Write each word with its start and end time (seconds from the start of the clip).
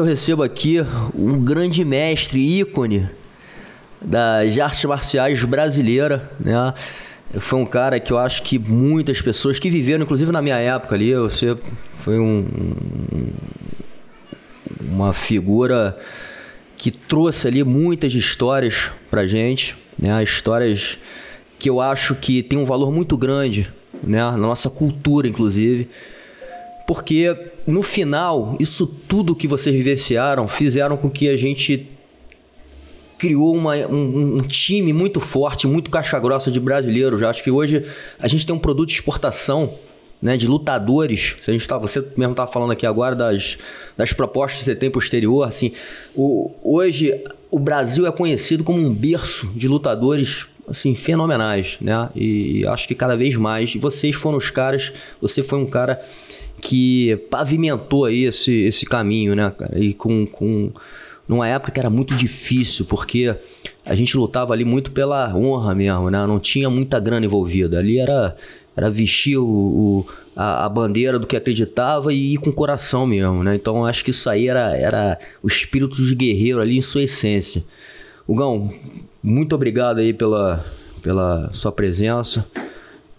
eu 0.00 0.04
recebo 0.04 0.42
aqui 0.42 0.78
um 1.14 1.44
grande 1.44 1.84
mestre, 1.84 2.40
ícone 2.40 3.08
das 4.00 4.58
artes 4.58 4.82
marciais 4.86 5.44
brasileira, 5.44 6.30
né? 6.40 6.72
Foi 7.38 7.58
um 7.58 7.66
cara 7.66 8.00
que 8.00 8.12
eu 8.12 8.18
acho 8.18 8.42
que 8.42 8.58
muitas 8.58 9.20
pessoas 9.20 9.58
que 9.58 9.70
viveram, 9.70 10.02
inclusive 10.04 10.32
na 10.32 10.40
minha 10.40 10.56
época 10.56 10.94
ali, 10.94 11.14
você 11.14 11.54
foi 11.98 12.18
um, 12.18 12.46
uma 14.80 15.12
figura 15.12 15.96
que 16.78 16.90
trouxe 16.90 17.46
ali 17.46 17.62
muitas 17.62 18.14
histórias 18.14 18.90
pra 19.10 19.26
gente, 19.26 19.76
né? 19.98 20.24
Histórias 20.24 20.98
que 21.58 21.68
eu 21.68 21.78
acho 21.78 22.14
que 22.14 22.42
tem 22.42 22.58
um 22.58 22.64
valor 22.64 22.90
muito 22.90 23.18
grande, 23.18 23.70
né? 24.02 24.18
Na 24.18 24.36
nossa 24.38 24.70
cultura, 24.70 25.28
inclusive. 25.28 25.90
Porque 26.90 27.36
no 27.68 27.84
final, 27.84 28.56
isso 28.58 28.84
tudo 28.84 29.32
que 29.32 29.46
vocês 29.46 29.72
vivenciaram 29.72 30.48
fizeram 30.48 30.96
com 30.96 31.08
que 31.08 31.28
a 31.28 31.36
gente 31.36 31.86
criou 33.16 33.54
uma, 33.54 33.76
um, 33.76 34.38
um, 34.38 34.42
time 34.42 34.92
muito 34.92 35.20
forte, 35.20 35.68
muito 35.68 35.88
caixa 35.88 36.18
grossa 36.18 36.50
de 36.50 36.58
brasileiros. 36.58 37.22
Acho 37.22 37.44
que 37.44 37.50
hoje 37.52 37.86
a 38.18 38.26
gente 38.26 38.44
tem 38.44 38.52
um 38.52 38.58
produto 38.58 38.88
de 38.88 38.94
exportação 38.96 39.72
né, 40.20 40.36
de 40.36 40.48
lutadores. 40.48 41.36
A 41.46 41.52
gente 41.52 41.64
tá, 41.68 41.78
você 41.78 42.04
mesmo 42.16 42.32
estava 42.32 42.50
falando 42.50 42.72
aqui 42.72 42.84
agora 42.84 43.14
das, 43.14 43.56
das 43.96 44.12
propostas 44.12 44.58
que 44.58 44.64
você 44.64 44.74
tem. 44.74 44.90
Assim, 45.46 45.70
o, 46.16 46.50
hoje 46.60 47.22
o 47.52 47.60
Brasil 47.60 48.04
é 48.04 48.10
conhecido 48.10 48.64
como 48.64 48.80
um 48.80 48.92
berço 48.92 49.46
de 49.54 49.68
lutadores 49.68 50.48
assim 50.66 50.96
fenomenais, 50.96 51.76
né? 51.80 52.08
E, 52.16 52.62
e 52.62 52.66
acho 52.66 52.88
que 52.88 52.96
cada 52.96 53.16
vez 53.16 53.36
mais. 53.36 53.76
Vocês 53.76 54.16
foram 54.16 54.38
os 54.38 54.50
caras. 54.50 54.92
Você 55.20 55.40
foi 55.40 55.60
um 55.60 55.66
cara 55.66 56.02
que 56.60 57.16
pavimentou 57.30 58.04
aí 58.04 58.24
esse, 58.24 58.52
esse 58.64 58.84
caminho, 58.84 59.34
né, 59.34 59.52
cara? 59.56 59.78
E 59.78 59.94
com, 59.94 60.26
com 60.26 60.70
numa 61.28 61.46
época 61.46 61.72
que 61.72 61.80
era 61.80 61.90
muito 61.90 62.14
difícil, 62.14 62.84
porque 62.86 63.34
a 63.84 63.94
gente 63.94 64.16
lutava 64.16 64.52
ali 64.52 64.64
muito 64.64 64.90
pela 64.90 65.34
honra 65.34 65.74
mesmo, 65.74 66.10
né? 66.10 66.26
Não 66.26 66.38
tinha 66.38 66.68
muita 66.68 66.98
grana 66.98 67.24
envolvida. 67.24 67.78
Ali 67.78 67.98
era 67.98 68.36
era 68.76 68.88
vestir 68.88 69.36
o, 69.36 69.44
o 69.44 70.06
a, 70.34 70.64
a, 70.64 70.68
bandeira 70.68 71.18
do 71.18 71.26
que 71.26 71.36
acreditava 71.36 72.14
e 72.14 72.34
ir 72.34 72.38
com 72.38 72.50
o 72.50 72.52
coração 72.52 73.06
mesmo, 73.06 73.42
né? 73.42 73.54
Então 73.54 73.84
acho 73.84 74.04
que 74.04 74.10
isso 74.10 74.28
aí 74.30 74.48
era, 74.48 74.76
era 74.76 75.18
o 75.42 75.48
espírito 75.48 76.02
de 76.02 76.14
guerreiro 76.14 76.60
ali 76.60 76.78
em 76.78 76.82
sua 76.82 77.02
essência. 77.02 77.64
Hugão, 78.26 78.72
muito 79.22 79.54
obrigado 79.54 79.98
aí 79.98 80.12
pela, 80.12 80.64
pela 81.02 81.50
sua 81.52 81.72
presença, 81.72 82.46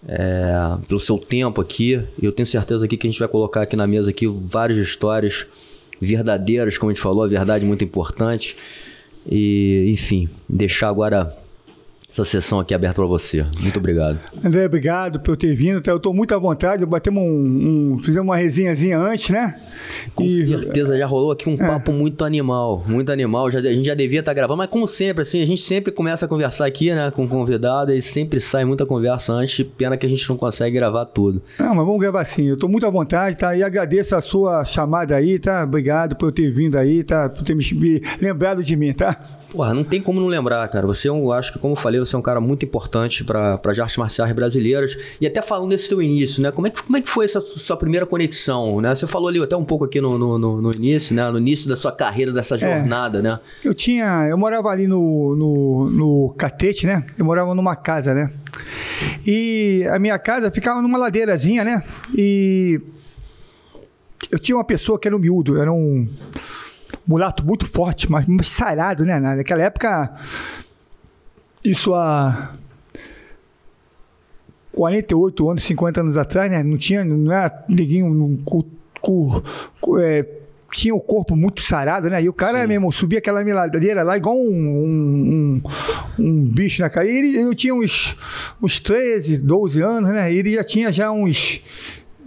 é, 0.06 0.76
pelo 0.88 1.00
seu 1.00 1.18
tempo 1.18 1.60
aqui. 1.60 2.02
Eu 2.20 2.32
tenho 2.32 2.46
certeza 2.46 2.84
aqui 2.84 2.96
que 2.96 3.06
a 3.06 3.10
gente 3.10 3.18
vai 3.18 3.28
colocar 3.28 3.62
aqui 3.62 3.76
na 3.76 3.86
mesa 3.86 4.10
aqui 4.10 4.26
várias 4.26 4.78
histórias 4.78 5.46
verdadeiras, 6.00 6.76
como 6.76 6.90
a 6.90 6.94
gente 6.94 7.02
falou, 7.02 7.22
a 7.24 7.28
verdade 7.28 7.64
muito 7.64 7.84
importante. 7.84 8.56
E, 9.26 9.88
enfim, 9.92 10.28
deixar 10.48 10.88
agora 10.88 11.36
essa 12.12 12.26
sessão 12.26 12.60
aqui 12.60 12.74
aberta 12.74 12.96
para 12.96 13.06
você. 13.06 13.46
Muito 13.58 13.78
obrigado. 13.78 14.20
André, 14.44 14.66
obrigado 14.66 15.18
por 15.20 15.34
ter 15.34 15.54
vindo. 15.54 15.82
Eu 15.88 15.96
estou 15.96 16.12
muito 16.12 16.34
à 16.34 16.38
vontade. 16.38 16.84
Batemos 16.84 17.22
um, 17.22 17.94
um, 17.94 17.98
fizemos 18.00 18.28
uma 18.28 18.36
resenhazinha 18.36 18.98
antes, 18.98 19.30
né? 19.30 19.58
Com 20.14 20.24
e, 20.24 20.46
certeza, 20.46 20.98
já 20.98 21.06
rolou 21.06 21.32
aqui 21.32 21.48
um 21.48 21.54
é. 21.54 21.56
papo 21.56 21.90
muito 21.90 22.22
animal. 22.22 22.84
Muito 22.86 23.10
animal. 23.10 23.50
Já, 23.50 23.60
a 23.60 23.62
gente 23.62 23.86
já 23.86 23.94
devia 23.94 24.20
estar 24.20 24.32
tá 24.32 24.34
gravando, 24.34 24.58
mas 24.58 24.68
como 24.68 24.86
sempre, 24.86 25.22
assim, 25.22 25.42
a 25.42 25.46
gente 25.46 25.62
sempre 25.62 25.90
começa 25.90 26.26
a 26.26 26.28
conversar 26.28 26.66
aqui, 26.66 26.94
né, 26.94 27.10
com 27.10 27.26
convidado 27.26 27.94
e 27.94 28.02
sempre 28.02 28.40
sai 28.40 28.66
muita 28.66 28.84
conversa 28.84 29.32
antes. 29.32 29.64
Pena 29.78 29.96
que 29.96 30.04
a 30.04 30.08
gente 30.08 30.28
não 30.28 30.36
consegue 30.36 30.76
gravar 30.76 31.06
tudo. 31.06 31.42
Não, 31.58 31.74
mas 31.74 31.86
vamos 31.86 31.98
gravar 31.98 32.24
sim. 32.26 32.44
Eu 32.44 32.54
estou 32.54 32.68
muito 32.68 32.86
à 32.86 32.90
vontade, 32.90 33.38
tá? 33.38 33.56
E 33.56 33.62
agradeço 33.62 34.14
a 34.14 34.20
sua 34.20 34.66
chamada 34.66 35.16
aí, 35.16 35.38
tá? 35.38 35.64
Obrigado 35.64 36.14
por 36.16 36.30
ter 36.30 36.52
vindo 36.52 36.76
aí, 36.76 37.02
tá? 37.02 37.30
Por 37.30 37.42
ter 37.42 37.54
me 37.54 38.02
lembrado 38.20 38.62
de 38.62 38.76
mim, 38.76 38.92
tá? 38.92 39.18
Porra, 39.52 39.74
não 39.74 39.84
tem 39.84 40.00
como 40.00 40.18
não 40.18 40.28
lembrar, 40.28 40.66
cara. 40.68 40.86
Você 40.86 41.08
é 41.08 41.12
um, 41.12 41.30
acho 41.30 41.52
que, 41.52 41.58
como 41.58 41.72
eu 41.72 41.76
falei, 41.76 42.00
você 42.00 42.16
é 42.16 42.18
um 42.18 42.22
cara 42.22 42.40
muito 42.40 42.64
importante 42.64 43.22
para 43.22 43.60
as 43.62 43.78
artes 43.78 43.98
marciais 43.98 44.32
brasileiras. 44.32 44.96
E 45.20 45.26
até 45.26 45.42
falando 45.42 45.68
desse 45.68 45.90
teu 45.90 46.00
início, 46.00 46.42
né? 46.42 46.50
Como 46.50 46.66
é 46.66 46.70
que, 46.70 46.82
como 46.82 46.96
é 46.96 47.02
que 47.02 47.08
foi 47.10 47.26
essa 47.26 47.38
sua 47.38 47.76
primeira 47.76 48.06
conexão, 48.06 48.80
né? 48.80 48.94
Você 48.94 49.06
falou 49.06 49.28
ali 49.28 49.42
até 49.42 49.54
um 49.54 49.64
pouco 49.64 49.84
aqui 49.84 50.00
no, 50.00 50.16
no, 50.18 50.38
no, 50.38 50.62
no 50.62 50.70
início, 50.74 51.14
né? 51.14 51.30
No 51.30 51.36
início 51.36 51.68
da 51.68 51.76
sua 51.76 51.92
carreira, 51.92 52.32
dessa 52.32 52.54
é. 52.54 52.58
jornada, 52.58 53.18
é, 53.18 53.22
né? 53.22 53.40
Eu 53.62 53.74
tinha... 53.74 54.26
Eu 54.26 54.38
morava 54.38 54.70
ali 54.70 54.86
no, 54.86 55.36
no, 55.36 55.90
no 55.90 56.34
Catete, 56.38 56.86
né? 56.86 57.04
Eu 57.18 57.26
morava 57.26 57.54
numa 57.54 57.76
casa, 57.76 58.14
né? 58.14 58.32
E 59.26 59.86
a 59.90 59.98
minha 59.98 60.18
casa 60.18 60.50
ficava 60.50 60.80
numa 60.80 60.96
ladeirazinha, 60.96 61.62
né? 61.62 61.84
E... 62.16 62.80
Eu 64.30 64.38
tinha 64.38 64.56
uma 64.56 64.64
pessoa 64.64 64.98
que 64.98 65.06
era 65.06 65.14
um 65.14 65.20
miúdo, 65.20 65.60
era 65.60 65.70
um 65.70 66.08
mulato 67.06 67.44
muito 67.44 67.66
forte, 67.66 68.10
mas, 68.10 68.26
mas 68.26 68.48
sarado, 68.48 69.04
né? 69.04 69.18
Naquela 69.18 69.62
época, 69.62 70.14
isso 71.64 71.94
há 71.94 72.54
48 74.72 75.50
anos, 75.50 75.62
50 75.62 76.00
anos 76.00 76.16
atrás, 76.16 76.50
né? 76.50 76.62
Não 76.62 76.76
tinha, 76.76 77.04
não 77.04 77.32
era 77.32 77.64
ninguém 77.68 78.02
um, 78.02 78.38
é, 80.00 80.26
tinha 80.72 80.94
o 80.94 81.00
corpo 81.00 81.36
muito 81.36 81.60
sarado, 81.60 82.08
né? 82.08 82.22
E 82.22 82.28
o 82.28 82.32
cara 82.32 82.62
Sim. 82.62 82.66
mesmo 82.66 82.90
subia 82.90 83.18
aquela 83.18 83.44
miladeira 83.44 84.02
lá 84.02 84.16
igual 84.16 84.36
um, 84.36 84.50
um, 84.50 85.62
um, 86.18 86.24
um 86.24 86.44
bicho 86.44 86.80
na 86.80 86.88
cara. 86.88 87.06
E 87.06 87.16
ele, 87.16 87.40
eu 87.40 87.54
tinha 87.54 87.74
uns, 87.74 88.16
uns 88.60 88.80
13, 88.80 89.38
12 89.38 89.82
anos, 89.82 90.10
né? 90.10 90.32
E 90.32 90.38
ele 90.38 90.54
já 90.54 90.64
tinha 90.64 90.90
já 90.90 91.10
uns 91.10 91.62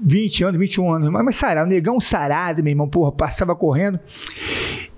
20 0.01 0.43
anos, 0.43 0.59
21 0.59 0.91
anos. 0.91 1.09
Mas, 1.09 1.25
mas 1.25 1.35
sarado, 1.35 1.69
negão 1.69 1.99
sarado, 1.99 2.63
meu 2.63 2.71
irmão, 2.71 2.87
porra, 2.87 3.11
passava 3.11 3.55
correndo. 3.55 3.99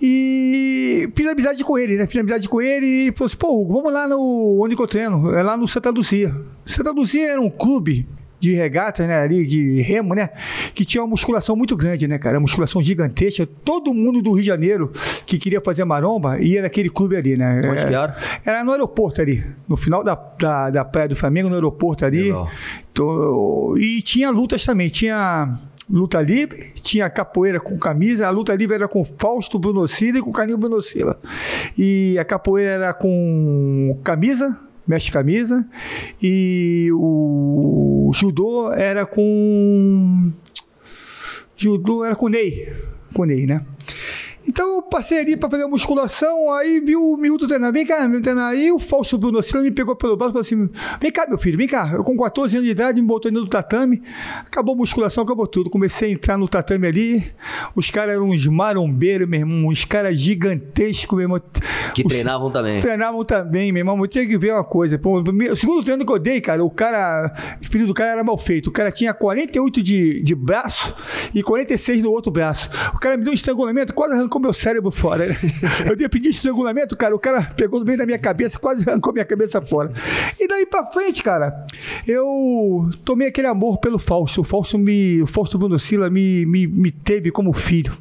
E 0.02 1.10
fiz 1.16 1.28
amizade 1.28 1.64
com 1.64 1.78
ele, 1.78 1.98
né? 1.98 2.06
Fiz 2.06 2.18
amizade 2.18 2.48
com 2.48 2.62
ele 2.62 2.86
e 2.86 3.12
falou 3.14 3.26
assim: 3.26 3.38
pô, 3.38 3.66
vamos 3.66 3.92
lá 3.92 4.08
no 4.08 4.60
onde 4.64 4.76
que 4.76 4.82
eu 4.82 4.88
treino, 4.88 5.34
é 5.34 5.42
lá 5.42 5.58
no 5.58 5.68
Santa 5.68 5.90
Lucia. 5.90 6.36
Santa 6.66 6.92
Lucia 6.92 7.32
era 7.32 7.42
um 7.42 7.50
clube 7.50 8.08
de 8.40 8.54
regata, 8.54 9.06
né, 9.08 9.22
ali 9.22 9.46
de 9.46 9.82
remo, 9.82 10.14
né, 10.14 10.30
que 10.74 10.86
tinha 10.86 11.02
uma 11.02 11.10
musculação 11.10 11.56
muito 11.56 11.76
grande, 11.76 12.08
né, 12.08 12.18
cara, 12.18 12.38
uma 12.38 12.42
musculação 12.42 12.82
gigantesca. 12.82 13.48
Todo 13.64 13.94
mundo 13.94 14.22
do 14.22 14.32
Rio 14.32 14.42
de 14.42 14.48
Janeiro 14.48 14.92
que 15.26 15.38
queria 15.38 15.62
fazer 15.62 15.84
maromba 15.86 16.40
ia 16.40 16.62
naquele 16.62 16.90
clube 16.90 17.16
ali, 17.16 17.36
né. 17.36 17.62
Onde 17.66 17.80
era, 17.80 17.90
era? 17.90 18.16
Era 18.46 18.64
no 18.64 18.72
aeroporto 18.72 19.22
ali, 19.22 19.44
no 19.68 19.76
final 19.76 20.04
da, 20.04 20.16
da, 20.16 20.70
da 20.70 20.86
praia 20.86 21.10
do 21.10 21.16
Flamengo, 21.16 21.50
no 21.50 21.56
aeroporto 21.56 22.06
ali. 22.06 22.32
Então, 22.92 23.78
e 23.78 24.02
tinha 24.02 24.30
lutas 24.30 24.66
também, 24.66 24.88
tinha 24.90 25.58
luta 25.90 26.22
livre, 26.22 26.74
tinha 26.82 27.10
capoeira 27.10 27.60
com 27.60 27.78
camisa, 27.78 28.28
a 28.28 28.30
luta 28.30 28.54
livre 28.54 28.76
era 28.76 28.88
com 28.88 29.04
Fausto 29.04 29.58
Brunosila 29.58 30.20
e 30.20 30.22
com 30.22 30.32
Canil 30.32 30.58
Brunosila. 30.58 31.20
E 31.78 32.18
a 32.20 32.26
capoeira 32.26 32.72
era 32.72 32.94
com 32.94 34.00
camisa, 34.04 34.58
mestre 34.88 35.12
camisa, 35.12 35.68
e 36.22 36.90
o 36.94 38.12
judô 38.14 38.72
era 38.72 39.06
com 39.06 40.32
judô 41.56 42.06
era 42.06 42.16
com 42.16 42.30
Ney, 42.30 42.74
com 43.14 43.26
Ney, 43.26 43.46
né? 43.46 43.62
Então 44.48 44.76
eu 44.76 44.82
passei 44.82 45.20
ali 45.20 45.36
para 45.36 45.50
fazer 45.50 45.64
a 45.64 45.68
musculação, 45.68 46.52
aí 46.54 46.80
viu 46.80 47.04
o 47.04 47.18
miúdo 47.18 47.48
treinando, 47.48 47.74
vem 47.74 47.86
cá, 47.86 48.08
meu 48.08 48.22
treinar. 48.22 48.52
Aí 48.52 48.72
o 48.72 48.80
falso 48.80 49.18
Bruno 49.18 49.44
Silva 49.44 49.64
me 49.64 49.72
pegou 49.72 49.96
pelo 49.96 50.16
braço 50.16 50.32
e 50.32 50.34
falou 50.34 50.42
assim: 50.42 50.70
vem 51.02 51.12
cá, 51.12 51.26
meu 51.28 51.38
filho, 51.38 51.58
vem 51.58 51.68
cá. 51.68 51.92
Eu 51.94 52.04
com 52.04 52.16
14 52.18 52.56
anos 52.56 52.66
de 52.66 52.72
idade 52.72 53.02
me 53.02 53.08
botou 53.08 53.32
no 53.32 53.46
tatame, 53.46 54.02
acabou 54.46 54.74
a 54.74 54.78
musculação, 54.78 55.24
acabou 55.24 55.48
tudo. 55.48 55.70
Comecei 55.70 56.10
a 56.10 56.14
entrar 56.14 56.38
no 56.38 56.48
tatame 56.48 56.88
ali, 56.88 57.32
os 57.76 57.92
caras 57.92 58.16
eram 58.16 58.30
uns 58.30 58.48
marombeiros, 58.48 59.28
meu 59.28 59.42
irmão, 59.42 59.70
uns 59.70 59.84
caras 59.84 60.18
gigantescos, 60.18 61.18
meu 61.18 61.26
irmão. 61.26 61.42
Que 61.94 62.04
os, 62.04 62.08
treinavam 62.08 62.50
também. 62.50 62.82
Treinavam 62.82 63.26
também, 63.26 63.72
meu 63.72 63.82
irmão. 63.82 64.00
Eu 64.00 64.08
tinha 64.08 64.26
que 64.26 64.38
ver 64.38 64.54
uma 64.54 64.64
coisa. 64.64 64.98
Pô, 64.98 65.22
o 65.22 65.56
segundo 65.56 65.84
treino 65.84 66.06
que 66.06 66.12
eu 66.12 66.20
dei, 66.20 66.40
cara, 66.40 66.64
o 66.64 66.70
cara, 66.70 67.34
o 67.60 67.64
espírito 67.64 67.88
do 67.88 67.94
cara 67.94 68.12
era 68.12 68.24
mal 68.24 68.38
feito. 68.38 68.68
O 68.68 68.72
cara 68.72 68.92
tinha 68.92 69.14
48 69.14 69.84
de, 69.84 70.24
de 70.24 70.36
braço 70.36 70.96
e 71.34 71.44
46 71.44 72.02
no 72.02 72.12
outro 72.12 72.32
braço. 72.32 72.70
O 72.94 73.00
cara 73.00 73.18
me 73.18 73.24
deu 73.24 73.32
um 73.32 73.36
estrangulamento, 73.36 73.94
quase 73.94 74.14
arrancou 74.14 74.37
arrancou 74.38 74.40
meu 74.40 74.54
cérebro 74.54 74.92
fora. 74.92 75.26
Eu 75.86 75.96
dei 75.96 76.08
pedir 76.08 76.30
estrangulamento, 76.30 76.96
cara, 76.96 77.16
o 77.16 77.20
cara 77.20 77.42
pegou 77.56 77.80
no 77.80 77.86
meio 77.86 77.98
da 77.98 78.06
minha 78.06 78.20
cabeça, 78.20 78.58
quase 78.58 78.88
arrancou 78.88 79.12
minha 79.12 79.26
cabeça 79.26 79.62
fora. 79.62 79.92
E 80.40 80.48
daí 80.48 80.66
pra 80.66 80.86
frente, 80.86 81.24
cara, 81.24 81.66
eu 82.08 82.90
tomei 83.04 83.28
aquele 83.28 83.48
amor 83.48 83.80
pelo 83.80 84.00
Fausto. 84.00 84.42
O 84.42 84.44
Fausto 84.44 84.78
me, 84.78 85.22
o 85.22 85.28
Fausto 85.28 85.58
Bruno 85.58 85.78
Sila 85.80 86.10
me, 86.10 86.46
me, 86.46 86.68
me 86.68 86.92
teve 86.92 87.32
como 87.32 87.52
filho. 87.54 87.98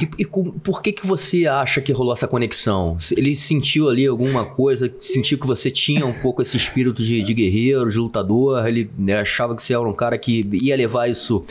E, 0.00 0.08
e 0.18 0.24
com, 0.24 0.44
por 0.44 0.82
que 0.82 0.92
que 0.92 1.06
você 1.06 1.46
acha 1.46 1.80
que 1.80 1.92
rolou 1.92 2.12
essa 2.12 2.28
conexão? 2.28 2.96
Ele 3.16 3.34
sentiu 3.34 3.88
ali 3.88 4.06
alguma 4.06 4.44
coisa, 4.44 4.92
sentiu 5.00 5.38
que 5.38 5.46
você 5.46 5.70
tinha 5.70 6.06
um 6.06 6.12
pouco 6.12 6.42
esse 6.42 6.56
espírito 6.56 7.02
de, 7.02 7.22
de 7.22 7.34
guerreiro, 7.34 7.90
de 7.90 7.98
lutador, 7.98 8.66
ele 8.66 8.90
né, 8.98 9.20
achava 9.20 9.54
que 9.54 9.62
você 9.62 9.74
era 9.74 9.82
um 9.82 9.92
cara 9.92 10.18
que 10.18 10.48
ia 10.52 10.76
levar 10.76 11.08
isso 11.08 11.44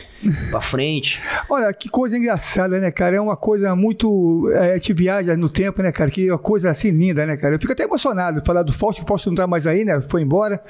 pra 0.50 0.60
frente? 0.60 1.20
Olha, 1.48 1.72
que 1.72 1.88
coisa 1.88 2.16
engraçada, 2.16 2.80
né, 2.80 2.90
cara? 2.90 3.16
É 3.16 3.20
uma 3.20 3.36
coisa 3.36 3.74
muito... 3.76 4.50
É, 4.54 4.78
te 4.78 4.92
viaja 4.92 5.36
no 5.36 5.48
tempo, 5.48 5.82
né, 5.82 5.92
cara? 5.92 6.10
Que 6.10 6.28
é 6.28 6.32
uma 6.32 6.38
coisa 6.38 6.70
assim 6.70 6.90
linda, 6.90 7.26
né, 7.26 7.36
cara? 7.36 7.54
Eu 7.54 7.60
fico 7.60 7.72
até 7.72 7.84
emocionado 7.84 8.42
falar 8.44 8.62
do 8.62 8.72
Fausto, 8.72 9.02
o 9.02 9.06
Fausto 9.06 9.30
não 9.30 9.36
tá 9.36 9.46
mais 9.46 9.66
aí, 9.66 9.84
né? 9.84 10.00
Foi 10.00 10.22
embora. 10.22 10.60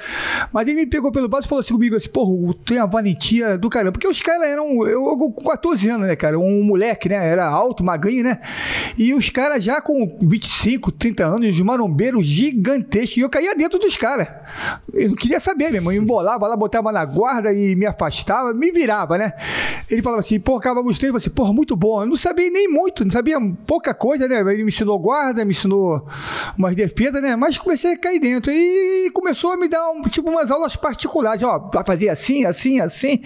Mas 0.53 0.69
ele 0.69 0.81
me 0.81 0.87
pegou 0.87 1.11
pelo 1.13 1.29
braço 1.29 1.47
e 1.47 1.49
falou 1.49 1.61
assim 1.61 1.75
comigo, 1.75 1.97
assim, 1.97 2.09
porra, 2.09 2.55
tem 2.65 2.79
a 2.79 2.87
valentia 2.87 3.57
do 3.57 3.69
caramba. 3.69 3.93
Porque 3.93 4.09
os 4.09 4.21
caras 4.21 4.49
eram... 4.49 4.87
Eu, 4.87 5.17
com 5.17 5.45
14 5.45 5.89
anos, 5.89 6.07
né, 6.07 6.17
cara? 6.17 6.39
Um 6.39 6.63
moleque, 6.63 7.09
né? 7.09 7.27
Era 7.27 7.46
alto, 7.49 7.85
magrinho, 7.85 8.25
né? 8.25 8.39
E 8.97 9.15
os 9.15 9.31
caras 9.31 9.63
já 9.63 9.81
com 9.81 10.19
25, 10.23 10.93
30 10.93 11.25
anos, 11.25 11.51
os 11.51 11.61
marombeiros 11.61 12.27
gigantescos, 12.27 13.17
e 13.17 13.21
eu 13.21 13.31
caía 13.31 13.55
dentro 13.55 13.79
dos 13.79 13.97
caras. 13.97 14.29
Eu 14.93 15.11
não 15.11 15.17
queria 15.17 15.41
saber, 15.41 15.67
meu 15.67 15.77
irmão. 15.77 15.93
Eu 15.93 16.03
embolava 16.03 16.47
lá, 16.47 16.57
botava 16.57 16.93
na 16.93 17.05
guarda 17.05 17.53
e 17.53 17.75
me 17.75 17.87
afastava, 17.87 18.53
me 18.53 18.71
virava, 18.71 19.19
né? 19.19 19.33
Ele 19.91 20.03
falava 20.03 20.21
assim, 20.21 20.41
pô, 20.41 20.57
acabamos 20.57 20.97
o 20.97 20.99
treino, 20.99 21.19
você, 21.19 21.31
pô, 21.31 21.53
muito 21.53 21.77
bom. 21.77 22.03
Eu 22.03 22.07
não 22.07 22.17
sabia 22.17 22.51
nem 22.51 22.69
muito, 22.69 23.05
não 23.05 23.11
sabia 23.11 23.39
pouca 23.67 23.95
coisa, 23.95 24.27
né? 24.27 24.41
Ele 24.41 24.65
me 24.65 24.69
ensinou 24.69 24.99
guarda, 24.99 25.45
me 25.45 25.53
ensinou 25.53 26.07
umas 26.59 26.75
defesas, 26.75 27.23
né? 27.23 27.37
Mas 27.37 27.59
comecei 27.59 27.93
a 27.93 27.97
cair 27.97 28.19
dentro. 28.19 28.51
E 28.51 29.11
começou 29.13 29.53
a 29.53 29.57
me 29.57 29.69
dar, 29.69 29.91
um, 29.91 30.03
tipo, 30.03 30.29
umas 30.31 30.51
aulas 30.51 30.75
particulares. 30.77 31.43
Ó, 31.43 31.71
vai 31.73 31.85
fazer 31.85 32.09
assim, 32.09 32.45
assim, 32.45 32.81
assim. 32.81 33.21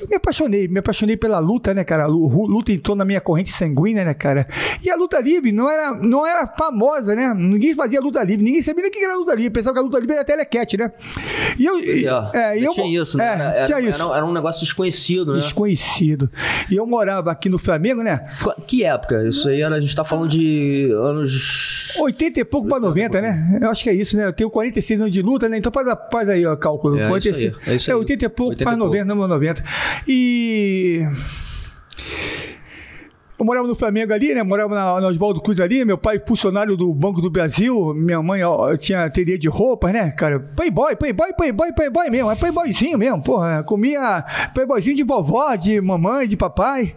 Eu 0.00 0.08
me 0.08 0.16
apaixonei, 0.16 0.68
me 0.68 0.78
apaixonei 0.78 1.16
pela 1.16 1.38
luta, 1.38 1.74
né, 1.74 1.84
cara? 1.84 2.06
Luta 2.06 2.72
entrou 2.72 2.96
na 2.96 3.04
minha 3.04 3.20
corrente 3.20 3.52
sanguínea, 3.58 4.04
né, 4.04 4.14
cara? 4.14 4.46
E 4.84 4.90
a 4.90 4.96
luta 4.96 5.20
livre 5.20 5.52
não 5.52 5.68
era, 5.68 5.92
não 5.94 6.26
era 6.26 6.46
famosa, 6.46 7.14
né? 7.14 7.34
Ninguém 7.34 7.74
fazia 7.74 8.00
luta 8.00 8.22
livre, 8.22 8.44
ninguém 8.44 8.62
sabia 8.62 8.82
nem 8.82 8.90
o 8.90 8.92
que 8.92 9.04
era 9.04 9.16
luta 9.16 9.34
livre. 9.34 9.50
Pensava 9.50 9.74
que 9.74 9.80
a 9.80 9.82
luta 9.82 9.98
livre 9.98 10.14
era 10.14 10.24
telecat, 10.24 10.76
né? 10.76 10.92
E 11.58 11.64
eu. 11.64 11.78
É, 12.34 12.58
eu 12.58 12.72
tinha 12.72 13.02
isso, 13.02 13.16
né? 13.16 13.24
É, 13.24 13.30
era, 13.30 13.66
tinha 13.66 13.78
era, 13.78 13.88
isso. 13.88 14.12
Era, 14.14 14.24
um 14.24 14.32
negócio 14.32 14.60
desconhecido, 14.60 15.32
né? 15.32 15.40
Desconhecido. 15.40 16.30
E 16.70 16.76
eu 16.76 16.86
morava 16.86 17.30
aqui 17.30 17.48
no 17.48 17.58
Flamengo, 17.58 18.02
né? 18.02 18.26
Que 18.66 18.84
época? 18.84 19.28
Isso 19.28 19.48
aí 19.48 19.62
era, 19.62 19.76
a 19.76 19.80
gente 19.80 19.94
tá 19.94 20.04
falando 20.04 20.28
de 20.28 20.90
anos. 20.92 21.94
80 21.98 22.40
e 22.40 22.44
pouco 22.44 22.68
para 22.68 22.80
90, 22.80 23.20
né? 23.20 23.58
Eu 23.60 23.70
acho 23.70 23.82
que 23.82 23.90
é 23.90 23.94
isso, 23.94 24.16
né? 24.16 24.26
Eu 24.26 24.32
tenho 24.32 24.50
46 24.50 25.00
anos 25.00 25.12
de 25.12 25.22
luta, 25.22 25.48
né? 25.48 25.58
Então 25.58 25.72
faz, 25.72 25.88
a, 25.88 25.96
faz 26.10 26.28
aí 26.28 26.46
o 26.46 26.56
cálculo. 26.56 26.98
É, 26.98 27.08
46. 27.08 27.36
Isso 27.36 27.60
aí, 27.66 27.72
é, 27.72 27.76
isso 27.76 27.90
aí. 27.90 27.94
é 27.94 27.96
80 27.96 28.24
e 28.24 28.28
pouco 28.28 28.56
para 28.56 28.76
90, 28.76 29.04
não 29.04 29.28
90. 29.28 29.64
E. 30.06 31.06
Eu 33.38 33.44
morava 33.44 33.68
no 33.68 33.76
Flamengo 33.76 34.12
ali, 34.12 34.34
né? 34.34 34.42
Morava 34.42 34.74
na, 34.74 35.00
na 35.00 35.06
Oswaldo 35.06 35.40
Cruz 35.40 35.60
ali. 35.60 35.84
Meu 35.84 35.96
pai, 35.96 36.20
funcionário 36.26 36.76
do 36.76 36.92
Banco 36.92 37.20
do 37.20 37.30
Brasil. 37.30 37.94
Minha 37.94 38.20
mãe 38.20 38.42
ó, 38.42 38.76
tinha 38.76 39.04
ateliê 39.04 39.38
de 39.38 39.46
roupas, 39.46 39.92
né, 39.92 40.10
cara? 40.10 40.40
Playboy, 40.40 40.96
playboy, 40.96 41.32
playboy, 41.32 41.72
playboy 41.72 42.10
mesmo. 42.10 42.32
É 42.32 42.34
playboyzinho 42.34 42.98
mesmo, 42.98 43.22
porra. 43.22 43.62
Comia 43.62 44.24
playboyzinho 44.52 44.96
de 44.96 45.04
vovó, 45.04 45.54
de 45.54 45.80
mamãe, 45.80 46.26
de 46.26 46.36
papai. 46.36 46.96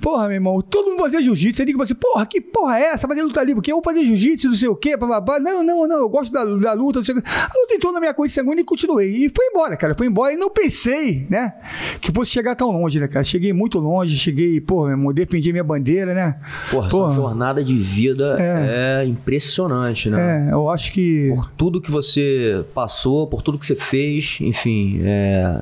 Porra, 0.00 0.28
meu 0.28 0.36
irmão, 0.36 0.62
todo 0.62 0.88
mundo 0.88 1.00
fazia 1.00 1.20
jiu-jitsu. 1.20 1.58
Você 1.58 1.64
liga 1.66 1.82
assim, 1.82 1.94
porra, 1.94 2.24
que 2.24 2.40
porra 2.40 2.78
é 2.78 2.84
essa? 2.84 3.06
Fazer 3.06 3.22
luta 3.22 3.42
livre? 3.42 3.60
Que 3.60 3.70
eu 3.70 3.76
vou 3.76 3.84
fazer 3.84 4.02
jiu-jitsu, 4.02 4.48
não 4.48 4.54
sei 4.54 4.68
o 4.68 4.76
quê, 4.76 4.96
bababá. 4.96 5.38
Não, 5.38 5.62
não, 5.62 5.86
não, 5.86 5.98
eu 5.98 6.08
gosto 6.08 6.32
da, 6.32 6.42
da 6.42 6.72
luta, 6.72 7.00
não 7.00 7.04
sei 7.04 7.16
o 7.16 7.20
quê. 7.20 7.28
A 7.28 7.52
luta 7.60 7.74
entrou 7.74 7.92
na 7.92 8.00
minha 8.00 8.14
coisa 8.14 8.32
sanguínea 8.32 8.62
e 8.62 8.64
continuei. 8.64 9.26
E 9.26 9.28
foi 9.28 9.44
embora, 9.48 9.76
cara. 9.76 9.94
Foi 9.94 10.06
embora 10.06 10.32
e 10.32 10.38
não 10.38 10.48
pensei, 10.48 11.26
né, 11.28 11.52
que 12.00 12.10
fosse 12.10 12.30
chegar 12.30 12.54
tão 12.54 12.70
longe, 12.70 12.98
né, 12.98 13.06
cara? 13.06 13.22
Cheguei 13.22 13.52
muito 13.52 13.78
longe, 13.78 14.16
cheguei, 14.16 14.58
porra, 14.58 14.86
meu 14.86 14.96
irmão, 14.96 15.12
dependi 15.12 15.52
minha 15.52 15.62
bandeira 15.62 15.81
bandeira, 15.82 16.14
né? 16.14 16.36
Porra, 16.70 16.88
Porra. 16.88 17.14
jornada 17.14 17.64
de 17.64 17.76
vida 17.76 18.36
é. 18.38 19.02
é. 19.02 19.06
impressionante, 19.06 20.08
né? 20.08 20.48
É, 20.48 20.52
eu 20.52 20.70
acho 20.70 20.92
que. 20.92 21.32
Por 21.34 21.50
tudo 21.50 21.80
que 21.80 21.90
você 21.90 22.64
passou, 22.72 23.26
por 23.26 23.42
tudo 23.42 23.58
que 23.58 23.66
você 23.66 23.74
fez, 23.74 24.38
enfim, 24.40 25.00
é, 25.02 25.60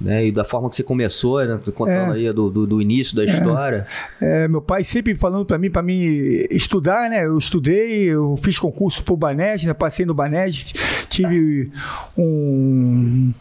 né? 0.00 0.26
E 0.26 0.32
da 0.32 0.44
forma 0.44 0.68
que 0.68 0.76
você 0.76 0.82
começou, 0.82 1.44
né? 1.44 1.58
contando 1.74 2.14
é, 2.14 2.18
aí 2.18 2.32
do, 2.32 2.50
do, 2.50 2.66
do, 2.66 2.82
início 2.82 3.14
da 3.14 3.22
é, 3.22 3.26
história. 3.26 3.86
É, 4.20 4.48
meu 4.48 4.60
pai 4.60 4.82
sempre 4.82 5.14
falando 5.14 5.44
para 5.44 5.58
mim, 5.58 5.70
para 5.70 5.82
mim 5.82 6.02
estudar, 6.50 7.08
né? 7.08 7.24
Eu 7.24 7.38
estudei, 7.38 8.04
eu 8.04 8.36
fiz 8.42 8.58
concurso 8.58 9.02
pro 9.04 9.16
Banes, 9.16 9.62
né? 9.64 9.72
Passei 9.72 10.04
no 10.04 10.14
Banes, 10.14 10.72
tive 11.08 11.70
um 12.18 13.32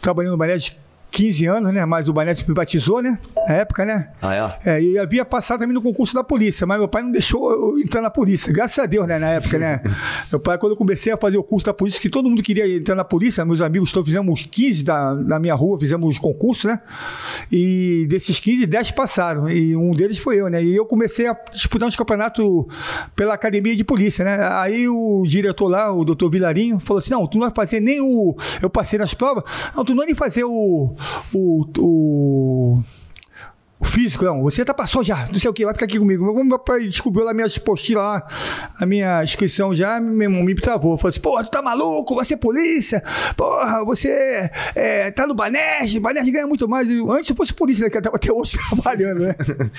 trabalhando 0.00 0.32
no 0.32 0.38
Banes 0.38 0.74
15 1.18 1.46
anos, 1.46 1.74
né? 1.74 1.84
Mas 1.84 2.08
o 2.08 2.12
Banete 2.12 2.38
se 2.38 2.44
privatizou, 2.44 3.02
né? 3.02 3.18
Na 3.48 3.54
época, 3.54 3.84
né? 3.84 4.10
Ah, 4.22 4.56
é? 4.64 4.76
é? 4.76 4.82
E 4.82 4.98
havia 4.98 5.24
passado 5.24 5.58
também 5.58 5.74
no 5.74 5.82
concurso 5.82 6.14
da 6.14 6.22
polícia, 6.22 6.64
mas 6.64 6.78
meu 6.78 6.86
pai 6.86 7.02
não 7.02 7.10
deixou 7.10 7.50
eu 7.50 7.78
entrar 7.80 8.00
na 8.00 8.08
polícia. 8.08 8.52
Graças 8.52 8.78
a 8.78 8.86
Deus, 8.86 9.04
né? 9.04 9.18
Na 9.18 9.30
época, 9.30 9.58
né? 9.58 9.82
meu 10.30 10.38
pai, 10.38 10.56
quando 10.58 10.74
eu 10.74 10.76
comecei 10.76 11.12
a 11.12 11.16
fazer 11.16 11.36
o 11.36 11.42
curso 11.42 11.66
da 11.66 11.74
polícia, 11.74 12.00
que 12.00 12.08
todo 12.08 12.28
mundo 12.28 12.40
queria 12.40 12.68
entrar 12.76 12.94
na 12.94 13.02
polícia, 13.02 13.44
meus 13.44 13.60
amigos 13.60 13.90
todos 13.90 14.06
fizemos 14.06 14.46
15 14.46 14.84
da, 14.84 15.12
na 15.12 15.40
minha 15.40 15.56
rua, 15.56 15.76
fizemos 15.80 16.18
concurso, 16.18 16.68
né? 16.68 16.78
E 17.50 18.06
desses 18.08 18.38
15, 18.38 18.64
10 18.66 18.92
passaram. 18.92 19.50
E 19.50 19.74
um 19.74 19.90
deles 19.90 20.18
foi 20.18 20.40
eu, 20.40 20.48
né? 20.48 20.62
E 20.62 20.76
eu 20.76 20.86
comecei 20.86 21.26
a 21.26 21.36
disputar 21.50 21.88
uns 21.88 21.96
campeonatos 21.96 22.46
pela 23.16 23.34
academia 23.34 23.74
de 23.74 23.82
polícia, 23.82 24.24
né? 24.24 24.38
Aí 24.52 24.88
o 24.88 25.24
diretor 25.26 25.66
lá, 25.66 25.92
o 25.92 26.04
doutor 26.04 26.30
Vilarinho, 26.30 26.78
falou 26.78 27.00
assim: 27.00 27.10
não, 27.10 27.26
tu 27.26 27.38
não 27.38 27.46
vai 27.48 27.54
fazer 27.56 27.80
nem 27.80 28.00
o. 28.00 28.36
Eu 28.62 28.70
passei 28.70 29.00
nas 29.00 29.14
provas, 29.14 29.42
não, 29.74 29.84
tu 29.84 29.96
não 29.96 30.04
vai 30.04 30.14
fazer 30.14 30.44
o 30.44 30.94
o, 31.32 31.66
o, 31.78 32.82
o 33.80 33.84
físico, 33.84 34.24
não, 34.24 34.42
você 34.42 34.64
tá 34.64 34.74
passou 34.74 35.04
já, 35.04 35.26
não 35.26 35.38
sei 35.38 35.48
o 35.48 35.52
que, 35.52 35.64
vai 35.64 35.72
ficar 35.72 35.86
aqui 35.86 35.98
comigo. 35.98 36.44
Meu 36.44 36.58
pai 36.58 36.80
descobriu 36.80 37.24
lá 37.24 37.32
minha 37.32 37.46
apostila 37.46 38.02
lá, 38.02 38.26
a 38.80 38.84
minha 38.84 39.22
inscrição 39.22 39.74
já, 39.74 40.00
meu 40.00 40.28
irmão 40.28 40.42
me 40.42 40.54
travou. 40.54 40.98
Falou 40.98 41.10
assim, 41.10 41.20
porra, 41.20 41.44
tu 41.44 41.50
tá 41.50 41.62
maluco? 41.62 42.14
Você 42.16 42.34
é 42.34 42.36
polícia? 42.36 43.02
Porra, 43.36 43.84
você 43.84 44.50
é, 44.74 45.10
tá 45.12 45.26
no 45.26 45.34
Banerj, 45.34 46.00
Banerj 46.00 46.28
ganha 46.30 46.46
muito 46.46 46.68
mais. 46.68 46.88
Antes 46.90 47.28
se 47.28 47.34
fosse 47.34 47.54
polícia, 47.54 47.84
né, 47.84 47.90
que 47.90 47.98
eu 47.98 48.02
tava 48.02 48.16
até 48.16 48.32
hoje 48.32 48.58
trabalhando, 48.68 49.20
né? 49.20 49.36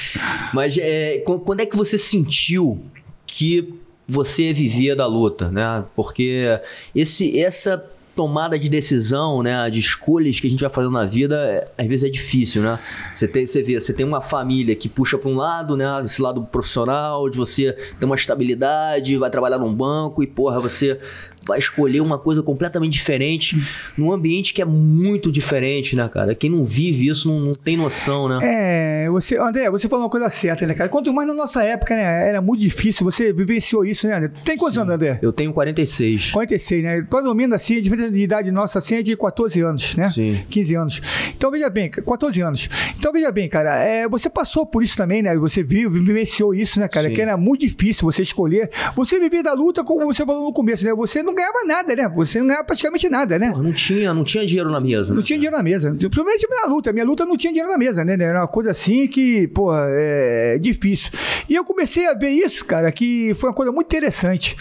Mas 0.54 0.78
é, 0.78 1.24
quando 1.46 1.60
é 1.60 1.66
que 1.66 1.76
você 1.76 1.98
sentiu 1.98 2.80
que 3.28 3.74
você 4.08 4.52
vivia 4.54 4.96
da 4.96 5.06
luta, 5.06 5.52
né? 5.52 5.84
Porque 5.96 6.60
esse, 6.96 7.40
essa 7.40 7.86
tomada 8.20 8.60
de 8.60 8.68
decisão, 8.68 9.42
né, 9.42 9.70
de 9.70 9.80
escolhas 9.80 10.42
que 10.42 10.48
a 10.48 10.50
gente 10.50 10.60
vai 10.60 10.70
fazendo 10.70 10.92
na 10.92 11.06
vida, 11.06 11.38
é, 11.38 11.82
às 11.82 11.88
vezes 11.88 12.04
é 12.04 12.10
difícil, 12.10 12.62
né? 12.62 12.78
Você 13.16 13.30
tem, 13.30 13.48
você 13.48 13.64
vê, 13.64 13.80
você 13.80 13.94
tem 13.94 14.06
uma 14.06 14.20
família 14.20 14.76
que 14.76 14.90
puxa 14.90 15.18
para 15.18 15.30
um 15.30 15.36
lado, 15.36 15.78
né, 15.78 15.86
esse 16.04 16.22
lado 16.22 16.44
profissional, 16.44 17.30
de 17.30 17.38
você 17.38 17.72
ter 17.98 18.06
uma 18.06 18.18
estabilidade, 18.18 19.18
vai 19.18 19.30
trabalhar 19.30 19.58
num 19.58 19.74
banco 19.74 20.22
e 20.22 20.28
porra, 20.28 20.60
você 20.60 21.00
vai 21.46 21.60
escolher 21.60 22.02
uma 22.02 22.18
coisa 22.18 22.44
completamente 22.44 22.94
diferente 22.94 23.58
num 23.98 24.12
ambiente 24.12 24.54
que 24.54 24.62
é 24.62 24.66
muito 24.66 25.32
diferente, 25.32 25.96
né, 25.96 26.08
cara? 26.08 26.36
Quem 26.36 26.50
não 26.50 26.64
vive 26.64 27.08
isso 27.08 27.28
não, 27.28 27.40
não, 27.40 27.52
tem 27.54 27.76
noção, 27.76 28.30
né? 28.30 28.40
É, 28.42 29.10
você, 29.10 29.38
André, 29.38 29.70
você 29.70 29.88
falou 29.88 30.06
uma 30.06 30.10
coisa 30.10 30.30
certa, 30.30 30.66
né, 30.66 30.74
cara? 30.74 30.90
Quanto 30.90 31.14
mais 31.14 31.28
na 31.28 31.34
nossa 31.34 31.64
época, 31.64 31.96
né, 31.96 32.30
era 32.30 32.42
muito 32.42 32.62
difícil, 32.62 33.04
você 33.04 33.34
vivenciou 33.34 33.86
isso, 33.86 34.08
né? 34.08 34.32
Tem 34.44 34.58
quantos 34.58 34.78
anos, 34.78 34.94
André? 34.94 35.20
Eu 35.22 35.34
tenho 35.34 35.54
46. 35.54 36.32
46, 36.32 36.84
né? 36.84 37.08
Mais 37.12 37.26
ou 37.26 37.36
menos 37.36 37.56
assim, 37.56 37.78
a 37.78 37.82
diferença 37.82 38.12
de 38.12 38.20
idade 38.20 38.52
nossa 38.52 38.80
assim 38.80 38.96
é 38.96 39.02
de 39.02 39.16
14 39.16 39.62
anos, 39.62 39.96
né? 39.96 40.12
Sim. 40.12 40.40
15 40.50 40.76
anos. 40.76 41.02
Então, 41.36 41.52
veja 41.52 41.70
bem, 41.70 41.90
14 41.90 42.42
anos. 42.42 42.70
Então, 42.98 43.12
veja 43.12 43.32
bem, 43.32 43.48
cara, 43.50 43.76
é, 43.78 44.08
você 44.08 44.30
passou 44.30 44.66
por 44.66 44.84
isso 44.84 44.98
também, 44.98 45.22
né? 45.22 45.36
Você 45.38 45.64
viu, 45.64 45.90
vivenciou 45.90 46.54
isso, 46.54 46.80
né, 46.80 46.88
cara? 46.88 47.08
Sim. 47.08 47.14
Que 47.14 47.22
era 47.22 47.38
muito 47.38 47.62
difícil 47.62 48.04
você 48.04 48.22
escolher. 48.22 48.70
Você 48.96 49.20
vivia 49.20 49.44
da 49.44 49.54
luta, 49.54 49.84
como 49.84 50.06
você 50.06 50.26
falou 50.26 50.44
no 50.44 50.54
começo, 50.54 50.86
né? 50.86 50.94
Você 50.94 51.24
não 51.24 51.29
ganhava 51.34 51.64
nada, 51.66 51.96
né? 51.96 52.10
Você 52.10 52.40
não 52.40 52.48
ganhava 52.48 52.66
praticamente 52.66 53.10
nada, 53.10 53.40
né? 53.40 53.52
não 53.56 53.74
tinha, 53.74 54.14
não 54.14 54.24
tinha 54.24 54.46
dinheiro 54.46 54.70
na 54.70 54.80
mesa. 54.80 55.10
Não 55.10 55.18
né? 55.18 55.24
tinha 55.24 55.38
dinheiro 55.38 55.56
na 55.56 55.64
mesa. 55.64 55.92
Principalmente 55.94 56.48
minha 56.50 56.66
luta. 56.68 56.94
Minha 56.94 57.06
luta 57.06 57.26
não 57.26 57.38
tinha 57.38 57.52
dinheiro 57.52 57.72
na 57.72 57.78
mesa, 57.78 58.04
né? 58.04 58.18
Era 58.20 58.42
uma 58.42 58.48
coisa 58.48 58.72
assim 58.72 59.08
que, 59.08 59.48
pô, 59.50 59.72
é 59.74 60.58
difícil. 60.60 61.12
E 61.48 61.56
eu 61.56 61.64
comecei 61.66 62.08
a 62.08 62.14
ver 62.14 62.30
isso, 62.30 62.66
cara, 62.66 62.92
que 62.92 63.34
foi 63.36 63.50
uma 63.50 63.56
coisa 63.56 63.72
muito 63.72 63.88
interessante. 63.88 64.56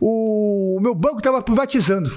O, 0.00 0.76
o 0.78 0.80
meu 0.80 0.94
banco 0.94 1.18
estava 1.18 1.40
privatizando. 1.42 2.12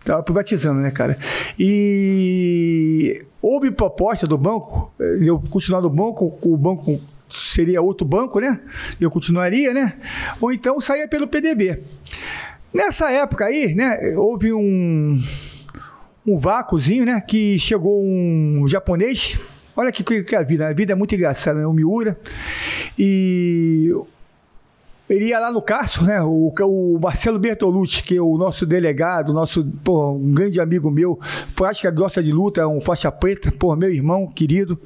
Estava 0.00 0.22
privatizando, 0.22 0.80
né, 0.80 0.90
cara? 0.90 1.18
E 1.58 3.24
houve 3.42 3.70
proposta 3.70 4.26
do 4.26 4.38
banco, 4.38 4.92
eu 4.98 5.38
continuar 5.50 5.80
no 5.80 5.90
banco, 5.90 6.38
o 6.42 6.56
banco 6.56 7.00
seria 7.30 7.82
outro 7.82 8.06
banco, 8.06 8.40
né? 8.40 8.60
Eu 9.00 9.10
continuaria, 9.10 9.74
né? 9.74 9.94
Ou 10.40 10.52
então 10.52 10.80
saía 10.80 11.06
pelo 11.06 11.28
PDB. 11.28 11.82
Nessa 12.72 13.10
época 13.10 13.46
aí, 13.46 13.74
né, 13.74 14.14
houve 14.16 14.52
um, 14.52 15.18
um 16.26 16.38
vácuozinho, 16.38 17.04
né, 17.06 17.20
que 17.20 17.58
chegou 17.58 18.02
um 18.04 18.66
japonês. 18.68 19.38
Olha 19.76 19.92
que, 19.92 20.02
que 20.22 20.36
a 20.36 20.42
vida, 20.42 20.68
a 20.68 20.72
vida 20.72 20.92
é 20.92 20.96
muito 20.96 21.14
engraçada, 21.14 21.60
né, 21.60 21.66
o 21.66 21.72
Miura. 21.72 22.18
E 22.98 23.92
ele 25.08 25.26
ia 25.26 25.38
lá 25.38 25.50
no 25.50 25.62
Cássio, 25.62 26.02
né? 26.02 26.20
O, 26.22 26.52
o 26.60 26.98
Marcelo 27.00 27.38
Bertolucci, 27.38 28.02
que 28.02 28.16
é 28.16 28.22
o 28.22 28.36
nosso 28.36 28.66
delegado, 28.66 29.32
nosso 29.32 29.64
pô, 29.82 30.12
um 30.12 30.32
grande 30.32 30.60
amigo 30.60 30.90
meu, 30.90 31.18
acho 31.62 31.80
que 31.80 31.90
gosta 31.90 32.22
de 32.22 32.30
luta, 32.30 32.60
é 32.60 32.66
um 32.66 32.80
faixa 32.80 33.10
preta, 33.10 33.50
pô, 33.50 33.74
meu 33.74 33.90
irmão 33.90 34.26
querido. 34.26 34.78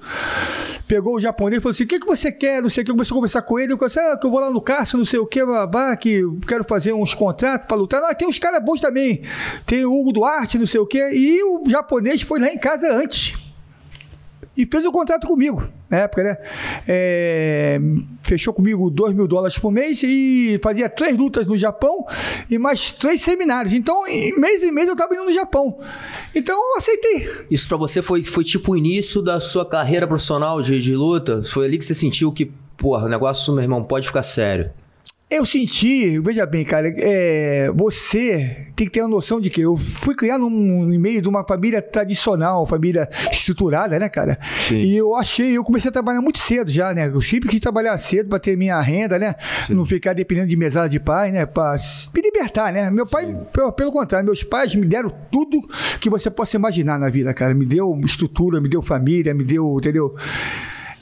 Pegou 0.86 1.16
o 1.16 1.20
japonês 1.20 1.58
e 1.58 1.62
falou 1.62 1.72
assim: 1.72 1.84
o 1.84 1.86
que, 1.86 1.98
que 1.98 2.06
você 2.06 2.30
quer? 2.30 2.60
Não 2.60 2.68
sei 2.68 2.82
o 2.82 2.84
que. 2.84 2.92
Começou 2.92 3.14
a 3.14 3.18
conversar 3.18 3.42
com 3.42 3.58
ele. 3.58 3.72
Eu 3.72 3.78
disse, 3.78 3.98
ah, 3.98 4.16
que 4.16 4.26
eu 4.26 4.30
vou 4.30 4.40
lá 4.40 4.50
no 4.50 4.60
Cássio, 4.60 4.98
não 4.98 5.04
sei 5.04 5.18
o 5.18 5.26
que, 5.26 5.44
babá, 5.44 5.96
que 5.96 6.22
quero 6.46 6.64
fazer 6.64 6.92
uns 6.92 7.14
contratos 7.14 7.66
para 7.66 7.76
lutar. 7.76 8.02
Não, 8.02 8.14
tem 8.14 8.28
uns 8.28 8.38
caras 8.38 8.62
bons 8.62 8.80
também. 8.80 9.22
Tem 9.64 9.84
o 9.84 9.92
Hugo 9.92 10.12
Duarte, 10.12 10.58
não 10.58 10.66
sei 10.66 10.80
o 10.80 10.86
que. 10.86 10.98
E 10.98 11.42
o 11.42 11.64
japonês 11.70 12.20
foi 12.22 12.40
lá 12.40 12.48
em 12.48 12.58
casa 12.58 12.92
antes 12.94 13.34
e 14.56 14.66
fez 14.66 14.84
um 14.84 14.92
contrato 14.92 15.26
comigo, 15.26 15.66
na 15.92 15.98
época, 15.98 16.24
né? 16.24 16.38
É, 16.88 17.78
fechou 18.22 18.54
comigo 18.54 18.88
2 18.88 19.14
mil 19.14 19.28
dólares 19.28 19.58
por 19.58 19.70
mês 19.70 20.02
e 20.02 20.58
fazia 20.62 20.88
três 20.88 21.14
lutas 21.14 21.46
no 21.46 21.54
Japão 21.54 22.06
e 22.50 22.56
mais 22.56 22.90
três 22.90 23.20
seminários. 23.20 23.74
Então, 23.74 24.04
mês 24.38 24.62
em 24.62 24.72
mês 24.72 24.88
eu 24.88 24.94
estava 24.94 25.12
indo 25.14 25.24
no 25.24 25.32
Japão. 25.32 25.78
Então, 26.34 26.56
eu 26.56 26.78
aceitei. 26.78 27.28
Isso 27.50 27.68
para 27.68 27.76
você 27.76 28.00
foi, 28.00 28.24
foi 28.24 28.42
tipo 28.42 28.72
o 28.72 28.76
início 28.76 29.20
da 29.20 29.38
sua 29.38 29.66
carreira 29.66 30.06
profissional 30.06 30.62
de, 30.62 30.80
de 30.80 30.96
luta? 30.96 31.42
Foi 31.42 31.66
ali 31.66 31.76
que 31.76 31.84
você 31.84 31.94
sentiu 31.94 32.32
que 32.32 32.50
porra, 32.78 33.04
o 33.04 33.08
negócio, 33.08 33.52
meu 33.52 33.62
irmão, 33.62 33.84
pode 33.84 34.06
ficar 34.06 34.22
sério? 34.22 34.70
Eu 35.32 35.46
senti, 35.46 36.18
veja 36.18 36.44
bem, 36.44 36.62
cara, 36.62 36.92
é, 36.94 37.70
você 37.74 38.66
tem 38.76 38.86
que 38.86 38.92
ter 38.92 39.00
a 39.00 39.08
noção 39.08 39.40
de 39.40 39.48
que 39.48 39.62
eu 39.62 39.78
fui 39.78 40.14
criado 40.14 40.40
num, 40.40 40.84
no 40.84 41.00
meio 41.00 41.22
de 41.22 41.28
uma 41.28 41.42
família 41.42 41.80
tradicional, 41.80 42.66
família 42.66 43.08
estruturada, 43.32 43.98
né, 43.98 44.10
cara? 44.10 44.38
Sim. 44.68 44.76
E 44.76 44.94
eu 44.94 45.16
achei, 45.16 45.56
eu 45.56 45.64
comecei 45.64 45.88
a 45.88 45.92
trabalhar 45.92 46.20
muito 46.20 46.38
cedo 46.38 46.70
já, 46.70 46.92
né? 46.92 47.08
Eu 47.08 47.22
sempre 47.22 47.48
quis 47.48 47.60
trabalhar 47.60 47.96
cedo 47.96 48.28
para 48.28 48.38
ter 48.38 48.58
minha 48.58 48.78
renda, 48.82 49.18
né? 49.18 49.34
Sim. 49.66 49.72
Não 49.72 49.86
ficar 49.86 50.12
dependendo 50.12 50.48
de 50.48 50.56
mesada 50.56 50.90
de 50.90 51.00
pai, 51.00 51.32
né? 51.32 51.46
Para 51.46 51.78
me 52.14 52.20
libertar, 52.20 52.70
né? 52.70 52.90
Meu 52.90 53.06
pai, 53.06 53.34
pelo, 53.54 53.72
pelo, 53.72 53.90
contrário, 53.90 54.26
meus 54.26 54.44
pais 54.44 54.74
me 54.74 54.84
deram 54.84 55.10
tudo 55.30 55.66
que 55.98 56.10
você 56.10 56.30
possa 56.30 56.56
imaginar 56.56 56.98
na 56.98 57.08
vida, 57.08 57.32
cara. 57.32 57.54
Me 57.54 57.64
deu 57.64 57.98
estrutura, 58.04 58.60
me 58.60 58.68
deu 58.68 58.82
família, 58.82 59.32
me 59.32 59.44
deu, 59.44 59.78
entendeu? 59.78 60.14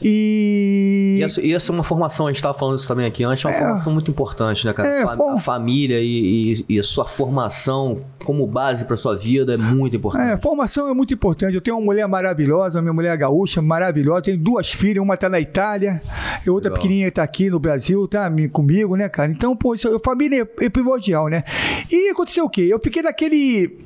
E... 0.03 1.17
E 1.19 1.23
essa, 1.23 1.41
e 1.43 1.53
essa 1.53 1.71
é 1.71 1.75
uma 1.75 1.85
formação, 1.85 2.27
a 2.27 2.31
gente 2.31 2.37
estava 2.37 2.59
falando 2.59 2.79
isso 2.79 2.89
também 2.89 3.07
aqui 3.07 3.23
antes, 3.25 3.45
é 3.45 3.49
uma 3.49 3.55
é, 3.55 3.59
formação 3.61 3.93
muito 3.93 4.11
importante, 4.11 4.67
né, 4.67 4.73
cara? 4.73 4.89
É, 4.89 5.03
a, 5.03 5.35
a 5.35 5.41
família 5.41 6.01
e, 6.01 6.55
e, 6.55 6.65
e, 6.69 6.79
a 6.79 6.83
sua 6.83 7.07
formação 7.07 8.05
como 8.25 8.47
base 8.47 8.85
para 8.85 8.97
sua 8.97 9.17
vida 9.17 9.55
é 9.55 9.57
muito 9.57 9.97
importante. 9.97 10.33
É, 10.33 10.37
formação 10.39 10.89
é 10.89 10.95
muito 10.95 11.13
importante. 11.13 11.55
Eu 11.55 11.61
tenho 11.61 11.77
uma 11.77 11.85
mulher 11.85 12.07
maravilhosa, 12.09 12.81
minha 12.81 12.93
mulher 12.93 13.17
gaúcha, 13.17 13.61
maravilhosa. 13.61 14.23
Tenho 14.23 14.39
duas 14.39 14.73
filhas, 14.73 15.03
uma 15.03 15.15
está 15.15 15.29
na 15.29 15.41
Itália, 15.41 16.01
e 16.47 16.51
outra 16.51 16.71
Legal. 16.71 16.83
pequenininha 16.83 17.09
está 17.09 17.23
aqui 17.23 17.51
no 17.51 17.59
Brasil, 17.59 18.07
tá 18.09 18.31
comigo, 18.53 18.97
né, 18.97 19.09
cara? 19.09 19.31
Então, 19.31 19.55
pô, 19.55 19.75
isso, 19.75 20.01
família 20.01 20.49
é, 20.61 20.65
é 20.65 20.69
primordial, 20.71 21.29
né? 21.29 21.45
E 21.91 22.09
aconteceu 22.11 22.45
o 22.45 22.51
quê? 22.51 22.69
Eu 22.71 22.81
fiquei 22.81 23.03
naquele 23.03 23.79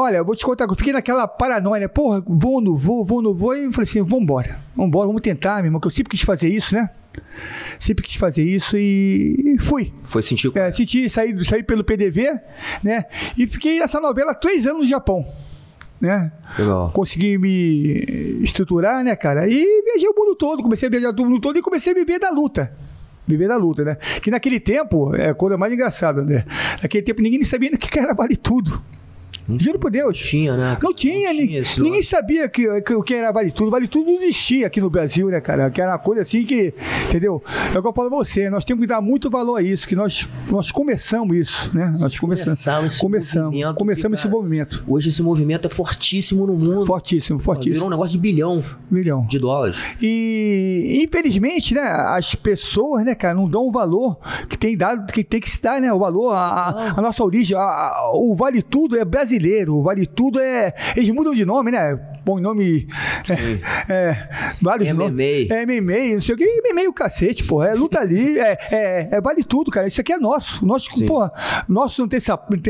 Olha, 0.00 0.18
eu 0.18 0.24
vou 0.24 0.36
te 0.36 0.44
contar, 0.44 0.64
eu 0.70 0.76
fiquei 0.76 0.92
naquela 0.92 1.26
paranoia, 1.26 1.80
né? 1.80 1.88
Porra, 1.88 2.22
vou, 2.24 2.60
não 2.60 2.76
vou, 2.76 3.04
vou, 3.04 3.20
não 3.20 3.34
vou. 3.34 3.52
E 3.52 3.72
falei 3.72 3.82
assim, 3.82 4.00
vambora, 4.00 4.56
vambora, 4.76 5.08
vamos 5.08 5.20
tentar, 5.20 5.56
meu 5.56 5.64
irmão, 5.64 5.80
que 5.80 5.88
eu 5.88 5.90
sempre 5.90 6.12
quis 6.12 6.20
fazer 6.20 6.48
isso, 6.48 6.72
né? 6.72 6.88
Sempre 7.80 8.04
quis 8.04 8.14
fazer 8.14 8.44
isso 8.44 8.76
e 8.78 9.56
fui. 9.58 9.92
Foi 10.04 10.22
sentir 10.22 10.56
É, 10.56 10.70
senti, 10.70 11.10
saí, 11.10 11.44
saí 11.44 11.64
pelo 11.64 11.82
PDV, 11.82 12.30
né? 12.80 13.06
E 13.36 13.44
fiquei 13.48 13.80
nessa 13.80 13.98
novela 13.98 14.36
três 14.36 14.68
anos 14.68 14.82
no 14.82 14.86
Japão. 14.86 15.26
Né? 16.00 16.30
Legal. 16.56 16.92
Consegui 16.92 17.36
me 17.36 18.38
estruturar, 18.40 19.02
né, 19.02 19.16
cara? 19.16 19.48
E 19.48 19.82
viajei 19.82 20.08
o 20.08 20.14
mundo 20.16 20.36
todo, 20.36 20.62
comecei 20.62 20.86
a 20.86 20.90
viajar 20.92 21.10
o 21.10 21.24
mundo 21.24 21.40
todo 21.40 21.58
e 21.58 21.60
comecei 21.60 21.92
a 21.92 21.96
viver 21.96 22.20
da 22.20 22.30
luta 22.30 22.72
viver 23.26 23.48
da 23.48 23.56
luta, 23.56 23.84
né? 23.84 23.96
Que 24.22 24.30
naquele 24.30 24.58
tempo, 24.58 25.14
é 25.14 25.30
a 25.30 25.34
coisa 25.34 25.58
mais 25.58 25.70
engraçada, 25.70 26.22
né? 26.22 26.46
Naquele 26.80 27.02
tempo 27.02 27.20
ninguém 27.20 27.42
sabia 27.42 27.70
o 27.74 27.76
que 27.76 27.98
era 27.98 28.14
vale 28.14 28.36
tudo. 28.36 28.80
Juro 29.56 29.78
por 29.78 29.90
Deus. 29.90 30.18
Tinha, 30.18 30.56
né? 30.56 30.76
Não 30.82 30.92
tinha. 30.92 31.32
Não 31.32 31.62
tinha 31.62 31.62
ninguém 31.78 32.02
sabia 32.02 32.48
que, 32.48 32.80
que, 32.82 33.02
que 33.02 33.14
era 33.14 33.32
Vale 33.32 33.50
Tudo. 33.50 33.70
Vale 33.70 33.88
Tudo 33.88 34.10
não 34.10 34.18
existia 34.18 34.66
aqui 34.66 34.80
no 34.80 34.90
Brasil, 34.90 35.28
né, 35.28 35.40
cara? 35.40 35.70
Que 35.70 35.80
era 35.80 35.92
uma 35.92 35.98
coisa 35.98 36.22
assim 36.22 36.44
que, 36.44 36.74
entendeu? 37.08 37.42
É 37.74 37.78
o 37.78 37.82
que 37.82 37.88
eu 37.88 37.92
falo 37.92 38.08
pra 38.10 38.18
você, 38.18 38.50
nós 38.50 38.64
temos 38.64 38.82
que 38.82 38.86
dar 38.86 39.00
muito 39.00 39.30
valor 39.30 39.56
a 39.56 39.62
isso, 39.62 39.88
que 39.88 39.96
nós, 39.96 40.28
nós 40.50 40.70
começamos 40.70 41.36
isso, 41.36 41.70
né? 41.74 41.94
Nós 41.98 42.18
começamos. 42.18 42.58
Começamos, 42.62 42.98
começamos, 42.98 43.74
começamos 43.76 44.18
esse 44.18 44.28
movimento. 44.28 44.84
Hoje 44.86 45.08
esse 45.08 45.22
movimento 45.22 45.66
é 45.66 45.70
fortíssimo 45.70 46.46
no 46.46 46.54
mundo. 46.54 46.86
Fortíssimo, 46.86 47.38
fortíssimo. 47.38 47.74
Virou 47.74 47.88
um 47.88 47.90
negócio 47.90 48.12
de 48.12 48.18
bilhão. 48.18 48.62
Bilhão. 48.90 49.26
De 49.26 49.38
dólares. 49.38 49.76
E, 50.02 51.02
infelizmente, 51.04 51.74
né, 51.74 51.80
as 51.80 52.34
pessoas, 52.34 53.04
né, 53.04 53.14
cara, 53.14 53.34
não 53.34 53.48
dão 53.48 53.66
o 53.66 53.70
valor 53.70 54.18
que 54.48 54.58
tem 54.58 54.76
dado, 54.76 55.10
que 55.12 55.24
tem 55.24 55.40
que 55.40 55.50
se 55.50 55.62
dar, 55.62 55.80
né? 55.80 55.92
O 55.92 55.98
valor, 55.98 56.32
a, 56.32 56.38
a, 56.38 56.98
a 56.98 57.02
nossa 57.02 57.22
origem, 57.24 57.56
a, 57.56 58.10
o 58.12 58.34
Vale 58.34 58.62
Tudo 58.62 58.96
é 58.96 59.04
brasileiro 59.04 59.37
brasileiro, 59.38 59.82
vale 59.82 60.06
tudo 60.06 60.40
é. 60.40 60.74
Eles 60.96 61.10
mudam 61.10 61.32
de 61.32 61.44
nome, 61.44 61.70
né? 61.70 61.98
Põe 62.28 62.42
nome. 62.42 62.86
É, 63.88 63.90
é, 63.90 64.28
vários 64.60 64.90
MMA. 64.90 65.04
Nomes. 65.04 65.50
É 65.50 65.64
MMA, 65.64 66.12
não 66.12 66.20
sei 66.20 66.34
o 66.34 66.36
que. 66.36 66.44
MMA 66.44 66.86
o 66.86 66.92
cacete, 66.92 67.42
pô. 67.42 67.62
É 67.62 67.72
luta 67.72 68.00
ali, 68.00 68.36
é, 68.38 68.58
é, 68.70 69.08
é, 69.12 69.20
vale 69.22 69.42
tudo, 69.42 69.70
cara. 69.70 69.88
Isso 69.88 70.02
aqui 70.02 70.12
é 70.12 70.18
nosso. 70.18 70.66
Nosso, 70.66 70.90
porra, 71.06 71.32
nossos 71.66 72.06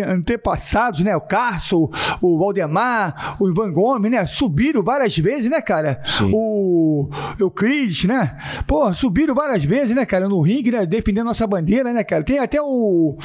antepassados, 0.07 1.01
né? 1.01 1.17
O 1.17 1.21
Carso, 1.21 1.91
o 2.23 2.39
Valdemar, 2.39 3.37
o 3.41 3.49
Ivan 3.49 3.73
Gomes, 3.73 4.13
né? 4.13 4.25
Subiram 4.29 4.81
várias 4.81 5.19
vezes, 5.19 5.51
né, 5.51 5.61
cara? 5.61 6.01
Sim. 6.05 6.31
O 6.33 7.11
Euclides, 7.41 8.05
né? 8.05 8.39
Pô, 8.65 8.95
subiram 8.95 9.35
várias 9.35 9.65
vezes, 9.65 9.97
né, 9.97 10.07
cara? 10.07 10.29
No 10.29 10.41
ringue, 10.41 10.71
né? 10.71 10.87
Defendendo 10.87 11.27
nossa 11.27 11.49
bandeira, 11.49 11.93
né, 11.93 12.05
cara? 12.05 12.23
Tem 12.23 12.39
até 12.39 12.63
o 12.63 13.19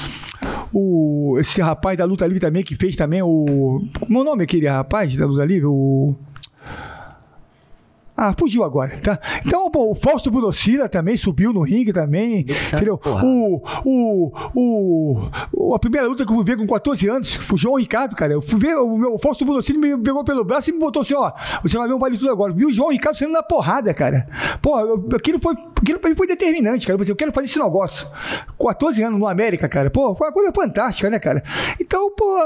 o, 0.74 1.38
esse 1.40 1.62
rapaz 1.62 1.98
da 1.98 2.06
luta 2.06 2.26
livre 2.26 2.40
também, 2.40 2.64
que 2.64 2.76
fez 2.76 2.96
também 2.96 3.22
o. 3.22 3.82
Como 4.00 4.18
é 4.18 4.22
o 4.22 4.26
nome 4.26 4.44
aquele 4.44 4.68
rapaz 4.68 5.16
da 5.16 5.26
luta 5.26 5.46
livre? 5.46 5.68
O. 5.68 6.16
Ah, 8.16 8.34
fugiu 8.38 8.64
agora, 8.64 8.96
tá? 9.02 9.20
Então, 9.44 9.72
pô, 9.72 9.90
o 9.90 9.96
Fausto 9.96 10.30
Budocila 10.30 10.88
também 10.88 11.18
subiu 11.18 11.52
no 11.52 11.62
ringue 11.62 11.92
também, 11.92 12.46
entendeu? 12.72 13.00
O, 13.24 13.62
o, 13.84 15.30
o, 15.52 15.76
a 15.76 15.80
primeira 15.80 16.08
luta 16.08 16.24
que 16.24 16.32
eu 16.32 16.36
fui 16.36 16.46
ver 16.46 16.58
com 16.58 16.68
14 16.68 17.10
anos, 17.10 17.36
foi 17.36 17.56
o 17.56 17.58
João 17.58 17.76
Ricardo, 17.76 18.16
cara. 18.16 18.34
Eu 18.34 18.42
fui 18.42 18.60
ver, 18.60 18.76
o 18.76 18.98
meu 18.98 19.14
o 19.16 19.20
Fausto 19.20 19.44
Budocila 19.46 19.80
me 19.80 19.98
pegou 19.98 20.24
pelo 20.24 20.44
braço 20.46 20.70
e 20.70 20.74
me 20.74 20.80
botou 20.80 21.02
assim, 21.02 21.16
ó, 21.16 21.32
você 21.64 21.78
vai 21.78 21.88
ver 21.88 21.94
um 21.96 22.00
vale 22.00 22.18
tudo 22.18 22.32
agora. 22.32 22.54
Viu 22.54 22.68
o 22.68 22.74
João 22.74 22.92
Ricardo 22.92 23.16
sendo 23.16 23.32
na 23.32 23.42
porrada, 23.42 23.94
cara. 23.94 24.28
Pô, 24.62 24.78
aquilo 25.16 25.40
foi, 25.40 25.56
aquilo 25.82 26.00
pra 26.00 26.10
mim 26.10 26.16
foi 26.16 26.28
determinante, 26.28 26.86
cara. 26.86 27.00
Eu, 27.00 27.06
eu 27.08 27.16
quero 27.16 27.32
fazer 27.32 27.48
esse 27.48 27.60
negócio. 27.60 28.08
14 28.60 29.02
anos 29.02 29.20
no 29.20 29.28
América, 29.28 29.68
cara. 29.68 29.90
Pô, 29.90 30.16
foi 30.16 30.28
uma 30.28 30.34
coisa 30.34 30.52
fantástica, 30.54 31.10
né, 31.10 31.18
cara? 31.18 31.42
Então, 31.80 32.12
pô 32.16 32.38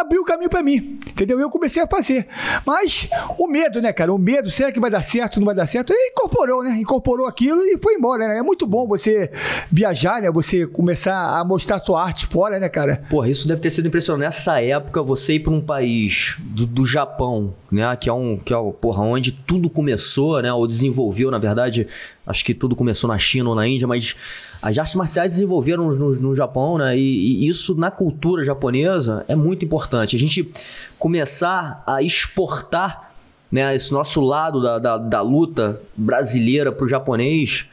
abriu 0.00 0.22
o 0.22 0.24
caminho 0.24 0.50
para 0.50 0.62
mim, 0.62 1.00
entendeu? 1.08 1.40
Eu 1.40 1.48
comecei 1.48 1.82
a 1.82 1.86
fazer. 1.86 2.26
Mas 2.64 3.08
o 3.38 3.48
medo, 3.48 3.80
né, 3.80 3.92
cara? 3.92 4.12
O 4.12 4.18
medo, 4.18 4.50
será 4.50 4.70
que 4.70 4.78
vai 4.78 4.90
dar 4.90 5.02
certo, 5.02 5.40
não 5.40 5.46
vai 5.46 5.54
dar 5.54 5.66
certo? 5.66 5.92
E 5.92 6.10
incorporou, 6.10 6.62
né? 6.62 6.76
Incorporou 6.78 7.26
aquilo 7.26 7.62
e 7.62 7.78
foi 7.78 7.94
embora, 7.94 8.28
né? 8.28 8.38
É 8.38 8.42
muito 8.42 8.66
bom 8.66 8.86
você 8.86 9.30
viajar, 9.70 10.20
né? 10.20 10.30
Você 10.30 10.66
começar 10.66 11.38
a 11.38 11.44
mostrar 11.44 11.78
sua 11.78 12.02
arte 12.02 12.26
fora, 12.26 12.60
né, 12.60 12.68
cara? 12.68 13.02
Porra, 13.08 13.28
isso 13.28 13.48
deve 13.48 13.60
ter 13.60 13.70
sido 13.70 13.88
impressionante. 13.88 14.26
Nessa 14.26 14.60
época, 14.60 15.02
você 15.02 15.34
ir 15.34 15.40
para 15.40 15.52
um 15.52 15.60
país 15.60 16.36
do, 16.38 16.66
do, 16.66 16.86
Japão, 16.86 17.54
né? 17.70 17.96
Que 17.96 18.08
é 18.08 18.12
um, 18.12 18.36
que 18.36 18.52
é, 18.52 18.56
porra, 18.80 19.02
onde 19.02 19.32
tudo 19.32 19.70
começou, 19.70 20.40
né? 20.42 20.52
Ou 20.52 20.66
desenvolveu, 20.66 21.30
na 21.30 21.38
verdade, 21.38 21.86
acho 22.26 22.44
que 22.44 22.54
tudo 22.54 22.76
começou 22.76 23.08
na 23.08 23.18
China 23.18 23.50
ou 23.50 23.54
na 23.54 23.66
Índia, 23.66 23.86
mas 23.86 24.16
as 24.66 24.76
artes 24.78 24.94
marciais 24.96 25.32
desenvolveram 25.32 25.92
no, 25.92 26.10
no 26.16 26.34
Japão, 26.34 26.76
né? 26.76 26.98
E, 26.98 27.44
e, 27.44 27.48
isso 27.48 27.74
na 27.76 27.88
cultura 27.88 28.44
japonesa 28.44 29.24
é 29.28 29.36
muito 29.36 29.64
importante. 29.64 30.16
A 30.16 30.18
gente 30.18 30.50
começar 30.98 31.84
a 31.86 32.02
exportar 32.02 33.12
né, 33.50 33.76
esse 33.76 33.92
nosso 33.92 34.20
lado 34.20 34.60
da, 34.60 34.78
da, 34.78 34.98
da 34.98 35.22
luta 35.22 35.80
brasileira 35.96 36.72
para 36.72 36.84
o 36.84 36.88
japonês. 36.88 37.66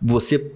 Você, 0.00 0.50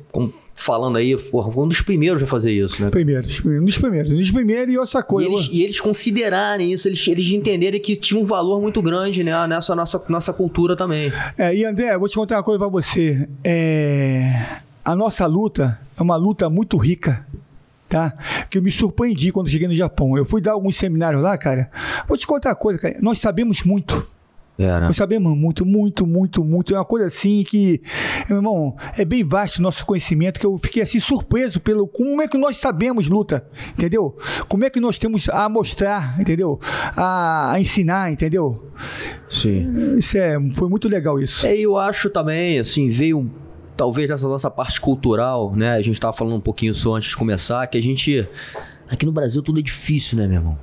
falando 0.54 0.96
aí, 0.96 1.14
porra, 1.18 1.52
foi 1.52 1.64
um 1.64 1.68
dos 1.68 1.82
primeiros 1.82 2.22
a 2.22 2.26
fazer 2.26 2.52
isso, 2.52 2.82
né? 2.82 2.88
Primeiros, 2.88 3.44
um 3.44 3.62
dos 3.62 3.76
primeiros, 3.76 4.10
um 4.10 4.16
dos 4.16 4.30
primeiros 4.30 4.74
e 4.74 4.78
outra 4.78 5.02
coisa. 5.02 5.28
E 5.28 5.34
eles, 5.34 5.48
e 5.52 5.62
eles 5.64 5.80
considerarem 5.80 6.72
isso, 6.72 6.88
eles, 6.88 7.06
eles 7.06 7.26
entenderem 7.28 7.78
que 7.78 7.94
tinha 7.94 8.18
um 8.18 8.24
valor 8.24 8.58
muito 8.58 8.80
grande 8.80 9.22
né, 9.22 9.46
nessa 9.46 9.74
nossa, 9.74 10.02
nossa 10.08 10.32
cultura 10.32 10.74
também. 10.74 11.12
É, 11.36 11.54
e 11.54 11.62
André, 11.62 11.94
eu 11.94 12.00
vou 12.00 12.08
te 12.08 12.14
contar 12.14 12.36
uma 12.36 12.42
coisa 12.42 12.58
para 12.58 12.68
você. 12.68 13.28
É 13.44 14.72
a 14.84 14.94
nossa 14.94 15.26
luta 15.26 15.78
é 15.98 16.02
uma 16.02 16.16
luta 16.16 16.50
muito 16.50 16.76
rica, 16.76 17.26
tá? 17.88 18.12
Que 18.50 18.58
eu 18.58 18.62
me 18.62 18.70
surpreendi 18.70 19.32
quando 19.32 19.48
cheguei 19.48 19.66
no 19.66 19.74
Japão. 19.74 20.16
Eu 20.16 20.26
fui 20.26 20.40
dar 20.40 20.52
alguns 20.52 20.76
seminários 20.76 21.22
lá, 21.22 21.38
cara. 21.38 21.70
Vou 22.06 22.18
te 22.18 22.26
contar 22.26 22.50
uma 22.50 22.56
coisa, 22.56 22.78
cara. 22.78 22.98
Nós 23.00 23.18
sabemos 23.18 23.62
muito. 23.62 24.12
É, 24.56 24.66
né? 24.66 24.80
Nós 24.80 24.96
sabemos 24.96 25.36
muito, 25.36 25.66
muito, 25.66 26.06
muito, 26.06 26.44
muito. 26.44 26.74
É 26.74 26.78
uma 26.78 26.84
coisa 26.84 27.06
assim 27.06 27.42
que, 27.42 27.82
meu 28.28 28.38
irmão, 28.38 28.76
é 28.96 29.04
bem 29.04 29.24
vasto 29.24 29.58
o 29.58 29.62
nosso 29.62 29.84
conhecimento 29.84 30.38
que 30.38 30.46
eu 30.46 30.56
fiquei 30.58 30.82
assim 30.82 31.00
surpreso 31.00 31.58
pelo 31.58 31.88
como 31.88 32.22
é 32.22 32.28
que 32.28 32.38
nós 32.38 32.58
sabemos 32.58 33.08
luta, 33.08 33.44
entendeu? 33.72 34.16
Como 34.48 34.64
é 34.64 34.70
que 34.70 34.78
nós 34.78 34.96
temos 34.96 35.28
a 35.28 35.48
mostrar, 35.48 36.20
entendeu? 36.20 36.60
A, 36.96 37.52
a 37.52 37.60
ensinar, 37.60 38.12
entendeu? 38.12 38.70
Sim. 39.28 39.96
Isso 39.98 40.16
é, 40.18 40.38
foi 40.52 40.68
muito 40.68 40.88
legal 40.88 41.18
isso. 41.20 41.44
É, 41.44 41.56
eu 41.56 41.76
acho 41.76 42.08
também, 42.08 42.60
assim, 42.60 42.90
veio 42.90 43.28
talvez 43.76 44.10
essa 44.10 44.28
nossa 44.28 44.50
parte 44.50 44.80
cultural, 44.80 45.52
né? 45.54 45.74
A 45.74 45.82
gente 45.82 45.94
estava 45.94 46.12
falando 46.12 46.36
um 46.36 46.40
pouquinho 46.40 46.72
isso 46.72 46.92
antes 46.94 47.10
de 47.10 47.16
começar, 47.16 47.66
que 47.66 47.78
a 47.78 47.82
gente. 47.82 48.26
Aqui 48.88 49.06
no 49.06 49.12
Brasil 49.12 49.42
tudo 49.42 49.58
é 49.58 49.62
difícil, 49.62 50.18
né, 50.18 50.26
meu 50.26 50.36
irmão? 50.36 50.58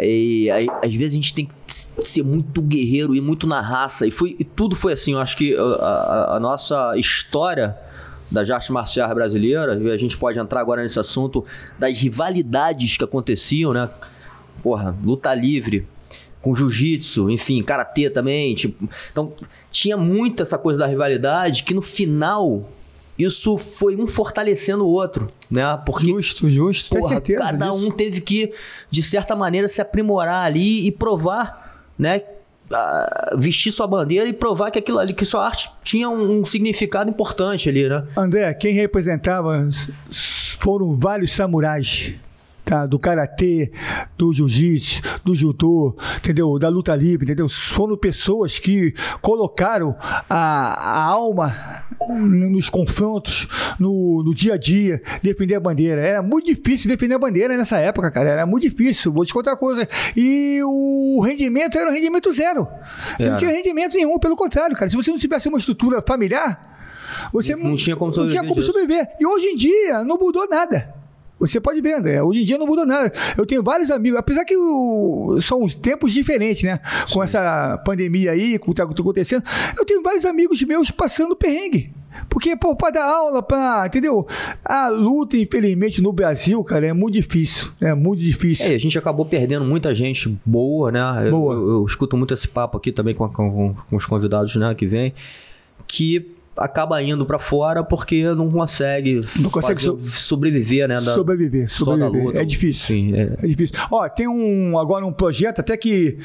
E 0.00 0.50
aí, 0.50 0.66
às 0.82 0.94
vezes 0.94 1.12
a 1.12 1.16
gente 1.16 1.34
tem 1.34 1.46
que 1.66 2.02
ser 2.02 2.22
muito 2.22 2.62
guerreiro 2.62 3.14
e 3.14 3.20
muito 3.20 3.46
na 3.46 3.60
raça. 3.60 4.06
E, 4.06 4.10
foi, 4.10 4.36
e 4.38 4.44
tudo 4.44 4.74
foi 4.74 4.94
assim. 4.94 5.12
Eu 5.12 5.18
acho 5.18 5.36
que 5.36 5.54
a, 5.54 5.62
a, 5.62 6.36
a 6.36 6.40
nossa 6.40 6.96
história 6.96 7.76
das 8.30 8.48
artes 8.48 8.70
marciais 8.70 9.12
brasileiras, 9.12 9.86
a 9.86 9.96
gente 9.98 10.16
pode 10.16 10.38
entrar 10.38 10.60
agora 10.60 10.82
nesse 10.82 10.98
assunto 10.98 11.44
das 11.78 11.98
rivalidades 11.98 12.96
que 12.96 13.04
aconteciam, 13.04 13.74
né? 13.74 13.90
Porra, 14.62 14.96
luta 15.04 15.34
livre, 15.34 15.86
com 16.42 16.54
jiu-jitsu, 16.54 17.30
enfim, 17.30 17.62
karatê 17.62 18.10
também. 18.10 18.54
Tipo, 18.54 18.88
então, 19.10 19.32
tinha 19.70 19.96
muito 19.96 20.42
essa 20.42 20.58
coisa 20.58 20.80
da 20.80 20.86
rivalidade 20.86 21.62
que 21.62 21.72
no 21.72 21.80
final 21.80 22.68
isso 23.18 23.56
foi 23.56 23.96
um 23.96 24.06
fortalecendo 24.06 24.84
o 24.84 24.88
outro, 24.88 25.28
né? 25.50 25.80
Porque 25.86 26.06
justo, 26.06 26.50
justo, 26.50 26.90
porra, 26.90 27.14
certeza 27.14 27.38
cada 27.38 27.70
disso. 27.70 27.86
um 27.86 27.90
teve 27.90 28.20
que 28.20 28.52
de 28.90 29.02
certa 29.02 29.36
maneira 29.36 29.68
se 29.68 29.80
aprimorar 29.80 30.44
ali 30.44 30.86
e 30.86 30.90
provar, 30.90 31.86
né? 31.98 32.22
uh, 32.72 33.38
vestir 33.38 33.70
sua 33.70 33.86
bandeira 33.86 34.28
e 34.28 34.32
provar 34.32 34.70
que 34.70 34.78
aquilo 34.78 34.98
ali, 34.98 35.12
que 35.12 35.24
sua 35.24 35.44
arte 35.44 35.70
tinha 35.84 36.08
um, 36.08 36.40
um 36.40 36.44
significado 36.44 37.10
importante 37.10 37.68
ali, 37.68 37.88
né? 37.88 38.04
André, 38.16 38.52
quem 38.54 38.72
representava 38.72 39.68
foram 40.58 40.94
vários 40.94 41.32
samurais 41.32 42.14
tá? 42.64 42.86
do 42.86 42.98
karatê, 42.98 43.72
do 44.16 44.32
jiu-jitsu, 44.32 45.02
do 45.24 45.34
judô, 45.34 45.96
entendeu? 46.16 46.58
Da 46.58 46.68
luta 46.68 46.94
livre, 46.94 47.24
entendeu? 47.24 47.48
Foram 47.48 47.96
pessoas 47.96 48.58
que 48.58 48.94
colocaram 49.20 49.96
a, 50.28 50.98
a 50.98 51.04
alma 51.04 51.54
nos 52.08 52.68
confrontos, 52.68 53.46
no, 53.78 54.22
no, 54.22 54.34
dia 54.34 54.54
a 54.54 54.56
dia, 54.56 55.02
defender 55.22 55.54
a 55.54 55.60
bandeira. 55.60 56.00
Era 56.00 56.22
muito 56.22 56.46
difícil 56.46 56.88
defender 56.88 57.14
a 57.14 57.18
bandeira 57.18 57.56
nessa 57.56 57.78
época, 57.78 58.10
cara. 58.10 58.30
Era 58.30 58.46
muito 58.46 58.68
difícil. 58.68 59.12
Vou 59.12 59.24
te 59.24 59.32
contar 59.32 59.52
uma 59.52 59.56
coisa. 59.56 59.88
E 60.16 60.60
o 60.64 61.20
rendimento 61.20 61.78
era 61.78 61.90
um 61.90 61.92
rendimento 61.92 62.32
zero. 62.32 62.66
Você 63.16 63.28
não 63.28 63.36
tinha 63.36 63.50
rendimento 63.50 63.94
nenhum, 63.94 64.18
pelo 64.18 64.36
contrário, 64.36 64.76
cara. 64.76 64.90
Se 64.90 64.96
você 64.96 65.10
não 65.10 65.18
tivesse 65.18 65.48
uma 65.48 65.58
estrutura 65.58 66.02
familiar, 66.02 66.72
você 67.32 67.54
não, 67.54 67.70
não 67.70 67.76
tinha 67.76 67.96
como 67.96 68.12
sobreviver. 68.12 68.42
Não 68.42 68.42
tinha 68.42 68.54
como 68.54 68.66
sobreviver. 68.66 69.08
E 69.20 69.26
hoje 69.26 69.46
em 69.46 69.56
dia 69.56 70.04
não 70.04 70.16
mudou 70.16 70.48
nada. 70.48 71.01
Você 71.46 71.60
pode 71.60 71.80
ver, 71.80 71.94
André. 71.94 72.22
Hoje 72.22 72.42
em 72.42 72.44
dia 72.44 72.58
não 72.58 72.66
muda 72.66 72.86
nada. 72.86 73.12
Eu 73.36 73.44
tenho 73.44 73.62
vários 73.62 73.90
amigos, 73.90 74.18
apesar 74.18 74.44
que 74.44 74.56
o, 74.56 75.38
são 75.40 75.66
tempos 75.68 76.12
diferentes, 76.12 76.62
né? 76.62 76.78
Com 77.12 77.20
Sim. 77.20 77.22
essa 77.22 77.78
pandemia 77.84 78.32
aí, 78.32 78.58
com 78.58 78.70
o 78.70 78.74
que 78.74 78.82
está 78.82 78.84
acontecendo. 78.84 79.42
Eu 79.76 79.84
tenho 79.84 80.02
vários 80.02 80.24
amigos 80.24 80.62
meus 80.62 80.90
passando 80.90 81.34
perrengue. 81.34 81.92
Porque, 82.28 82.56
pô, 82.56 82.76
para 82.76 82.94
dar 82.94 83.04
aula, 83.04 83.42
para. 83.42 83.86
Entendeu? 83.86 84.26
A 84.64 84.88
luta, 84.88 85.36
infelizmente, 85.36 86.00
no 86.00 86.12
Brasil, 86.12 86.62
cara, 86.62 86.86
é 86.86 86.92
muito 86.92 87.14
difícil. 87.14 87.70
É 87.80 87.94
muito 87.94 88.20
difícil. 88.20 88.66
É, 88.66 88.74
a 88.74 88.78
gente 88.78 88.98
acabou 88.98 89.24
perdendo 89.24 89.64
muita 89.64 89.94
gente 89.94 90.38
boa, 90.44 90.92
né? 90.92 91.30
Boa. 91.30 91.54
Eu, 91.54 91.60
eu, 91.60 91.68
eu 91.70 91.86
escuto 91.86 92.16
muito 92.16 92.34
esse 92.34 92.46
papo 92.46 92.76
aqui 92.76 92.92
também 92.92 93.14
com, 93.14 93.28
com, 93.28 93.74
com 93.74 93.96
os 93.96 94.06
convidados, 94.06 94.54
né, 94.56 94.74
que 94.74 94.86
vem. 94.86 95.12
Que 95.86 96.26
acaba 96.56 97.02
indo 97.02 97.24
para 97.24 97.38
fora 97.38 97.82
porque 97.82 98.24
não 98.34 98.50
consegue, 98.50 99.20
não 99.36 99.50
consegue 99.50 99.80
so 99.82 99.98
sobreviver, 100.00 100.88
né? 100.88 100.96
Da, 100.96 101.14
sobreviver, 101.14 101.70
sobreviver. 101.70 102.26
Luta, 102.26 102.40
é 102.40 102.44
difícil. 102.44 102.86
Sim, 102.86 103.14
é. 103.14 103.36
é. 103.42 103.46
difícil. 103.46 103.76
Ó, 103.90 104.08
tem 104.08 104.28
um 104.28 104.78
agora 104.78 105.06
um 105.06 105.12
projeto 105.12 105.60
até 105.60 105.76
que 105.76 106.18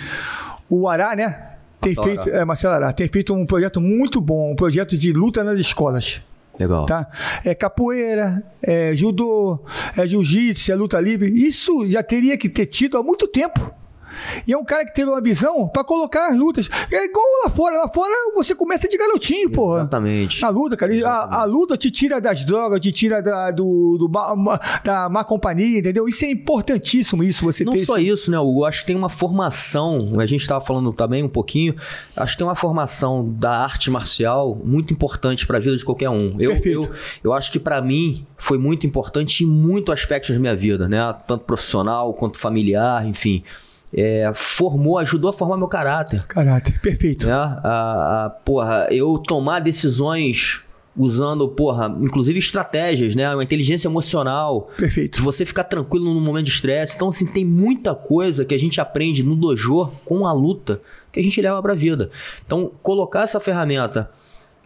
o 0.69 0.88
Ará, 0.88 1.15
né? 1.15 1.53
Tem 1.79 1.93
Marcelo 1.93 2.24
feito, 2.24 2.36
é 2.36 2.46
Marcelo 2.46 2.74
Ará, 2.74 2.91
tem 2.91 3.07
feito 3.07 3.34
um 3.34 3.46
projeto 3.46 3.79
muito 3.79 4.19
bom, 4.19 4.51
um 4.51 4.55
projeto 4.55 4.98
de 4.98 5.13
luta 5.13 5.43
nas 5.43 5.60
escolas. 5.60 6.22
Legal. 6.60 6.86
Tá? 6.88 7.07
É 7.46 7.53
capoeira, 7.53 8.43
é 8.63 8.96
judô, 8.96 9.60
é 9.96 10.07
jiu-jitsu, 10.07 10.72
é 10.72 10.75
luta 10.75 11.00
livre. 11.00 11.29
Isso 11.29 11.89
já 11.89 12.01
teria 12.01 12.36
que 12.36 12.50
ter 12.50 12.65
tido 12.65 12.98
há 12.98 13.03
muito 13.03 13.27
tempo. 13.27 13.72
E 14.45 14.53
é 14.53 14.57
um 14.57 14.63
cara 14.63 14.86
que 14.86 14.93
teve 14.93 15.09
uma 15.09 15.21
visão 15.21 15.67
para 15.67 15.83
colocar 15.83 16.27
as 16.27 16.38
lutas. 16.38 16.69
É 16.91 17.05
igual 17.05 17.25
lá 17.43 17.50
fora. 17.50 17.77
Lá 17.77 17.89
fora 17.89 18.13
você 18.33 18.55
começa 18.55 18.88
de 18.88 18.97
garotinho, 18.97 19.50
porra. 19.50 19.79
Exatamente. 19.79 20.41
Na 20.41 20.50
luta, 20.50 20.77
cara. 20.77 20.93
A, 21.07 21.41
a, 21.41 21.43
luta 21.45 21.77
te 21.77 21.91
tira 21.91 22.19
das 22.19 22.43
drogas, 22.43 22.79
te 22.79 22.91
tira 22.91 23.21
da, 23.21 23.51
do, 23.51 23.97
do 23.97 24.07
da 24.83 25.09
má 25.09 25.24
companhia, 25.24 25.79
entendeu? 25.79 26.07
Isso 26.07 26.25
é 26.25 26.31
importantíssimo, 26.31 27.24
isso 27.24 27.43
você 27.43 27.63
Não 27.63 27.77
só 27.79 27.97
isso, 27.97 28.31
né, 28.31 28.39
Hugo? 28.39 28.65
Acho 28.65 28.81
que 28.81 28.88
tem 28.88 28.95
uma 28.95 29.09
formação. 29.09 30.13
A 30.19 30.25
gente 30.25 30.41
estava 30.41 30.63
falando 30.63 30.91
também 30.93 31.24
um 31.24 31.29
pouquinho. 31.29 31.75
Acho 32.15 32.33
que 32.33 32.38
tem 32.39 32.47
uma 32.47 32.55
formação 32.55 33.27
da 33.38 33.51
arte 33.51 33.89
marcial 33.89 34.59
muito 34.63 34.93
importante 34.93 35.45
para 35.45 35.57
a 35.57 35.59
vida 35.59 35.75
de 35.75 35.86
qualquer 35.86 36.09
um. 36.09 36.36
Eu, 36.39 36.51
Perfeito. 36.51 36.83
eu, 36.83 36.93
eu 37.25 37.33
acho 37.33 37.51
que 37.51 37.59
para 37.59 37.81
mim 37.81 38.25
foi 38.37 38.57
muito 38.57 38.85
importante 38.85 39.44
em 39.44 39.48
muitos 39.48 39.94
aspectos 39.94 40.33
da 40.33 40.39
minha 40.39 40.55
vida, 40.55 40.87
né? 40.87 41.13
Tanto 41.27 41.44
profissional 41.46 42.13
quanto 42.13 42.37
familiar, 42.37 43.05
enfim 43.05 43.44
é, 43.93 44.31
formou, 44.33 44.97
ajudou 44.97 45.29
a 45.29 45.33
formar 45.33 45.57
meu 45.57 45.67
caráter. 45.67 46.25
Caráter, 46.27 46.79
perfeito. 46.79 47.27
Né? 47.27 47.33
A, 47.33 48.25
a, 48.25 48.29
porra, 48.29 48.87
eu 48.91 49.17
tomar 49.17 49.59
decisões 49.59 50.63
usando, 50.97 51.47
porra, 51.47 51.95
inclusive 52.01 52.39
estratégias, 52.39 53.15
né? 53.15 53.31
Uma 53.33 53.43
inteligência 53.43 53.87
emocional. 53.87 54.69
Perfeito. 54.75 55.21
Você 55.21 55.45
ficar 55.45 55.63
tranquilo 55.63 56.11
no 56.13 56.19
momento 56.19 56.45
de 56.45 56.51
estresse. 56.51 56.95
Então, 56.95 57.09
assim, 57.09 57.25
tem 57.27 57.45
muita 57.45 57.93
coisa 57.93 58.43
que 58.43 58.55
a 58.55 58.59
gente 58.59 58.81
aprende 58.81 59.23
no 59.23 59.35
dojo 59.35 59.91
com 60.03 60.25
a 60.25 60.33
luta 60.33 60.81
que 61.11 61.19
a 61.19 61.23
gente 61.23 61.39
leva 61.39 61.61
pra 61.61 61.75
vida. 61.75 62.09
Então, 62.45 62.71
colocar 62.81 63.21
essa 63.21 63.39
ferramenta 63.39 64.09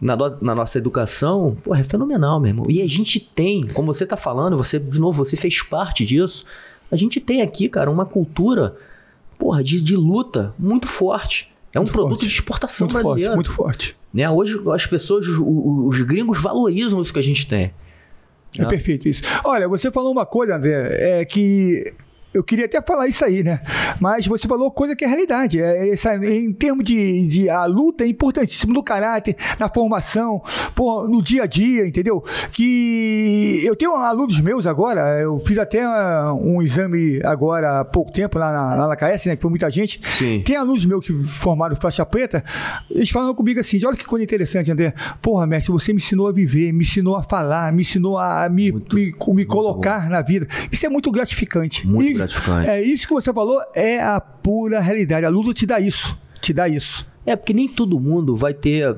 na, 0.00 0.16
na, 0.40 0.54
nossa 0.54 0.78
educação, 0.78 1.56
porra, 1.62 1.80
é 1.80 1.84
fenomenal, 1.84 2.40
meu 2.40 2.48
irmão. 2.48 2.66
E 2.68 2.80
a 2.80 2.88
gente 2.88 3.20
tem, 3.20 3.66
como 3.68 3.92
você 3.92 4.06
tá 4.06 4.16
falando, 4.16 4.56
você, 4.56 4.78
de 4.78 4.98
novo, 4.98 5.24
você 5.24 5.36
fez 5.36 5.62
parte 5.62 6.04
disso. 6.04 6.44
A 6.90 6.96
gente 6.96 7.20
tem 7.20 7.42
aqui, 7.42 7.68
cara, 7.68 7.90
uma 7.90 8.06
cultura 8.06 8.74
porra, 9.42 9.64
de, 9.64 9.80
de 9.80 9.96
luta 9.96 10.54
muito 10.56 10.86
forte. 10.86 11.52
É 11.74 11.80
um 11.80 11.82
muito 11.82 11.92
produto 11.92 12.18
forte. 12.20 12.28
de 12.28 12.32
exportação 12.32 12.86
muito 12.86 12.94
brasileira. 12.94 13.34
Forte, 13.34 13.34
muito 13.34 13.50
forte. 13.50 13.96
Né? 14.14 14.30
Hoje 14.30 14.60
as 14.72 14.86
pessoas, 14.86 15.26
os, 15.26 15.38
os 15.38 16.00
gringos 16.02 16.40
valorizam 16.40 17.02
isso 17.02 17.12
que 17.12 17.18
a 17.18 17.22
gente 17.22 17.48
tem. 17.48 17.74
É 18.56 18.62
né? 18.62 18.68
perfeito 18.68 19.08
isso. 19.08 19.22
Olha, 19.42 19.66
você 19.68 19.90
falou 19.90 20.12
uma 20.12 20.24
coisa, 20.24 20.56
André, 20.56 21.20
é 21.20 21.24
que 21.24 21.92
eu 22.34 22.42
queria 22.42 22.64
até 22.64 22.80
falar 22.80 23.06
isso 23.08 23.24
aí, 23.24 23.42
né? 23.42 23.60
Mas 24.00 24.26
você 24.26 24.48
falou 24.48 24.70
coisa 24.70 24.96
que 24.96 25.04
é 25.04 25.08
realidade. 25.08 25.60
É, 25.60 25.90
essa, 25.90 26.14
em 26.16 26.52
termos 26.52 26.84
de, 26.84 27.26
de. 27.26 27.50
A 27.50 27.66
luta 27.66 28.04
é 28.04 28.08
importantíssima 28.08 28.72
no 28.72 28.82
caráter, 28.82 29.36
na 29.58 29.68
formação, 29.68 30.42
porra, 30.74 31.08
no 31.08 31.22
dia 31.22 31.42
a 31.42 31.46
dia, 31.46 31.86
entendeu? 31.86 32.24
Que 32.52 33.62
eu 33.64 33.76
tenho 33.76 33.94
alunos 33.94 34.40
meus 34.40 34.66
agora, 34.66 35.20
eu 35.20 35.38
fiz 35.40 35.58
até 35.58 35.86
um 36.32 36.62
exame 36.62 37.20
agora 37.24 37.80
há 37.80 37.84
pouco 37.84 38.12
tempo 38.12 38.38
lá 38.38 38.52
na, 38.52 38.74
lá 38.74 38.88
na 38.88 38.96
KS, 38.96 39.26
né? 39.26 39.36
Que 39.36 39.42
foi 39.42 39.50
muita 39.50 39.70
gente. 39.70 40.00
Sim. 40.18 40.42
Tem 40.44 40.56
alunos 40.56 40.84
meus 40.86 41.06
que 41.06 41.12
formaram 41.12 41.76
faixa 41.76 42.04
preta, 42.06 42.44
eles 42.90 43.10
falam 43.10 43.34
comigo 43.34 43.60
assim: 43.60 43.78
olha 43.84 43.96
que 43.96 44.04
coisa 44.04 44.24
interessante, 44.24 44.70
André. 44.70 44.94
Porra, 45.20 45.46
mestre, 45.46 45.72
você 45.72 45.92
me 45.92 45.98
ensinou 45.98 46.28
a 46.28 46.32
viver, 46.32 46.72
me 46.72 46.82
ensinou 46.82 47.16
a 47.16 47.22
falar, 47.22 47.72
me 47.72 47.82
ensinou 47.82 48.18
a 48.18 48.48
me, 48.48 48.72
muito, 48.72 48.96
me, 48.96 49.14
me 49.34 49.44
colocar 49.44 50.08
na 50.08 50.22
vida. 50.22 50.46
Isso 50.70 50.86
é 50.86 50.88
muito 50.88 51.10
gratificante. 51.10 51.86
Muito 51.86 52.21
e, 52.21 52.21
gratificante. 52.22 52.70
É 52.70 52.82
isso 52.82 53.06
que 53.06 53.14
você 53.14 53.32
falou, 53.32 53.60
é 53.74 54.02
a 54.02 54.20
pura 54.20 54.80
realidade. 54.80 55.26
A 55.26 55.28
luta 55.28 55.52
te 55.52 55.66
dá 55.66 55.80
isso. 55.80 56.16
Te 56.40 56.52
dá 56.52 56.68
isso. 56.68 57.06
É, 57.24 57.36
porque 57.36 57.52
nem 57.52 57.68
todo 57.68 57.98
mundo 58.00 58.36
vai 58.36 58.52
ter 58.52 58.96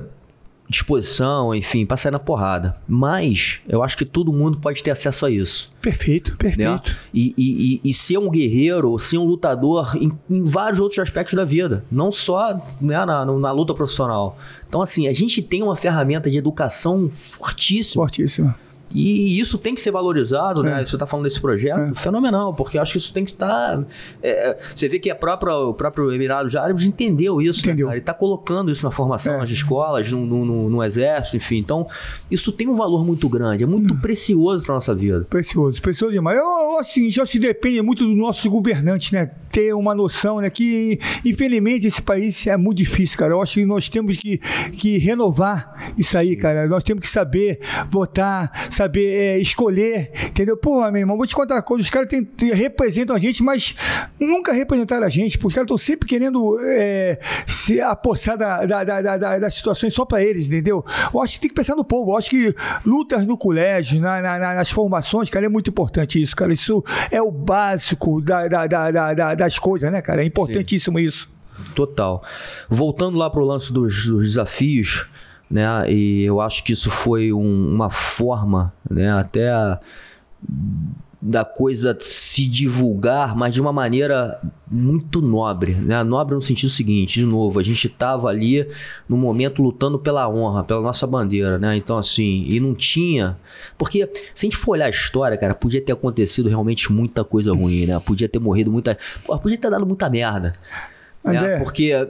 disposição, 0.69 1.55
enfim, 1.55 1.85
para 1.85 1.97
sair 1.97 2.13
na 2.13 2.19
porrada. 2.19 2.77
Mas 2.89 3.61
eu 3.69 3.83
acho 3.83 3.97
que 3.97 4.05
todo 4.05 4.33
mundo 4.33 4.59
pode 4.59 4.83
ter 4.83 4.91
acesso 4.91 5.27
a 5.27 5.31
isso. 5.31 5.73
Perfeito, 5.81 6.37
perfeito. 6.37 6.91
Né? 6.91 6.97
E, 7.13 7.35
e, 7.37 7.81
e, 7.85 7.91
e, 7.91 7.95
ser 7.95 8.19
um 8.19 8.31
guerreiro, 8.31 8.99
ser 8.99 9.19
um 9.19 9.25
lutador 9.25 9.97
em, 9.97 10.11
em, 10.31 10.45
vários 10.45 10.81
outros 10.81 10.99
aspectos 10.99 11.35
da 11.35 11.45
vida, 11.45 11.85
não 11.91 12.11
só 12.11 12.55
né, 12.81 13.05
na, 13.05 13.25
na 13.25 13.53
luta 13.53 13.75
profissional. 13.75 14.39
Então, 14.67 14.81
assim, 14.81 15.07
a 15.07 15.13
gente 15.13 15.43
tem 15.43 15.63
uma 15.63 15.77
ferramenta 15.77 16.31
de 16.31 16.39
educação 16.39 17.11
fortíssima. 17.13 18.03
Fortíssima. 18.05 18.64
E 18.95 19.41
isso 19.41 19.59
tem 19.59 19.75
que 19.75 19.81
ser 19.81 19.91
valorizado, 19.91 20.63
né? 20.63 20.71
é. 20.71 20.75
né? 20.77 20.87
Você 20.87 20.95
está 20.95 21.07
falando 21.07 21.25
desse 21.25 21.41
projeto, 21.41 21.91
é. 21.91 21.95
fenomenal, 21.95 22.55
porque 22.55 22.79
acho 22.79 22.93
que 22.93 22.99
isso 22.99 23.13
tem 23.13 23.25
que 23.25 23.33
estar. 23.33 23.79
Tá, 23.79 23.85
é, 24.23 24.57
você 24.75 24.89
vê 24.89 24.99
que 24.99 25.11
a 25.11 25.15
própria, 25.15 25.55
o 25.57 25.75
próprio 25.75 26.13
Emirados 26.13 26.55
Árabes 26.55 26.85
entendeu 26.85 27.43
isso, 27.43 27.61
entendeu. 27.61 27.89
Né, 27.89 27.95
Ele 27.95 28.01
está 28.01 28.15
colocando 28.15 28.71
isso 28.71 28.85
na 28.85 28.93
formação, 28.93 29.35
é. 29.35 29.39
nas 29.39 29.51
escolas, 29.51 30.11
no, 30.11 30.25
no, 30.25 30.71
no, 30.71 30.85
exército, 30.85 31.37
enfim. 31.37 31.59
Então, 31.59 31.89
isso 32.31 32.53
tem 32.53 32.69
um 32.69 32.77
valor 32.77 33.05
muito 33.05 33.29
grande, 33.29 33.65
é 33.65 33.67
muito 33.67 33.95
hum. 33.95 33.99
precioso 33.99 34.65
para 34.65 34.75
nossa 34.75 34.95
vida. 34.95 35.27
Precioso, 35.29 35.83
precioso 35.83 36.13
demais. 36.13 36.39
Eu, 36.39 36.45
eu, 36.45 36.79
assim, 36.79 37.11
já 37.11 37.27
se 37.27 37.39
depende 37.39 37.83
muito 37.83 38.05
do 38.05 38.15
nosso 38.15 38.49
governante, 38.49 39.13
né? 39.13 39.27
Ter 39.51 39.75
uma 39.75 39.95
noção, 39.95 40.41
né? 40.41 40.51
Que, 40.51 40.99
infelizmente, 41.25 41.87
esse 41.87 42.01
país 42.01 42.47
é 42.47 42.57
muito 42.57 42.79
difícil, 42.79 43.19
cara. 43.19 43.33
Eu 43.33 43.43
acho 43.43 43.55
que 43.55 43.65
nós 43.65 43.89
temos 43.89 44.17
que, 44.17 44.39
que 44.73 44.99
renovar 44.99 45.93
isso 45.99 46.17
aí, 46.17 46.37
cara. 46.37 46.69
Nós 46.69 46.85
temos 46.85 47.01
que 47.03 47.09
saber 47.09 47.59
votar, 47.91 48.51
saber 48.71 48.84
saber 48.85 49.07
é, 49.07 49.39
escolher, 49.39 50.11
entendeu? 50.27 50.57
Porra, 50.57 50.91
meu 50.91 51.01
irmão, 51.01 51.17
vou 51.17 51.27
te 51.27 51.35
contar 51.35 51.55
uma 51.55 51.63
coisa, 51.63 51.83
os 51.83 51.91
caras 51.91 52.09
tem, 52.09 52.25
tem, 52.25 52.53
representam 52.53 53.17
a 53.17 53.19
gente, 53.19 53.43
mas 53.43 53.75
nunca 54.21 54.53
representaram 54.53 55.07
a 55.07 55.09
gente, 55.09 55.39
porque 55.39 55.49
os 55.49 55.55
caras 55.55 55.67
estão 55.67 55.79
sempre 55.79 56.09
querendo 56.09 56.59
é, 56.61 57.19
se 57.47 57.81
apossar 57.81 58.37
da, 58.37 58.65
da, 58.65 58.85
da, 58.85 59.17
da, 59.17 59.39
das 59.39 59.55
situações 59.55 59.95
só 59.95 60.05
para 60.05 60.23
eles, 60.23 60.47
entendeu? 60.47 60.85
Eu 61.13 61.23
acho 61.23 61.35
que 61.35 61.41
tem 61.41 61.49
que 61.49 61.57
pensar 61.57 61.75
no 61.75 61.85
povo, 61.85 62.13
eu 62.13 62.17
acho 62.17 62.31
que 62.31 62.55
lutas 62.85 63.27
no 63.27 63.37
colégio, 63.37 64.01
na, 64.01 64.21
na, 64.21 64.39
nas 64.39 64.71
formações, 64.71 65.31
cara, 65.31 65.47
é 65.47 65.49
muito 65.49 65.71
importante 65.71 66.21
isso, 66.21 66.37
cara, 66.37 66.53
isso 66.53 66.85
é 67.11 67.21
o 67.21 67.31
básico 67.31 68.21
da, 68.21 68.47
da, 68.47 68.67
da, 68.67 68.91
da 68.91 69.35
das 69.35 69.59
coisas, 69.59 69.91
né, 69.91 70.01
cara, 70.01 70.23
é 70.23 70.27
importantíssimo 70.27 70.99
Sim. 70.99 71.05
isso. 71.05 71.35
Total. 71.75 72.23
Voltando 72.69 73.17
lá 73.17 73.31
pro 73.31 73.45
lance 73.45 73.73
dos, 73.73 74.07
dos 74.07 74.25
desafios, 74.25 75.07
né? 75.51 75.91
E 75.91 76.25
eu 76.25 76.41
acho 76.41 76.65
que 76.65 76.73
isso 76.73 76.91
foi 76.91 77.33
um, 77.33 77.75
uma 77.75 77.91
forma, 77.91 78.73
né? 78.89 79.13
Até 79.13 79.51
a, 79.51 79.79
da 81.27 81.43
coisa 81.43 81.97
se 82.03 82.47
divulgar, 82.47 83.35
mas 83.35 83.55
de 83.55 83.61
uma 83.61 83.73
maneira 83.73 84.39
muito 84.71 85.23
nobre, 85.23 85.73
né? 85.75 86.03
Nobre 86.03 86.35
no 86.35 86.43
sentido 86.43 86.69
seguinte, 86.69 87.19
de 87.19 87.25
novo, 87.25 87.59
a 87.59 87.63
gente 87.63 87.87
estava 87.87 88.29
ali 88.29 88.69
no 89.09 89.17
momento 89.17 89.63
lutando 89.63 89.99
pela 89.99 90.29
honra, 90.29 90.63
pela 90.63 90.83
nossa 90.83 91.07
bandeira, 91.07 91.59
né? 91.59 91.77
Então 91.77 91.97
assim, 91.97 92.45
e 92.47 92.61
não 92.61 92.75
tinha, 92.75 93.39
porque 93.79 94.07
se 94.35 94.45
a 94.45 94.51
gente 94.51 94.57
for 94.59 94.73
olhar 94.73 94.85
a 94.85 94.91
história, 94.91 95.39
cara, 95.39 95.55
podia 95.55 95.81
ter 95.81 95.93
acontecido 95.93 96.51
realmente 96.51 96.93
muita 96.93 97.25
coisa 97.25 97.55
ruim, 97.55 97.87
né? 97.87 97.99
Podia 98.05 98.29
ter 98.29 98.39
morrido 98.39 98.71
muita, 98.71 98.99
podia 99.43 99.57
ter 99.57 99.71
dado 99.71 99.87
muita 99.87 100.11
merda, 100.11 100.53
né? 101.25 101.59
Porque 101.59 102.07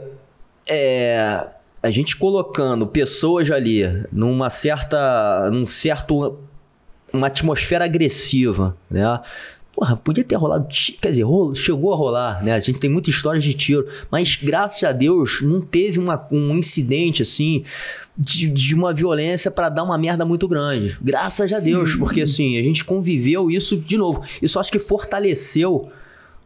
é, 0.67 1.47
a 1.85 1.91
gente 1.91 2.17
colocando 2.17 2.87
pessoas 2.87 3.51
ali 3.51 3.83
numa 4.11 4.49
certa. 4.49 5.51
num 5.51 5.67
certo. 5.67 6.39
uma 7.13 7.27
atmosfera 7.27 7.85
agressiva, 7.85 8.75
né? 8.91 9.21
Porra, 9.75 9.95
podia 9.95 10.25
ter 10.25 10.37
rolado. 10.37 10.67
Quer 11.03 11.11
dizer, 11.11 11.27
chegou 11.55 11.93
a 11.93 11.97
rolar, 11.97 12.43
né? 12.43 12.53
A 12.53 12.61
gente 12.61 12.81
tem 12.81 12.89
muita 12.89 13.11
história 13.11 13.39
de 13.39 13.53
tiro. 13.53 13.87
Mas 14.11 14.39
graças 14.43 14.83
a 14.83 14.93
Deus 14.93 15.43
não 15.43 15.61
teve 15.61 15.99
uma, 15.99 16.27
um 16.31 16.57
incidente 16.57 17.21
assim 17.21 17.65
de, 18.17 18.49
de 18.49 18.75
uma 18.75 18.95
violência 18.95 19.51
para 19.51 19.69
dar 19.69 19.83
uma 19.83 19.99
merda 19.99 20.25
muito 20.25 20.49
grande. 20.49 20.97
Graças 21.03 21.53
a 21.53 21.61
Deus, 21.61 21.95
porque 21.97 22.23
assim, 22.23 22.57
a 22.57 22.63
gente 22.63 22.83
conviveu 22.83 23.51
isso 23.51 23.77
de 23.77 23.99
novo. 23.99 24.23
Isso 24.41 24.59
acho 24.59 24.73
que 24.73 24.79
fortaleceu 24.79 25.91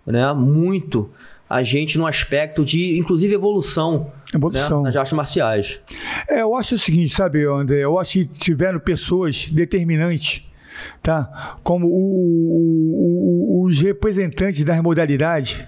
né, 0.05 0.33
muito 0.33 1.09
a 1.49 1.63
gente 1.63 1.97
no 1.97 2.07
aspecto 2.07 2.65
de, 2.65 2.99
inclusive, 2.99 3.35
evolução. 3.35 4.13
Evolução. 4.35 4.83
Né, 4.83 4.89
nas 4.89 4.97
artes 4.97 5.13
marciais. 5.13 5.81
É, 6.29 6.43
eu 6.43 6.55
acho 6.55 6.75
o 6.75 6.79
seguinte, 6.79 7.15
sabe, 7.15 7.45
André? 7.45 7.79
Eu 7.85 7.99
acho 7.99 8.13
que 8.13 8.27
tiveram 8.27 8.79
pessoas 8.79 9.47
determinantes 9.47 10.49
tá? 11.03 11.59
Como 11.63 11.87
o, 11.87 11.91
o, 11.91 13.63
o, 13.63 13.67
os 13.67 13.81
representantes 13.81 14.65
das 14.65 14.81
modalidades 14.81 15.59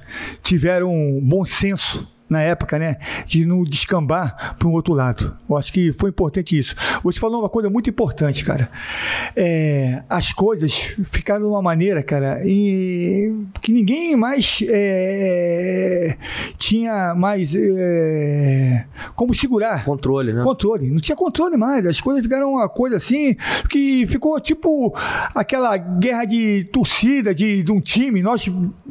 tiveram 0.42 0.92
um 0.92 1.20
bom 1.20 1.44
senso 1.44 2.06
na 2.30 2.40
época, 2.40 2.78
né? 2.78 2.96
De 3.26 3.44
não 3.44 3.64
descambar 3.64 4.54
para 4.56 4.68
um 4.68 4.72
outro 4.72 4.94
lado. 4.94 5.36
Eu 5.48 5.56
acho 5.56 5.72
que 5.72 5.92
foi 5.98 6.10
importante 6.10 6.56
isso. 6.56 6.76
Você 7.02 7.18
falou 7.18 7.40
uma 7.40 7.48
coisa 7.48 7.68
muito 7.68 7.90
importante, 7.90 8.44
cara. 8.44 8.70
É, 9.34 10.02
as 10.08 10.32
coisas 10.32 10.94
ficaram 11.10 11.42
de 11.42 11.48
uma 11.48 11.60
maneira, 11.60 12.02
cara, 12.04 12.40
e, 12.44 13.34
que 13.60 13.72
ninguém 13.72 14.16
mais 14.16 14.60
é, 14.68 16.16
tinha 16.56 17.14
mais 17.16 17.52
é, 17.56 18.84
como 19.16 19.34
segurar. 19.34 19.84
Controle, 19.84 20.32
né? 20.32 20.42
Controle. 20.42 20.88
Não 20.88 21.00
tinha 21.00 21.16
controle 21.16 21.56
mais. 21.56 21.84
As 21.84 22.00
coisas 22.00 22.22
ficaram 22.22 22.52
uma 22.52 22.68
coisa 22.68 22.96
assim 22.96 23.34
que 23.68 24.06
ficou 24.06 24.38
tipo 24.40 24.94
aquela 25.34 25.76
guerra 25.76 26.24
de 26.26 26.68
torcida 26.72 27.34
de, 27.34 27.64
de 27.64 27.72
um 27.72 27.80
time. 27.80 28.22
Nós, 28.22 28.48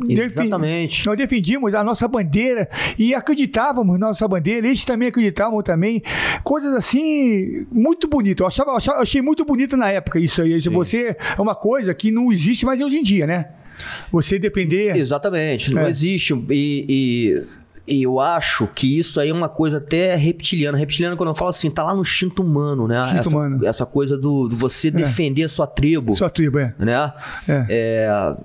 Exatamente. 0.10 1.06
nós 1.06 1.18
defendíamos 1.18 1.74
a 1.74 1.84
nossa 1.84 2.06
bandeira 2.06 2.70
e 2.98 3.16
a 3.16 3.22
acreditávamos 3.30 4.00
na 4.00 4.08
nossa 4.08 4.28
bandeira, 4.28 4.68
eles 4.68 4.84
também 4.84 5.08
acreditavam 5.08 5.62
também. 5.62 6.02
Coisas 6.44 6.74
assim, 6.74 7.66
muito 7.72 8.08
bonito. 8.08 8.44
Eu, 8.44 8.48
achava, 8.48 8.72
achei 8.74 9.22
muito 9.22 9.46
bonito 9.46 9.78
na 9.78 9.92
época 9.92 10.20
isso 10.20 10.42
aí. 10.42 10.60
Sim. 10.60 10.70
Você 10.72 11.16
é 11.38 11.42
uma 11.42 11.56
coisa 11.56 11.94
que 11.94 12.12
não 12.12 12.32
existe 12.32 12.66
mais 12.66 12.82
hoje 12.82 12.98
em 12.98 13.04
dia, 13.04 13.28
né? 13.28 13.46
Você 14.12 14.38
depender. 14.38 14.98
Exatamente, 14.98 15.74
não 15.74 15.84
é. 15.84 15.90
existe. 15.90 16.34
E 16.50 16.86
e 16.90 17.42
eu 17.90 18.20
acho 18.20 18.68
que 18.68 19.00
isso 19.00 19.20
aí 19.20 19.30
é 19.30 19.34
uma 19.34 19.50
coisa 19.50 19.78
até 19.78 20.16
reptiliana. 20.16 20.78
Reptiliana, 20.78 21.16
quando 21.16 21.30
eu 21.30 21.36
falo 21.36 21.50
assim, 21.50 21.70
tá 21.72 21.84
lá 21.84 21.96
no 21.96 22.02
instinto 22.02 22.44
humano, 22.44 22.88
né? 22.88 23.02
Instinto 23.02 23.20
essa, 23.20 23.30
humano. 23.30 23.66
essa 23.66 23.86
coisa 23.86 24.18
do, 24.18 24.48
do 24.48 24.56
você 24.56 24.90
é. 24.90 24.92
defender 24.92 25.44
a 25.44 25.50
sua 25.50 25.66
tribo. 25.66 26.14
Sua 26.16 26.30
tribo, 26.30 26.60
é. 26.60 26.74
Né? 26.78 27.14
É. 27.48 27.66
é 27.70 28.36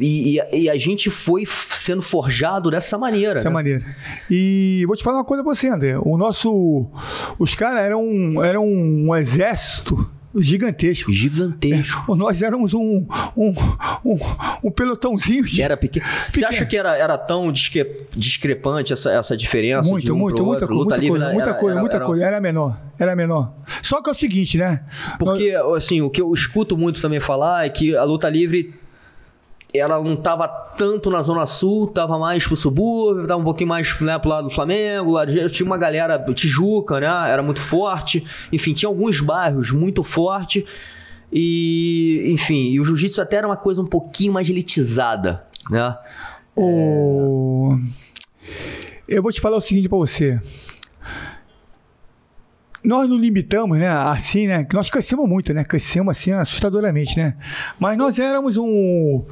e, 0.00 0.38
e, 0.38 0.62
e, 0.62 0.70
a 0.70 0.78
gente 0.78 1.10
foi 1.10 1.44
sendo 1.46 2.02
forjado 2.02 2.70
dessa 2.70 2.96
maneira. 2.96 3.34
Dessa 3.34 3.48
né? 3.48 3.54
maneira. 3.54 3.84
E 4.30 4.84
vou 4.86 4.96
te 4.96 5.02
falar 5.02 5.18
uma 5.18 5.24
coisa 5.24 5.42
pra 5.42 5.54
você, 5.54 5.68
André. 5.68 5.96
O 5.98 6.16
nosso. 6.16 6.86
Os 7.38 7.54
caras 7.54 7.82
eram, 7.82 8.42
eram 8.44 8.66
um 8.66 9.14
exército 9.16 10.08
Gigantesco. 10.40 11.12
Gigantesco. 11.12 12.12
É, 12.12 12.16
nós 12.16 12.42
éramos 12.42 12.74
um, 12.74 13.06
um, 13.36 13.54
um, 14.04 14.18
um 14.64 14.70
pelotãozinho. 14.70 15.44
Que 15.44 15.62
era 15.62 15.76
pequeno. 15.76 16.06
pequeno. 16.26 16.32
Você 16.32 16.44
acha 16.44 16.66
que 16.66 16.76
era, 16.76 16.96
era 16.96 17.18
tão 17.18 17.52
discre 17.52 18.06
discrepante 18.14 18.92
essa, 18.92 19.10
essa 19.12 19.36
diferença? 19.36 19.88
Muito, 19.90 20.12
um 20.14 20.16
muito, 20.16 20.44
muita, 20.44 20.64
outro? 20.64 20.74
muita, 20.74 20.98
coisa, 20.98 21.32
muita 21.32 21.50
era, 21.50 21.54
coisa, 21.54 21.72
era, 21.72 21.80
muita 21.80 22.00
coisa. 22.00 22.24
Era 22.24 22.40
menor. 22.40 22.80
Era 22.98 23.16
menor. 23.16 23.54
Só 23.82 24.00
que 24.00 24.08
é 24.08 24.12
o 24.12 24.14
seguinte, 24.14 24.56
né? 24.56 24.84
Porque, 25.18 25.54
assim, 25.76 26.00
o 26.00 26.08
que 26.08 26.20
eu 26.20 26.32
escuto 26.32 26.76
muito 26.76 27.00
também 27.00 27.20
falar 27.20 27.66
é 27.66 27.68
que 27.68 27.96
a 27.96 28.04
luta 28.04 28.28
livre 28.28 28.74
ela 29.74 30.02
não 30.02 30.14
estava 30.14 30.46
tanto 30.48 31.10
na 31.10 31.22
Zona 31.22 31.46
Sul, 31.46 31.86
estava 31.88 32.18
mais 32.18 32.46
pro 32.46 32.56
subúrbio, 32.56 33.22
estava 33.22 33.40
um 33.40 33.44
pouquinho 33.44 33.68
mais 33.68 33.98
né, 34.00 34.18
pro 34.18 34.28
lado 34.28 34.48
do 34.48 34.54
Flamengo, 34.54 35.12
lá, 35.12 35.26
tinha 35.26 35.66
uma 35.66 35.78
galera, 35.78 36.18
Tijuca, 36.34 37.00
né? 37.00 37.08
Era 37.30 37.42
muito 37.42 37.60
forte. 37.60 38.24
Enfim, 38.52 38.74
tinha 38.74 38.88
alguns 38.88 39.20
bairros 39.20 39.70
muito 39.70 40.04
forte. 40.04 40.66
E, 41.32 42.22
enfim, 42.26 42.70
e 42.72 42.80
o 42.80 42.84
jiu-jitsu 42.84 43.20
até 43.22 43.36
era 43.36 43.46
uma 43.46 43.56
coisa 43.56 43.80
um 43.80 43.86
pouquinho 43.86 44.34
mais 44.34 44.48
elitizada, 44.50 45.44
né? 45.70 45.96
O... 46.54 47.78
Eu 49.08 49.22
vou 49.22 49.32
te 49.32 49.40
falar 49.40 49.56
o 49.56 49.60
seguinte 49.60 49.88
para 49.88 49.96
você. 49.96 50.38
Nós 52.84 53.08
não 53.08 53.16
limitamos, 53.16 53.78
né? 53.78 53.88
Assim, 53.88 54.46
né? 54.46 54.66
Nós 54.72 54.90
crescemos 54.90 55.26
muito, 55.28 55.54
né? 55.54 55.64
Crescemos 55.64 56.16
assim 56.16 56.32
assustadoramente, 56.32 57.16
né? 57.16 57.36
Mas 57.78 57.96
nós 57.96 58.18
éramos 58.18 58.56
um 58.56 59.24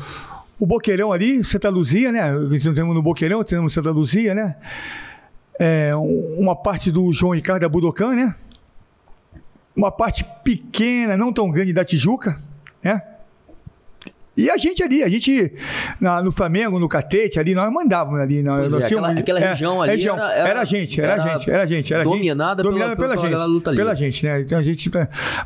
o 0.60 0.66
Boqueirão 0.66 1.10
ali, 1.10 1.42
Santa 1.42 1.70
Luzia, 1.70 2.12
né? 2.12 2.30
Nós 2.30 2.62
temos 2.62 2.94
no 2.94 3.02
Boqueirão, 3.02 3.42
temos 3.42 3.72
Santa 3.72 3.90
Luzia, 3.90 4.34
né? 4.34 4.56
É, 5.58 5.92
uma 5.96 6.54
parte 6.54 6.92
do 6.92 7.10
João 7.12 7.34
Ricardo 7.34 7.68
Budokan, 7.68 8.14
né? 8.14 8.34
Uma 9.74 9.90
parte 9.90 10.24
pequena, 10.44 11.16
não 11.16 11.32
tão 11.32 11.50
grande 11.50 11.72
da 11.72 11.82
Tijuca, 11.82 12.38
né? 12.84 13.02
E 14.36 14.50
a 14.50 14.56
gente 14.56 14.82
ali, 14.82 15.02
a 15.02 15.08
gente 15.08 15.52
na, 15.98 16.22
no 16.22 16.30
Flamengo, 16.30 16.78
no 16.78 16.88
Catete, 16.88 17.38
ali, 17.38 17.54
nós 17.54 17.70
mandávamos 17.70 18.20
ali. 18.20 18.42
Nós, 18.42 18.72
nós 18.72 18.82
é, 18.82 18.86
aquela, 18.86 19.10
aquela 19.10 19.40
é, 19.40 19.48
região 19.50 19.82
ali. 19.82 19.92
Região, 19.92 20.16
era, 20.16 20.32
era, 20.32 20.48
era, 20.48 20.64
gente, 20.64 21.00
era, 21.00 21.12
era 21.12 21.22
gente, 21.22 21.50
era 21.50 21.66
gente, 21.66 21.94
era 21.94 22.04
dominada, 22.04 22.62
gente. 22.62 22.70
Dominada 22.70 22.96
pela, 22.96 23.16
pela, 23.16 23.22
pela, 23.22 23.46
gente. 23.46 23.62
Pela, 23.62 23.76
pela 23.76 23.94
gente, 23.94 24.26
né? 24.26 24.40
Então 24.42 24.58
a 24.58 24.62
gente. 24.62 24.90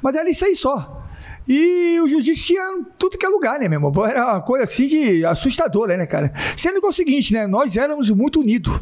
Mas 0.02 0.16
era 0.16 0.28
isso 0.28 0.44
aí 0.44 0.56
só. 0.56 1.03
E 1.46 2.00
o 2.00 2.08
jiu-jitsu 2.08 2.46
tinha 2.46 2.84
tudo 2.98 3.18
que 3.18 3.26
é 3.26 3.28
lugar, 3.28 3.58
né, 3.58 3.68
meu 3.68 3.78
irmão? 3.78 4.06
Era 4.06 4.32
uma 4.32 4.40
coisa 4.40 4.64
assim 4.64 4.86
de 4.86 5.24
assustadora, 5.24 5.96
né, 5.96 6.06
cara? 6.06 6.32
Sendo 6.56 6.80
que 6.80 6.86
é 6.86 6.88
o 6.88 6.92
seguinte, 6.92 7.32
né? 7.32 7.46
Nós 7.46 7.76
éramos 7.76 8.10
muito 8.10 8.40
unidos. 8.40 8.80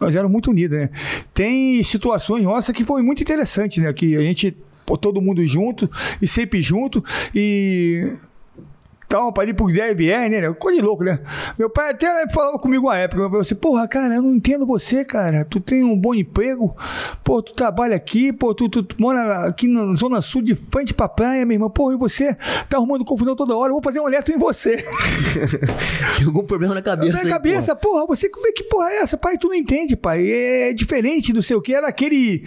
Nós 0.00 0.16
éramos 0.16 0.32
muito 0.32 0.50
unidos, 0.50 0.76
né? 0.76 0.90
Tem 1.32 1.82
situações 1.82 2.42
nossas 2.42 2.74
que 2.74 2.84
foi 2.84 3.02
muito 3.02 3.22
interessante, 3.22 3.80
né? 3.80 3.92
Que 3.92 4.16
a 4.16 4.20
gente, 4.20 4.56
todo 5.00 5.22
mundo 5.22 5.46
junto 5.46 5.88
e 6.20 6.26
sempre 6.26 6.60
junto. 6.60 7.04
E 7.32 8.12
para 9.32 9.48
ir 9.48 9.54
pro 9.54 9.66
DVR, 9.66 10.28
né? 10.30 10.52
Coisa 10.54 10.80
de 10.80 10.86
louco, 10.86 11.04
né? 11.04 11.18
Meu 11.58 11.68
pai 11.68 11.90
até 11.90 12.28
falava 12.28 12.58
comigo 12.58 12.86
uma 12.86 12.96
época, 12.96 13.22
eu 13.22 13.40
assim, 13.40 13.54
porra, 13.54 13.86
cara, 13.86 14.14
eu 14.14 14.22
não 14.22 14.34
entendo 14.34 14.66
você, 14.66 15.04
cara. 15.04 15.44
Tu 15.44 15.60
tem 15.60 15.84
um 15.84 15.96
bom 15.96 16.14
emprego, 16.14 16.74
pô, 17.22 17.42
tu 17.42 17.52
trabalha 17.52 17.94
aqui, 17.94 18.32
pô, 18.32 18.54
tu, 18.54 18.68
tu, 18.68 18.82
tu 18.82 18.96
mora 18.98 19.46
aqui 19.46 19.68
na 19.68 19.94
Zona 19.94 20.20
Sul 20.22 20.42
de 20.42 20.54
frente 20.54 20.94
pra 20.94 21.08
praia, 21.08 21.44
meu 21.44 21.56
irmão, 21.56 21.70
pô, 21.70 21.92
e 21.92 21.96
você 21.96 22.34
tá 22.68 22.78
arrumando 22.78 23.04
confusão 23.04 23.36
toda 23.36 23.56
hora, 23.56 23.68
eu 23.68 23.74
vou 23.74 23.82
fazer 23.82 24.00
um 24.00 24.06
alerta 24.06 24.32
em 24.32 24.38
você. 24.38 24.76
Tem 26.16 26.26
algum 26.26 26.44
problema 26.44 26.74
na 26.74 26.82
cabeça. 26.82 27.12
Na 27.12 27.20
aí, 27.20 27.28
cabeça, 27.28 27.76
porra. 27.76 28.06
porra, 28.06 28.16
você, 28.16 28.28
como 28.28 28.46
é 28.46 28.52
que 28.52 28.64
porra 28.64 28.90
é 28.90 28.96
essa? 28.98 29.16
Pai, 29.16 29.36
tu 29.36 29.48
não 29.48 29.54
entende, 29.54 29.96
pai. 29.96 30.30
É 30.30 30.72
diferente, 30.72 31.32
não 31.32 31.42
sei 31.42 31.56
o 31.56 31.60
que, 31.60 31.74
era 31.74 31.88
aquele 31.88 32.44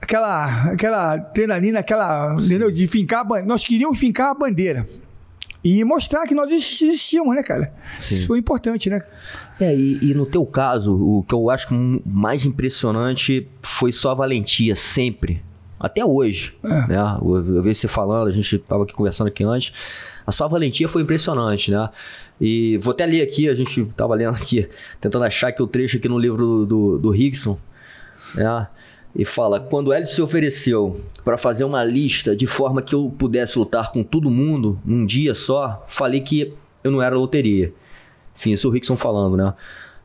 aquela 0.00 0.72
aquela 0.72 1.12
adrenalina, 1.12 1.80
aquela, 1.80 2.36
entendeu? 2.40 2.70
De 2.70 2.86
fincar, 2.86 3.24
nós 3.44 3.64
queríamos 3.64 3.98
fincar 3.98 4.30
a 4.30 4.34
bandeira. 4.34 4.86
E 5.70 5.84
mostrar 5.84 6.26
que 6.26 6.34
nós 6.34 6.50
existíamos, 6.50 7.36
né, 7.36 7.42
cara? 7.42 7.70
Sim. 8.00 8.14
Isso 8.14 8.26
foi 8.26 8.38
importante, 8.38 8.88
né? 8.88 9.02
É, 9.60 9.74
e, 9.76 9.98
e, 10.02 10.14
no 10.14 10.24
teu 10.24 10.46
caso, 10.46 10.94
o 10.94 11.22
que 11.22 11.34
eu 11.34 11.50
acho 11.50 11.68
mais 12.06 12.46
impressionante 12.46 13.46
foi 13.60 13.92
só 13.92 14.12
a 14.12 14.14
valentia, 14.14 14.74
sempre. 14.74 15.42
Até 15.78 16.02
hoje. 16.02 16.56
É. 16.64 16.86
Né? 16.86 17.18
Eu, 17.20 17.56
eu 17.56 17.62
vejo 17.62 17.80
você 17.80 17.86
falando, 17.86 18.28
a 18.28 18.32
gente 18.32 18.56
estava 18.56 18.84
aqui 18.84 18.94
conversando 18.94 19.28
aqui 19.28 19.44
antes. 19.44 19.74
A 20.26 20.32
sua 20.32 20.48
valentia 20.48 20.88
foi 20.88 21.02
impressionante, 21.02 21.70
né? 21.70 21.90
E 22.40 22.78
vou 22.78 22.92
até 22.92 23.04
ler 23.04 23.20
aqui, 23.20 23.46
a 23.46 23.54
gente 23.54 23.82
estava 23.82 24.14
lendo 24.14 24.36
aqui, 24.36 24.66
tentando 24.98 25.26
achar 25.26 25.48
aqui 25.48 25.62
o 25.62 25.66
trecho 25.66 25.98
aqui 25.98 26.08
no 26.08 26.18
livro 26.18 26.38
do, 26.38 26.66
do, 26.66 26.98
do 26.98 27.12
né? 27.12 28.68
E 29.14 29.24
fala: 29.24 29.60
Quando 29.60 29.92
ele 29.92 30.06
se 30.06 30.20
ofereceu 30.20 31.00
para 31.24 31.36
fazer 31.36 31.64
uma 31.64 31.84
lista 31.84 32.34
de 32.34 32.46
forma 32.46 32.82
que 32.82 32.94
eu 32.94 33.12
pudesse 33.18 33.58
lutar 33.58 33.92
com 33.92 34.02
todo 34.02 34.30
mundo 34.30 34.78
num 34.84 35.04
dia 35.04 35.34
só, 35.34 35.84
falei 35.88 36.20
que 36.20 36.54
eu 36.82 36.90
não 36.90 37.02
era 37.02 37.16
loteria. 37.16 37.72
Enfim, 38.36 38.52
isso 38.52 38.66
é 38.66 38.70
o 38.70 38.72
Rickson 38.72 38.96
falando, 38.96 39.36
né? 39.36 39.52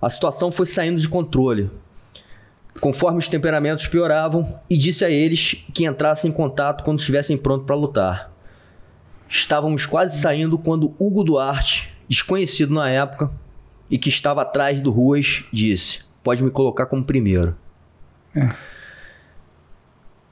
A 0.02 0.10
situação 0.10 0.52
foi 0.52 0.66
saindo 0.66 1.00
de 1.00 1.08
controle. 1.08 1.70
Conforme 2.82 3.20
os 3.20 3.28
temperamentos 3.28 3.88
pioravam, 3.88 4.60
e 4.68 4.76
disse 4.76 5.06
a 5.06 5.10
eles 5.10 5.64
que 5.74 5.86
entrassem 5.86 6.32
em 6.32 6.34
contato 6.34 6.84
quando 6.84 7.00
estivessem 7.00 7.38
prontos 7.38 7.68
para 7.68 7.76
lutar. 7.76 8.32
Estávamos 9.30 9.86
quase 9.86 10.20
saindo 10.20 10.58
quando 10.58 10.94
Hugo 11.00 11.24
Duarte, 11.24 11.94
desconhecido 12.10 12.74
na 12.74 12.90
época 12.90 13.32
e 13.90 13.98
que 13.98 14.10
estava 14.10 14.42
atrás 14.42 14.82
do 14.82 14.90
Ruas, 14.90 15.46
disse: 15.54 16.00
Pode 16.24 16.44
me 16.44 16.50
colocar 16.50 16.88
como 16.88 17.04
primeiro. 17.04 17.56
É. 18.36 18.73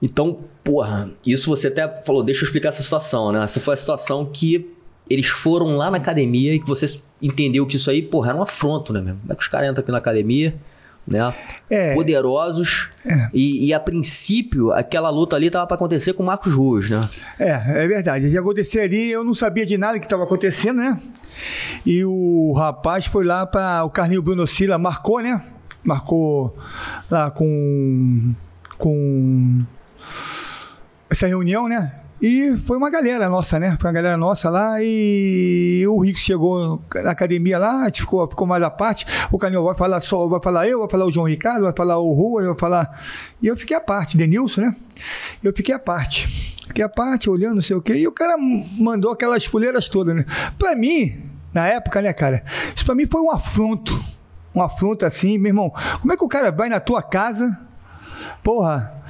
Então, 0.01 0.39
porra, 0.63 1.09
isso 1.25 1.49
você 1.49 1.67
até 1.67 1.87
falou, 2.03 2.23
deixa 2.23 2.41
eu 2.41 2.45
explicar 2.45 2.69
essa 2.69 2.81
situação, 2.81 3.31
né? 3.31 3.43
Essa 3.43 3.59
foi 3.59 3.73
a 3.73 3.77
situação 3.77 4.25
que 4.25 4.73
eles 5.09 5.27
foram 5.27 5.75
lá 5.75 5.91
na 5.91 5.97
academia 5.97 6.53
e 6.53 6.59
que 6.59 6.67
você 6.67 6.99
entendeu 7.21 7.65
que 7.67 7.75
isso 7.75 7.89
aí, 7.89 8.01
porra, 8.01 8.29
era 8.29 8.37
um 8.37 8.41
afronto, 8.41 8.91
né, 8.93 9.01
mesmo? 9.01 9.19
Como 9.19 9.33
é 9.33 9.35
que 9.35 9.41
os 9.41 9.47
caras 9.47 9.69
entram 9.69 9.83
aqui 9.83 9.91
na 9.91 9.97
academia, 9.97 10.55
né? 11.07 11.33
É. 11.69 11.93
Poderosos. 11.93 12.89
É. 13.05 13.29
E, 13.33 13.67
e, 13.67 13.73
a 13.73 13.79
princípio, 13.79 14.71
aquela 14.71 15.09
luta 15.09 15.35
ali 15.35 15.49
tava 15.49 15.67
para 15.67 15.75
acontecer 15.75 16.13
com 16.13 16.23
o 16.23 16.25
Marcos 16.25 16.53
Ruas, 16.53 16.89
né? 16.89 17.01
É, 17.39 17.83
é 17.83 17.87
verdade. 17.87 18.27
Ia 18.27 18.39
acontecer 18.39 18.81
ali, 18.81 19.11
eu 19.11 19.23
não 19.23 19.33
sabia 19.33 19.65
de 19.65 19.77
nada 19.77 19.99
que 19.99 20.05
estava 20.05 20.23
acontecendo, 20.23 20.77
né? 20.77 20.99
E 21.85 22.03
o 22.05 22.53
rapaz 22.53 23.05
foi 23.05 23.23
lá 23.23 23.45
para 23.45 23.83
o 23.83 23.89
Carlinho 23.89 24.21
Bruno 24.21 24.47
Sila, 24.47 24.77
marcou, 24.77 25.21
né? 25.21 25.41
Marcou 25.83 26.55
lá 27.09 27.31
com. 27.31 28.33
com 28.77 29.63
essa 31.11 31.27
reunião, 31.27 31.67
né? 31.67 31.91
E 32.21 32.55
foi 32.67 32.77
uma 32.77 32.89
galera 32.89 33.27
nossa, 33.27 33.59
né? 33.59 33.75
Foi 33.81 33.89
uma 33.89 33.93
galera 33.93 34.15
nossa 34.15 34.47
lá 34.47 34.77
e 34.79 35.83
o 35.87 35.99
Rico 35.99 36.19
chegou 36.19 36.79
na 36.93 37.11
academia 37.11 37.57
lá, 37.57 37.89
ficou, 37.91 38.27
ficou 38.27 38.45
mais 38.45 38.61
à 38.61 38.69
parte. 38.69 39.05
O 39.31 39.39
Canil 39.39 39.63
vai 39.63 39.75
falar 39.75 39.99
só, 39.99 40.27
vai 40.27 40.39
falar 40.41 40.67
eu, 40.67 40.79
vai 40.79 40.87
falar 40.87 41.05
o 41.05 41.11
João 41.11 41.27
Ricardo, 41.27 41.63
vai 41.63 41.73
falar 41.75 41.97
o 41.97 42.13
Rua, 42.13 42.45
vai 42.45 42.55
falar. 42.55 43.01
E 43.41 43.47
eu 43.47 43.57
fiquei 43.57 43.75
à 43.75 43.81
parte, 43.81 44.15
Denilson, 44.15 44.61
né? 44.61 44.75
Eu 45.43 45.51
fiquei 45.51 45.73
à 45.73 45.79
parte. 45.79 46.27
Fiquei 46.67 46.85
à 46.85 46.89
parte, 46.89 47.27
olhando, 47.27 47.55
não 47.55 47.61
sei 47.61 47.75
o 47.75 47.81
quê. 47.81 47.95
E 47.95 48.07
o 48.07 48.11
cara 48.11 48.35
mandou 48.37 49.11
aquelas 49.11 49.43
fuleiras 49.43 49.89
todas, 49.89 50.15
né? 50.15 50.23
Pra 50.59 50.75
mim, 50.75 51.23
na 51.51 51.67
época, 51.67 52.03
né, 52.03 52.13
cara? 52.13 52.43
Isso 52.75 52.85
pra 52.85 52.93
mim 52.93 53.07
foi 53.07 53.19
um 53.19 53.31
afronto. 53.31 53.99
Um 54.53 54.61
afronto 54.61 55.05
assim, 55.07 55.39
meu 55.39 55.49
irmão. 55.49 55.73
Como 55.99 56.13
é 56.13 56.15
que 56.15 56.23
o 56.23 56.27
cara 56.27 56.51
vai 56.51 56.69
na 56.69 56.79
tua 56.79 57.01
casa? 57.01 57.59
Porra, 58.43 59.00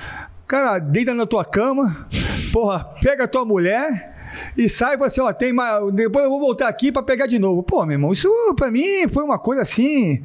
cara 0.52 0.80
deita 0.80 1.14
na 1.14 1.26
tua 1.26 1.46
cama 1.46 2.08
porra, 2.52 2.84
pega 3.02 3.24
a 3.24 3.28
tua 3.28 3.46
mulher 3.46 4.12
e 4.58 4.70
sai 4.70 4.98
e 4.98 5.04
assim, 5.04 5.22
ó, 5.22 5.32
tem 5.34 5.52
mais. 5.52 5.94
Depois 5.94 6.24
eu 6.24 6.30
vou 6.30 6.40
voltar 6.40 6.68
aqui 6.68 6.92
para 6.92 7.04
pegar 7.04 7.26
de 7.26 7.38
novo. 7.38 7.64
Pô, 7.64 7.86
meu 7.86 7.94
irmão, 7.94 8.12
isso 8.12 8.30
para 8.56 8.72
mim 8.72 9.08
foi 9.12 9.24
uma 9.24 9.38
coisa 9.38 9.62
assim. 9.62 10.22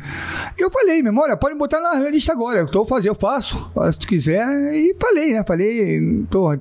Eu 0.56 0.70
falei, 0.70 1.02
meu 1.02 1.10
irmão, 1.10 1.24
olha, 1.24 1.36
pode 1.36 1.56
botar 1.56 1.80
na 1.80 2.08
lista 2.08 2.32
agora. 2.32 2.60
Eu 2.60 2.70
tô 2.70 2.84
fazendo, 2.84 3.12
eu 3.12 3.14
faço, 3.14 3.70
se 3.92 3.98
tu 3.98 4.06
quiser. 4.06 4.46
E 4.74 4.94
falei, 5.00 5.32
né? 5.32 5.44
Falei, 5.46 5.96
então, 5.98 6.56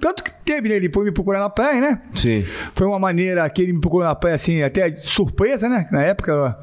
tanto 0.00 0.22
que 0.22 0.32
teve, 0.44 0.68
né? 0.68 0.76
Ele 0.76 0.90
foi 0.92 1.04
me 1.04 1.12
procurar 1.12 1.40
na 1.40 1.50
praia, 1.50 1.80
né? 1.80 2.02
Sim. 2.14 2.44
Foi 2.74 2.86
uma 2.86 2.98
maneira 2.98 3.48
que 3.50 3.62
ele 3.62 3.72
me 3.72 3.80
procurou 3.80 4.06
na 4.06 4.14
praia, 4.14 4.36
assim, 4.36 4.62
até 4.62 4.94
surpresa, 4.94 5.68
né? 5.68 5.88
Na 5.90 6.02
época, 6.02 6.56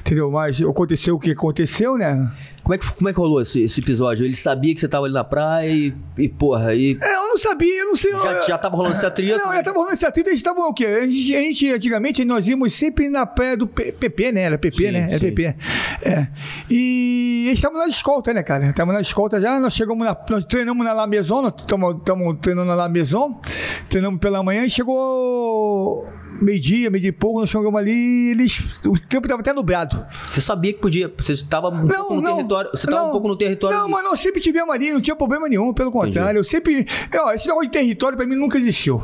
entendeu? 0.00 0.30
Mas 0.30 0.60
aconteceu 0.62 1.16
o 1.16 1.20
que 1.20 1.32
aconteceu, 1.32 1.98
né? 1.98 2.30
Como 2.64 2.74
é 2.74 2.78
que, 2.78 2.90
como 2.92 3.08
é 3.10 3.12
que 3.12 3.18
rolou 3.18 3.42
esse, 3.42 3.60
esse 3.62 3.78
episódio? 3.78 4.24
Ele 4.24 4.34
sabia 4.34 4.74
que 4.74 4.80
você 4.80 4.88
tava 4.88 5.04
ali 5.04 5.12
na 5.12 5.22
praia 5.22 5.68
e, 5.68 5.94
e 6.16 6.30
porra, 6.30 6.68
aí. 6.68 6.96
É, 6.98 7.14
eu 7.14 7.28
não 7.28 7.36
sabia, 7.36 7.80
eu 7.80 7.88
não 7.88 7.96
sei. 7.96 8.10
Já, 8.10 8.32
eu, 8.32 8.48
já 8.48 8.58
tava 8.58 8.74
rolando 8.74 8.96
esse 8.96 9.04
atrito? 9.04 9.36
Não, 9.36 9.52
já 9.52 9.62
tava 9.62 9.76
rolando 9.76 9.92
esse 9.92 10.06
atrito, 10.06 10.30
a 10.30 10.32
gente 10.32 10.42
tava 10.42 10.60
o 10.62 10.72
quê? 10.72 10.86
A 10.86 11.06
gente, 11.06 11.36
a 11.36 11.40
gente, 11.40 11.70
antigamente, 11.70 12.24
nós 12.24 12.48
íamos 12.48 12.72
sempre 12.72 13.10
na 13.10 13.26
praia 13.26 13.54
do 13.54 13.66
PP, 13.66 14.32
né? 14.32 14.40
Era 14.44 14.56
PP, 14.56 14.86
sim, 14.86 14.90
né? 14.92 15.08
Era 15.10 15.20
PP. 15.20 15.54
É. 16.02 16.28
E 16.70 17.50
estavam 17.52 17.78
na 17.78 17.86
escolta, 17.86 18.32
né, 18.32 18.42
cara? 18.42 18.64
Estavam 18.64 18.94
na 18.94 19.02
escolta 19.02 19.38
já, 19.38 19.60
nós 19.60 19.74
chegamos 19.74 20.02
na. 20.02 20.16
Nós 20.30 20.44
treinamos 20.46 20.82
na 20.86 20.94
La 20.94 21.06
Maison, 21.06 21.42
nós 21.42 21.52
estamos 21.58 22.38
treinando 22.40 22.68
na 22.68 22.74
La 22.74 22.88
Maison, 22.88 23.42
treinamos 23.90 24.18
pela 24.18 24.42
manhã 24.42 24.64
e 24.64 24.70
chegou 24.70 26.02
meio-dia, 26.44 26.90
meio-dia 26.90 27.08
e 27.08 27.12
pouco, 27.12 27.40
nós 27.40 27.50
chegamos 27.50 27.74
ali 27.80 28.30
eles. 28.30 28.60
O 28.84 28.98
tempo 28.98 29.26
estava 29.26 29.40
até 29.40 29.52
nublado. 29.52 30.04
Você 30.30 30.40
sabia 30.40 30.72
que 30.72 30.80
podia. 30.80 31.12
Você 31.16 31.32
estava 31.32 31.68
um 31.68 31.84
não, 31.84 31.96
pouco 31.96 32.14
no 32.14 32.22
não, 32.22 32.36
território. 32.36 32.70
Você 32.70 32.86
estava 32.86 33.08
um 33.08 33.10
pouco 33.10 33.28
no 33.28 33.36
território. 33.36 33.76
Não, 33.76 33.88
mas 33.88 34.04
nós 34.04 34.20
sempre 34.20 34.40
tivemos 34.40 34.74
ali, 34.74 34.92
não 34.92 35.00
tinha 35.00 35.16
problema 35.16 35.48
nenhum, 35.48 35.72
pelo 35.72 35.90
contrário. 35.90 36.38
Entendi. 36.38 36.38
Eu 36.38 36.44
sempre. 36.44 36.86
Ó, 37.18 37.32
esse 37.32 37.46
negócio 37.46 37.68
de 37.68 37.72
território 37.72 38.16
para 38.16 38.26
mim 38.26 38.36
nunca 38.36 38.58
existiu. 38.58 39.02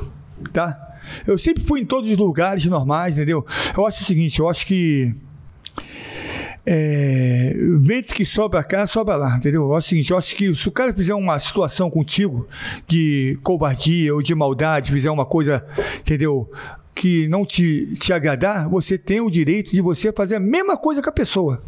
Tá? 0.53 0.88
Eu 1.26 1.38
sempre 1.38 1.62
fui 1.64 1.81
em 1.81 1.85
todos 1.85 2.11
os 2.11 2.16
lugares 2.16 2.64
normais, 2.66 3.16
entendeu? 3.16 3.44
Eu 3.76 3.87
acho 3.87 4.03
o 4.03 4.05
seguinte, 4.05 4.38
eu 4.38 4.48
acho 4.48 4.66
que. 4.66 5.14
É, 6.66 7.55
vento 7.81 8.14
que 8.14 8.24
sobra 8.24 8.62
cá, 8.62 8.87
sobra 8.87 9.16
lá, 9.16 9.37
entendeu? 9.37 9.62
Eu 9.62 9.74
acho 9.74 9.87
o 9.87 9.88
seguinte, 9.88 10.11
eu 10.11 10.18
acho 10.18 10.37
que 10.37 10.55
se 10.55 10.68
o 10.68 10.70
cara 10.70 10.92
fizer 10.92 11.14
uma 11.14 11.38
situação 11.38 11.90
contigo 11.90 12.46
de 12.87 13.38
covardia 13.42 14.14
ou 14.14 14.22
de 14.22 14.35
maldade, 14.35 14.92
fizer 14.92 15.11
uma 15.11 15.24
coisa, 15.24 15.66
entendeu? 16.00 16.50
Que 17.00 17.26
não 17.28 17.46
te, 17.46 17.94
te 17.94 18.12
agradar, 18.12 18.68
você 18.68 18.98
tem 18.98 19.22
o 19.22 19.30
direito 19.30 19.70
de 19.70 19.80
você 19.80 20.12
fazer 20.12 20.34
a 20.34 20.40
mesma 20.40 20.76
coisa 20.76 21.00
com 21.00 21.08
a 21.08 21.12
pessoa. 21.12 21.62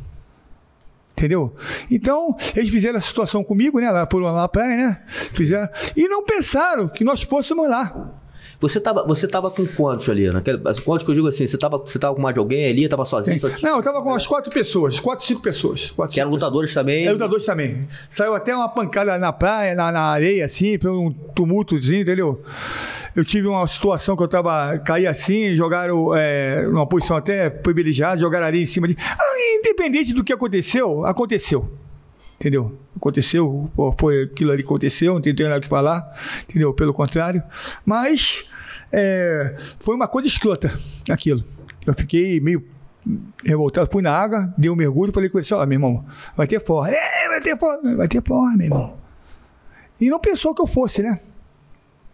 Entendeu? 1.13 1.57
Então, 1.91 2.37
eles 2.55 2.69
fizeram 2.69 2.99
essa 2.99 3.07
situação 3.07 3.43
comigo, 3.43 3.81
né? 3.81 3.91
Lá 3.91 4.07
por 4.07 4.21
lá 4.21 4.47
praia, 4.47 4.77
né? 4.77 5.03
Fizeram. 5.33 5.71
E 5.97 6.07
não 6.07 6.23
pensaram 6.23 6.87
que 6.87 7.03
nós 7.03 7.23
fôssemos 7.23 7.67
lá. 7.67 8.22
Você 8.63 8.81
tava, 8.81 9.05
você 9.05 9.27
tava 9.27 9.51
com 9.51 9.67
quantos 9.67 10.09
ali? 10.09 10.31
Naquele, 10.31 10.59
quantos 10.85 11.05
que 11.05 11.11
eu 11.11 11.15
digo 11.17 11.27
assim? 11.27 11.49
Você 11.49 11.59
tava, 11.59 11.79
você 11.79 11.99
tava 11.99 12.15
com 12.15 12.23
mais 12.23 12.33
de 12.33 12.39
alguém 12.39 12.71
ali? 12.71 12.89
Tava 12.89 13.05
sozinho? 13.05 13.39
Só... 13.41 13.49
Não, 13.61 13.79
eu 13.79 13.83
tava 13.83 14.01
com 14.01 14.11
umas 14.11 14.25
quatro 14.25 14.53
pessoas, 14.53 15.01
quatro, 15.01 15.27
cinco 15.27 15.43
pessoas. 15.43 15.91
Quatro, 15.91 16.15
que 16.15 16.21
eram 16.21 16.31
lutadores 16.31 16.71
pessoas. 16.71 16.87
também? 16.87 17.05
É, 17.05 17.11
lutadores 17.11 17.45
também. 17.45 17.89
Saiu 18.13 18.37
até 18.37 18.55
uma 18.55 18.69
pancada 18.69 19.19
na 19.19 19.33
praia, 19.33 19.75
na, 19.75 19.91
na 19.91 20.03
areia, 20.03 20.45
assim, 20.45 20.79
foi 20.79 20.93
um 20.93 21.11
tumultozinho, 21.35 22.03
entendeu? 22.03 22.41
Eu 23.17 23.25
tive 23.25 23.49
uma 23.49 23.67
situação 23.67 24.17
que 24.17 24.23
eu 24.23 24.29
tava, 24.29 24.79
caí 24.79 25.09
assim, 25.09 25.57
jogaram 25.57 26.15
é, 26.15 26.63
numa 26.63 26.87
posição 26.87 27.17
até 27.17 27.51
privilegiada, 27.51 28.21
jogaram 28.21 28.47
areia 28.47 28.63
em 28.63 28.67
cima 28.67 28.87
de. 28.87 28.97
Ah, 28.97 29.59
independente 29.59 30.13
do 30.15 30.23
que 30.23 30.33
aconteceu, 30.33 31.05
aconteceu. 31.05 31.69
Entendeu? 32.39 32.79
Aconteceu, 32.97 33.71
foi 33.99 34.23
aquilo 34.23 34.53
ali 34.53 34.63
que 34.63 34.69
aconteceu, 34.69 35.15
não 35.15 35.21
tem 35.21 35.35
nada 35.35 35.59
o 35.59 35.61
que 35.61 35.69
falar, 35.69 36.13
entendeu? 36.49 36.73
Pelo 36.73 36.95
contrário. 36.95 37.43
Mas 37.85 38.45
é, 38.93 39.57
foi 39.79 39.95
uma 39.95 40.07
coisa 40.07 40.29
escrota 40.29 40.73
aquilo. 41.09 41.43
Eu 41.87 41.95
fiquei 41.95 42.41
meio 42.41 42.65
revoltado, 43.45 43.91
fui 43.91 44.03
na 44.03 44.15
água, 44.15 44.53
dei 44.57 44.71
um 44.71 44.77
mergulho 44.77 45.11
e 45.11 45.15
falei 45.15 45.29
com 45.29 45.39
ele 45.39 45.45
assim, 45.45 45.55
ó, 45.55 45.67
meu 45.67 45.77
irmão, 45.77 46.05
vai 46.37 46.47
ter 46.47 46.61
forra. 46.61 46.91
É, 46.91 47.29
vai 47.29 47.41
ter 47.41 47.59
forra, 47.59 47.97
vai 47.97 48.09
ter 48.09 48.23
forra, 48.23 48.57
meu 48.57 48.67
irmão. 48.67 48.95
E 50.01 50.09
não 50.09 50.19
pensou 50.19 50.55
que 50.55 50.63
eu 50.63 50.67
fosse, 50.67 51.03
né? 51.03 51.21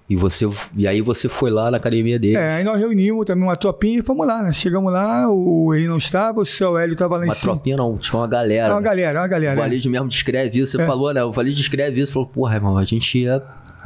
E, 0.09 0.17
você, 0.17 0.49
e 0.75 0.88
aí 0.88 1.03
você 1.03 1.29
foi 1.29 1.51
lá 1.51 1.71
na 1.71 1.77
academia 1.77 2.19
dele. 2.19 2.37
É, 2.37 2.57
aí 2.57 2.64
nós 2.64 2.79
reunimos 2.79 3.27
também 3.27 3.45
uma 3.45 3.57
tropinha 3.57 3.99
e 3.99 4.03
fomos 4.03 4.27
lá, 4.27 4.43
né? 4.43 4.55
Chegamos 4.55 4.91
lá, 4.91 5.29
o 5.29 5.75
ele 5.75 5.87
não 5.87 5.99
estava, 5.99 6.41
o 6.41 6.47
seu 6.47 6.79
Hélio 6.79 6.95
estava 6.95 7.17
lá 7.17 7.25
uma 7.25 7.29
em 7.29 7.31
cima. 7.33 7.53
Uma 7.53 7.57
tropinha 7.57 7.77
não, 7.77 7.99
tinha 7.99 8.19
uma 8.19 8.27
galera. 8.27 8.73
Uma 8.73 8.81
galera, 8.81 9.21
uma 9.21 9.29
galera. 9.29 9.61
O 9.61 9.62
Valide 9.62 9.87
é. 9.87 9.91
mesmo 9.91 10.09
descreve 10.09 10.61
isso, 10.61 10.73
você 10.73 10.83
é. 10.83 10.87
falou, 10.87 11.12
né? 11.12 11.23
O 11.23 11.31
Valide 11.31 11.59
descreve 11.59 12.01
isso, 12.01 12.14
falou, 12.14 12.27
porra, 12.27 12.55
irmão, 12.55 12.79
a 12.79 12.85
gente 12.85 13.19
ia 13.19 13.43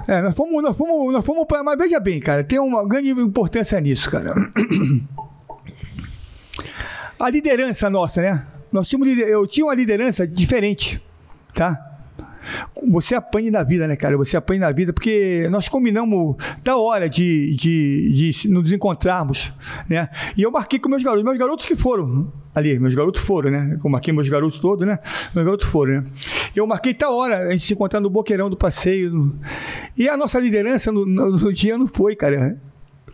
é, 0.09 0.21
nós 0.21 0.35
fomos, 0.35 0.63
nós 0.63 0.77
fomos, 0.77 1.13
nós 1.13 1.25
fomos 1.25 1.47
para. 1.47 1.63
Mas 1.63 1.79
veja 1.79 2.01
bem, 2.01 2.19
cara, 2.19 2.43
tem 2.43 2.59
uma 2.59 2.87
grande 2.87 3.11
importância 3.11 3.81
nisso, 3.81 4.11
cara. 4.11 4.35
A 7.19 7.31
liderança 7.31 7.89
nossa, 7.89 8.21
né? 8.21 8.47
Nós 8.73 8.89
tínhamos, 8.89 9.17
eu 9.17 9.47
tinha 9.47 9.67
uma 9.67 9.75
liderança 9.75 10.27
diferente, 10.27 11.01
tá? 11.55 11.92
Você 12.91 13.15
apanha 13.15 13.51
na 13.51 13.63
vida, 13.63 13.87
né, 13.87 13.97
cara? 13.97 14.17
Você 14.17 14.37
apanha 14.37 14.61
na 14.61 14.73
vida, 14.73 14.93
porque 14.93 15.49
nós 15.51 15.69
combinamos 15.69 16.37
da 16.63 16.77
hora 16.77 17.09
de, 17.09 17.55
de, 17.55 18.13
de 18.33 18.49
nos 18.49 18.73
encontrarmos, 18.73 19.53
né? 19.89 20.09
E 20.37 20.43
eu 20.43 20.51
marquei 20.51 20.79
com 20.79 20.89
meus 20.89 21.03
garotos, 21.03 21.25
meus 21.25 21.39
garotos 21.39 21.67
que 21.67 21.77
foram 21.77 22.33
ali, 22.55 22.79
meus 22.79 22.95
garotos 22.95 23.21
foram, 23.23 23.51
né? 23.51 23.79
Eu 23.83 23.91
marquei 23.91 24.13
meus 24.13 24.29
garotos 24.29 24.59
todos, 24.59 24.87
né? 24.87 24.99
Meus 25.35 25.45
garotos 25.47 25.67
foram, 25.67 26.03
né? 26.03 26.05
Eu 26.55 26.67
marquei 26.67 26.93
tal 26.93 27.15
hora, 27.15 27.49
a 27.49 27.51
gente 27.53 27.65
se 27.65 27.73
encontrar 27.73 28.01
no 28.01 28.11
boqueirão 28.11 28.51
do 28.51 28.57
passeio. 28.57 29.35
E 29.97 30.09
a 30.09 30.17
nossa 30.17 30.39
liderança 30.39 30.93
no, 30.93 31.07
no, 31.07 31.31
no 31.31 31.53
dia 31.53 31.79
não 31.79 31.87
foi, 31.87 32.15
cara. 32.15 32.59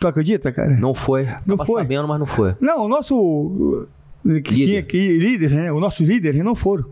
Tu 0.00 0.06
acredita, 0.06 0.52
cara? 0.52 0.76
Não 0.76 0.94
foi. 0.94 1.24
Não 1.46 1.56
Tava 1.56 1.66
foi. 1.66 1.82
sabendo, 1.82 2.06
mas 2.08 2.18
não 2.20 2.26
foi. 2.26 2.54
Não, 2.60 2.84
o 2.84 2.88
nosso 2.88 3.86
que 4.22 4.54
líder. 4.54 4.66
tinha 4.66 4.82
que 4.82 5.18
líder, 5.18 5.50
né? 5.50 5.72
O 5.72 5.80
nosso 5.80 6.04
líder 6.04 6.34
não 6.42 6.54
foram. 6.54 6.84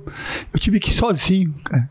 Eu 0.52 0.58
tive 0.58 0.80
que 0.80 0.90
ir 0.90 0.94
sozinho, 0.94 1.54
cara. 1.64 1.88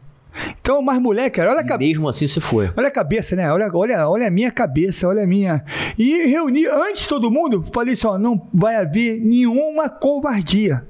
Então, 0.60 0.82
mais 0.82 1.00
mulher, 1.00 1.30
cara, 1.30 1.52
olha 1.52 1.62
a 1.62 1.66
cabeça. 1.66 1.92
Mesmo 1.92 2.10
assim 2.10 2.28
você 2.28 2.42
foi. 2.42 2.72
Olha 2.76 2.88
a 2.88 2.92
cabeça, 2.92 3.36
né? 3.36 3.52
Olha, 3.52 3.70
olha, 3.74 4.10
olha 4.10 4.28
a 4.28 4.32
minha 4.32 4.52
cabeça, 4.52 5.08
olha 5.08 5.24
a 5.24 5.28
minha. 5.28 5.64
E 5.98 6.26
reuni, 6.28 6.66
antes 6.66 7.04
de 7.04 7.10
todo 7.10 7.32
mundo, 7.32 7.64
falei 7.74 7.94
assim: 7.94 8.08
ó, 8.08 8.18
não 8.18 8.48
vai 8.54 8.76
haver 8.76 9.20
nenhuma 9.20 9.90
covardia. 9.90 10.86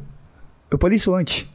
Eu 0.69 0.77
falei 0.79 0.97
isso 0.97 1.13
antes. 1.13 1.47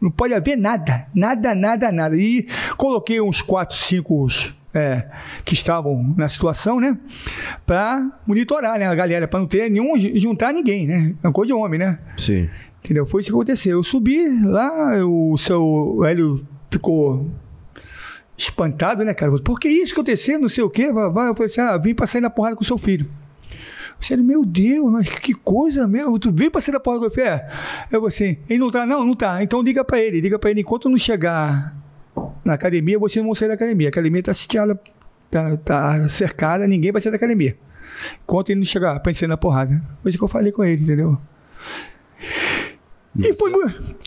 Não 0.00 0.10
pode 0.10 0.34
haver 0.34 0.56
nada, 0.56 1.06
nada, 1.14 1.54
nada, 1.54 1.92
nada. 1.92 2.16
E 2.16 2.46
coloquei 2.76 3.20
uns 3.20 3.40
quatro, 3.40 3.76
cinco 3.76 4.26
é, 4.74 5.06
que 5.44 5.54
estavam 5.54 6.14
na 6.16 6.28
situação, 6.28 6.80
né? 6.80 6.98
Pra 7.64 8.10
monitorar, 8.26 8.78
né? 8.78 8.86
A 8.86 8.94
galera, 8.94 9.28
pra 9.28 9.38
não 9.38 9.46
ter 9.46 9.70
nenhum, 9.70 9.96
juntar 9.96 10.52
ninguém, 10.52 10.86
né? 10.86 11.14
É 11.22 11.26
uma 11.28 11.32
coisa 11.32 11.52
de 11.52 11.58
homem, 11.58 11.78
né? 11.78 11.98
Sim. 12.18 12.48
Entendeu? 12.84 13.06
Foi 13.06 13.20
isso 13.20 13.30
que 13.30 13.36
aconteceu. 13.36 13.78
Eu 13.78 13.82
subi 13.82 14.26
lá, 14.44 15.04
o 15.06 15.36
seu 15.38 16.00
Hélio 16.04 16.44
ficou 16.72 17.30
espantado, 18.36 19.04
né, 19.04 19.14
cara? 19.14 19.32
Por 19.40 19.60
que 19.60 19.68
isso 19.68 19.92
aconteceu? 19.92 20.38
Não 20.38 20.48
sei 20.48 20.64
o 20.64 20.70
quê. 20.70 20.84
Eu 20.84 20.94
falei 21.12 21.46
assim: 21.46 21.60
ah, 21.60 21.76
vim 21.76 21.94
pra 21.94 22.06
sair 22.06 22.20
na 22.20 22.30
porrada 22.30 22.56
com 22.56 22.62
o 22.62 22.66
seu 22.66 22.78
filho. 22.78 23.08
Falei, 24.00 24.24
meu 24.24 24.44
Deus, 24.44 24.90
mas 24.90 25.08
que 25.08 25.32
coisa, 25.32 25.86
meu. 25.86 26.18
Tu 26.18 26.32
veio 26.32 26.50
pra 26.50 26.60
sair 26.60 26.72
na 26.72 26.80
porrada 26.80 27.02
com 27.02 27.06
o 27.06 27.10
filho? 27.10 27.26
É. 27.26 27.48
Eu 27.90 28.00
falei 28.00 28.08
assim: 28.08 28.38
ele 28.48 28.58
não 28.58 28.70
tá? 28.70 28.84
Não, 28.84 29.04
não 29.04 29.14
tá. 29.14 29.42
Então 29.42 29.62
liga 29.62 29.84
pra 29.84 30.00
ele, 30.00 30.20
liga 30.20 30.38
pra 30.38 30.50
ele. 30.50 30.60
Enquanto 30.60 30.88
não 30.88 30.98
chegar 30.98 31.76
na 32.44 32.54
academia, 32.54 32.98
você 32.98 33.20
não 33.20 33.28
vai 33.28 33.36
sair 33.36 33.48
da 33.48 33.54
academia. 33.54 33.88
A 33.88 33.90
academia 33.90 34.22
tá 34.22 34.34
sitiada, 34.34 34.80
tá, 35.30 35.56
tá 35.58 36.08
cercada, 36.08 36.66
ninguém 36.66 36.90
vai 36.90 37.00
sair 37.00 37.12
da 37.12 37.16
academia. 37.16 37.56
Enquanto 38.24 38.50
ele 38.50 38.60
não 38.60 38.66
chegar 38.66 38.98
pra 39.00 39.14
sair 39.14 39.28
na 39.28 39.36
porrada. 39.36 39.80
Foi 40.02 40.08
isso 40.08 40.18
que 40.18 40.24
eu 40.24 40.28
falei 40.28 40.50
com 40.50 40.64
ele, 40.64 40.82
entendeu? 40.82 41.18
E, 43.14 43.28
e, 43.28 43.36
foi... 43.36 43.52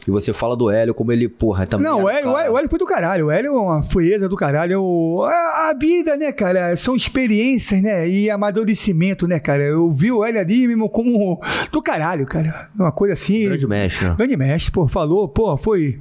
e, 0.07 0.11
você 0.11 0.33
fala 0.33 0.55
do 0.55 0.69
Hélio 0.69 0.93
como 0.93 1.11
ele, 1.11 1.29
porra, 1.29 1.67
também. 1.67 1.85
Não, 1.85 2.03
o 2.03 2.09
Hélio, 2.09 2.31
o, 2.31 2.37
Hélio, 2.37 2.53
o 2.53 2.57
Hélio, 2.57 2.69
foi 2.69 2.79
do 2.79 2.85
caralho. 2.85 3.27
O 3.27 3.31
Hélio 3.31 3.55
é 3.55 3.59
uma 3.59 3.83
frieza 3.83 4.27
do 4.27 4.35
caralho. 4.35 5.21
A, 5.23 5.69
a, 5.69 5.73
vida, 5.79 6.17
né, 6.17 6.31
cara? 6.31 6.75
São 6.75 6.95
experiências, 6.95 7.81
né? 7.81 8.09
E 8.09 8.29
amadurecimento, 8.31 9.27
né, 9.27 9.39
cara? 9.39 9.63
Eu 9.63 9.91
vi 9.91 10.11
o 10.11 10.23
Hélio 10.23 10.41
ali 10.41 10.67
mesmo 10.67 10.89
como 10.89 11.39
do 11.71 11.81
caralho, 11.83 12.25
cara. 12.25 12.69
Uma 12.75 12.91
coisa 12.91 13.13
assim. 13.13 13.45
Grande 13.45 13.67
mestre. 13.67 14.09
Grande 14.15 14.37
mestre, 14.37 14.71
pô, 14.71 14.87
falou, 14.87 15.27
pô, 15.27 15.55
foi. 15.55 15.99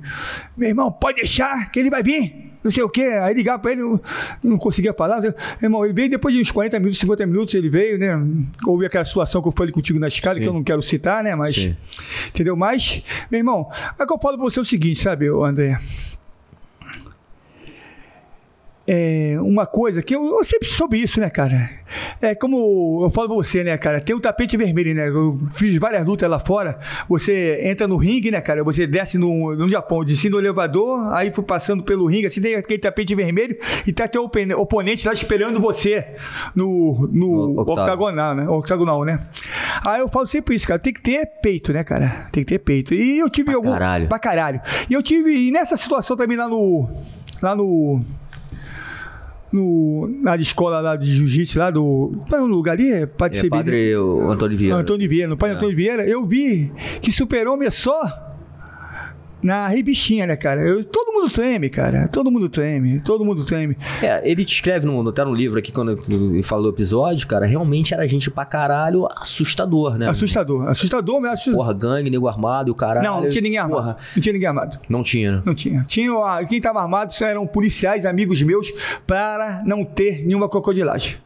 Meu 0.56 0.70
irmão, 0.70 0.90
pode 0.90 1.20
deixar 1.20 1.70
que 1.70 1.78
ele 1.78 1.90
vai 1.90 2.02
vir 2.02 2.43
não 2.64 2.70
sei 2.70 2.82
o 2.82 2.88
quê. 2.88 3.18
Aí 3.20 3.34
ligava 3.34 3.58
pra 3.58 3.72
ele, 3.72 3.82
não, 3.82 4.00
não 4.42 4.58
conseguia 4.58 4.94
falar. 4.94 5.20
Irmão, 5.62 5.84
ele 5.84 5.92
veio 5.92 6.10
depois 6.10 6.34
de 6.34 6.40
uns 6.40 6.50
40 6.50 6.78
minutos, 6.80 6.98
50 6.98 7.26
minutos, 7.26 7.54
ele 7.54 7.68
veio, 7.68 7.98
né? 7.98 8.18
Houve 8.66 8.86
aquela 8.86 9.04
situação 9.04 9.42
que 9.42 9.48
eu 9.48 9.52
falei 9.52 9.70
contigo 9.72 9.98
na 9.98 10.08
escada, 10.08 10.36
Sim. 10.36 10.42
que 10.42 10.48
eu 10.48 10.52
não 10.54 10.64
quero 10.64 10.80
citar, 10.80 11.22
né? 11.22 11.34
Mas, 11.34 11.56
Sim. 11.56 11.76
entendeu? 12.28 12.56
Mas, 12.56 13.02
meu 13.30 13.38
irmão, 13.38 13.68
é 14.00 14.06
que 14.06 14.12
eu 14.12 14.18
falo 14.18 14.38
pra 14.38 14.44
você 14.44 14.58
o 14.58 14.64
seguinte, 14.64 15.00
sabe, 15.00 15.28
André? 15.28 15.78
É, 18.86 19.36
uma 19.40 19.66
coisa 19.66 20.02
que 20.02 20.14
eu, 20.14 20.26
eu, 20.26 20.44
sempre 20.44 20.68
soube 20.68 21.02
isso, 21.02 21.18
né, 21.18 21.30
cara? 21.30 21.70
É 22.20 22.34
como 22.34 23.02
eu 23.04 23.10
falo 23.10 23.28
pra 23.28 23.36
você, 23.36 23.64
né, 23.64 23.78
cara? 23.78 24.00
Tem 24.00 24.14
o 24.14 24.20
tapete 24.20 24.56
vermelho, 24.56 24.94
né? 24.94 25.08
Eu 25.08 25.40
fiz 25.52 25.76
várias 25.78 26.04
lutas 26.04 26.28
lá 26.28 26.38
fora. 26.38 26.78
Você 27.08 27.60
entra 27.62 27.88
no 27.88 27.96
ringue, 27.96 28.30
né, 28.30 28.40
cara? 28.42 28.62
Você 28.62 28.86
desce 28.86 29.16
no, 29.16 29.54
no 29.54 29.68
Japão, 29.68 30.04
desce 30.04 30.28
no 30.28 30.38
elevador, 30.38 31.14
aí 31.14 31.32
foi 31.32 31.44
passando 31.44 31.82
pelo 31.82 32.06
ringue, 32.06 32.26
assim, 32.26 32.42
tem 32.42 32.56
aquele 32.56 32.78
tapete 32.78 33.14
vermelho 33.14 33.56
e 33.86 33.92
tá 33.92 34.06
teu 34.06 34.30
oponente 34.56 35.06
lá 35.06 35.14
esperando 35.14 35.60
você 35.60 36.14
no, 36.54 37.08
no 37.10 37.60
octagonal, 37.60 38.34
né? 38.34 38.48
Octagonal, 38.48 39.04
né? 39.04 39.26
Aí 39.82 40.00
eu 40.00 40.08
falo 40.08 40.26
sempre 40.26 40.56
isso, 40.56 40.66
cara. 40.66 40.78
Tem 40.78 40.92
que 40.92 41.00
ter 41.00 41.26
peito, 41.42 41.72
né, 41.72 41.82
cara? 41.84 42.28
Tem 42.30 42.44
que 42.44 42.50
ter 42.50 42.58
peito. 42.58 42.92
E 42.92 43.18
eu 43.18 43.30
tive 43.30 43.46
pra 43.46 43.54
algum. 43.54 43.72
Caralho. 43.72 44.08
Pra 44.08 44.18
caralho. 44.18 44.60
E 44.90 44.92
eu 44.92 45.02
tive. 45.02 45.30
E 45.30 45.50
nessa 45.50 45.76
situação 45.76 46.16
também 46.16 46.36
lá 46.36 46.48
no. 46.48 46.88
Lá 47.42 47.54
no 47.54 48.02
no, 49.54 50.08
na 50.20 50.34
escola 50.36 50.80
lá 50.80 50.96
de 50.96 51.14
jiu-jitsu, 51.14 51.60
lá 51.60 51.70
do. 51.70 52.12
Qual 52.28 52.40
é 52.40 52.44
o 52.44 52.46
lugar 52.46 52.72
ali? 52.72 52.90
É 52.90 53.06
Padre, 53.06 53.38
é, 53.38 53.48
padre 53.48 53.96
o 53.96 54.28
Antônio 54.28 54.58
Vieira. 54.58 54.76
Antônio 54.76 55.08
Vieira, 55.08 55.28
no 55.28 55.36
Padre 55.36 55.54
é. 55.54 55.56
Antônio 55.58 55.76
Vieira, 55.76 56.04
eu 56.04 56.26
vi 56.26 56.72
que 57.00 57.12
super-homem 57.12 57.68
é 57.68 57.70
só 57.70 58.23
na 59.44 59.68
revistinha, 59.68 60.26
né, 60.26 60.36
cara? 60.36 60.62
Eu, 60.62 60.82
todo 60.82 61.12
mundo 61.12 61.30
treme, 61.30 61.68
cara. 61.68 62.08
Todo 62.08 62.30
mundo 62.30 62.48
treme. 62.48 63.00
Todo 63.00 63.24
mundo 63.24 63.44
treme. 63.44 63.76
É, 64.02 64.22
ele 64.28 64.42
descreve 64.42 64.86
no, 64.86 65.06
até 65.06 65.22
no 65.22 65.34
livro 65.34 65.58
aqui, 65.58 65.70
quando 65.70 66.02
ele 66.08 66.42
falou 66.42 66.70
o 66.70 66.74
episódio, 66.74 67.28
cara, 67.28 67.44
realmente 67.44 67.92
era 67.92 68.08
gente 68.08 68.30
pra 68.30 68.46
caralho 68.46 69.06
assustador, 69.14 69.98
né? 69.98 70.08
Assustador. 70.08 70.66
Assustador, 70.68 71.20
mas 71.20 71.32
assustador. 71.32 71.58
Porra, 71.58 71.74
gangue, 71.74 72.08
nego 72.08 72.26
armado 72.26 72.72
o 72.72 72.74
caralho. 72.74 73.06
Não, 73.06 73.20
não 73.20 73.28
tinha 73.28 73.42
ninguém 73.42 73.58
armado. 73.58 73.82
Porra. 73.82 73.96
Não 74.16 74.22
tinha 74.22 74.32
ninguém 74.32 74.48
armado. 74.48 74.78
Não 74.88 75.02
tinha, 75.02 75.32
né? 75.32 75.42
Não 75.44 75.54
tinha. 75.54 75.84
tinha 75.86 76.44
quem 76.48 76.58
tava 76.58 76.80
armado 76.80 77.12
eram 77.20 77.46
policiais, 77.46 78.06
amigos 78.06 78.40
meus, 78.42 78.72
para 79.06 79.62
não 79.66 79.84
ter 79.84 80.24
nenhuma 80.24 80.48
crocodilagem. 80.48 81.16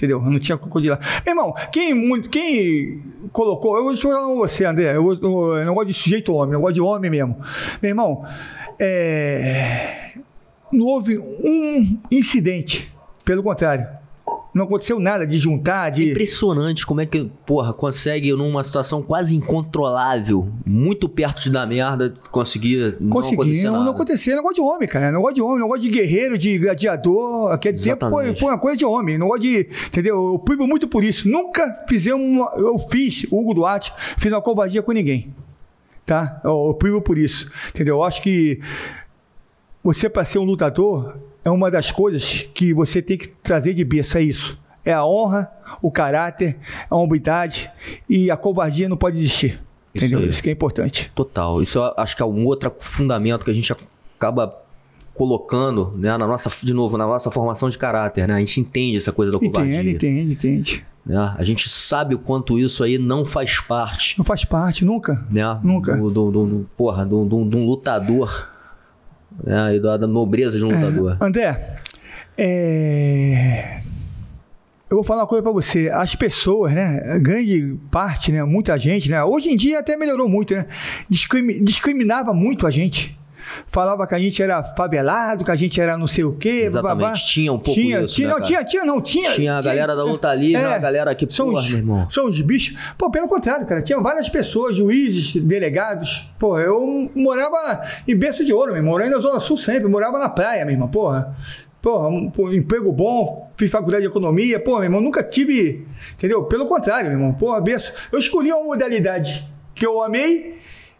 Entendeu? 0.00 0.18
Não 0.22 0.38
tinha 0.38 0.56
crocodilo. 0.56 0.96
Irmão, 1.26 1.52
quem, 1.70 2.22
quem 2.22 3.02
colocou. 3.32 3.76
Eu 3.76 3.84
vou 3.84 3.94
falar 3.94 4.24
com 4.24 4.36
você, 4.36 4.64
André. 4.64 4.96
Eu, 4.96 5.12
eu, 5.12 5.58
eu, 5.58 5.66
não 5.66 5.74
gosto 5.74 5.88
de 5.88 5.92
sujeito 5.92 6.34
homem, 6.34 6.54
eu 6.54 6.60
gosto 6.62 6.74
de 6.74 6.80
homem 6.80 7.10
mesmo. 7.10 7.36
Meu 7.82 7.90
irmão, 7.90 8.24
é, 8.80 10.12
não 10.72 10.86
houve 10.86 11.18
um 11.18 11.98
incidente. 12.10 12.90
Pelo 13.26 13.42
contrário. 13.42 13.99
Não 14.52 14.64
aconteceu 14.64 14.98
nada 14.98 15.26
de 15.26 15.38
juntar, 15.38 15.90
de. 15.90 16.08
É 16.08 16.10
impressionante 16.10 16.84
como 16.84 17.00
é 17.00 17.06
que, 17.06 17.30
porra, 17.46 17.72
consegue 17.72 18.32
numa 18.32 18.64
situação 18.64 19.02
quase 19.02 19.36
incontrolável, 19.36 20.48
muito 20.66 21.08
perto 21.08 21.42
de 21.42 21.50
dar 21.50 21.66
merda, 21.66 22.14
conseguir. 22.30 22.96
Conseguir, 23.08 23.62
não, 23.62 23.84
não 23.84 23.92
acontecer. 23.92 24.34
Não 24.34 24.42
gosto 24.42 24.56
de 24.56 24.60
homem, 24.60 24.88
cara. 24.88 25.12
Não 25.12 25.22
gosto 25.22 25.36
de 25.36 25.42
homem, 25.42 25.60
não 25.60 25.68
gosto 25.68 25.82
de 25.82 25.88
guerreiro, 25.88 26.36
de 26.36 26.58
gladiador. 26.58 27.56
Quer 27.58 27.72
dizer, 27.72 27.96
foi, 27.98 28.34
foi 28.34 28.48
uma 28.48 28.58
coisa 28.58 28.76
de 28.76 28.84
homem. 28.84 29.16
Não 29.16 29.28
gosto 29.28 29.42
de. 29.42 29.68
Entendeu? 29.86 30.32
Eu 30.32 30.38
privo 30.38 30.66
muito 30.66 30.88
por 30.88 31.04
isso. 31.04 31.28
Nunca 31.28 31.84
fizemos. 31.88 32.20
Uma, 32.20 32.52
eu 32.56 32.78
fiz, 32.78 33.26
Hugo 33.30 33.54
Duarte, 33.54 33.92
fiz 34.18 34.32
uma 34.32 34.42
covardia 34.42 34.82
com 34.82 34.92
ninguém. 34.92 35.32
Tá? 36.04 36.40
Eu, 36.42 36.66
eu 36.68 36.74
privo 36.74 37.00
por 37.00 37.16
isso. 37.16 37.48
Entendeu? 37.72 37.96
Eu 37.96 38.02
acho 38.02 38.20
que 38.20 38.60
você, 39.82 40.08
para 40.08 40.24
ser 40.24 40.38
um 40.38 40.44
lutador, 40.44 41.16
é 41.44 41.50
uma 41.50 41.70
das 41.70 41.90
coisas 41.90 42.48
que 42.54 42.72
você 42.74 43.00
tem 43.00 43.16
que 43.16 43.28
trazer 43.28 43.74
de 43.74 43.84
berço, 43.84 44.18
é 44.18 44.22
isso. 44.22 44.58
É 44.84 44.92
a 44.92 45.04
honra, 45.04 45.50
o 45.82 45.90
caráter, 45.90 46.58
a 46.88 46.96
hombridade 46.96 47.70
e 48.08 48.30
a 48.30 48.36
covardia 48.36 48.88
não 48.88 48.96
pode 48.96 49.18
existir. 49.18 49.60
Isso 49.94 50.04
entendeu? 50.04 50.20
Aí. 50.20 50.28
Isso 50.28 50.42
que 50.42 50.48
é 50.48 50.52
importante. 50.52 51.10
Total. 51.14 51.60
Isso 51.60 51.78
eu 51.78 51.92
acho 51.96 52.16
que 52.16 52.22
é 52.22 52.26
um 52.26 52.44
outro 52.46 52.72
fundamento 52.80 53.44
que 53.44 53.50
a 53.50 53.54
gente 53.54 53.74
acaba 54.16 54.56
colocando, 55.14 55.92
né, 55.96 56.16
na 56.16 56.26
nossa, 56.26 56.50
de 56.62 56.72
novo, 56.72 56.96
na 56.96 57.06
nossa 57.06 57.30
formação 57.30 57.68
de 57.68 57.76
caráter, 57.76 58.26
né? 58.26 58.34
A 58.34 58.38
gente 58.38 58.60
entende 58.60 58.96
essa 58.96 59.12
coisa 59.12 59.30
da 59.30 59.38
covardia. 59.38 59.80
Entende, 59.80 59.96
entende, 59.96 60.32
entende. 60.32 60.86
Né? 61.04 61.34
A 61.36 61.44
gente 61.44 61.68
sabe 61.68 62.14
o 62.14 62.18
quanto 62.18 62.58
isso 62.58 62.84
aí 62.84 62.96
não 62.96 63.24
faz 63.24 63.60
parte. 63.60 64.16
Não 64.18 64.24
faz 64.24 64.44
parte, 64.44 64.84
nunca. 64.84 65.26
Né? 65.30 65.42
Nunca. 65.62 65.96
Do, 65.96 66.10
do, 66.10 66.30
do, 66.30 66.70
porra, 66.76 67.04
de 67.04 67.14
um 67.14 67.66
lutador 67.66 68.48
né? 69.44 69.76
E 69.76 69.80
da, 69.80 69.96
da 69.96 70.06
nobreza 70.06 70.58
de 70.58 70.64
um 70.64 70.70
é, 70.70 70.74
lutador. 70.74 71.14
André, 71.20 71.78
é... 72.36 73.80
eu 74.88 74.96
vou 74.96 75.04
falar 75.04 75.22
uma 75.22 75.26
coisa 75.26 75.42
para 75.42 75.52
você. 75.52 75.90
As 75.90 76.14
pessoas, 76.14 76.72
né? 76.72 77.18
Grande 77.20 77.76
parte, 77.90 78.32
né? 78.32 78.42
Muita 78.44 78.78
gente, 78.78 79.10
né? 79.10 79.22
Hoje 79.22 79.50
em 79.50 79.56
dia 79.56 79.78
até 79.78 79.96
melhorou 79.96 80.28
muito, 80.28 80.54
né? 80.54 80.66
Discrimi 81.08 81.60
discriminava 81.60 82.32
muito 82.32 82.66
a 82.66 82.70
gente. 82.70 83.19
Falava 83.68 84.06
que 84.06 84.14
a 84.14 84.18
gente 84.18 84.42
era 84.42 84.62
favelado, 84.62 85.44
que 85.44 85.50
a 85.50 85.56
gente 85.56 85.80
era 85.80 85.96
não 85.96 86.06
sei 86.06 86.24
o 86.24 86.32
quê. 86.32 86.62
Exatamente, 86.64 87.04
babá. 87.04 87.12
tinha 87.14 87.52
um 87.52 87.58
pouco 87.58 87.80
tinha, 87.80 88.00
isso, 88.00 88.14
tinha, 88.14 88.28
né, 88.28 88.34
não, 88.34 88.42
tinha, 88.42 88.64
tinha, 88.64 88.84
não, 88.84 89.00
tinha. 89.00 89.34
Tinha 89.34 89.58
a 89.58 89.62
galera 89.62 89.94
da 89.96 90.04
luta 90.04 90.34
livre, 90.34 90.62
é, 90.62 90.74
a 90.74 90.78
galera 90.78 91.14
que, 91.14 91.26
são 91.32 91.46
porra, 91.46 91.60
os, 91.60 91.68
meu 91.68 91.78
irmão. 91.78 92.10
São 92.10 92.26
os 92.26 92.40
bichos. 92.40 92.76
Pô, 92.96 93.10
pelo 93.10 93.28
contrário, 93.28 93.66
cara, 93.66 93.82
tinha 93.82 93.98
várias 94.00 94.28
pessoas, 94.28 94.76
juízes, 94.76 95.36
delegados. 95.36 96.30
Pô, 96.38 96.58
eu 96.58 97.10
morava 97.14 97.82
em 98.06 98.16
berço 98.16 98.44
de 98.44 98.52
ouro, 98.52 98.68
meu 98.68 98.76
irmão. 98.76 98.92
Morei 98.92 99.08
na 99.08 99.20
Zona 99.20 99.38
Sul 99.38 99.56
sempre, 99.56 99.88
morava 99.88 100.18
na 100.18 100.28
praia, 100.28 100.64
meu 100.64 100.74
irmão, 100.74 100.88
porra. 100.88 101.36
Porra, 101.80 102.08
um, 102.08 102.30
um, 102.38 102.52
emprego 102.52 102.92
bom, 102.92 103.50
fiz 103.56 103.70
faculdade 103.70 104.02
de 104.02 104.08
economia, 104.08 104.60
pô, 104.60 104.74
meu 104.74 104.84
irmão, 104.84 105.00
nunca 105.00 105.22
tive, 105.22 105.86
entendeu? 106.12 106.44
Pelo 106.44 106.66
contrário, 106.66 107.08
meu 107.08 107.18
irmão, 107.18 107.32
porra, 107.32 107.58
berço. 107.60 107.92
Eu 108.12 108.18
escolhi 108.18 108.52
uma 108.52 108.64
modalidade 108.64 109.48
que 109.74 109.86
eu 109.86 110.02
amei 110.02 110.58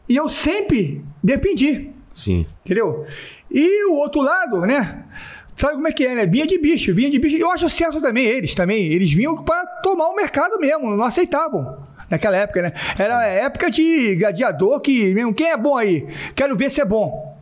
e 0.08 0.16
eu 0.16 0.28
sempre 0.28 1.04
defendi. 1.22 1.90
Sim. 2.14 2.46
Entendeu? 2.64 3.06
E 3.50 3.86
o 3.86 3.94
outro 3.94 4.20
lado, 4.20 4.60
né? 4.62 5.04
Sabe 5.56 5.74
como 5.74 5.88
é 5.88 5.92
que 5.92 6.06
é, 6.06 6.14
né? 6.14 6.26
Vinha 6.26 6.46
de 6.46 6.56
bicho, 6.58 6.94
vinha 6.94 7.10
de 7.10 7.18
bicho. 7.18 7.36
Eu 7.36 7.50
acho 7.50 7.68
certo 7.68 8.00
também 8.00 8.24
eles, 8.24 8.54
também. 8.54 8.86
Eles 8.86 9.12
vinham 9.12 9.36
para 9.44 9.66
tomar 9.82 10.08
o 10.08 10.16
mercado 10.16 10.58
mesmo, 10.58 10.96
não 10.96 11.04
aceitavam. 11.04 11.78
Naquela 12.08 12.36
época, 12.38 12.62
né? 12.62 12.72
Era 12.98 13.24
época 13.26 13.70
de 13.70 14.16
gladiador 14.16 14.80
que, 14.80 15.14
mesmo, 15.14 15.34
quem 15.34 15.50
é 15.50 15.56
bom 15.56 15.76
aí? 15.76 16.06
Quero 16.34 16.56
ver 16.56 16.70
se 16.70 16.80
é 16.80 16.84
bom. 16.84 17.38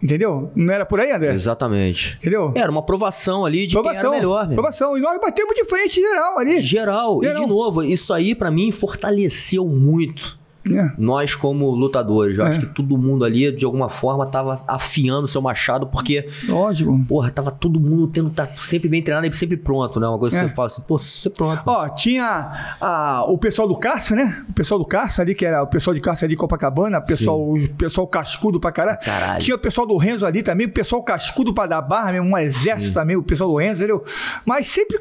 Entendeu? 0.00 0.52
Não 0.54 0.72
era 0.72 0.86
por 0.86 1.00
aí, 1.00 1.10
André? 1.10 1.34
Exatamente. 1.34 2.16
Entendeu? 2.20 2.52
Era 2.54 2.70
uma 2.70 2.80
aprovação 2.80 3.44
ali 3.44 3.66
de 3.66 3.72
provação, 3.72 4.00
quem 4.00 4.08
era 4.10 4.16
melhor. 4.18 4.40
Mesmo. 4.40 4.52
Aprovação. 4.52 4.96
E 4.96 5.00
nós 5.00 5.18
batemos 5.18 5.54
de 5.54 5.64
frente 5.64 6.00
geral 6.00 6.38
ali. 6.38 6.60
Geral. 6.60 7.20
geral. 7.22 7.38
E 7.38 7.40
de 7.40 7.46
novo, 7.46 7.82
isso 7.82 8.12
aí 8.12 8.34
para 8.34 8.50
mim 8.50 8.70
fortaleceu 8.70 9.66
muito 9.66 10.37
é. 10.76 10.92
Nós, 10.98 11.34
como 11.34 11.70
lutadores, 11.70 12.38
eu 12.38 12.44
é. 12.44 12.48
acho 12.48 12.60
que 12.60 12.66
todo 12.66 12.96
mundo 12.98 13.24
ali, 13.24 13.50
de 13.52 13.64
alguma 13.64 13.88
forma, 13.88 14.26
tava 14.26 14.62
afiando 14.66 15.22
o 15.24 15.28
seu 15.28 15.40
machado, 15.40 15.86
porque. 15.86 16.28
Lógico. 16.48 16.98
Porra, 17.08 17.30
tava 17.30 17.50
todo 17.50 17.78
mundo 17.78 18.08
tendo. 18.08 18.30
Tá 18.30 18.48
sempre 18.56 18.88
bem 18.88 19.02
treinado 19.02 19.26
e 19.26 19.32
sempre 19.32 19.56
pronto, 19.56 20.00
né? 20.00 20.08
Uma 20.08 20.18
coisa 20.18 20.38
que 20.38 20.44
é. 20.44 20.48
você 20.48 20.54
fala 20.54 20.66
assim, 20.66 20.82
pô, 20.82 20.98
você 20.98 21.30
pronto. 21.30 21.62
Ó, 21.66 21.88
tinha 21.90 22.76
a, 22.80 23.24
o 23.26 23.38
pessoal 23.38 23.68
do 23.68 23.76
Cárcer, 23.76 24.16
né? 24.16 24.44
O 24.48 24.52
pessoal 24.52 24.78
do 24.78 24.86
Cárcer 24.86 25.22
ali, 25.22 25.34
que 25.34 25.44
era 25.44 25.62
o 25.62 25.66
pessoal 25.66 25.94
de 25.94 26.00
Cárcer 26.00 26.26
ali 26.26 26.34
de 26.34 26.38
Copacabana, 26.38 27.00
pessoal, 27.00 27.40
o 27.40 27.68
pessoal 27.76 28.06
cascudo 28.06 28.60
pra 28.60 28.72
caralho. 28.72 28.98
caralho. 29.00 29.40
Tinha 29.40 29.56
o 29.56 29.58
pessoal 29.58 29.86
do 29.86 29.96
Renzo 29.96 30.26
ali 30.26 30.42
também, 30.42 30.66
o 30.66 30.72
pessoal 30.72 31.02
cascudo 31.02 31.52
pra 31.54 31.66
dar 31.66 31.82
barra, 31.82 32.12
mesmo, 32.12 32.28
um 32.28 32.38
exército 32.38 32.88
Sim. 32.88 32.94
também, 32.94 33.16
o 33.16 33.22
pessoal 33.22 33.50
do 33.50 33.56
Renzo, 33.56 33.82
entendeu? 33.82 34.04
Mas 34.44 34.66
sempre 34.66 35.00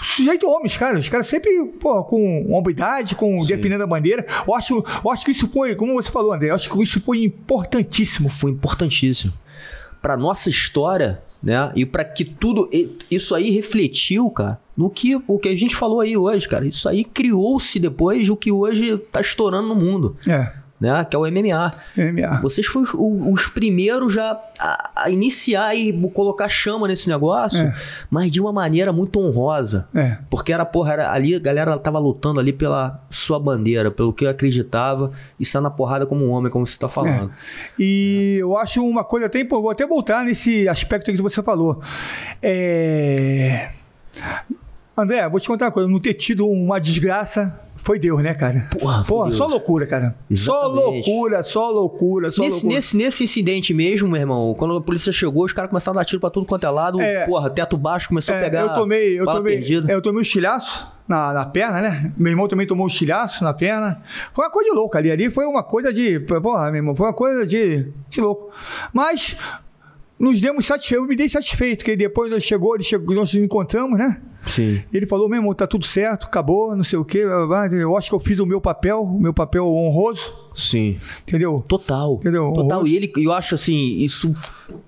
sujeito 0.00 0.48
homens, 0.48 0.76
cara. 0.76 0.98
Os 0.98 1.08
caras 1.08 1.26
sempre, 1.26 1.64
pô, 1.80 2.02
com 2.04 2.52
hombridade, 2.52 3.14
com 3.14 3.40
Sim. 3.42 3.48
defendendo 3.48 3.82
a 3.82 3.86
bandeira. 3.86 4.26
Eu 4.46 4.54
acho, 4.54 4.84
eu 5.04 5.10
acho 5.10 5.24
que 5.24 5.30
isso 5.30 5.48
foi, 5.48 5.74
como 5.74 5.94
você 5.94 6.10
falou, 6.10 6.32
André, 6.32 6.50
eu 6.50 6.54
acho 6.54 6.70
que 6.70 6.82
isso 6.82 7.00
foi 7.00 7.22
importantíssimo. 7.24 8.28
Foi 8.28 8.50
importantíssimo. 8.50 9.32
Pra 10.00 10.16
nossa 10.16 10.48
história, 10.48 11.20
né? 11.42 11.72
E 11.74 11.84
para 11.84 12.04
que 12.04 12.24
tudo 12.24 12.70
isso 13.10 13.34
aí 13.34 13.50
refletiu, 13.50 14.30
cara, 14.30 14.60
no 14.76 14.88
que 14.88 15.16
o 15.26 15.38
que 15.38 15.48
a 15.48 15.56
gente 15.56 15.74
falou 15.74 16.00
aí 16.00 16.16
hoje, 16.16 16.48
cara. 16.48 16.66
Isso 16.66 16.88
aí 16.88 17.04
criou-se 17.04 17.78
depois 17.78 18.28
o 18.30 18.36
que 18.36 18.52
hoje 18.52 18.96
tá 19.10 19.20
estourando 19.20 19.68
no 19.68 19.74
mundo. 19.74 20.16
É. 20.26 20.52
né? 20.80 21.04
Que 21.04 21.16
é 21.16 21.18
o 21.18 21.22
MMA. 21.22 21.72
MMA. 21.96 22.40
Vocês 22.40 22.66
foram 22.66 22.86
os, 22.94 23.40
os 23.40 23.46
primeiros 23.48 24.12
já 24.14 24.40
a, 24.58 24.90
a, 24.94 25.10
iniciar 25.10 25.74
e 25.74 25.92
colocar 26.10 26.48
chama 26.48 26.88
nesse 26.88 27.08
negócio, 27.08 27.60
é. 27.60 27.74
mas 28.10 28.30
de 28.30 28.40
uma 28.40 28.52
maneira 28.52 28.92
muito 28.92 29.20
honrosa. 29.20 29.88
É. 29.94 30.18
Porque 30.30 30.52
era, 30.52 30.64
porra, 30.64 30.92
era, 30.92 31.12
ali 31.12 31.34
a 31.34 31.38
galera 31.38 31.78
tava 31.78 31.98
lutando 31.98 32.40
ali 32.40 32.52
pela 32.52 33.02
sua 33.10 33.38
bandeira, 33.38 33.90
pelo 33.90 34.12
que 34.12 34.26
acreditava, 34.26 35.12
e 35.38 35.44
saindo 35.44 35.64
na 35.64 35.70
porrada 35.70 36.06
como 36.06 36.24
um 36.24 36.30
homem, 36.30 36.50
como 36.50 36.66
você 36.66 36.78
tá 36.78 36.88
falando. 36.88 37.30
É. 37.30 37.82
E 37.82 38.36
eu 38.40 38.56
acho 38.56 38.84
uma 38.84 39.04
coisa 39.04 39.26
até, 39.26 39.42
vou 39.44 39.70
até 39.70 39.86
voltar 39.86 40.24
nesse 40.24 40.68
aspecto 40.68 41.12
que 41.12 41.22
você 41.22 41.42
falou. 41.42 41.80
É. 42.42 43.70
André, 45.02 45.28
vou 45.28 45.40
te 45.40 45.46
contar 45.46 45.66
uma 45.66 45.72
coisa, 45.72 45.88
não 45.88 45.98
ter 45.98 46.14
tido 46.14 46.46
uma 46.46 46.78
desgraça 46.78 47.68
foi 47.78 47.98
Deus, 47.98 48.22
né, 48.22 48.34
cara? 48.34 48.68
Porra, 48.78 49.04
Porra 49.04 49.32
só 49.32 49.46
loucura, 49.46 49.86
cara. 49.86 50.14
Exatamente. 50.28 50.44
Só 50.44 50.66
loucura, 50.66 51.42
só 51.42 51.70
loucura, 51.70 52.30
só 52.30 52.42
nesse, 52.42 52.54
loucura. 52.54 52.74
Nesse, 52.74 52.96
nesse 52.96 53.24
incidente 53.24 53.72
mesmo, 53.72 54.08
meu 54.08 54.20
irmão, 54.20 54.54
quando 54.58 54.76
a 54.76 54.80
polícia 54.80 55.12
chegou, 55.12 55.44
os 55.44 55.52
caras 55.52 55.70
começaram 55.70 55.96
a 55.96 56.02
dar 56.02 56.04
tiro 56.04 56.20
pra 56.20 56.28
tudo 56.28 56.44
quanto 56.44 56.66
é 56.66 56.70
lado. 56.70 57.00
É, 57.00 57.24
porra, 57.24 57.48
teto 57.48 57.76
baixo 57.76 58.08
começou 58.08 58.34
é, 58.34 58.38
a 58.38 58.42
pegar. 58.42 58.60
Eu 58.60 58.74
tomei, 58.74 59.20
eu 59.20 59.24
tomei, 59.24 59.56
perdida. 59.56 59.92
eu 59.92 60.02
tomei 60.02 60.18
um 60.18 60.22
estilhaço 60.22 60.92
na, 61.06 61.32
na 61.32 61.46
perna, 61.46 61.80
né? 61.80 62.12
Meu 62.16 62.32
irmão 62.32 62.48
também 62.48 62.66
tomou 62.66 62.84
um 62.84 62.88
estilhaço 62.88 63.44
na 63.44 63.54
perna. 63.54 64.02
Foi 64.34 64.44
uma 64.44 64.50
coisa 64.50 64.70
de 64.70 64.76
louco 64.76 64.98
ali. 64.98 65.10
Ali 65.10 65.30
foi 65.30 65.46
uma 65.46 65.62
coisa 65.62 65.92
de. 65.92 66.20
Porra, 66.20 66.70
meu 66.70 66.80
irmão, 66.80 66.96
foi 66.96 67.06
uma 67.06 67.14
coisa 67.14 67.46
de, 67.46 67.86
de 68.10 68.20
louco. 68.20 68.52
Mas 68.92 69.36
nos 70.18 70.40
demos 70.40 70.66
satisfeitos, 70.66 71.04
eu 71.04 71.08
me 71.08 71.14
dei 71.14 71.28
satisfeito, 71.28 71.84
que 71.84 71.96
depois 71.96 72.30
nós 72.30 72.42
chegou, 72.42 72.74
ele 72.74 72.82
chegou, 72.82 73.14
nós 73.14 73.32
nos 73.32 73.42
encontramos, 73.42 73.98
né? 73.98 74.20
Sim. 74.46 74.82
Ele 74.92 75.06
falou, 75.06 75.28
meu 75.28 75.38
irmão, 75.38 75.54
tá 75.54 75.66
tudo 75.66 75.84
certo, 75.84 76.26
acabou, 76.26 76.74
não 76.74 76.82
sei 76.82 76.98
o 76.98 77.04
quê. 77.04 77.18
Eu 77.72 77.96
acho 77.96 78.08
que 78.08 78.14
eu 78.14 78.20
fiz 78.20 78.38
o 78.38 78.46
meu 78.46 78.60
papel, 78.60 79.02
o 79.02 79.20
meu 79.20 79.32
papel 79.32 79.66
honroso. 79.66 80.32
Sim. 80.54 80.98
Entendeu? 81.26 81.64
Total. 81.68 82.14
Entendeu? 82.14 82.52
Total. 82.52 82.78
Honroso. 82.78 82.92
E 82.92 82.96
ele, 82.96 83.12
eu 83.16 83.32
acho 83.32 83.54
assim, 83.54 83.98
isso, 83.98 84.34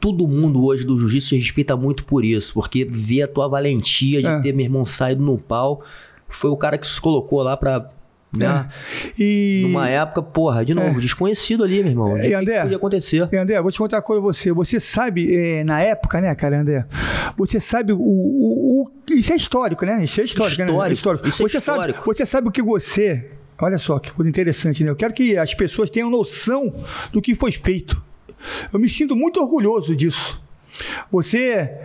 todo 0.01 0.26
mundo 0.26 0.64
hoje 0.64 0.85
do 0.85 0.99
jiu-jitsu 0.99 1.37
respeita 1.37 1.76
muito 1.76 2.05
por 2.05 2.24
isso, 2.24 2.55
porque 2.55 2.85
vê 2.85 3.22
a 3.22 3.28
tua 3.28 3.49
valentia 3.49 4.20
de 4.20 4.28
é. 4.28 4.41
ter 4.41 4.53
meu 4.53 4.64
irmão 4.64 4.85
saído 4.85 5.22
no 5.22 5.39
pau. 5.39 5.83
Foi 6.28 6.51
o 6.51 6.57
cara 6.57 6.78
que 6.78 6.87
se 6.87 7.01
colocou 7.01 7.43
lá 7.43 7.57
pra 7.57 7.89
né? 8.33 8.68
É. 9.05 9.12
E... 9.18 9.62
Numa 9.64 9.89
época, 9.89 10.22
porra, 10.22 10.64
de 10.64 10.72
novo, 10.72 10.99
é. 10.99 11.01
desconhecido 11.01 11.64
ali, 11.64 11.83
meu 11.83 11.93
irmão. 11.93 12.16
E 12.16 12.33
André, 12.33 12.57
que 12.57 12.62
podia 12.62 12.76
acontecer. 12.76 13.28
E 13.33 13.37
André, 13.37 13.61
vou 13.61 13.70
te 13.70 13.78
contar 13.78 13.97
uma 13.97 14.03
coisa 14.03 14.20
você. 14.20 14.53
Você 14.53 14.78
sabe, 14.78 15.35
é, 15.35 15.64
na 15.64 15.81
época, 15.81 16.20
né, 16.20 16.35
cara, 16.35 16.61
André? 16.61 16.87
Você 17.37 17.59
sabe 17.59 17.93
o, 17.93 17.99
o, 17.99 18.83
o, 18.83 18.91
Isso 19.11 19.33
é 19.33 19.37
histórico, 19.37 19.85
né? 19.85 20.05
Isso 20.05 20.20
é 20.20 20.24
histórico, 20.24 20.62
histórico 20.62 20.83
né? 20.83 20.93
Histórico. 20.93 21.28
Isso 21.28 21.39
você 21.43 21.57
é 21.57 21.61
histórico. 21.61 21.99
Sabe, 21.99 22.16
você 22.16 22.26
sabe 22.26 22.49
o 22.49 22.51
que 22.53 22.62
você. 22.62 23.31
Olha 23.61 23.78
só 23.78 23.99
que 23.99 24.12
coisa 24.12 24.28
interessante, 24.28 24.85
né? 24.85 24.91
Eu 24.91 24.97
quero 24.97 25.12
que 25.12 25.37
as 25.37 25.53
pessoas 25.55 25.91
tenham 25.91 26.09
noção 26.09 26.72
do 27.12 27.20
que 27.20 27.35
foi 27.35 27.53
feito. 27.53 28.03
Eu 28.72 28.78
me 28.78 28.89
sinto 28.89 29.16
muito 29.16 29.41
orgulhoso 29.41 29.95
disso. 29.95 30.43
Você 31.11 31.78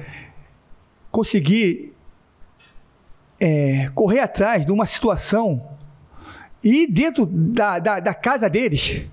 conseguir 1.12 1.94
é, 3.42 3.90
correr 3.94 4.20
atrás 4.20 4.66
de 4.66 4.72
uma 4.72 4.86
situação 4.86 5.75
e 6.66 6.88
dentro 6.88 7.28
da, 7.28 7.78
da, 7.78 8.00
da 8.00 8.14
casa 8.14 8.50
deles. 8.50 9.06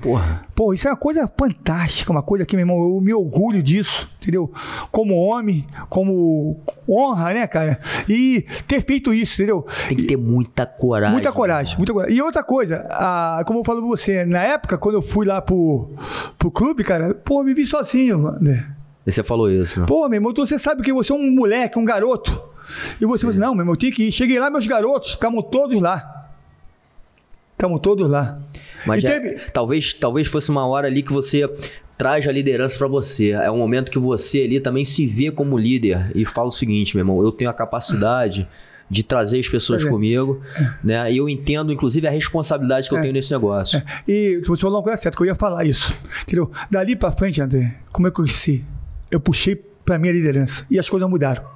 Porra. 0.00 0.44
Pô, 0.54 0.74
isso 0.74 0.86
é 0.86 0.90
uma 0.90 0.96
coisa 0.96 1.30
fantástica, 1.38 2.12
uma 2.12 2.22
coisa 2.22 2.44
que, 2.44 2.54
meu 2.54 2.62
irmão, 2.62 2.78
eu 2.78 3.00
me 3.00 3.14
orgulho 3.14 3.62
disso, 3.62 4.08
entendeu? 4.20 4.52
Como 4.92 5.14
homem, 5.16 5.66
como 5.88 6.60
honra, 6.88 7.32
né, 7.32 7.46
cara? 7.46 7.80
E 8.06 8.44
ter 8.68 8.84
feito 8.84 9.12
isso, 9.12 9.34
entendeu? 9.34 9.66
Tem 9.88 9.96
que 9.96 10.04
ter 10.04 10.16
muita 10.16 10.66
coragem. 10.66 11.12
Muita 11.12 11.32
coragem, 11.32 11.76
muita 11.78 11.92
coragem. 11.94 12.14
E 12.14 12.22
outra 12.22 12.44
coisa, 12.44 12.86
a, 12.90 13.42
como 13.46 13.60
eu 13.60 13.64
falo 13.64 13.80
pra 13.80 13.88
você, 13.88 14.24
na 14.26 14.42
época, 14.42 14.76
quando 14.76 14.96
eu 14.96 15.02
fui 15.02 15.26
lá 15.26 15.40
pro, 15.40 15.90
pro 16.38 16.50
clube, 16.50 16.84
cara, 16.84 17.14
pô, 17.14 17.40
eu 17.40 17.44
me 17.44 17.54
vi 17.54 17.66
sozinho, 17.66 18.22
mano. 18.22 18.38
E 19.06 19.10
você 19.10 19.22
falou 19.22 19.50
isso, 19.50 19.80
né? 19.80 19.86
Pô, 19.86 20.06
meu 20.08 20.18
irmão, 20.18 20.30
então 20.30 20.44
você 20.44 20.58
sabe 20.58 20.82
que 20.82 20.92
você 20.92 21.10
é 21.10 21.14
um 21.14 21.30
moleque, 21.30 21.78
um 21.78 21.84
garoto. 21.84 22.55
E 23.00 23.06
você 23.06 23.20
falou 23.22 23.30
assim, 23.30 23.40
não, 23.40 23.54
meu 23.54 23.62
irmão, 23.62 23.74
eu 23.74 23.78
tinha 23.78 23.92
que 23.92 24.04
ir. 24.04 24.12
Cheguei 24.12 24.38
lá, 24.38 24.50
meus 24.50 24.66
garotos, 24.66 25.10
estavam 25.10 25.42
todos 25.42 25.80
lá. 25.80 26.30
Estavam 27.52 27.78
todos 27.78 28.10
lá. 28.10 28.38
Mas 28.86 29.02
já, 29.02 29.08
teve... 29.08 29.40
talvez, 29.52 29.94
talvez 29.94 30.28
fosse 30.28 30.50
uma 30.50 30.66
hora 30.66 30.86
ali 30.86 31.02
que 31.02 31.12
você 31.12 31.48
traz 31.96 32.26
a 32.28 32.32
liderança 32.32 32.78
para 32.78 32.86
você. 32.86 33.30
É 33.30 33.50
um 33.50 33.58
momento 33.58 33.90
que 33.90 33.98
você 33.98 34.42
ali 34.42 34.60
também 34.60 34.84
se 34.84 35.06
vê 35.06 35.30
como 35.30 35.56
líder 35.56 36.12
e 36.14 36.24
fala 36.24 36.48
o 36.48 36.52
seguinte, 36.52 36.94
meu 36.94 37.02
irmão, 37.02 37.22
eu 37.22 37.32
tenho 37.32 37.48
a 37.48 37.54
capacidade 37.54 38.46
de 38.88 39.02
trazer 39.02 39.40
as 39.40 39.48
pessoas 39.48 39.84
é. 39.84 39.88
comigo, 39.88 40.40
né? 40.82 41.10
E 41.10 41.16
eu 41.16 41.28
entendo, 41.28 41.72
inclusive, 41.72 42.06
a 42.06 42.10
responsabilidade 42.10 42.88
que 42.88 42.94
é. 42.94 42.98
eu 42.98 43.02
tenho 43.02 43.14
nesse 43.14 43.32
negócio. 43.32 43.78
É. 43.78 43.84
E 44.06 44.42
você 44.46 44.62
falou 44.62 44.78
uma 44.78 44.82
coisa 44.84 44.96
certa, 44.96 45.16
que 45.16 45.22
eu 45.22 45.26
ia 45.26 45.34
falar 45.34 45.64
isso. 45.64 45.92
Entendeu? 46.22 46.50
Dali 46.70 46.94
para 46.94 47.10
frente, 47.10 47.40
André, 47.40 47.78
como 47.90 48.06
eu 48.06 48.12
conheci, 48.12 48.64
eu 49.10 49.18
puxei 49.18 49.56
para 49.56 49.98
minha 49.98 50.12
liderança 50.12 50.64
e 50.70 50.78
as 50.78 50.88
coisas 50.88 51.08
mudaram 51.08 51.55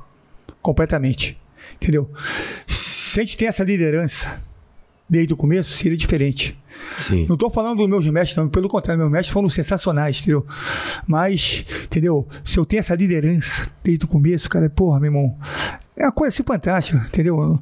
completamente. 0.63 1.39
Entendeu? 1.81 2.11
Se 2.67 3.21
a 3.21 3.25
gente 3.25 3.37
tem 3.37 3.49
essa 3.49 3.65
liderança 3.65 4.41
desde 5.09 5.35
o 5.35 5.37
começo, 5.37 5.73
seria 5.73 5.97
diferente. 5.97 6.57
Sim. 7.01 7.27
Não 7.27 7.35
estou 7.35 7.51
falando 7.51 7.79
dos 7.79 7.89
meus 7.89 8.09
mestres, 8.09 8.37
não. 8.37 8.49
Pelo 8.49 8.69
contrário, 8.69 9.01
meus 9.01 9.11
mestres 9.11 9.33
foram 9.33 9.49
sensacionais, 9.49 10.21
entendeu? 10.21 10.47
Mas, 11.07 11.67
entendeu? 11.85 12.29
Se 12.45 12.59
eu 12.59 12.65
tenho 12.65 12.79
essa 12.79 12.95
liderança 12.95 13.69
desde 13.83 14.05
o 14.05 14.09
começo, 14.09 14.49
cara, 14.49 14.71
porra, 14.71 15.01
meu 15.01 15.09
irmão, 15.09 15.37
é 15.97 16.05
uma 16.05 16.13
coisa 16.13 16.33
assim 16.35 16.45
fantástica, 16.45 16.99
entendeu? 17.09 17.59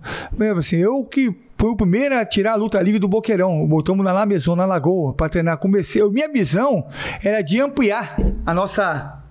Assim, 0.59 0.77
eu 0.77 1.05
que 1.05 1.35
fui 1.57 1.71
o 1.71 1.77
primeiro 1.77 2.17
a 2.17 2.25
tirar 2.25 2.53
a 2.53 2.57
luta 2.57 2.81
livre 2.83 3.01
do 3.01 3.09
Boqueirão. 3.09 3.67
Botamos 3.67 4.05
na 4.05 4.13
Lamezon, 4.13 4.55
na 4.55 4.67
Lagoa, 4.67 5.15
para 5.15 5.29
treinar. 5.29 5.57
Comecei. 5.59 6.03
Minha 6.11 6.31
visão 6.31 6.87
era 7.25 7.41
de 7.41 7.61
ampliar 7.61 8.17
a 8.45 8.53
nossa 8.53 9.25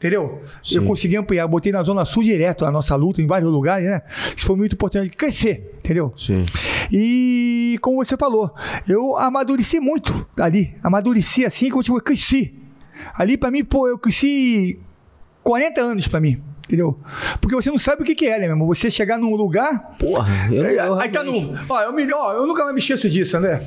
Entendeu? 0.00 0.40
Sim. 0.64 0.76
Eu 0.76 0.84
consegui 0.86 1.14
ampliar, 1.14 1.46
botei 1.46 1.70
na 1.70 1.82
Zona 1.82 2.06
Sul 2.06 2.22
direto 2.22 2.64
a 2.64 2.70
nossa 2.70 2.96
luta 2.96 3.20
em 3.20 3.26
vários 3.26 3.50
lugares, 3.50 3.86
né? 3.86 4.00
Isso 4.34 4.46
foi 4.46 4.56
muito 4.56 4.72
importante. 4.72 5.14
Crescer, 5.14 5.72
entendeu? 5.76 6.14
Sim. 6.16 6.46
E 6.90 7.78
como 7.82 8.02
você 8.02 8.16
falou, 8.16 8.50
eu 8.88 9.14
amadureci 9.18 9.78
muito 9.78 10.26
ali. 10.38 10.74
Amadureci 10.82 11.44
assim, 11.44 11.68
como 11.68 11.84
eu 11.86 12.00
cresci. 12.00 12.54
Ali 13.14 13.36
para 13.36 13.50
mim, 13.50 13.62
pô, 13.62 13.86
eu 13.86 13.98
cresci 13.98 14.80
40 15.42 15.82
anos 15.82 16.08
para 16.08 16.18
mim. 16.18 16.42
Entendeu? 16.64 16.96
Porque 17.38 17.54
você 17.54 17.70
não 17.70 17.76
sabe 17.76 18.00
o 18.00 18.04
que, 18.04 18.14
que 18.14 18.26
é, 18.26 18.38
né, 18.38 18.46
meu 18.46 18.50
irmão? 18.50 18.68
Você 18.68 18.90
chegar 18.90 19.18
num 19.18 19.34
lugar. 19.34 19.96
Porra, 19.98 20.26
eu, 20.50 20.64
eu 20.64 20.98
Aí 20.98 21.10
tá 21.10 21.22
no. 21.22 21.52
Ó, 21.68 21.82
eu, 21.82 21.92
me, 21.92 22.10
ó, 22.10 22.32
eu 22.32 22.46
nunca 22.46 22.62
mais 22.62 22.72
me 22.72 22.80
esqueço 22.80 23.06
disso, 23.10 23.36
André. 23.36 23.62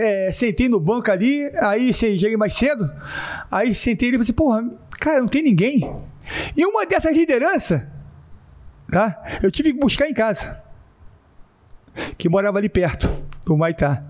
É, 0.00 0.30
sentei 0.32 0.68
no 0.68 0.78
banco 0.78 1.10
ali, 1.10 1.50
aí 1.60 1.92
cheguei 1.92 2.36
mais 2.36 2.52
cedo, 2.54 2.88
aí 3.50 3.74
sentei 3.74 4.10
ali 4.10 4.16
e 4.16 4.18
falei 4.18 4.22
assim, 4.24 4.32
porra, 4.34 4.81
Cara, 5.02 5.18
não 5.18 5.26
tem 5.26 5.42
ninguém. 5.42 5.92
E 6.56 6.64
uma 6.64 6.86
dessas 6.86 7.12
lideranças, 7.12 7.82
tá? 8.88 9.20
Eu 9.42 9.50
tive 9.50 9.72
que 9.72 9.80
buscar 9.80 10.08
em 10.08 10.14
casa. 10.14 10.62
Que 12.16 12.28
morava 12.28 12.58
ali 12.58 12.68
perto, 12.68 13.10
do 13.44 13.56
Maitá. 13.56 14.00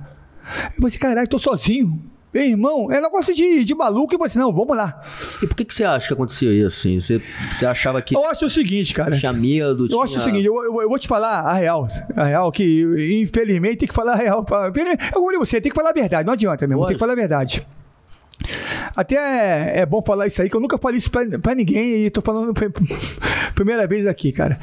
Eu 0.66 0.72
falei 0.72 0.88
assim, 0.88 0.98
caralho, 0.98 1.26
tô 1.26 1.38
sozinho. 1.38 1.98
Meu 2.32 2.42
irmão, 2.44 2.92
é 2.92 3.00
negócio 3.00 3.34
de, 3.34 3.64
de 3.64 3.74
maluco. 3.74 4.14
E 4.14 4.18
você, 4.18 4.38
não, 4.38 4.52
vamos 4.52 4.76
lá. 4.76 5.02
E 5.42 5.46
por 5.46 5.56
que, 5.56 5.64
que 5.64 5.74
você 5.74 5.82
acha 5.82 6.08
que 6.08 6.12
acontecia 6.12 6.52
isso, 6.52 6.66
assim? 6.66 7.00
Você, 7.00 7.22
você 7.50 7.64
achava 7.64 8.02
que... 8.02 8.14
Eu 8.14 8.26
acho 8.26 8.44
o 8.44 8.50
seguinte, 8.50 8.92
cara. 8.92 9.16
Tinha 9.16 9.32
medo, 9.32 9.84
Eu 9.84 9.88
tinha... 9.88 10.04
acho 10.04 10.18
o 10.18 10.20
seguinte, 10.20 10.44
eu, 10.44 10.54
eu, 10.62 10.82
eu, 10.82 10.88
vou 10.90 10.98
te 10.98 11.08
falar 11.08 11.40
a 11.40 11.54
real. 11.54 11.88
A 12.14 12.24
real 12.24 12.52
que, 12.52 13.22
infelizmente, 13.22 13.78
tem 13.78 13.88
que 13.88 13.94
falar 13.94 14.12
a 14.12 14.16
real. 14.16 14.44
Pra, 14.44 14.70
eu 15.14 15.20
vou 15.22 15.38
você, 15.38 15.58
tem 15.58 15.72
que 15.72 15.76
falar 15.76 15.90
a 15.90 15.94
verdade. 15.94 16.26
Não 16.26 16.34
adianta 16.34 16.66
mesmo, 16.66 16.84
tem 16.86 16.96
que 16.96 17.00
falar 17.00 17.14
a 17.14 17.16
verdade. 17.16 17.66
Até 18.96 19.16
é, 19.16 19.80
é, 19.80 19.86
bom 19.86 20.02
falar 20.02 20.26
isso 20.26 20.42
aí, 20.42 20.50
que 20.50 20.56
eu 20.56 20.60
nunca 20.60 20.78
falei 20.78 20.98
isso 20.98 21.10
pra, 21.10 21.22
pra 21.40 21.54
ninguém 21.54 22.06
e 22.06 22.10
tô 22.10 22.20
falando 22.20 22.52
primeira 23.54 23.86
vez 23.86 24.06
aqui, 24.06 24.32
cara. 24.32 24.58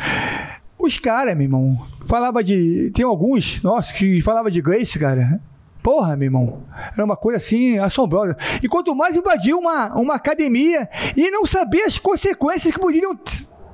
Os 0.77 0.97
caras, 0.97 1.36
meu 1.36 1.43
irmão, 1.43 1.86
falava 2.05 2.43
de. 2.43 2.89
Tem 2.93 3.03
alguns, 3.03 3.61
nossa, 3.61 3.93
que 3.93 4.21
falava 4.21 4.49
de 4.49 4.61
Grace, 4.61 4.97
cara. 4.97 5.41
Porra, 5.84 6.15
meu 6.15 6.27
irmão. 6.27 6.63
Era 6.93 7.03
uma 7.03 7.17
coisa 7.17 7.38
assim 7.38 7.77
assombrosa. 7.77 8.36
E 8.61 8.67
quanto 8.67 8.95
mais 8.95 9.15
invadir 9.15 9.53
uma, 9.53 9.93
uma 9.95 10.15
academia 10.15 10.89
e 11.15 11.32
não 11.32 11.45
saber 11.45 11.82
as 11.82 11.97
consequências 11.97 12.73
que 12.73 12.80
poderiam. 12.80 13.17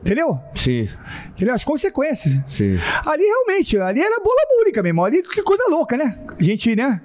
Entendeu? 0.01 0.39
Sim. 0.55 0.87
Entendeu? 1.29 1.55
As 1.55 1.63
consequências. 1.63 2.33
Sim. 2.47 2.77
Ali 3.05 3.23
realmente, 3.23 3.77
ali 3.79 4.01
era 4.01 4.19
bola 4.19 4.41
búlica, 4.57 4.81
meu 4.81 4.89
irmão. 4.89 5.05
Ali 5.05 5.23
que 5.23 5.41
coisa 5.41 5.63
louca, 5.69 5.97
né? 5.97 6.19
A 6.39 6.43
gente, 6.43 6.75
né? 6.75 7.01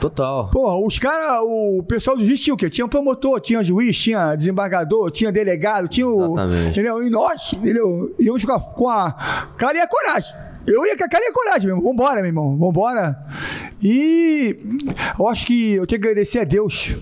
Total. 0.00 0.50
Porra, 0.50 0.76
os 0.78 0.98
caras, 0.98 1.40
o 1.42 1.82
pessoal 1.82 2.16
do 2.16 2.24
juiz 2.24 2.40
tinha 2.40 2.54
o 2.54 2.56
quê? 2.56 2.68
Tinha 2.68 2.86
promotor, 2.86 3.40
tinha 3.40 3.64
juiz, 3.64 3.98
tinha 3.98 4.34
desembargador, 4.34 5.10
tinha 5.10 5.32
delegado, 5.32 5.88
tinha 5.88 6.06
o. 6.06 6.24
Exatamente. 6.24 6.68
Entendeu? 6.70 7.06
E 7.06 7.10
nós, 7.10 7.52
entendeu? 7.52 8.14
Íamos 8.18 8.44
com 8.44 8.52
a, 8.52 8.60
com 8.60 8.88
a 8.88 9.12
cara 9.56 9.78
e 9.78 9.80
a 9.80 9.86
coragem. 9.86 10.34
Eu 10.66 10.84
ia 10.84 10.96
com 10.96 11.04
a 11.04 11.08
cara 11.08 11.24
e 11.24 11.28
a 11.28 11.32
coragem, 11.32 11.66
meu 11.68 11.76
irmão. 11.76 11.92
Vambora, 11.92 12.16
meu 12.16 12.26
irmão. 12.26 12.56
Vambora. 12.56 13.16
E 13.82 14.56
eu 15.18 15.28
acho 15.28 15.46
que 15.46 15.72
eu 15.72 15.86
tenho 15.86 16.00
que 16.00 16.08
agradecer 16.08 16.40
a 16.40 16.44
Deus 16.44 16.94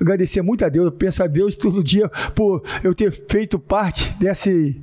agradecer 0.00 0.42
muito 0.42 0.64
a 0.64 0.68
Deus, 0.68 0.86
eu 0.86 0.92
penso 0.92 1.22
a 1.22 1.26
Deus 1.26 1.54
todo 1.54 1.82
dia 1.82 2.08
por 2.34 2.62
eu 2.82 2.94
ter 2.94 3.12
feito 3.28 3.58
parte 3.58 4.12
desse, 4.18 4.80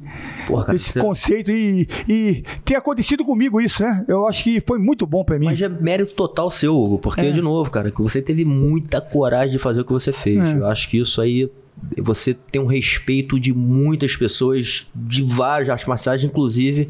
Porra, 0.47 0.65
cara, 0.65 0.77
desse 0.77 0.99
conceito 0.99 1.51
e, 1.51 1.87
e 2.07 2.43
ter 2.63 2.75
acontecido 2.75 3.23
comigo 3.23 3.59
isso, 3.59 3.83
né? 3.83 4.05
Eu 4.07 4.27
acho 4.27 4.43
que 4.43 4.61
foi 4.61 4.79
muito 4.79 5.05
bom 5.05 5.23
para 5.23 5.37
mim. 5.37 5.45
Mas 5.45 5.61
é 5.61 5.69
mérito 5.69 6.13
total 6.13 6.49
seu, 6.49 6.75
Hugo, 6.75 6.99
porque, 6.99 7.21
é. 7.21 7.31
de 7.31 7.41
novo, 7.41 7.69
cara, 7.69 7.91
que 7.91 8.01
você 8.01 8.21
teve 8.21 8.45
muita 8.45 9.01
coragem 9.01 9.51
de 9.51 9.59
fazer 9.59 9.81
o 9.81 9.85
que 9.85 9.93
você 9.93 10.11
fez. 10.11 10.39
É. 10.39 10.53
Eu 10.53 10.65
acho 10.67 10.89
que 10.89 10.97
isso 10.97 11.21
aí 11.21 11.49
você 11.97 12.33
tem 12.33 12.61
um 12.61 12.67
respeito 12.67 13.39
de 13.39 13.53
muitas 13.53 14.15
pessoas, 14.15 14.87
de 14.93 15.23
várias 15.23 15.69
artes 15.69 15.87
marciais, 15.87 16.23
inclusive 16.23 16.89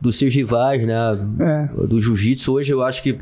dos 0.00 0.18
seus 0.18 0.34
rivais, 0.34 0.86
né? 0.86 0.94
É. 1.40 1.86
Do 1.86 2.00
jiu-jitsu. 2.00 2.52
Hoje 2.52 2.72
eu 2.72 2.82
acho 2.82 3.02
que 3.02 3.18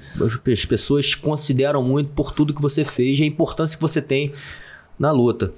as 0.52 0.64
pessoas 0.64 1.14
consideram 1.14 1.82
muito 1.82 2.10
por 2.10 2.32
tudo 2.32 2.52
que 2.52 2.62
você 2.62 2.84
fez 2.84 3.18
e 3.18 3.22
a 3.22 3.26
importância 3.26 3.76
que 3.76 3.82
você 3.82 4.02
tem 4.02 4.32
na 4.98 5.10
luta. 5.10 5.52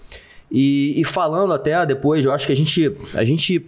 E, 0.51 1.01
e 1.01 1.05
falando 1.05 1.53
até 1.53 1.85
depois, 1.85 2.25
eu 2.25 2.33
acho 2.33 2.47
que 2.47 2.53
a 2.53 2.57
gente, 2.57 2.93
a 3.15 3.25
gente 3.25 3.67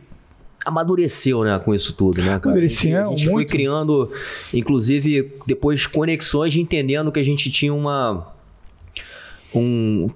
amadureceu, 0.65 1.43
né, 1.45 1.59
com 1.59 1.75
isso 1.75 1.93
tudo, 1.93 2.19
né, 2.19 2.39
cara? 2.39 2.41
Amadureceu, 2.45 2.91
a 2.91 3.11
gente, 3.11 3.15
a 3.15 3.17
gente 3.17 3.31
foi 3.31 3.45
criando, 3.45 4.11
inclusive, 4.53 5.33
depois 5.47 5.87
conexões, 5.87 6.55
entendendo 6.57 7.11
que 7.11 7.19
a 7.19 7.25
gente 7.25 7.51
tinha 7.51 7.73
uma 7.73 8.33
um 9.55 10.11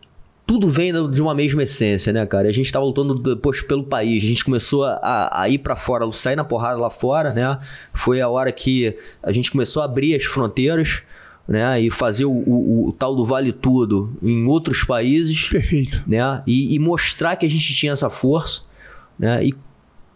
tudo 0.47 0.69
vem 0.69 0.93
de 1.11 1.23
uma 1.23 1.35
mesma 1.35 1.63
essência, 1.63 2.13
né, 2.13 2.27
cara? 2.27 2.49
A 2.49 2.53
gente 2.53 2.71
tava 2.71 2.85
lutando 2.85 3.15
depois 3.15 3.63
pelo 3.63 3.85
país, 3.85 4.23
a 4.23 4.27
gente 4.27 4.45
começou 4.45 4.85
a, 4.85 5.31
a 5.43 5.49
ir 5.49 5.59
para 5.59 5.77
fora, 5.77 6.11
sair 6.13 6.37
na 6.37 6.45
porrada 6.45 6.79
lá 6.79 6.91
fora, 6.91 7.33
né? 7.33 7.59
Foi 7.95 8.21
a 8.21 8.29
hora 8.29 8.51
que 8.51 8.97
a 9.23 9.33
gente 9.33 9.51
começou 9.51 9.83
a 9.83 9.85
abrir 9.85 10.15
as 10.15 10.25
fronteiras, 10.25 11.03
né? 11.47 11.81
E 11.81 11.91
fazer 11.91 12.25
o, 12.25 12.33
o, 12.33 12.89
o 12.89 12.93
tal 12.93 13.15
do 13.15 13.25
Vale 13.25 13.53
Tudo 13.53 14.17
em 14.23 14.45
outros 14.47 14.85
países. 14.85 15.49
Perfeito. 15.49 16.03
Né? 16.07 16.43
E, 16.47 16.75
e, 16.75 16.79
mostrar 16.79 17.37
que 17.37 17.47
a 17.47 17.51
gente 17.51 17.75
tinha 17.75 17.93
essa 17.93 18.11
força, 18.11 18.63
né? 19.19 19.45
E 19.45 19.55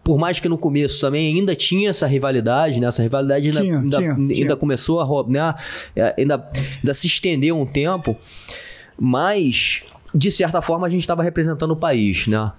por 0.02 0.18
mais 0.18 0.38
que 0.38 0.48
no 0.48 0.56
começo 0.56 1.00
também 1.00 1.34
ainda 1.34 1.54
tinha 1.56 1.90
essa 1.90 2.06
rivalidade, 2.06 2.80
né? 2.80 2.86
Essa 2.86 3.02
rivalidade 3.02 3.48
ainda, 3.48 3.60
tinha, 3.60 3.78
ainda, 3.78 3.98
tinha, 3.98 4.12
ainda 4.12 4.34
tinha. 4.34 4.56
começou 4.56 5.00
a 5.00 5.28
né? 5.28 5.54
É, 5.94 6.14
ainda, 6.18 6.48
ainda 6.78 6.94
se 6.94 7.06
estendeu 7.06 7.58
um 7.58 7.66
tempo, 7.66 8.16
mas 8.98 9.82
de 10.16 10.30
certa 10.30 10.62
forma, 10.62 10.86
a 10.86 10.90
gente 10.90 11.02
estava 11.02 11.22
representando 11.22 11.72
o 11.72 11.76
país, 11.76 12.26
né? 12.26 12.50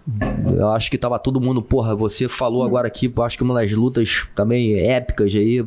Eu 0.56 0.70
acho 0.70 0.92
que 0.92 0.96
estava 0.96 1.18
todo 1.18 1.42
mundo, 1.42 1.60
porra, 1.60 1.96
você 1.96 2.28
falou 2.28 2.64
agora 2.64 2.88
aqui, 2.88 3.12
acho 3.18 3.36
que 3.36 3.44
uma 3.44 3.56
das 3.56 3.72
lutas 3.72 4.28
também 4.36 4.80
épicas 4.80 5.34
aí, 5.34 5.66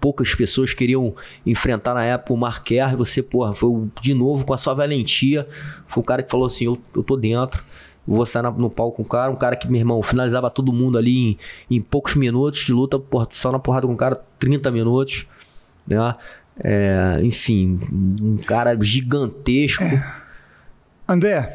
poucas 0.00 0.32
pessoas 0.36 0.72
queriam 0.72 1.14
enfrentar 1.44 1.94
na 1.94 2.04
época 2.04 2.32
o 2.32 2.36
Marquer, 2.36 2.96
você, 2.96 3.22
porra, 3.22 3.54
foi 3.54 3.88
de 4.00 4.14
novo 4.14 4.44
com 4.44 4.54
a 4.54 4.56
sua 4.56 4.72
valentia, 4.72 5.48
foi 5.88 6.00
o 6.00 6.06
cara 6.06 6.22
que 6.22 6.30
falou 6.30 6.46
assim, 6.46 6.66
eu, 6.66 6.78
eu 6.94 7.02
tô 7.02 7.16
dentro, 7.16 7.64
vou 8.06 8.24
sair 8.24 8.42
no 8.42 8.70
palco 8.70 8.98
com 8.98 9.02
o 9.02 9.06
cara, 9.06 9.32
um 9.32 9.36
cara 9.36 9.56
que, 9.56 9.68
meu 9.68 9.80
irmão, 9.80 10.00
finalizava 10.00 10.48
todo 10.48 10.72
mundo 10.72 10.96
ali 10.96 11.18
em, 11.18 11.38
em 11.76 11.80
poucos 11.80 12.14
minutos 12.14 12.60
de 12.60 12.72
luta, 12.72 13.00
porra, 13.00 13.26
só 13.32 13.50
na 13.50 13.58
porrada 13.58 13.86
com 13.86 13.94
o 13.94 13.96
cara 13.96 14.14
30 14.38 14.70
minutos, 14.70 15.26
né? 15.86 16.14
É, 16.62 17.18
enfim, 17.22 17.80
um 18.22 18.36
cara 18.36 18.76
gigantesco. 18.80 19.82
É 19.82 20.21
André, 21.12 21.48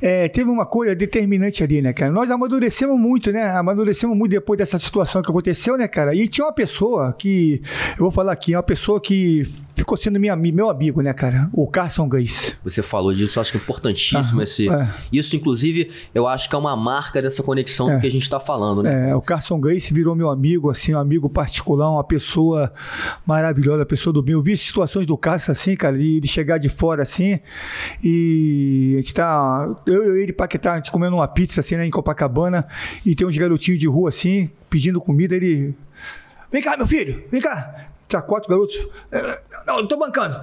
é, 0.00 0.28
teve 0.28 0.50
uma 0.50 0.66
coisa 0.66 0.94
determinante 0.94 1.62
ali, 1.62 1.80
né, 1.80 1.92
cara? 1.92 2.10
Nós 2.10 2.30
amadurecemos 2.30 2.98
muito, 2.98 3.30
né? 3.30 3.50
Amadurecemos 3.50 4.16
muito 4.16 4.32
depois 4.32 4.58
dessa 4.58 4.78
situação 4.78 5.22
que 5.22 5.30
aconteceu, 5.30 5.76
né, 5.76 5.86
cara? 5.86 6.14
E 6.14 6.28
tinha 6.28 6.46
uma 6.46 6.52
pessoa 6.52 7.12
que, 7.12 7.62
eu 7.92 7.98
vou 7.98 8.10
falar 8.10 8.32
aqui, 8.32 8.54
uma 8.54 8.62
pessoa 8.62 9.00
que 9.00 9.46
ficou 9.74 9.96
sendo 9.96 10.18
minha, 10.18 10.36
meu 10.36 10.68
amigo, 10.68 11.00
né, 11.00 11.12
cara? 11.12 11.48
O 11.52 11.66
Carson 11.66 12.08
Gays. 12.08 12.56
Você 12.64 12.82
falou 12.82 13.12
disso, 13.12 13.38
eu 13.38 13.40
acho 13.40 13.52
que 13.52 13.58
é 13.58 13.60
importantíssimo 13.60 14.40
ah, 14.40 14.44
esse. 14.44 14.68
É. 14.68 14.88
Isso, 15.12 15.34
inclusive, 15.36 15.90
eu 16.14 16.26
acho 16.26 16.48
que 16.48 16.54
é 16.54 16.58
uma 16.58 16.76
marca 16.76 17.20
dessa 17.20 17.42
conexão 17.42 17.90
é. 17.90 18.00
que 18.00 18.06
a 18.06 18.10
gente 18.10 18.22
está 18.22 18.38
falando, 18.38 18.82
né? 18.82 19.10
É, 19.10 19.14
o 19.14 19.20
Carson 19.20 19.60
Gays 19.60 19.88
virou 19.90 20.14
meu 20.14 20.30
amigo, 20.30 20.70
assim, 20.70 20.94
um 20.94 20.98
amigo 20.98 21.28
particular, 21.28 21.90
uma 21.90 22.04
pessoa 22.04 22.72
maravilhosa, 23.26 23.78
uma 23.78 23.86
pessoa 23.86 24.12
do 24.12 24.22
bem. 24.22 24.34
Eu 24.34 24.42
vi 24.42 24.56
situações 24.56 25.06
do 25.06 25.16
Carson 25.16 25.52
assim, 25.52 25.76
cara, 25.76 25.96
de 25.96 26.26
chegar 26.26 26.58
de 26.58 26.68
fora 26.68 27.02
assim, 27.02 27.40
e 28.02 28.94
a 28.98 29.02
gente 29.02 29.14
tá. 29.14 29.76
Eu 29.86 30.16
e 30.16 30.22
ele 30.22 30.32
Paquetá, 30.32 30.74
a 30.74 30.76
gente 30.76 30.90
comendo 30.90 31.16
uma 31.16 31.28
pizza 31.28 31.60
assim, 31.60 31.76
né, 31.76 31.86
em 31.86 31.90
Copacabana, 31.90 32.66
e 33.04 33.14
tem 33.14 33.26
uns 33.26 33.36
garotinhos 33.36 33.80
de 33.80 33.86
rua 33.86 34.08
assim, 34.08 34.50
pedindo 34.68 35.00
comida, 35.00 35.34
ele. 35.34 35.74
Vem 36.50 36.62
cá, 36.62 36.76
meu 36.76 36.86
filho, 36.86 37.24
vem 37.30 37.40
cá 37.40 37.91
quatro 38.20 38.50
garotos. 38.50 38.76
É, 39.10 39.42
não, 39.66 39.78
eu 39.78 39.88
tô 39.88 39.96
bancando. 39.96 40.38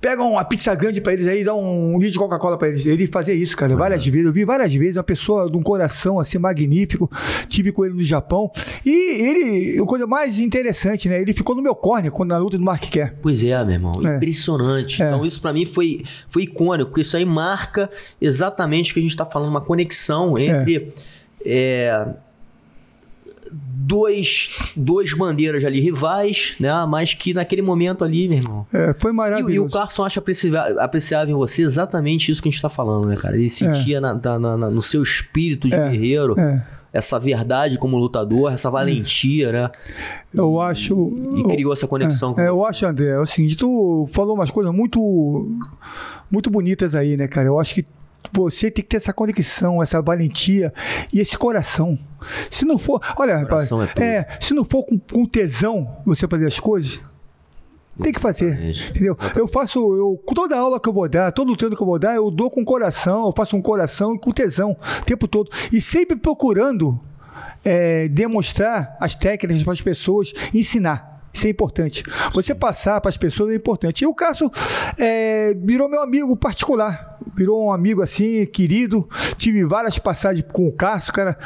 Pega 0.00 0.22
uma 0.22 0.44
pizza 0.44 0.74
grande 0.74 1.00
pra 1.00 1.14
eles 1.14 1.26
aí, 1.26 1.42
dá 1.42 1.54
um, 1.54 1.94
litro 1.94 2.12
de 2.12 2.18
Coca-Cola 2.18 2.58
pra 2.58 2.68
eles. 2.68 2.84
Ele 2.84 3.06
fazia 3.06 3.34
isso, 3.34 3.56
cara, 3.56 3.74
várias 3.74 4.06
vezes. 4.06 4.26
Eu 4.26 4.32
vi 4.32 4.44
várias 4.44 4.72
vezes, 4.74 4.96
uma 4.96 5.02
pessoa 5.02 5.50
de 5.50 5.56
um 5.56 5.62
coração 5.62 6.20
assim 6.20 6.38
magnífico. 6.38 7.10
Tive 7.48 7.72
com 7.72 7.84
ele 7.84 7.94
no 7.94 8.02
Japão. 8.04 8.50
E 8.84 8.90
ele, 8.90 9.80
a 9.80 9.84
coisa 9.86 10.06
mais 10.06 10.38
interessante, 10.38 11.08
né? 11.08 11.20
Ele 11.20 11.32
ficou 11.32 11.56
no 11.56 11.62
meu 11.62 11.74
corner 11.74 12.12
quando 12.12 12.28
na 12.28 12.38
luta 12.38 12.58
do 12.58 12.64
Mark 12.64 12.82
Kerr. 12.82 13.14
Pois 13.22 13.42
é, 13.42 13.64
meu 13.64 13.74
irmão. 13.74 13.92
É. 14.04 14.16
Impressionante. 14.16 15.02
É. 15.02 15.06
Então, 15.06 15.24
isso 15.24 15.40
para 15.40 15.52
mim 15.52 15.64
foi, 15.64 16.04
foi 16.28 16.42
icônico, 16.42 16.90
porque 16.90 17.00
isso 17.00 17.16
aí 17.16 17.24
marca 17.24 17.90
exatamente 18.20 18.90
o 18.90 18.94
que 18.94 19.00
a 19.00 19.02
gente 19.02 19.16
tá 19.16 19.24
falando, 19.24 19.48
uma 19.48 19.62
conexão 19.62 20.38
entre. 20.38 20.92
É. 21.44 22.06
É, 23.46 23.66
dois, 23.86 24.50
duas 24.76 25.12
bandeiras 25.12 25.64
ali 25.64 25.80
rivais, 25.80 26.56
né? 26.58 26.70
Mas 26.88 27.14
que 27.14 27.32
naquele 27.32 27.62
momento 27.62 28.04
ali, 28.04 28.28
meu 28.28 28.38
irmão. 28.38 28.66
É, 28.72 28.94
foi 28.98 29.12
maravilhoso. 29.12 29.52
E, 29.52 29.54
e 29.54 29.60
o 29.60 29.68
Carson 29.68 30.04
acha 30.04 30.22
apreciável, 30.78 31.34
em 31.34 31.38
você 31.38 31.62
exatamente 31.62 32.30
isso 32.32 32.42
que 32.42 32.48
a 32.48 32.50
gente 32.50 32.56
está 32.56 32.68
falando, 32.68 33.06
né, 33.06 33.16
cara? 33.16 33.36
Ele 33.36 33.48
sentia 33.48 33.98
é. 33.98 34.00
na, 34.00 34.14
na, 34.14 34.38
na, 34.38 34.70
no 34.70 34.82
seu 34.82 35.02
espírito 35.02 35.68
de 35.68 35.74
é, 35.74 35.88
guerreiro. 35.88 36.38
É. 36.38 36.62
Essa 36.92 37.18
verdade 37.18 37.76
como 37.76 37.98
lutador, 37.98 38.50
essa 38.50 38.70
valentia, 38.70 39.52
né? 39.52 39.70
Eu 40.32 40.58
acho. 40.62 41.12
E 41.36 41.44
criou 41.44 41.70
essa 41.70 41.86
conexão 41.86 42.30
é, 42.30 42.34
com 42.34 42.40
é, 42.40 42.48
Eu 42.48 42.64
acho, 42.64 42.86
André, 42.86 43.10
é 43.10 43.18
o 43.18 43.26
seguinte, 43.26 43.54
tu 43.54 44.08
falou 44.12 44.34
umas 44.34 44.50
coisas 44.50 44.72
muito, 44.72 45.46
muito 46.30 46.48
bonitas 46.48 46.94
aí, 46.94 47.14
né, 47.14 47.28
cara? 47.28 47.48
Eu 47.48 47.60
acho 47.60 47.74
que 47.74 47.84
você 48.32 48.70
tem 48.70 48.82
que 48.82 48.90
ter 48.90 48.96
essa 48.96 49.12
conexão, 49.12 49.82
essa 49.82 50.00
valentia 50.00 50.72
e 51.12 51.20
esse 51.20 51.36
coração. 51.36 51.98
Se 52.50 52.64
não 52.64 52.78
for, 52.78 53.00
olha, 53.16 53.36
rapaz, 53.36 53.70
é, 53.98 54.04
é, 54.04 54.28
se 54.40 54.54
não 54.54 54.64
for 54.64 54.84
com, 54.84 54.98
com 54.98 55.26
tesão 55.26 55.96
você 56.04 56.26
fazer 56.26 56.46
as 56.46 56.58
coisas, 56.58 57.00
tem 58.00 58.12
que 58.12 58.20
fazer, 58.20 58.52
entendeu? 58.90 59.16
Eu 59.34 59.48
faço, 59.48 59.78
eu 59.78 60.22
toda 60.34 60.56
aula 60.56 60.78
que 60.78 60.88
eu 60.88 60.92
vou 60.92 61.08
dar, 61.08 61.32
todo 61.32 61.56
treino 61.56 61.74
que 61.74 61.82
eu 61.82 61.86
vou 61.86 61.98
dar, 61.98 62.14
eu 62.14 62.30
dou 62.30 62.50
com 62.50 62.64
coração, 62.64 63.26
eu 63.26 63.32
faço 63.32 63.56
um 63.56 63.62
coração 63.62 64.14
e 64.14 64.18
com 64.18 64.30
tesão 64.32 64.76
o 65.00 65.04
tempo 65.04 65.26
todo 65.26 65.50
e 65.72 65.80
sempre 65.80 66.16
procurando 66.16 67.00
é, 67.64 68.06
demonstrar 68.08 68.96
as 69.00 69.14
técnicas 69.14 69.62
para 69.64 69.72
as 69.72 69.80
pessoas, 69.80 70.32
ensinar. 70.52 71.15
Isso 71.36 71.46
é 71.46 71.50
importante. 71.50 72.02
Você 72.32 72.54
passar 72.54 72.98
para 72.98 73.10
as 73.10 73.18
pessoas 73.18 73.50
é 73.50 73.54
importante. 73.54 74.02
E 74.02 74.06
o 74.06 74.14
Cássio 74.14 74.50
é, 74.98 75.52
virou 75.52 75.86
meu 75.86 76.00
amigo 76.00 76.34
particular. 76.34 77.18
Virou 77.36 77.66
um 77.66 77.72
amigo 77.72 78.00
assim, 78.00 78.46
querido. 78.46 79.06
Tive 79.36 79.62
várias 79.66 79.98
passagens 79.98 80.46
com 80.50 80.66
o 80.66 80.72
Cássio, 80.72 81.12
cara. 81.12 81.36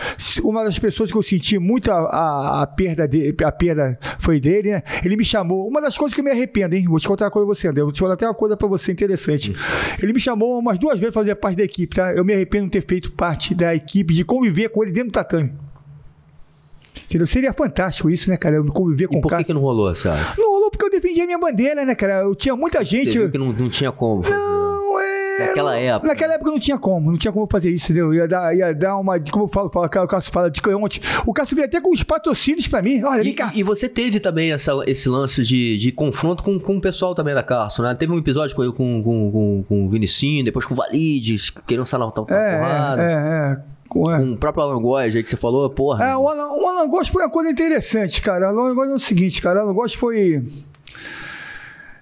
Uma 0.45 0.63
das 0.63 0.79
pessoas 0.79 1.11
que 1.11 1.19
eu 1.19 1.23
senti 1.25 1.59
muito 1.59 1.91
a, 1.91 1.97
a, 1.97 2.63
a 2.63 2.67
perda 2.69 3.09
dele, 3.09 3.37
a 3.45 3.51
perda 3.51 3.99
foi 4.21 4.39
dele, 4.39 4.71
né? 4.71 4.83
Ele 5.05 5.17
me 5.17 5.25
chamou. 5.25 5.67
Uma 5.67 5.81
das 5.81 5.99
coisas 5.99 6.15
que 6.15 6.21
eu 6.21 6.25
me 6.25 6.31
arrependo, 6.31 6.77
hein? 6.77 6.85
Vou 6.87 7.01
te 7.01 7.09
contar 7.09 7.25
uma 7.25 7.31
coisa 7.33 7.47
pra 7.47 7.55
você, 7.57 7.67
André. 7.67 7.83
Vou 7.83 7.91
te 7.91 7.99
falar 7.99 8.15
até 8.15 8.27
uma 8.27 8.35
coisa 8.35 8.57
para 8.57 8.69
você 8.69 8.93
interessante. 8.93 9.53
Ele 10.01 10.13
me 10.13 10.21
chamou 10.21 10.57
umas 10.57 10.79
duas 10.79 11.01
vezes 11.01 11.13
para 11.13 11.23
fazer 11.23 11.35
parte 11.35 11.57
da 11.57 11.65
equipe, 11.65 11.97
tá? 11.97 12.13
Eu 12.13 12.25
me 12.25 12.33
arrependo 12.33 12.67
de 12.67 12.71
ter 12.71 12.87
feito 12.87 13.11
parte 13.11 13.57
da 13.57 13.75
equipe, 13.75 14.15
de 14.15 14.25
conviver 14.25 14.69
com 14.69 14.85
ele 14.85 14.93
dentro 14.93 15.11
do 15.11 15.15
tatame. 15.15 15.70
Entendeu? 17.05 17.27
Seria 17.27 17.53
fantástico 17.53 18.09
isso, 18.09 18.31
né, 18.31 18.37
cara? 18.37 18.57
Eu 18.57 18.67
conviver 18.67 19.09
com 19.09 19.19
e 19.19 19.21
por 19.21 19.37
que, 19.37 19.45
que 19.45 19.53
não 19.53 19.61
rolou, 19.61 19.95
sabe? 19.95 20.21
Não 20.39 20.53
rolou 20.53 20.71
porque 20.71 20.85
eu 20.85 20.91
defendia 20.91 21.25
a 21.25 21.27
minha 21.27 21.39
bandeira, 21.39 21.85
né, 21.85 21.95
cara? 21.95 22.21
Eu 22.21 22.35
tinha 22.35 22.55
muita 22.55 22.85
gente. 22.85 23.11
Você 23.11 23.19
viu 23.19 23.31
que 23.31 23.39
não, 23.39 23.53
não 23.53 23.69
tinha 23.69 23.91
como. 23.91 24.23
Fazer. 24.23 24.37
Não, 24.37 25.01
é. 25.01 25.47
Naquela 25.47 25.77
época. 25.77 26.09
Naquela 26.09 26.35
época 26.35 26.51
não 26.51 26.59
tinha 26.59 26.79
como, 26.79 27.11
não 27.11 27.19
tinha 27.19 27.33
como 27.33 27.49
fazer 27.51 27.71
isso, 27.71 27.87
entendeu? 27.87 28.15
Ia 28.15 28.29
dar, 28.29 28.55
ia 28.55 28.75
dar 28.75 28.97
uma. 28.99 29.19
Como 29.19 29.47
eu 29.47 29.49
falo, 29.49 29.71
falo 29.71 29.87
o 29.87 30.09
Cássio 30.09 30.33
fala 30.33 30.51
de 30.51 30.61
canhote. 30.61 31.01
O 31.27 31.33
Cássio 31.33 31.57
veio 31.57 31.67
até 31.67 31.81
com 31.81 31.93
os 31.93 32.03
patrocínios 32.03 32.69
pra 32.69 32.83
mim. 32.83 33.03
Olha, 33.03 33.35
cá. 33.35 33.51
E, 33.55 33.63
você 33.63 33.89
teve 33.89 34.21
também 34.21 34.53
essa, 34.53 34.73
esse 34.87 35.09
lance 35.09 35.43
de, 35.43 35.79
de 35.79 35.93
confronto 35.93 36.43
com, 36.43 36.59
com 36.61 36.77
o 36.77 36.81
pessoal 36.81 37.15
também 37.15 37.35
da 37.35 37.43
Cássio, 37.43 37.83
né? 37.83 37.95
Teve 37.95 38.13
um 38.13 38.19
episódio 38.19 38.55
com, 38.55 38.71
com, 38.73 39.03
com, 39.03 39.33
com, 39.33 39.65
com 39.69 39.87
o 39.87 39.91
Vinicinho, 39.91 40.45
depois 40.45 40.65
com 40.65 40.75
o 40.75 40.77
Valides, 40.77 41.51
querendo 41.67 41.87
sair 41.87 42.01
na 42.01 42.07
é, 42.07 42.11
porrada. 42.11 43.03
É, 43.03 43.57
é. 43.67 43.70
Com, 43.91 44.09
é. 44.09 44.19
com 44.19 44.33
o 44.33 44.37
próprio 44.37 44.63
Alan 44.63 44.81
Góes 44.81 45.17
aí 45.17 45.23
que 45.23 45.29
você 45.29 45.37
falou, 45.37 45.69
porra. 45.69 46.05
É, 46.05 46.17
o 46.17 46.29
Alan, 46.29 46.53
o 46.53 46.65
Alan 46.65 46.89
Góes 46.89 47.09
foi 47.09 47.25
uma 47.25 47.31
coisa 47.31 47.51
interessante, 47.51 48.23
cara. 48.23 48.55
O 48.55 48.61
Alan 48.61 48.73
Góes 48.73 48.91
é 48.91 48.95
o 48.95 48.99
seguinte, 49.01 49.43
cara. 49.43 49.59
O 49.59 49.63
Alan 49.65 49.75
Góes 49.75 49.95
foi. 49.95 50.41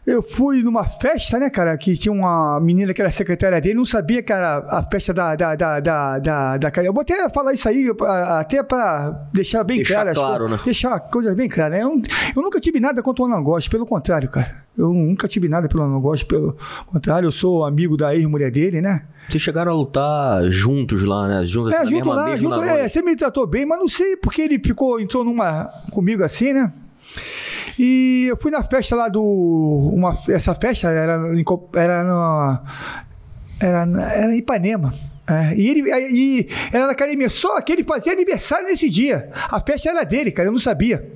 Eu 0.08 0.22
fui 0.22 0.62
numa 0.62 0.84
festa, 0.84 1.38
né, 1.38 1.50
cara, 1.50 1.76
que 1.76 1.94
tinha 1.94 2.10
uma 2.10 2.58
menina 2.60 2.94
que 2.94 3.02
era 3.02 3.10
secretária 3.10 3.60
dele, 3.60 3.74
não 3.74 3.84
sabia 3.84 4.22
que 4.22 4.32
era 4.32 4.56
a 4.66 4.82
festa 4.82 5.12
da, 5.12 5.36
da, 5.36 5.54
da, 5.54 5.80
da, 5.80 6.18
da, 6.18 6.56
da 6.56 6.72
Eu 6.82 6.94
vou 6.94 7.02
até 7.02 7.28
falar 7.28 7.52
isso 7.52 7.68
aí, 7.68 7.92
até 8.38 8.62
pra 8.62 9.28
deixar 9.34 9.62
bem 9.64 9.76
deixar 9.76 10.04
claro. 10.04 10.14
claro 10.14 10.48
né? 10.48 10.58
Deixar 10.64 10.98
coisas 10.98 11.34
bem 11.34 11.46
claras. 11.46 11.78
Eu, 11.78 12.00
eu 12.34 12.42
nunca 12.42 12.58
tive 12.58 12.80
nada 12.80 13.02
contra 13.02 13.22
o 13.22 13.26
Anangoste, 13.26 13.68
pelo 13.68 13.84
contrário, 13.84 14.30
cara. 14.30 14.64
Eu 14.78 14.94
nunca 14.94 15.28
tive 15.28 15.46
nada 15.46 15.68
pelo 15.68 15.82
Anangoste, 15.82 16.24
pelo 16.24 16.56
contrário, 16.86 17.26
eu 17.26 17.32
sou 17.32 17.66
amigo 17.66 17.94
da 17.94 18.16
ex-mulher 18.16 18.50
dele, 18.50 18.80
né? 18.80 19.02
Vocês 19.28 19.42
chegaram 19.42 19.72
a 19.72 19.74
lutar 19.74 20.50
juntos 20.50 21.02
lá, 21.02 21.28
né? 21.28 21.46
Juntos, 21.46 21.74
é, 21.74 21.86
junto 21.86 22.08
lá, 22.08 22.34
junto, 22.34 22.62
é, 22.62 22.88
você 22.88 23.02
me 23.02 23.14
tratou 23.14 23.46
bem, 23.46 23.66
mas 23.66 23.78
não 23.78 23.88
sei 23.88 24.16
porque 24.16 24.40
ele 24.40 24.58
ficou, 24.58 24.98
entrou 24.98 25.22
numa 25.22 25.64
comigo 25.92 26.24
assim, 26.24 26.54
né? 26.54 26.72
E 27.78 28.26
eu 28.28 28.36
fui 28.36 28.50
na 28.50 28.62
festa 28.62 28.94
lá 28.94 29.08
do. 29.08 29.22
Uma, 29.22 30.16
essa 30.28 30.54
festa 30.54 30.88
era, 30.88 31.20
era, 31.74 32.04
no, 32.04 32.60
era, 33.60 34.12
era 34.12 34.34
em 34.34 34.38
Ipanema. 34.38 34.94
É, 35.28 35.54
e 35.54 35.68
ele 35.68 35.82
e 35.90 36.48
era 36.72 36.86
na 36.86 36.92
academia. 36.92 37.28
Só 37.28 37.60
que 37.60 37.72
ele 37.72 37.84
fazia 37.84 38.12
aniversário 38.12 38.66
nesse 38.66 38.88
dia. 38.88 39.30
A 39.50 39.60
festa 39.60 39.90
era 39.90 40.04
dele, 40.04 40.30
cara. 40.30 40.48
Eu 40.48 40.52
não 40.52 40.58
sabia. 40.58 41.12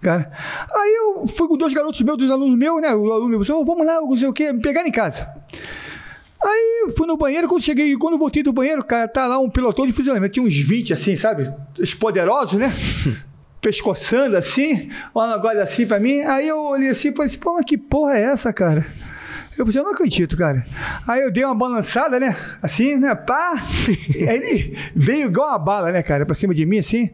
Cara. 0.00 0.30
Aí 0.76 0.94
eu 0.94 1.26
fui 1.26 1.48
com 1.48 1.56
dois 1.56 1.72
garotos 1.72 2.00
meus, 2.02 2.18
dos 2.18 2.30
alunos 2.30 2.56
meus, 2.56 2.80
né? 2.80 2.94
O 2.94 3.10
aluno 3.10 3.38
meu, 3.38 3.40
oh, 3.40 3.64
vamos 3.64 3.86
lá, 3.86 4.00
não 4.00 4.16
sei 4.16 4.28
o 4.28 4.34
quê, 4.34 4.52
me 4.52 4.60
pegaram 4.60 4.86
em 4.86 4.92
casa. 4.92 5.26
Aí 6.44 6.92
fui 6.94 7.06
no 7.06 7.16
banheiro, 7.16 7.48
quando 7.48 7.62
cheguei, 7.62 7.96
quando 7.96 8.18
voltei 8.18 8.42
do 8.42 8.52
banheiro, 8.52 8.84
cara, 8.84 9.08
tá 9.08 9.26
lá 9.26 9.38
um 9.38 9.48
pelotão 9.48 9.86
de 9.86 9.94
fuzilamento. 9.94 10.34
Tinha 10.34 10.44
uns 10.44 10.54
20, 10.54 10.92
assim, 10.92 11.16
sabe? 11.16 11.50
Os 11.78 11.94
poderosos, 11.94 12.58
né? 12.58 12.70
pescoçando 13.64 14.36
assim, 14.36 14.90
olhando 15.14 15.34
agora 15.34 15.62
assim 15.62 15.86
pra 15.86 15.98
mim. 15.98 16.20
Aí 16.20 16.46
eu 16.46 16.60
olhei 16.60 16.90
assim 16.90 17.08
e 17.08 17.12
falei 17.12 17.26
assim, 17.26 17.38
pô, 17.38 17.54
mas 17.54 17.64
que 17.64 17.78
porra 17.78 18.18
é 18.18 18.24
essa, 18.24 18.52
cara? 18.52 18.84
Eu 19.56 19.64
falei, 19.64 19.80
eu 19.80 19.84
não 19.84 19.92
acredito, 19.92 20.36
cara. 20.36 20.66
Aí 21.08 21.22
eu 21.22 21.32
dei 21.32 21.44
uma 21.44 21.54
balançada, 21.54 22.20
né? 22.20 22.36
Assim, 22.60 22.96
né? 22.96 23.14
Pá! 23.14 23.54
Aí 24.28 24.36
ele 24.36 24.76
veio 24.94 25.28
igual 25.28 25.48
uma 25.48 25.58
bala, 25.58 25.92
né, 25.92 26.02
cara? 26.02 26.26
Pra 26.26 26.34
cima 26.34 26.52
de 26.52 26.66
mim, 26.66 26.78
assim. 26.78 27.08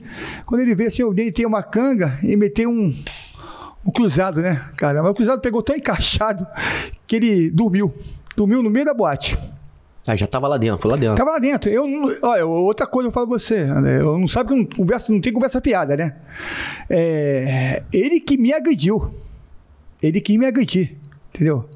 Quando 0.44 0.62
ele 0.62 0.74
veio 0.74 0.88
assim, 0.88 1.02
eu 1.02 1.14
dei 1.14 1.32
uma 1.46 1.62
canga 1.62 2.18
e 2.22 2.34
metei 2.36 2.66
um, 2.66 2.92
um 3.86 3.92
cruzado, 3.92 4.40
né, 4.40 4.60
cara? 4.76 5.02
Mas 5.02 5.12
o 5.12 5.14
cruzado 5.14 5.40
pegou 5.40 5.62
tão 5.62 5.76
encaixado 5.76 6.44
que 7.06 7.14
ele 7.14 7.50
dormiu. 7.50 7.94
Dormiu 8.34 8.62
no 8.62 8.70
meio 8.70 8.86
da 8.86 8.94
boate. 8.94 9.38
Ah, 10.06 10.16
já 10.16 10.26
tava 10.26 10.48
lá 10.48 10.56
dentro, 10.56 10.80
foi 10.80 10.90
lá 10.90 10.96
dentro. 10.96 11.16
Tava 11.16 11.32
lá 11.32 11.38
dentro. 11.38 11.70
Eu, 11.70 11.84
olha, 12.22 12.46
outra 12.46 12.86
coisa 12.86 13.08
eu 13.08 13.12
falo 13.12 13.28
pra 13.28 13.38
você, 13.38 13.60
eu 14.00 14.18
não 14.18 14.26
sabe 14.26 14.48
que 14.48 14.54
não, 14.54 14.64
conversa, 14.64 15.12
não 15.12 15.20
tem 15.20 15.32
conversa 15.32 15.60
piada, 15.60 15.96
né? 15.96 16.16
É, 16.88 17.82
ele 17.92 18.18
que 18.18 18.38
me 18.38 18.52
agrediu. 18.52 19.14
Ele 20.02 20.20
que 20.20 20.38
me 20.38 20.46
agrediu, 20.46 20.88
entendeu? 21.34 21.68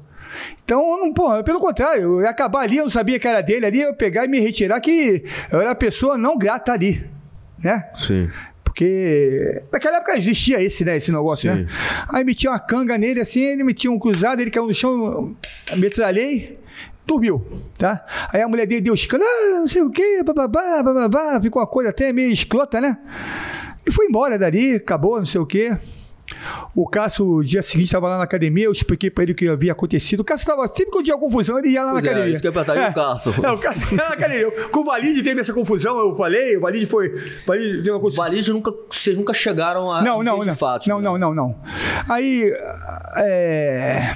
Então, 0.63 0.99
não, 0.99 1.13
porra, 1.13 1.43
pelo 1.43 1.59
contrário, 1.59 2.01
eu 2.01 2.21
ia 2.21 2.29
acabar 2.29 2.61
ali, 2.61 2.77
eu 2.77 2.83
não 2.83 2.89
sabia 2.89 3.19
que 3.19 3.27
era 3.27 3.41
dele 3.41 3.65
ali, 3.67 3.81
eu 3.81 3.89
ia 3.89 3.93
pegar 3.93 4.25
e 4.25 4.27
me 4.27 4.39
retirar, 4.39 4.81
que 4.81 5.23
eu 5.51 5.61
era 5.61 5.71
a 5.71 5.75
pessoa 5.75 6.17
não 6.17 6.37
grata 6.37 6.73
ali, 6.73 7.05
né? 7.63 7.89
Sim. 7.95 8.29
Porque 8.63 9.61
naquela 9.71 9.97
época 9.97 10.17
existia 10.17 10.61
esse, 10.61 10.83
né, 10.83 10.97
esse 10.97 11.11
negócio, 11.11 11.49
né? 11.49 11.57
Sim. 11.57 11.63
né? 11.63 11.69
Aí 12.09 12.23
metia 12.23 12.49
uma 12.49 12.59
canga 12.59 12.97
nele 12.97 13.21
assim, 13.21 13.41
ele 13.41 13.63
metia 13.63 13.89
um 13.89 13.99
cruzado, 13.99 14.41
ele 14.41 14.51
caiu 14.51 14.67
no 14.67 14.73
chão, 14.73 15.35
metralhei 15.77 16.57
dormiu, 17.05 17.45
tá? 17.77 18.05
Aí 18.31 18.41
a 18.41 18.47
mulher 18.47 18.65
dele 18.65 18.81
deu 18.81 18.93
escândalo, 18.93 19.29
ah, 19.29 19.59
não 19.59 19.67
sei 19.67 19.81
o 19.81 19.89
quê, 19.89 20.23
bababá, 20.23 20.81
bababá, 20.81 21.39
ficou 21.41 21.61
uma 21.61 21.67
coisa 21.67 21.89
até 21.89 22.11
meio 22.11 22.31
escrota, 22.31 22.81
né? 22.81 22.97
E 23.85 23.91
foi 23.91 24.07
embora 24.07 24.37
dali, 24.37 24.75
acabou, 24.75 25.17
não 25.17 25.25
sei 25.25 25.39
o 25.39 25.45
quê. 25.45 25.77
O 26.75 26.87
Cássio, 26.87 27.25
no 27.25 27.43
dia 27.43 27.61
seguinte, 27.61 27.85
estava 27.85 28.09
lá 28.09 28.17
na 28.17 28.23
academia, 28.23 28.65
eu 28.65 28.71
expliquei 28.71 29.09
para 29.09 29.23
ele 29.23 29.33
o 29.33 29.35
que 29.35 29.47
havia 29.47 29.71
acontecido. 29.71 30.21
O 30.21 30.23
Cássio 30.23 30.43
estava, 30.43 30.67
sempre 30.67 30.91
que 30.91 30.97
eu 30.97 31.03
tinha 31.03 31.17
confusão, 31.17 31.57
ele 31.59 31.69
ia 31.69 31.83
lá 31.83 31.91
pois 31.91 32.03
na 32.03 32.09
é, 32.09 32.13
academia. 32.13 32.33
Isso 32.33 32.41
que 32.41 32.47
é 32.47 32.51
pra 32.51 32.61
é, 32.61 32.89
o 32.89 32.93
Cássio. 32.93 33.33
É, 33.45 33.51
o 33.51 33.57
Cássio 33.59 33.95
ia 33.95 34.03
na 34.03 34.09
academia. 34.09 34.51
Com 34.69 34.79
o 34.79 34.85
Valide 34.85 35.23
teve 35.23 35.41
essa 35.41 35.53
confusão, 35.53 35.97
eu 35.99 36.15
falei, 36.15 36.57
o 36.57 36.61
Valide 36.61 36.87
foi. 36.87 37.09
O 37.09 37.45
Valide 37.45 37.77
teve 37.77 37.91
uma 37.91 37.99
confusão. 37.99 38.25
O 38.25 38.27
Valide 38.27 38.51
nunca, 38.51 38.73
vocês 38.89 39.15
nunca 39.15 39.33
chegaram 39.33 39.91
a. 39.91 40.01
Não, 40.01 40.23
não, 40.23 40.43
não. 40.43 40.55
Fato, 40.55 40.89
não, 40.89 40.97
né? 40.97 41.03
não, 41.03 41.17
não, 41.17 41.33
não. 41.33 41.55
Aí. 42.09 42.51
É 43.17 44.15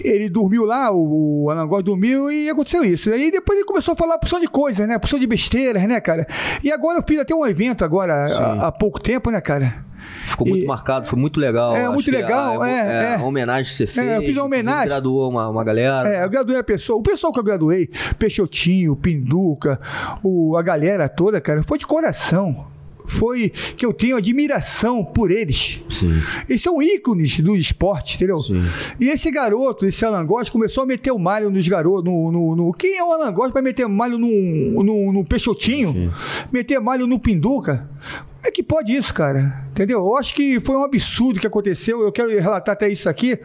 ele 0.00 0.28
dormiu 0.28 0.64
lá, 0.64 0.90
o, 0.90 1.44
o 1.44 1.50
Anangó 1.50 1.80
dormiu 1.82 2.30
e 2.30 2.48
aconteceu 2.48 2.84
isso. 2.84 3.10
Aí 3.12 3.30
depois 3.30 3.58
ele 3.58 3.66
começou 3.66 3.92
a 3.92 3.96
falar 3.96 4.18
porção 4.18 4.40
de 4.40 4.46
coisas, 4.46 4.86
né? 4.86 4.98
Porção 4.98 5.18
de 5.18 5.26
besteiras, 5.26 5.82
né, 5.86 6.00
cara? 6.00 6.26
E 6.62 6.70
agora 6.70 6.98
eu 6.98 7.04
fiz 7.06 7.18
até 7.18 7.34
um 7.34 7.46
evento 7.46 7.84
agora, 7.84 8.14
há, 8.14 8.68
há 8.68 8.72
pouco 8.72 9.00
tempo, 9.00 9.30
né, 9.30 9.40
cara? 9.40 9.86
Ficou 10.28 10.46
muito 10.46 10.66
marcado, 10.66 11.06
foi 11.06 11.18
muito 11.18 11.40
legal. 11.40 11.76
É, 11.76 11.88
muito 11.88 12.10
legal. 12.10 12.62
A, 12.62 12.70
é, 12.70 12.72
é, 12.72 13.02
é, 13.12 13.14
a 13.16 13.22
homenagem 13.22 13.70
que 13.70 13.76
você 13.76 13.86
fez. 13.86 14.06
É, 14.06 14.16
eu 14.16 14.22
fiz 14.22 14.36
uma 14.36 14.44
homenagem. 14.44 14.82
Você 14.82 14.88
graduou 14.88 15.30
uma, 15.30 15.48
uma 15.48 15.64
galera. 15.64 16.08
É, 16.08 16.24
eu 16.24 16.30
graduei 16.30 16.58
a 16.58 16.64
pessoa. 16.64 16.98
O 16.98 17.02
pessoal 17.02 17.32
que 17.32 17.38
eu 17.38 17.44
graduei, 17.44 17.90
Peixotinho, 18.18 18.94
Pinduca, 18.96 19.80
o, 20.22 20.56
a 20.56 20.62
galera 20.62 21.08
toda, 21.08 21.40
cara, 21.40 21.62
foi 21.62 21.78
de 21.78 21.86
coração 21.86 22.66
foi 23.08 23.50
que 23.76 23.84
eu 23.84 23.92
tenho 23.92 24.16
admiração 24.16 25.04
por 25.04 25.30
eles. 25.30 25.82
Sim. 25.90 26.12
Eles 26.48 26.62
são 26.62 26.82
ícones 26.82 27.40
do 27.40 27.56
esporte, 27.56 28.16
entendeu? 28.16 28.38
Sim. 28.40 28.62
E 29.00 29.08
esse 29.08 29.30
garoto, 29.30 29.86
esse 29.86 30.04
Alan 30.04 30.24
Gost, 30.24 30.52
começou 30.52 30.84
a 30.84 30.86
meter 30.86 31.10
o 31.10 31.18
malho 31.18 31.50
nos 31.50 31.66
garotos. 31.66 32.04
No, 32.04 32.30
no, 32.30 32.56
no, 32.56 32.72
Quem 32.72 32.96
é 32.96 33.02
o 33.02 33.12
Alan 33.12 33.32
Gost 33.32 33.52
para 33.52 33.62
meter 33.62 33.88
malho 33.88 34.18
no, 34.18 34.82
no, 34.82 35.12
no 35.12 35.24
Peixotinho? 35.24 35.92
Sim. 35.92 36.10
Meter 36.52 36.80
malho 36.80 37.06
no 37.06 37.18
Pinduca? 37.18 37.88
Como 38.38 38.46
é 38.46 38.50
que 38.50 38.62
pode 38.62 38.94
isso, 38.94 39.12
cara? 39.12 39.66
Entendeu? 39.70 39.98
Eu 39.98 40.16
acho 40.16 40.34
que 40.34 40.60
foi 40.60 40.76
um 40.76 40.84
absurdo 40.84 41.40
que 41.40 41.46
aconteceu. 41.46 42.02
Eu 42.02 42.12
quero 42.12 42.28
relatar 42.28 42.72
até 42.72 42.88
isso 42.88 43.08
aqui. 43.08 43.38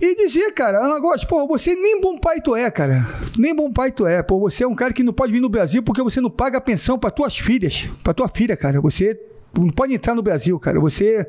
E 0.00 0.14
dizer, 0.14 0.52
cara, 0.52 0.78
Ana 0.78 1.00
Góes, 1.00 1.24
pô, 1.24 1.46
você 1.46 1.74
nem 1.74 2.00
bom 2.00 2.16
pai 2.16 2.40
tu 2.40 2.54
é, 2.54 2.70
cara. 2.70 3.04
Nem 3.36 3.54
bom 3.54 3.72
pai 3.72 3.90
tu 3.90 4.06
é. 4.06 4.22
Pô, 4.22 4.38
você 4.38 4.62
é 4.62 4.66
um 4.66 4.74
cara 4.74 4.92
que 4.92 5.02
não 5.02 5.12
pode 5.12 5.32
vir 5.32 5.40
no 5.40 5.48
Brasil 5.48 5.82
porque 5.82 6.02
você 6.02 6.20
não 6.20 6.30
paga 6.30 6.58
a 6.58 6.60
pensão 6.60 6.98
para 6.98 7.10
tuas 7.10 7.36
filhas. 7.36 7.88
para 8.04 8.14
tua 8.14 8.28
filha, 8.28 8.56
cara. 8.56 8.80
Você 8.80 9.18
não 9.56 9.70
pode 9.70 9.92
entrar 9.94 10.14
no 10.14 10.22
Brasil, 10.22 10.58
cara. 10.60 10.78
Você 10.78 11.26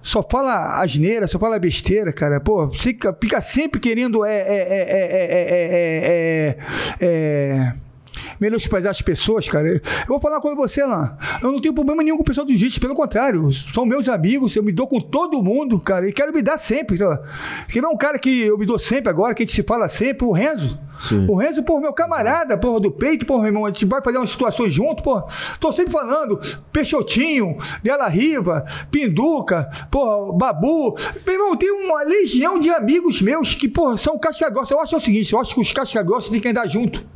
só 0.00 0.22
fala 0.22 0.80
asneira, 0.80 1.26
só 1.26 1.38
fala 1.38 1.58
besteira, 1.58 2.10
cara. 2.12 2.40
Pô, 2.40 2.66
você 2.68 2.96
fica 3.20 3.40
sempre 3.42 3.78
querendo 3.78 4.24
é, 4.24 4.38
é, 4.38 4.56
é, 4.56 4.86
é, 4.90 5.36
é, 5.80 6.56
é, 7.00 7.06
é 7.06 7.85
menosprezar 8.40 8.90
as 8.90 9.02
pessoas, 9.02 9.48
cara. 9.48 9.68
Eu 9.68 9.80
vou 10.08 10.20
falar 10.20 10.40
com 10.40 10.54
você 10.54 10.84
lá. 10.84 11.16
Eu 11.42 11.52
não 11.52 11.60
tenho 11.60 11.74
problema 11.74 12.02
nenhum 12.02 12.16
com 12.16 12.22
o 12.22 12.24
pessoal 12.24 12.46
do 12.46 12.54
jiu 12.54 12.66
pelo 12.80 12.94
contrário. 12.94 13.52
São 13.52 13.86
meus 13.86 14.08
amigos, 14.08 14.54
eu 14.56 14.62
me 14.62 14.72
dou 14.72 14.86
com 14.86 15.00
todo 15.00 15.42
mundo, 15.42 15.78
cara, 15.78 16.08
e 16.08 16.12
quero 16.12 16.32
me 16.32 16.42
dar 16.42 16.58
sempre. 16.58 16.96
Então, 16.96 17.18
que 17.68 17.80
não 17.80 17.90
é 17.90 17.92
um 17.92 17.96
cara 17.96 18.18
que 18.18 18.42
eu 18.42 18.58
me 18.58 18.66
dou 18.66 18.78
sempre 18.78 19.08
agora, 19.08 19.34
que 19.34 19.42
a 19.42 19.46
gente 19.46 19.54
se 19.54 19.62
fala 19.62 19.88
sempre, 19.88 20.26
o 20.26 20.32
Renzo. 20.32 20.78
Sim. 21.00 21.26
O 21.28 21.34
Renzo, 21.36 21.62
por 21.62 21.80
meu 21.80 21.92
camarada, 21.92 22.56
porra, 22.56 22.80
do 22.80 22.90
peito, 22.90 23.26
porra, 23.26 23.42
meu 23.42 23.48
irmão, 23.48 23.66
a 23.66 23.68
gente 23.68 23.84
vai 23.84 24.02
fazer 24.02 24.16
umas 24.16 24.30
situações 24.30 24.72
junto, 24.72 25.02
porra. 25.02 25.26
Tô 25.60 25.72
sempre 25.72 25.92
falando, 25.92 26.40
Peixotinho, 26.72 27.58
Dela 27.82 28.08
Riva, 28.08 28.64
Pinduca, 28.90 29.68
porra, 29.90 30.32
Babu. 30.32 30.96
Meu 31.26 31.34
irmão, 31.34 31.56
tem 31.56 31.70
uma 31.70 32.02
legião 32.02 32.58
de 32.58 32.70
amigos 32.70 33.20
meus 33.20 33.54
que, 33.54 33.68
porra, 33.68 33.96
são 33.96 34.18
casca 34.18 34.48
grossa. 34.48 34.74
Eu 34.74 34.80
acho 34.80 34.96
o 34.96 35.00
seguinte, 35.00 35.32
eu 35.32 35.40
acho 35.40 35.54
que 35.54 35.60
os 35.60 35.72
casca 35.72 36.02
grossos 36.02 36.30
têm 36.30 36.40
que 36.40 36.48
andar 36.48 36.66
junto. 36.66 37.06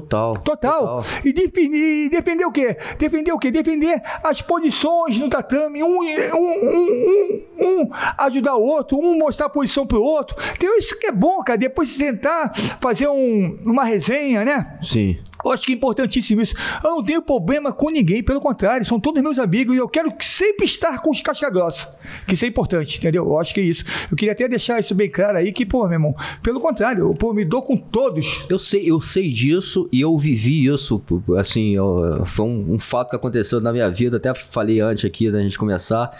Total, 0.00 0.36
total. 0.38 1.02
Total. 1.02 1.04
E, 1.24 1.32
defender, 1.32 2.10
defender 2.10 2.44
o 2.44 2.52
quê? 2.52 2.76
Defender 2.98 3.32
o 3.32 3.38
quê? 3.38 3.50
Defender 3.50 4.02
as 4.22 4.42
posições 4.42 5.18
no 5.18 5.30
tatame. 5.30 5.82
Um, 5.82 6.00
um, 6.00 6.06
um, 6.34 7.44
um, 7.60 7.90
ajudar 8.18 8.56
o 8.56 8.62
outro, 8.62 8.98
um 8.98 9.16
mostrar 9.16 9.46
a 9.46 9.50
posição 9.50 9.86
pro 9.86 10.02
outro. 10.02 10.36
Então 10.54 10.76
isso 10.76 10.98
que 10.98 11.06
é 11.06 11.12
bom, 11.12 11.40
cara. 11.42 11.58
Depois 11.58 11.88
de 11.88 11.94
sentar, 11.94 12.54
fazer 12.80 13.08
um, 13.08 13.58
uma 13.64 13.84
resenha, 13.84 14.44
né? 14.44 14.78
Sim. 14.82 15.18
Eu 15.44 15.52
acho 15.52 15.64
que 15.64 15.72
é 15.72 15.74
importantíssimo 15.74 16.40
isso. 16.40 16.54
Eu 16.82 16.90
não 16.90 17.04
tenho 17.04 17.22
problema 17.22 17.72
com 17.72 17.90
ninguém, 17.90 18.22
pelo 18.22 18.40
contrário, 18.40 18.84
são 18.86 18.98
todos 18.98 19.22
meus 19.22 19.38
amigos 19.38 19.74
e 19.74 19.78
eu 19.78 19.88
quero 19.88 20.12
sempre 20.20 20.64
estar 20.64 21.00
com 21.00 21.10
os 21.10 21.20
casca 21.20 21.50
grossa. 21.50 21.96
Que 22.26 22.34
isso 22.34 22.44
é 22.44 22.48
importante, 22.48 22.98
entendeu? 22.98 23.24
Eu 23.24 23.38
acho 23.38 23.54
que 23.54 23.60
é 23.60 23.64
isso. 23.64 23.84
Eu 24.10 24.16
queria 24.16 24.32
até 24.32 24.48
deixar 24.48 24.80
isso 24.80 24.94
bem 24.94 25.10
claro 25.10 25.38
aí, 25.38 25.52
que, 25.52 25.66
pô, 25.66 25.84
meu 25.84 25.94
irmão, 25.94 26.14
pelo 26.42 26.60
contrário, 26.60 27.04
eu 27.04 27.14
pô, 27.14 27.32
me 27.32 27.44
dou 27.44 27.62
com 27.62 27.76
todos. 27.76 28.46
Eu 28.50 28.58
sei, 28.58 28.90
eu 28.90 29.00
sei 29.00 29.30
disso 29.30 29.88
e 29.92 30.00
eu 30.00 30.16
vivi 30.18 30.66
isso, 30.66 31.02
assim, 31.38 31.76
eu, 31.76 32.22
foi 32.26 32.46
um, 32.46 32.74
um 32.74 32.78
fato 32.78 33.10
que 33.10 33.16
aconteceu 33.16 33.60
na 33.60 33.72
minha 33.72 33.90
vida, 33.90 34.16
até 34.16 34.34
falei 34.34 34.80
antes 34.80 35.04
aqui 35.04 35.30
da 35.30 35.40
gente 35.40 35.58
começar, 35.58 36.10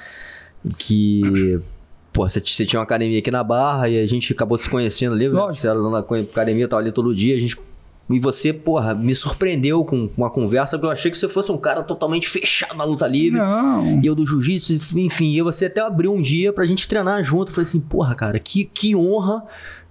que 0.79 1.61
pô, 2.13 2.29
você, 2.29 2.41
tinha 2.41 2.79
uma 2.79 2.85
academia 2.85 3.19
aqui 3.19 3.31
na 3.31 3.45
Barra 3.45 3.89
e 3.89 4.01
a 4.01 4.07
gente 4.07 4.33
acabou 4.33 4.57
se 4.57 4.69
conhecendo 4.69 5.15
ali, 5.15 5.29
né? 5.29 5.41
Você 5.49 5.67
era 5.67 5.79
na 5.79 5.99
academia, 5.99 6.65
eu 6.65 6.69
tava 6.69 6.83
ali 6.83 6.93
todo 6.93 7.15
dia, 7.15 7.37
a 7.37 7.41
gente 7.41 7.57
e 8.09 8.21
você, 8.21 8.53
porra, 8.53 8.95
me 8.95 9.15
surpreendeu 9.15 9.85
com 9.85 10.09
uma 10.17 10.31
conversa, 10.31 10.77
porque 10.79 10.87
eu 10.87 10.91
achei 10.91 11.11
que 11.11 11.19
você 11.19 11.29
fosse 11.29 11.51
um 11.51 11.59
cara 11.59 11.83
totalmente 11.83 12.29
fechado 12.29 12.77
na 12.77 12.85
luta 12.85 13.07
livre. 13.07 13.39
Não. 13.39 14.01
E 14.01 14.07
eu 14.07 14.15
do 14.15 14.25
jiu-jitsu, 14.25 14.99
enfim, 14.99 15.33
e 15.33 15.43
você 15.43 15.67
até 15.67 15.81
abriu 15.81 16.15
um 16.15 16.21
dia 16.21 16.53
pra 16.53 16.65
gente 16.65 16.89
treinar 16.89 17.25
junto. 17.25 17.51
Eu 17.51 17.55
falei 17.55 17.69
assim, 17.69 17.81
porra, 17.81 18.15
cara, 18.15 18.39
que, 18.39 18.65
que 18.65 18.95
honra 18.95 19.43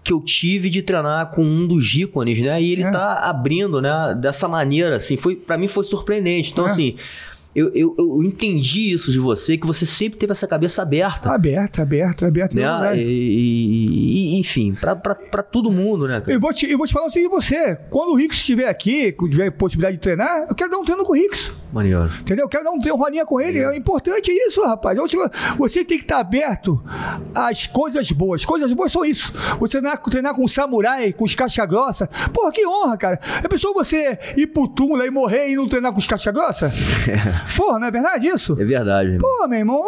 que 0.02 0.14
eu 0.14 0.22
tive 0.22 0.70
de 0.70 0.82
treinar 0.82 1.32
com 1.32 1.44
um 1.44 1.68
dos 1.68 1.94
ícones, 1.96 2.42
né? 2.42 2.62
E 2.62 2.72
ele 2.72 2.84
é. 2.84 2.92
tá 2.92 3.16
abrindo, 3.16 3.82
né, 3.82 4.16
dessa 4.22 4.48
maneira, 4.48 4.98
assim, 4.98 5.18
foi 5.18 5.36
para 5.36 5.58
mim 5.58 5.68
foi 5.68 5.84
surpreendente. 5.84 6.52
Então, 6.54 6.68
é. 6.68 6.70
assim, 6.70 6.96
eu, 7.56 7.72
eu, 7.74 7.96
eu, 7.98 8.22
entendi 8.24 8.92
isso 8.92 9.12
de 9.12 9.20
você, 9.20 9.58
que 9.58 9.66
você 9.66 9.86
sempre 9.86 10.20
teve 10.20 10.34
essa 10.34 10.46
cabeça 10.46 10.82
aberta. 10.82 11.32
Aberta, 11.32 11.82
aberta, 11.82 12.28
aberta. 12.28 12.54
Né? 12.54 12.98
E, 12.98 14.34
e, 14.34 14.38
enfim, 14.38 14.74
para 14.74 15.42
todo 15.42 15.72
mundo, 15.72 16.06
né? 16.06 16.20
Cara? 16.20 16.34
Eu, 16.34 16.40
vou 16.40 16.52
te, 16.54 16.70
eu 16.70 16.78
vou 16.78 16.86
te 16.86 16.92
falar 16.92 17.08
o 17.08 17.10
seguinte, 17.10 17.30
você, 17.30 17.76
quando 17.90 18.12
o 18.12 18.16
Ricks 18.16 18.40
estiver 18.40 18.68
aqui, 18.68 19.16
tiver 19.30 19.52
possibilidade 19.52 19.96
de 19.96 20.02
treinar, 20.02 20.48
eu 20.50 20.56
quero 20.56 20.70
dar 20.70 20.78
um 20.78 20.84
treino 20.84 21.04
com 21.04 21.14
o 21.14 21.16
Ricks. 21.16 21.54
Maneiro. 21.72 22.10
Entendeu? 22.22 22.46
Eu 22.46 22.50
quero 22.50 22.64
dar 22.64 22.72
um 22.72 22.80
treino 22.80 22.98
rolinha 22.98 23.26
com 23.26 23.40
ele. 23.40 23.60
É 23.60 23.76
importante 23.76 24.32
isso, 24.32 24.62
rapaz. 24.64 24.98
Você 25.58 25.84
tem 25.84 25.98
que 25.98 26.04
estar 26.04 26.20
aberto 26.20 26.84
às 27.34 27.68
coisas 27.68 28.12
boas. 28.12 28.46
Coisas 28.46 28.72
boas 28.74 28.92
são 28.92 29.06
isso. 29.06 29.34
Você 29.60 29.82
treinar, 30.10 30.36
com 30.36 30.44
um 30.44 30.48
samurai, 30.48 31.14
com 31.14 31.24
os 31.24 31.36
caixa 31.36 31.66
grossa. 31.66 32.08
Porra, 32.34 32.52
que 32.52 32.66
honra, 32.66 32.98
cara. 32.98 33.20
É 33.44 33.48
pessoa 33.48 33.74
você 33.74 34.18
ir 34.36 34.48
pro 34.48 34.68
túmulo 34.68 35.06
e 35.06 35.10
morrer 35.10 35.50
e 35.50 35.56
não 35.56 35.68
treinar 35.68 35.92
com 35.92 36.00
os 36.00 36.08
caixa 36.08 36.32
grossa? 36.32 36.72
Porra, 37.56 37.80
não 37.80 37.88
é 37.88 37.92
verdade 37.92 38.28
isso? 38.28 38.60
É 38.60 38.66
verdade. 38.66 39.18
Pô, 39.18 39.48
meu 39.48 39.60
irmão, 39.60 39.84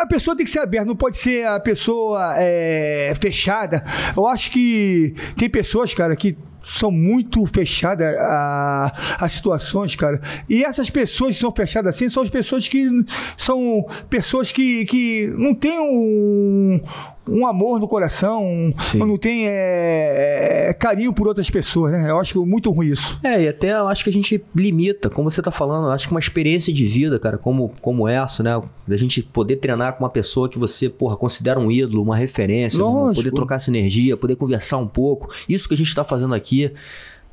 a 0.00 0.06
pessoa 0.06 0.36
tem 0.36 0.44
que 0.44 0.50
ser 0.52 0.60
aberta, 0.60 0.86
não 0.86 0.96
pode 0.96 1.16
ser 1.16 1.46
a 1.46 1.58
pessoa 1.60 2.34
é, 2.36 3.14
fechada. 3.20 3.82
Eu 4.16 4.26
acho 4.26 4.50
que 4.50 5.14
tem 5.36 5.48
pessoas, 5.48 5.94
cara, 5.94 6.14
que 6.16 6.36
são 6.64 6.90
muito 6.90 7.44
fechadas 7.46 8.16
a, 8.18 8.92
a 9.18 9.28
situações, 9.28 9.94
cara. 9.94 10.20
E 10.48 10.64
essas 10.64 10.90
pessoas 10.90 11.36
que 11.36 11.40
são 11.40 11.52
fechadas 11.52 11.94
assim 11.94 12.08
são 12.08 12.22
as 12.22 12.30
pessoas 12.30 12.66
que 12.66 12.88
são 13.36 13.86
pessoas 14.08 14.52
que, 14.52 14.84
que 14.86 15.32
não 15.36 15.54
têm 15.54 15.78
um, 15.78 16.80
um 17.28 17.46
amor 17.46 17.80
no 17.80 17.88
coração, 17.88 18.74
Sim. 18.78 18.98
não 18.98 19.16
tem 19.16 19.48
é, 19.48 20.68
é, 20.68 20.72
carinho 20.74 21.12
por 21.12 21.26
outras 21.26 21.48
pessoas, 21.48 21.92
né? 21.92 22.10
Eu 22.10 22.18
acho 22.18 22.44
muito 22.44 22.70
ruim 22.70 22.88
isso. 22.88 23.18
É, 23.22 23.42
e 23.42 23.48
até 23.48 23.72
eu 23.72 23.88
acho 23.88 24.04
que 24.04 24.10
a 24.10 24.12
gente 24.12 24.42
limita, 24.54 25.08
como 25.08 25.30
você 25.30 25.40
tá 25.40 25.50
falando, 25.50 25.90
acho 25.90 26.06
que 26.06 26.14
uma 26.14 26.20
experiência 26.20 26.72
de 26.72 26.86
vida, 26.86 27.18
cara, 27.18 27.38
como, 27.38 27.72
como 27.80 28.06
essa, 28.06 28.42
né? 28.42 28.60
Da 28.86 28.96
gente 28.96 29.22
poder 29.22 29.56
treinar 29.56 29.94
com 29.94 30.04
uma 30.04 30.10
pessoa 30.10 30.48
que 30.48 30.58
você, 30.58 30.88
porra, 30.88 31.16
considera 31.16 31.58
um 31.58 31.70
ídolo, 31.70 32.02
uma 32.02 32.16
referência, 32.16 32.78
poder 32.78 33.32
trocar 33.32 33.56
essa 33.56 33.70
energia, 33.70 34.16
poder 34.16 34.36
conversar 34.36 34.76
um 34.76 34.86
pouco. 34.86 35.32
Isso 35.48 35.66
que 35.66 35.74
a 35.74 35.76
gente 35.76 35.94
tá 35.94 36.04
fazendo 36.04 36.34
aqui. 36.34 36.53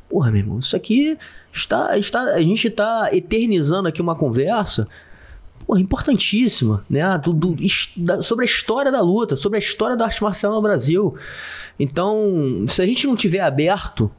Porra, 0.10 0.30
meu 0.30 0.42
irmão, 0.42 0.60
isso 0.60 0.76
aqui 0.76 1.18
está, 1.54 1.98
está 1.98 2.22
a 2.34 2.42
gente 2.42 2.68
está 2.68 3.10
eternizando 3.14 3.88
aqui 3.88 4.02
uma 4.02 4.16
conversa 4.16 4.88
porra, 5.66 5.80
importantíssima, 5.80 6.86
né? 6.90 7.18
Do, 7.18 7.34
do, 7.34 7.56
sobre 8.22 8.44
a 8.44 8.46
história 8.46 8.92
da 8.92 9.02
luta, 9.02 9.36
sobre 9.38 9.58
a 9.58 9.60
história 9.60 9.96
da 9.96 10.06
arte 10.06 10.22
marcial 10.22 10.54
no 10.54 10.62
Brasil. 10.62 11.16
Então, 11.80 12.66
se 12.68 12.82
a 12.82 12.86
gente 12.86 13.08
não 13.08 13.16
tiver 13.16 13.40
aberto 13.40 14.12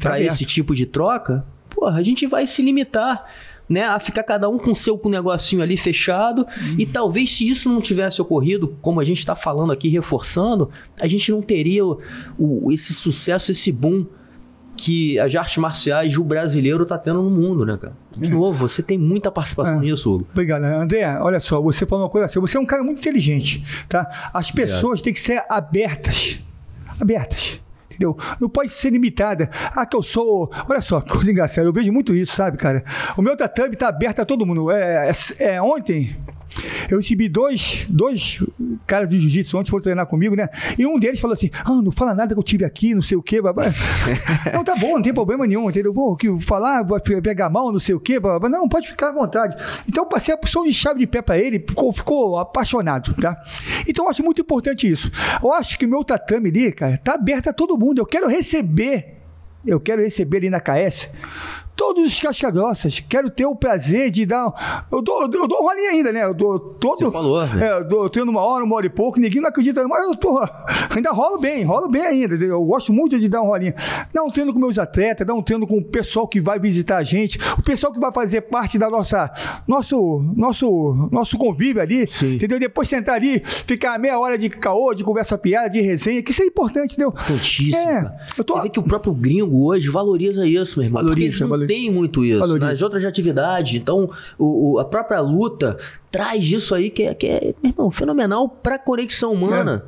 para 0.00 0.20
esse 0.20 0.44
tipo 0.44 0.74
de 0.74 0.86
troca, 0.86 1.44
porra, 1.68 1.98
a 1.98 2.02
gente 2.02 2.26
vai 2.26 2.46
se 2.46 2.62
limitar. 2.62 3.24
Né, 3.68 3.84
a 3.84 4.00
ficar 4.00 4.24
cada 4.24 4.48
um 4.48 4.58
com 4.58 4.72
o 4.72 4.74
seu 4.74 4.98
com 4.98 5.08
negocinho 5.08 5.62
ali 5.62 5.76
fechado. 5.76 6.40
Uhum. 6.42 6.74
E 6.76 6.84
talvez 6.84 7.36
se 7.36 7.48
isso 7.48 7.68
não 7.68 7.80
tivesse 7.80 8.20
ocorrido, 8.20 8.76
como 8.82 8.98
a 8.98 9.04
gente 9.04 9.18
está 9.18 9.36
falando 9.36 9.72
aqui, 9.72 9.88
reforçando, 9.88 10.68
a 11.00 11.06
gente 11.06 11.30
não 11.30 11.40
teria 11.40 11.86
o, 11.86 12.00
o, 12.36 12.72
esse 12.72 12.92
sucesso, 12.92 13.52
esse 13.52 13.70
boom 13.70 14.06
que 14.76 15.18
as 15.18 15.34
artes 15.34 15.56
marciais 15.58 16.16
o 16.16 16.24
brasileiro 16.24 16.86
tá 16.86 16.96
tendo 16.96 17.22
no 17.22 17.30
mundo, 17.30 17.64
né, 17.64 17.76
cara? 17.80 17.92
De 18.16 18.28
novo, 18.28 18.68
você 18.68 18.82
tem 18.82 18.98
muita 18.98 19.30
participação 19.30 19.78
é. 19.78 19.80
nisso, 19.80 20.14
Hugo. 20.14 20.26
Obrigado, 20.32 20.64
André. 20.64 21.06
Olha 21.20 21.40
só, 21.40 21.60
você 21.60 21.86
falou 21.86 22.04
uma 22.04 22.10
coisa 22.10 22.26
assim, 22.26 22.40
você 22.40 22.56
é 22.56 22.60
um 22.60 22.66
cara 22.66 22.82
muito 22.82 22.98
inteligente, 22.98 23.64
tá? 23.88 24.30
As 24.32 24.50
pessoas 24.50 24.82
Obrigado. 24.82 25.04
têm 25.04 25.12
que 25.12 25.20
ser 25.20 25.44
abertas. 25.48 26.40
Abertas 27.00 27.60
entendeu? 28.00 28.16
Não 28.40 28.48
pode 28.48 28.70
ser 28.70 28.90
limitada. 28.90 29.50
Ah, 29.76 29.84
que 29.84 29.94
eu 29.94 30.02
sou. 30.02 30.50
Olha 30.68 30.80
só, 30.80 31.00
que 31.02 31.12
coisa 31.12 31.30
engraçada. 31.30 31.68
Eu 31.68 31.72
vejo 31.72 31.92
muito 31.92 32.14
isso, 32.14 32.34
sabe, 32.34 32.56
cara? 32.56 32.82
O 33.16 33.22
meu 33.22 33.36
tatame 33.36 33.76
tá 33.76 33.88
aberto 33.88 34.20
a 34.20 34.24
todo 34.24 34.46
mundo. 34.46 34.70
É, 34.70 35.10
é, 35.38 35.44
é 35.54 35.62
ontem, 35.62 36.16
eu 36.90 36.96
recebi 36.98 37.28
dois, 37.28 37.86
dois 37.88 38.42
caras 38.86 39.08
de 39.08 39.18
jiu-jitsu 39.18 39.58
ontem 39.58 39.70
foram 39.70 39.82
treinar 39.82 40.06
comigo, 40.06 40.34
né? 40.34 40.48
E 40.78 40.86
um 40.86 40.98
deles 40.98 41.20
falou 41.20 41.34
assim: 41.34 41.50
Ah, 41.64 41.80
não 41.82 41.90
fala 41.90 42.14
nada 42.14 42.34
que 42.34 42.38
eu 42.38 42.44
tive 42.44 42.64
aqui, 42.64 42.94
não 42.94 43.02
sei 43.02 43.16
o 43.16 43.22
quê, 43.22 43.40
babá. 43.40 43.66
não, 44.52 44.64
tá 44.64 44.76
bom, 44.76 44.94
não 44.94 45.02
tem 45.02 45.12
problema 45.12 45.46
nenhum, 45.46 45.68
entendeu? 45.68 45.92
Pô, 45.92 46.16
que 46.16 46.38
falar, 46.40 46.82
vai 46.82 47.00
pegar 47.00 47.48
mal, 47.48 47.72
não 47.72 47.78
sei 47.78 47.94
o 47.94 48.00
quê, 48.00 48.20
babá. 48.20 48.48
Não, 48.48 48.68
pode 48.68 48.88
ficar 48.88 49.08
à 49.08 49.12
vontade. 49.12 49.56
Então 49.88 50.04
eu 50.04 50.08
passei 50.08 50.34
a 50.34 50.36
posição 50.36 50.64
de 50.64 50.72
chave 50.72 51.00
de 51.00 51.06
pé 51.06 51.22
para 51.22 51.38
ele, 51.38 51.58
ficou, 51.58 51.92
ficou 51.92 52.38
apaixonado, 52.38 53.14
tá? 53.14 53.36
Então 53.86 54.04
eu 54.04 54.10
acho 54.10 54.22
muito 54.22 54.40
importante 54.40 54.90
isso. 54.90 55.10
Eu 55.42 55.52
acho 55.52 55.78
que 55.78 55.86
o 55.86 55.88
meu 55.88 56.04
tatame 56.04 56.50
ali, 56.50 56.72
cara, 56.72 56.98
tá 56.98 57.14
aberto 57.14 57.48
a 57.48 57.52
todo 57.52 57.78
mundo. 57.78 57.98
Eu 57.98 58.06
quero 58.06 58.28
receber, 58.28 59.18
eu 59.66 59.80
quero 59.80 60.02
receber 60.02 60.38
ali 60.38 60.50
na 60.50 60.60
KS 60.60 61.08
todos 61.80 62.06
os 62.06 62.20
casca-grossas. 62.20 63.00
Quero 63.00 63.30
ter 63.30 63.46
o 63.46 63.56
prazer 63.56 64.10
de 64.10 64.26
dar. 64.26 64.84
Eu 64.92 65.00
dou, 65.00 65.22
eu 65.22 65.48
dou 65.48 65.62
rolinha 65.62 65.88
ainda, 65.88 66.12
né? 66.12 66.22
Eu 66.24 66.34
dou 66.34 66.58
todo. 66.58 67.06
Você 67.06 67.10
falou, 67.10 67.46
né? 67.46 67.68
É, 67.68 67.78
eu, 67.78 67.88
dou, 67.88 68.10
treino 68.10 68.30
uma 68.30 68.42
hora, 68.42 68.62
uma 68.62 68.76
hora 68.76 68.84
e 68.84 68.90
pouco, 68.90 69.18
ninguém 69.18 69.40
não 69.40 69.48
acredita, 69.48 69.88
mas 69.88 70.04
eu 70.04 70.14
tô. 70.14 70.38
Ainda 70.94 71.10
rolo 71.10 71.38
bem, 71.38 71.64
rolo 71.64 71.88
bem 71.88 72.02
ainda. 72.02 72.34
Eu 72.34 72.62
gosto 72.64 72.92
muito 72.92 73.18
de 73.18 73.28
dar 73.28 73.40
um 73.40 73.46
rolinha. 73.46 73.74
Dá 74.12 74.22
um 74.22 74.28
treino 74.28 74.52
com 74.52 74.58
meus 74.58 74.78
atletas, 74.78 75.26
dá 75.26 75.32
um 75.32 75.42
treino 75.42 75.66
com 75.66 75.78
o 75.78 75.84
pessoal 75.84 76.28
que 76.28 76.38
vai 76.38 76.58
visitar 76.58 76.98
a 76.98 77.02
gente, 77.02 77.38
o 77.56 77.62
pessoal 77.62 77.92
que 77.92 78.00
vai 78.00 78.12
fazer 78.12 78.42
parte 78.42 78.78
da 78.78 78.90
nossa. 78.90 79.30
Nosso, 79.66 80.22
nosso, 80.36 81.08
nosso 81.10 81.38
convívio 81.38 81.80
ali, 81.80 82.06
Sim. 82.10 82.34
entendeu? 82.34 82.58
Depois 82.58 82.88
sentar 82.88 83.14
ali, 83.14 83.40
ficar 83.44 83.98
meia 83.98 84.18
hora 84.18 84.36
de 84.36 84.50
caô, 84.50 84.92
de 84.92 85.04
conversa 85.04 85.38
piada, 85.38 85.70
de 85.70 85.80
resenha, 85.80 86.22
que 86.22 86.32
isso 86.32 86.42
é 86.42 86.46
importante, 86.46 86.94
entendeu? 86.94 87.08
Importantíssimo. 87.10 87.76
É, 87.76 88.16
eu 88.36 88.44
tô... 88.44 88.54
Você 88.54 88.62
vê 88.62 88.68
que 88.68 88.80
o 88.80 88.82
próprio 88.82 89.14
gringo 89.14 89.64
hoje 89.64 89.88
valoriza 89.88 90.46
isso, 90.46 90.78
meu 90.78 90.86
irmão. 90.86 91.02
Valoriza, 91.02 91.46
valoriza 91.46 91.69
tem 91.70 91.88
muito 91.88 92.24
isso 92.24 92.40
Valoriza. 92.40 92.66
nas 92.66 92.82
outras 92.82 93.04
atividades. 93.04 93.80
Então, 93.80 94.10
o, 94.36 94.72
o, 94.72 94.78
a 94.80 94.84
própria 94.84 95.20
luta 95.20 95.78
traz 96.10 96.44
isso 96.44 96.74
aí 96.74 96.90
que 96.90 97.04
é, 97.04 97.14
que 97.14 97.28
é 97.28 97.54
meu 97.62 97.70
irmão, 97.70 97.90
fenomenal 97.92 98.48
para 98.48 98.74
a 98.74 98.78
conexão 98.78 99.34
humana. 99.34 99.84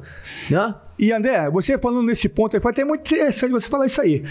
É. 0.49 0.55
Né? 0.55 0.75
E 0.97 1.13
André, 1.13 1.51
você 1.51 1.77
falando 1.77 2.07
nesse 2.07 2.29
ponto 2.29 2.55
aí, 2.55 2.63
foi 2.63 2.71
até 2.71 2.85
muito 2.85 3.01
interessante 3.01 3.51
você 3.51 3.69
falar 3.69 3.87
isso 3.87 4.01
aí. 4.01 4.23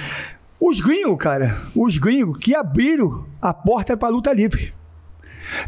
Os 0.61 0.79
gringos, 0.79 1.17
cara, 1.17 1.61
os 1.75 1.97
gringos 1.97 2.37
que 2.37 2.55
abriram 2.55 3.25
a 3.41 3.53
porta 3.53 3.97
para 3.97 4.07
a 4.07 4.11
luta 4.11 4.31
livre. 4.31 4.73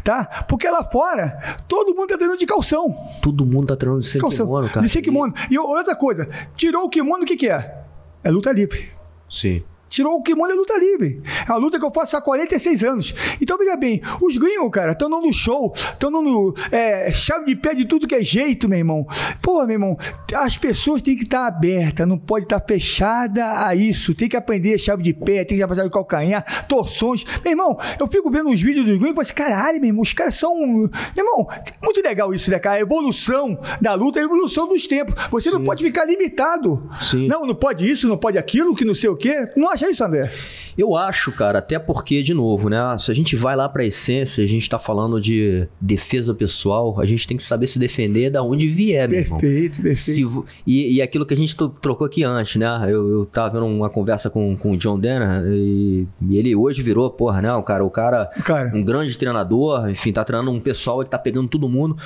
Tá? 0.02 0.24
Porque 0.48 0.66
lá 0.70 0.82
fora, 0.84 1.58
todo 1.68 1.94
mundo 1.94 2.06
tá 2.06 2.16
treinando 2.16 2.38
de 2.38 2.46
calção. 2.46 2.96
Todo 3.20 3.44
mundo 3.44 3.66
tá 3.66 3.76
treinando 3.76 4.02
de 4.02 4.08
sem 4.08 4.18
calção. 4.22 4.46
kimono, 4.46 4.68
cara. 4.70 4.80
De 4.80 4.88
sem 4.88 5.02
kimono. 5.02 5.34
E 5.50 5.58
outra 5.58 5.94
coisa, 5.94 6.26
tirou 6.56 6.84
o 6.84 6.88
kimono, 6.88 7.24
o 7.24 7.26
que 7.26 7.36
que 7.36 7.50
é? 7.50 7.82
É 8.22 8.30
luta 8.30 8.50
livre. 8.52 8.88
Sim. 9.28 9.62
Tirou 9.94 10.16
o 10.16 10.22
kimono 10.24 10.52
e 10.52 10.56
luta 10.56 10.76
livre. 10.76 11.22
É 11.48 11.52
uma 11.52 11.58
luta 11.58 11.78
que 11.78 11.84
eu 11.84 11.90
faço 11.92 12.16
há 12.16 12.20
46 12.20 12.82
anos. 12.82 13.14
Então, 13.40 13.56
veja 13.56 13.76
bem, 13.76 14.02
os 14.20 14.36
gringos, 14.36 14.72
cara, 14.72 14.90
estão 14.90 15.08
dando 15.08 15.32
show, 15.32 15.72
estão 15.76 16.10
dando 16.10 16.52
é, 16.72 17.12
chave 17.12 17.44
de 17.44 17.54
pé 17.54 17.76
de 17.76 17.84
tudo 17.84 18.08
que 18.08 18.16
é 18.16 18.20
jeito, 18.20 18.68
meu 18.68 18.76
irmão. 18.76 19.06
Pô, 19.40 19.64
meu 19.64 19.74
irmão, 19.74 19.96
as 20.34 20.58
pessoas 20.58 21.00
têm 21.00 21.14
que 21.14 21.22
estar 21.22 21.42
tá 21.42 21.46
abertas, 21.46 22.08
não 22.08 22.18
pode 22.18 22.46
estar 22.46 22.58
tá 22.58 22.66
fechada 22.66 23.64
a 23.64 23.72
isso. 23.76 24.16
Tem 24.16 24.28
que 24.28 24.36
aprender 24.36 24.80
chave 24.80 25.00
de 25.00 25.14
pé, 25.14 25.44
tem 25.44 25.58
que 25.58 25.62
aprender 25.62 25.84
de 25.84 25.90
calcanhar, 25.90 26.66
torções. 26.66 27.24
Meu 27.44 27.52
irmão, 27.52 27.78
eu 28.00 28.08
fico 28.08 28.28
vendo 28.32 28.50
os 28.50 28.60
vídeos 28.60 28.86
dos 28.86 28.98
gringos 28.98 29.12
e 29.12 29.14
falo 29.14 29.22
assim, 29.22 29.34
caralho, 29.34 29.80
meu 29.80 29.90
irmão, 29.90 30.02
os 30.02 30.12
caras 30.12 30.34
são. 30.34 30.58
Meu 30.58 30.90
irmão, 31.16 31.46
muito 31.84 32.02
legal 32.02 32.34
isso, 32.34 32.50
né, 32.50 32.58
cara? 32.58 32.78
A 32.78 32.80
evolução 32.80 33.56
da 33.80 33.94
luta, 33.94 34.18
a 34.18 34.24
evolução 34.24 34.66
dos 34.66 34.88
tempos. 34.88 35.14
Você 35.30 35.50
Sim. 35.50 35.54
não 35.54 35.64
pode 35.64 35.84
ficar 35.84 36.04
limitado. 36.04 36.90
Sim. 37.00 37.28
Não, 37.28 37.46
não 37.46 37.54
pode 37.54 37.88
isso, 37.88 38.08
não 38.08 38.16
pode 38.16 38.36
aquilo, 38.38 38.74
que 38.74 38.84
não 38.84 38.94
sei 38.94 39.08
o 39.08 39.16
quê. 39.16 39.48
Não 39.56 39.70
acha 39.70 39.83
isso, 39.90 40.04
André? 40.04 40.30
Eu 40.76 40.96
acho, 40.96 41.30
cara, 41.30 41.60
até 41.60 41.78
porque, 41.78 42.22
de 42.22 42.34
novo, 42.34 42.68
né? 42.68 42.78
Se 42.98 43.10
a 43.10 43.14
gente 43.14 43.36
vai 43.36 43.54
lá 43.54 43.68
pra 43.68 43.84
essência, 43.84 44.42
a 44.42 44.46
gente 44.46 44.68
tá 44.68 44.78
falando 44.78 45.20
de 45.20 45.68
defesa 45.80 46.34
pessoal, 46.34 47.00
a 47.00 47.06
gente 47.06 47.26
tem 47.28 47.36
que 47.36 47.42
saber 47.42 47.68
se 47.68 47.78
defender 47.78 48.30
da 48.30 48.42
onde 48.42 48.68
vier, 48.68 49.08
meu 49.08 49.20
irmão. 49.20 49.38
Perfeito, 49.38 49.82
perfeito. 49.82 49.96
Se, 49.96 50.44
e, 50.66 50.96
e 50.96 51.02
aquilo 51.02 51.24
que 51.24 51.32
a 51.32 51.36
gente 51.36 51.54
trocou 51.80 52.04
aqui 52.04 52.24
antes, 52.24 52.56
né? 52.56 52.86
Eu, 52.86 53.08
eu 53.08 53.26
tava 53.26 53.50
vendo 53.50 53.66
uma 53.66 53.88
conversa 53.88 54.28
com, 54.28 54.56
com 54.56 54.72
o 54.72 54.76
John 54.76 54.98
Denner 54.98 55.44
e, 55.46 56.06
e 56.28 56.36
ele 56.36 56.56
hoje 56.56 56.82
virou, 56.82 57.08
porra, 57.10 57.40
né? 57.40 57.52
O 57.54 57.62
cara, 57.62 57.84
o 57.84 57.90
cara, 57.90 58.26
cara, 58.44 58.72
um 58.74 58.82
grande 58.82 59.16
treinador, 59.16 59.88
enfim, 59.88 60.12
tá 60.12 60.24
treinando 60.24 60.50
um 60.50 60.60
pessoal 60.60 61.04
que 61.04 61.10
tá 61.10 61.18
pegando 61.18 61.48
todo 61.48 61.68
mundo. 61.68 61.96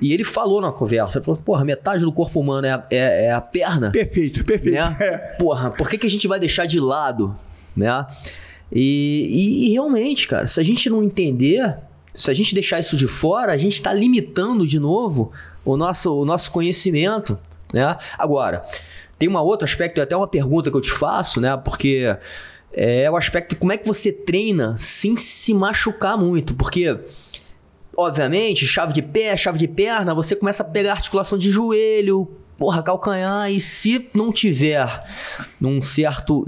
E 0.00 0.12
ele 0.12 0.24
falou 0.24 0.60
na 0.60 0.72
conversa, 0.72 1.18
ele 1.18 1.24
falou, 1.24 1.40
porra, 1.40 1.64
metade 1.64 2.02
do 2.02 2.12
corpo 2.12 2.40
humano 2.40 2.66
é 2.66 2.72
a, 2.72 2.84
é, 2.90 3.26
é 3.26 3.32
a 3.32 3.40
perna. 3.40 3.92
Perfeito, 3.92 4.44
perfeito. 4.44 4.74
Né? 4.74 4.96
É. 4.98 5.18
Porra, 5.38 5.70
por 5.70 5.88
que, 5.88 5.96
que 5.96 6.06
a 6.06 6.10
gente 6.10 6.26
vai 6.26 6.40
deixar 6.40 6.66
de 6.66 6.80
lado 6.80 7.01
né? 7.76 8.06
E, 8.70 9.28
e, 9.30 9.66
e, 9.66 9.72
realmente, 9.72 10.26
cara, 10.26 10.46
se 10.46 10.58
a 10.58 10.62
gente 10.62 10.88
não 10.88 11.02
entender, 11.02 11.76
se 12.14 12.30
a 12.30 12.34
gente 12.34 12.54
deixar 12.54 12.80
isso 12.80 12.96
de 12.96 13.06
fora, 13.06 13.52
a 13.52 13.58
gente 13.58 13.74
está 13.74 13.92
limitando 13.92 14.66
de 14.66 14.78
novo 14.78 15.32
o 15.64 15.76
nosso, 15.76 16.14
o 16.14 16.24
nosso 16.24 16.50
conhecimento, 16.50 17.38
né? 17.72 17.96
Agora, 18.18 18.64
tem 19.18 19.28
um 19.28 19.36
outro 19.36 19.64
aspecto, 19.64 20.00
até 20.00 20.16
uma 20.16 20.26
pergunta 20.26 20.70
que 20.70 20.76
eu 20.76 20.80
te 20.80 20.90
faço, 20.90 21.40
né? 21.40 21.56
Porque 21.56 22.16
é 22.72 23.10
o 23.10 23.16
aspecto 23.16 23.50
de 23.50 23.56
como 23.56 23.72
é 23.72 23.76
que 23.76 23.86
você 23.86 24.10
treina 24.10 24.74
sem 24.78 25.16
se 25.16 25.52
machucar 25.52 26.16
muito, 26.16 26.54
porque 26.54 26.98
obviamente, 27.96 28.66
chave 28.66 28.92
de 28.92 29.02
pé, 29.02 29.36
chave 29.36 29.58
de 29.58 29.68
perna, 29.68 30.14
você 30.14 30.34
começa 30.34 30.62
a 30.62 30.66
pegar 30.66 30.92
articulação 30.92 31.36
de 31.36 31.50
joelho, 31.50 32.30
porra, 32.58 32.82
calcanhar, 32.82 33.50
e 33.50 33.60
se 33.60 34.08
não 34.14 34.32
tiver 34.32 35.04
um 35.60 35.82
certo. 35.82 36.44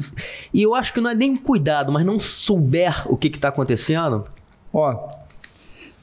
E 0.53 0.63
eu 0.63 0.75
acho 0.75 0.93
que 0.93 1.01
não 1.01 1.11
é 1.11 1.15
nem 1.15 1.37
cuidado, 1.37 1.93
mas 1.93 2.05
não 2.05 2.21
souber 2.21 3.11
o 3.11 3.17
que, 3.17 3.31
que 3.31 3.39
tá 3.39 3.49
acontecendo. 3.49 4.25
Ó, 4.73 5.09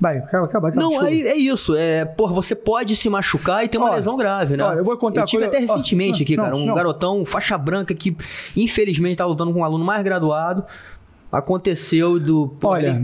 Vai, 0.01 0.17
acaba, 0.17 0.47
acaba. 0.47 0.71
Não, 0.71 1.05
é, 1.05 1.13
é, 1.13 1.37
isso. 1.37 1.75
É, 1.75 2.03
porra, 2.03 2.33
você 2.33 2.55
pode 2.55 2.95
se 2.95 3.07
machucar 3.07 3.63
e 3.63 3.67
ter 3.67 3.77
uma 3.77 3.85
olha, 3.85 3.97
lesão 3.97 4.17
grave, 4.17 4.57
né? 4.57 4.63
Olha, 4.63 4.79
eu 4.79 4.83
vou 4.83 4.97
contar 4.97 5.21
Eu 5.21 5.25
tive 5.27 5.43
coisa... 5.43 5.55
até 5.55 5.71
recentemente 5.71 6.23
aqui, 6.23 6.35
não, 6.35 6.45
cara, 6.45 6.55
um 6.55 6.65
não. 6.65 6.73
garotão, 6.73 7.23
faixa 7.23 7.55
branca, 7.55 7.93
que 7.93 8.17
infelizmente 8.57 9.17
tá 9.17 9.27
lutando 9.27 9.53
com 9.53 9.59
um 9.59 9.63
aluno 9.63 9.85
mais 9.85 10.01
graduado. 10.01 10.65
Aconteceu 11.31 12.19
do. 12.19 12.51
Olha, 12.63 12.99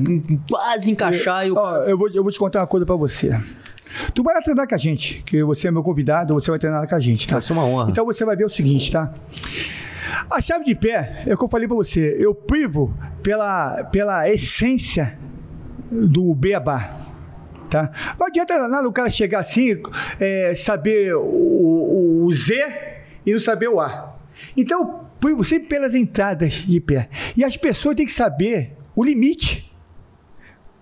quase 0.49 0.89
encaixar 0.89 1.45
eu, 1.45 1.49
e 1.49 1.51
o. 1.51 1.55
Ó, 1.55 1.75
eu, 1.83 1.97
vou, 1.99 2.09
eu 2.09 2.23
vou 2.23 2.31
te 2.31 2.39
contar 2.39 2.61
uma 2.61 2.67
coisa 2.67 2.83
pra 2.83 2.95
você. 2.95 3.39
Tu 4.13 4.23
vai 4.23 4.41
treinar 4.41 4.67
com 4.67 4.75
a 4.75 4.77
gente, 4.77 5.23
que 5.25 5.43
você 5.43 5.67
é 5.67 5.71
meu 5.71 5.83
convidado, 5.83 6.33
você 6.33 6.49
vai 6.49 6.59
treinar 6.59 6.87
com 6.87 6.95
a 6.95 6.99
gente, 6.99 7.27
tá? 7.27 7.35
Vai 7.35 7.41
ser 7.41 7.53
uma 7.53 7.65
honra. 7.65 7.89
Então 7.89 8.05
você 8.05 8.25
vai 8.25 8.35
ver 8.35 8.45
o 8.45 8.49
seguinte, 8.49 8.91
tá? 8.91 9.13
A 10.29 10.41
chave 10.41 10.65
de 10.65 10.75
pé, 10.75 11.23
é 11.25 11.33
o 11.33 11.37
que 11.37 11.43
eu 11.43 11.49
falei 11.49 11.67
pra 11.67 11.75
você, 11.75 12.15
eu 12.19 12.33
privo 12.33 12.93
pela, 13.21 13.83
pela 13.85 14.29
essência 14.29 15.17
do 15.91 16.33
beabá. 16.33 17.05
Tá? 17.69 17.91
Não 18.17 18.27
adianta 18.27 18.67
nada 18.67 18.87
o 18.87 18.93
cara 18.93 19.09
chegar 19.09 19.39
assim, 19.39 19.81
é, 20.19 20.55
saber 20.55 21.13
o, 21.15 21.21
o, 21.21 22.23
o 22.23 22.33
Z 22.33 22.53
e 23.25 23.33
não 23.33 23.39
saber 23.39 23.67
o 23.67 23.81
A. 23.81 24.15
Então, 24.55 25.07
privo 25.19 25.43
sempre 25.43 25.67
pelas 25.67 25.93
entradas 25.93 26.53
de 26.53 26.79
pé. 26.79 27.09
E 27.35 27.43
as 27.43 27.57
pessoas 27.57 27.95
têm 27.95 28.05
que 28.05 28.11
saber 28.11 28.73
o 28.95 29.03
limite 29.03 29.71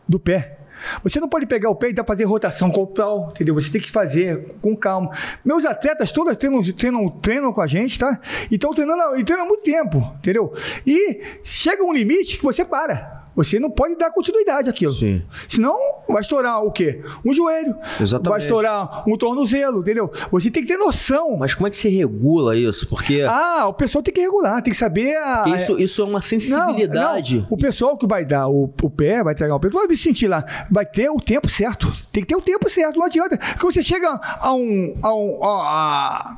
do 0.07 0.19
pé. 0.19 0.54
Você 1.03 1.19
não 1.19 1.27
pode 1.27 1.45
pegar 1.45 1.69
o 1.69 1.75
pé 1.75 1.89
e 1.89 1.93
dar 1.93 2.03
fazer 2.03 2.23
rotação 2.25 2.71
corporal, 2.71 3.29
entendeu? 3.31 3.53
Você 3.55 3.71
tem 3.71 3.81
que 3.81 3.91
fazer 3.91 4.55
com 4.61 4.75
calma. 4.75 5.09
Meus 5.43 5.65
atletas 5.65 6.11
todos 6.11 6.35
treinam, 6.37 6.61
treinam, 6.61 7.09
treinam 7.09 7.53
com 7.53 7.61
a 7.61 7.67
gente, 7.67 7.97
tá? 7.99 8.19
E 8.49 8.55
estão 8.55 8.71
treinando, 8.71 9.17
e 9.17 9.23
treinam 9.23 9.45
há 9.45 9.47
muito 9.47 9.63
tempo, 9.63 10.13
entendeu? 10.19 10.53
E 10.85 11.21
chega 11.43 11.83
um 11.83 11.93
limite 11.93 12.37
que 12.37 12.43
você 12.43 12.63
para. 12.63 13.24
Você 13.35 13.59
não 13.59 13.69
pode 13.69 13.95
dar 13.95 14.11
continuidade 14.11 14.69
àquilo. 14.69 14.93
Sim. 14.93 15.21
Senão 15.49 15.77
vai 16.07 16.21
estourar 16.21 16.63
o 16.63 16.71
quê? 16.71 17.01
Um 17.23 17.33
joelho. 17.33 17.75
Exatamente. 17.99 18.29
Vai 18.29 18.39
estourar 18.39 19.03
um 19.07 19.17
tornozelo, 19.17 19.81
entendeu? 19.81 20.11
Você 20.31 20.49
tem 20.49 20.63
que 20.63 20.69
ter 20.69 20.77
noção. 20.77 21.37
Mas 21.37 21.53
como 21.53 21.67
é 21.67 21.69
que 21.69 21.77
você 21.77 21.89
regula 21.89 22.55
isso? 22.55 22.87
Porque. 22.87 23.25
Ah, 23.27 23.67
o 23.67 23.73
pessoal 23.73 24.01
tem 24.01 24.13
que 24.13 24.21
regular, 24.21 24.61
tem 24.61 24.71
que 24.71 24.77
saber 24.77 25.15
a. 25.17 25.45
Isso, 25.47 25.79
isso 25.79 26.01
é 26.01 26.05
uma 26.05 26.21
sensibilidade. 26.21 27.35
Não, 27.35 27.41
não. 27.41 27.47
O 27.51 27.57
pessoal 27.57 27.97
que 27.97 28.07
vai 28.07 28.23
dar 28.23 28.47
o, 28.47 28.73
o 28.81 28.89
pé, 28.89 29.23
vai 29.23 29.33
entregar 29.33 29.55
o 29.55 29.59
pé, 29.59 29.69
vai 29.69 29.87
me 29.87 29.97
sentir 29.97 30.27
lá. 30.27 30.45
Vai 30.71 30.85
ter 30.85 31.09
o 31.09 31.17
tempo 31.17 31.49
certo. 31.49 31.91
Tem 32.11 32.23
que 32.23 32.29
ter 32.29 32.35
o 32.35 32.41
tempo 32.41 32.69
certo. 32.69 32.97
Não 32.97 33.05
adianta. 33.05 33.37
Porque 33.37 33.65
você 33.65 33.83
chega 33.83 34.19
a 34.39 34.53
um. 34.53 34.95
a 35.01 35.13
um. 35.13 35.43
a, 35.43 36.37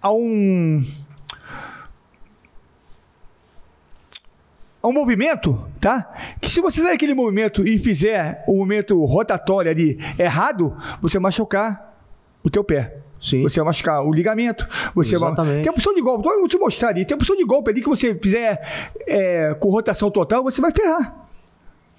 a 0.00 0.12
um 0.12 0.82
um 4.88 4.92
movimento, 4.92 5.67
tá? 5.80 6.12
Que 6.40 6.50
se 6.50 6.60
você 6.60 6.80
sair 6.80 6.94
aquele 6.94 7.14
movimento 7.14 7.66
e 7.66 7.78
fizer 7.78 8.44
o 8.46 8.56
movimento 8.56 9.02
rotatório 9.04 9.70
ali 9.70 9.98
errado, 10.18 10.76
você 11.00 11.18
machucar 11.18 11.96
o 12.42 12.50
teu 12.50 12.64
pé. 12.64 12.98
Sim. 13.20 13.42
Você 13.42 13.58
vai 13.60 13.66
machucar 13.66 14.02
o 14.04 14.12
ligamento. 14.12 14.66
Você 14.94 15.16
Exatamente. 15.16 15.54
vai... 15.54 15.62
Tem 15.62 15.70
a 15.70 15.72
opção 15.72 15.92
de 15.92 16.00
golpe. 16.00 16.20
Então, 16.20 16.32
eu 16.32 16.38
vou 16.38 16.48
te 16.48 16.58
mostrar 16.58 16.90
ali. 16.90 17.04
Tem 17.04 17.14
a 17.14 17.16
opção 17.16 17.36
de 17.36 17.44
golpe 17.44 17.70
ali 17.70 17.82
que 17.82 17.88
você 17.88 18.14
fizer 18.14 18.60
é, 19.08 19.54
com 19.58 19.68
rotação 19.70 20.10
total, 20.10 20.42
você 20.44 20.60
vai 20.60 20.70
ferrar. 20.70 21.26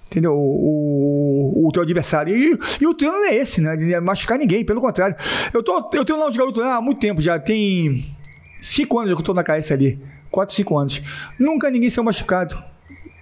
Entendeu? 0.06 0.32
O, 0.32 1.52
o, 1.62 1.68
o 1.68 1.72
teu 1.72 1.82
adversário. 1.82 2.34
E, 2.34 2.58
e, 2.80 2.86
o 2.86 2.94
treino 2.94 3.16
não 3.16 3.26
é 3.26 3.34
esse, 3.34 3.60
né? 3.60 3.76
De 3.76 4.00
machucar 4.00 4.38
ninguém, 4.38 4.64
pelo 4.64 4.80
contrário. 4.80 5.14
Eu, 5.52 5.62
tô, 5.62 5.90
eu 5.92 6.04
tenho 6.04 6.18
lá 6.18 6.28
de 6.30 6.38
garoto 6.38 6.62
há 6.62 6.80
muito 6.80 6.98
tempo 6.98 7.20
já. 7.20 7.38
Tem 7.38 8.04
cinco 8.60 8.98
anos 8.98 9.12
que 9.12 9.20
eu 9.20 9.24
tô 9.24 9.34
na 9.34 9.44
KS 9.44 9.70
ali. 9.72 10.00
Quatro, 10.30 10.54
cinco 10.54 10.76
anos. 10.78 11.02
Nunca 11.38 11.70
ninguém 11.70 11.90
saiu 11.90 12.04
machucado. 12.04 12.70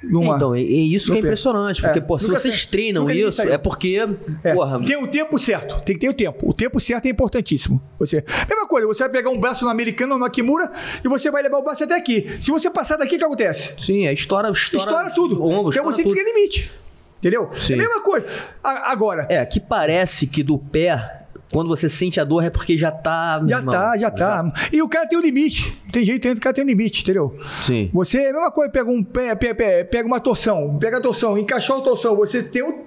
Numa, 0.03 0.37
então, 0.37 0.55
é, 0.55 0.61
isso 0.61 1.11
que 1.11 1.19
é 1.19 1.21
impressionante, 1.21 1.83
porque, 1.83 1.99
é, 1.99 2.03
pô, 2.03 2.19
se 2.19 2.29
vocês 2.29 2.67
treinam 2.67 3.11
isso, 3.11 3.43
é 3.43 3.59
porque. 3.59 3.99
É, 4.45 4.55
porra, 4.55 4.81
tem 4.81 4.97
o 4.97 5.09
tempo 5.09 5.39
certo, 5.39 5.83
tem 5.83 5.97
que 5.97 6.01
ter 6.01 6.09
o 6.09 6.15
tempo. 6.15 6.49
O 6.49 6.55
tempo 6.55 6.79
certo 6.79 7.07
é 7.07 7.09
importantíssimo. 7.11 7.83
Você, 7.99 8.25
mesma 8.49 8.67
coisa, 8.67 8.87
você 8.87 9.03
vai 9.05 9.11
pegar 9.11 9.31
um 9.31 9.39
braço 9.39 9.65
no 9.65 9.71
americano 9.71 10.15
ou 10.15 10.19
no 10.19 10.25
Akimura 10.25 10.71
e 11.05 11.09
você 11.09 11.31
vai 11.31 11.43
levar 11.43 11.59
o 11.59 11.63
braço 11.63 11.83
até 11.85 11.97
aqui. 11.97 12.29
Se 12.41 12.51
você 12.51 12.71
passar 12.71 12.97
daqui, 12.97 13.17
o 13.17 13.19
que 13.19 13.25
acontece? 13.25 13.75
Sim, 13.79 14.07
é 14.07 14.13
história. 14.13 14.51
Estoura 14.51 15.11
tudo. 15.11 15.43
Ombro, 15.45 15.71
então 15.71 15.85
você 15.85 16.03
tudo. 16.03 16.15
limite. 16.15 16.71
Entendeu? 17.19 17.51
Sim. 17.53 17.73
É 17.73 17.77
a 17.77 17.79
mesma 17.79 18.01
coisa. 18.01 18.27
A, 18.63 18.93
agora. 18.93 19.27
É, 19.29 19.45
que 19.45 19.59
parece 19.59 20.27
que 20.27 20.43
do 20.43 20.57
pé 20.57 21.18
quando 21.53 21.69
você 21.69 21.89
sente 21.89 22.21
a 22.21 22.25
dor 22.25 22.45
é 22.45 22.51
porque 22.51 22.77
já 22.77 22.91
tá. 22.91 23.43
Já 23.47 23.59
irmão, 23.59 23.73
tá, 23.73 23.97
já 23.97 24.11
tá. 24.11 24.53
E 24.73 24.83
o 24.83 24.89
cara 24.89 25.07
tem 25.09 25.19
um 25.19 25.23
limite. 25.23 25.77
Tem 25.91 26.05
jeito, 26.05 26.29
o 26.29 26.41
cara 26.41 26.55
tem 26.55 26.65
um 26.65 26.67
limite, 26.67 27.03
entendeu? 27.03 27.39
Sim. 27.63 27.91
Você, 27.93 28.19
é 28.19 28.31
a 28.31 28.33
mesma 28.33 28.51
coisa, 28.51 28.71
pega, 28.71 28.91
um, 28.91 29.03
pega, 29.03 29.37
pega, 29.37 29.85
pega 29.85 30.07
uma 30.07 30.21
torção, 30.21 30.77
pega 30.79 30.99
a 30.99 31.01
torção, 31.01 31.39
encaixou 31.39 31.79
a 31.79 31.81
torção, 31.81 32.17
você 32.17 32.43
tem 32.43 32.63
um 32.63 32.85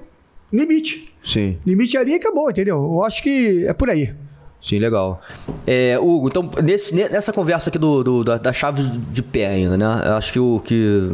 limite. 0.52 1.12
Sim. 1.24 1.58
Limite 1.66 1.98
ali 1.98 2.12
e 2.12 2.16
acabou, 2.16 2.50
entendeu? 2.50 2.78
Eu 2.78 3.04
acho 3.04 3.24
que 3.24 3.66
é 3.66 3.74
por 3.74 3.90
aí. 3.90 4.14
Sim, 4.62 4.78
legal. 4.78 5.20
É, 5.66 5.98
Hugo, 6.00 6.28
então, 6.28 6.50
nesse, 6.64 6.94
nessa 6.94 7.34
conversa 7.34 7.70
aqui 7.70 7.80
do, 7.80 8.04
do 8.04 8.24
da, 8.24 8.38
da 8.38 8.54
chave 8.54 8.84
de 8.84 9.24
pé 9.24 9.48
ainda, 9.48 9.76
né? 9.76 9.86
Eu 10.06 10.14
acho 10.14 10.32
que 10.32 10.40
o 10.40 10.62
que 10.64 11.10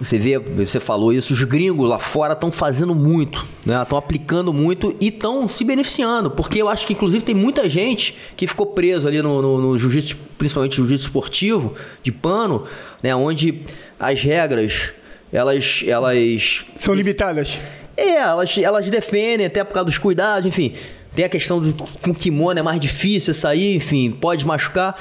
você 0.00 0.18
vê, 0.18 0.38
você 0.38 0.80
falou 0.80 1.12
isso, 1.12 1.34
os 1.34 1.42
gringos 1.42 1.88
lá 1.88 1.98
fora 1.98 2.32
estão 2.32 2.50
fazendo 2.50 2.94
muito, 2.94 3.46
né? 3.66 3.82
Estão 3.82 3.98
aplicando 3.98 4.50
muito 4.50 4.96
e 4.98 5.08
estão 5.08 5.46
se 5.46 5.62
beneficiando, 5.62 6.30
porque 6.30 6.60
eu 6.60 6.70
acho 6.70 6.86
que 6.86 6.94
inclusive 6.94 7.22
tem 7.22 7.34
muita 7.34 7.68
gente 7.68 8.16
que 8.34 8.46
ficou 8.46 8.66
preso 8.66 9.06
ali 9.06 9.20
no, 9.20 9.42
no, 9.42 9.60
no 9.60 9.78
jiu-jitsu, 9.78 10.16
principalmente 10.38 10.76
jiu-jitsu 10.76 11.04
esportivo, 11.04 11.74
de 12.02 12.10
pano, 12.10 12.64
né? 13.02 13.14
Onde 13.14 13.62
as 13.98 14.22
regras, 14.22 14.92
elas... 15.30 15.84
elas 15.86 16.64
São 16.76 16.94
limitadas. 16.94 17.60
É, 17.94 18.14
elas, 18.14 18.56
elas 18.56 18.88
defendem 18.88 19.44
até 19.44 19.62
por 19.62 19.74
causa 19.74 19.84
dos 19.84 19.98
cuidados, 19.98 20.46
enfim. 20.46 20.74
Tem 21.14 21.26
a 21.26 21.28
questão 21.28 21.60
do 21.60 21.74
com 21.74 22.14
kimono 22.14 22.58
é 22.58 22.62
mais 22.62 22.80
difícil 22.80 23.34
sair, 23.34 23.76
enfim, 23.76 24.10
pode 24.10 24.46
machucar. 24.46 24.96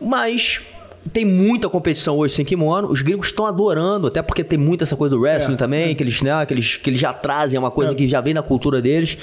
Mas 0.00 0.62
tem 1.12 1.24
muita 1.24 1.68
competição 1.68 2.16
hoje 2.16 2.34
sem 2.34 2.44
kimono. 2.44 2.88
Os 2.88 3.02
gringos 3.02 3.28
estão 3.28 3.46
adorando, 3.46 4.06
até 4.06 4.22
porque 4.22 4.42
tem 4.44 4.58
muita 4.58 4.84
essa 4.84 4.96
coisa 4.96 5.14
do 5.14 5.20
wrestling 5.20 5.54
é, 5.54 5.56
também, 5.56 5.90
é. 5.90 5.94
Que, 5.94 6.02
eles, 6.02 6.22
né, 6.22 6.44
que, 6.46 6.54
eles, 6.54 6.76
que 6.76 6.90
eles 6.90 7.00
já 7.00 7.12
trazem, 7.12 7.56
é 7.56 7.60
uma 7.60 7.70
coisa 7.70 7.92
é. 7.92 7.94
que 7.94 8.08
já 8.08 8.20
vem 8.20 8.34
na 8.34 8.42
cultura 8.42 8.82
deles. 8.82 9.18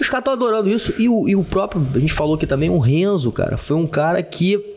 Os 0.00 0.08
caras 0.08 0.22
estão 0.22 0.32
adorando 0.32 0.68
isso. 0.68 0.94
E 1.00 1.08
o, 1.08 1.28
e 1.28 1.36
o 1.36 1.44
próprio, 1.44 1.86
a 1.94 1.98
gente 1.98 2.12
falou 2.12 2.34
aqui 2.34 2.46
também, 2.46 2.70
o 2.70 2.78
Renzo, 2.78 3.30
cara, 3.30 3.56
foi 3.56 3.76
um 3.76 3.86
cara 3.86 4.22
que 4.22 4.76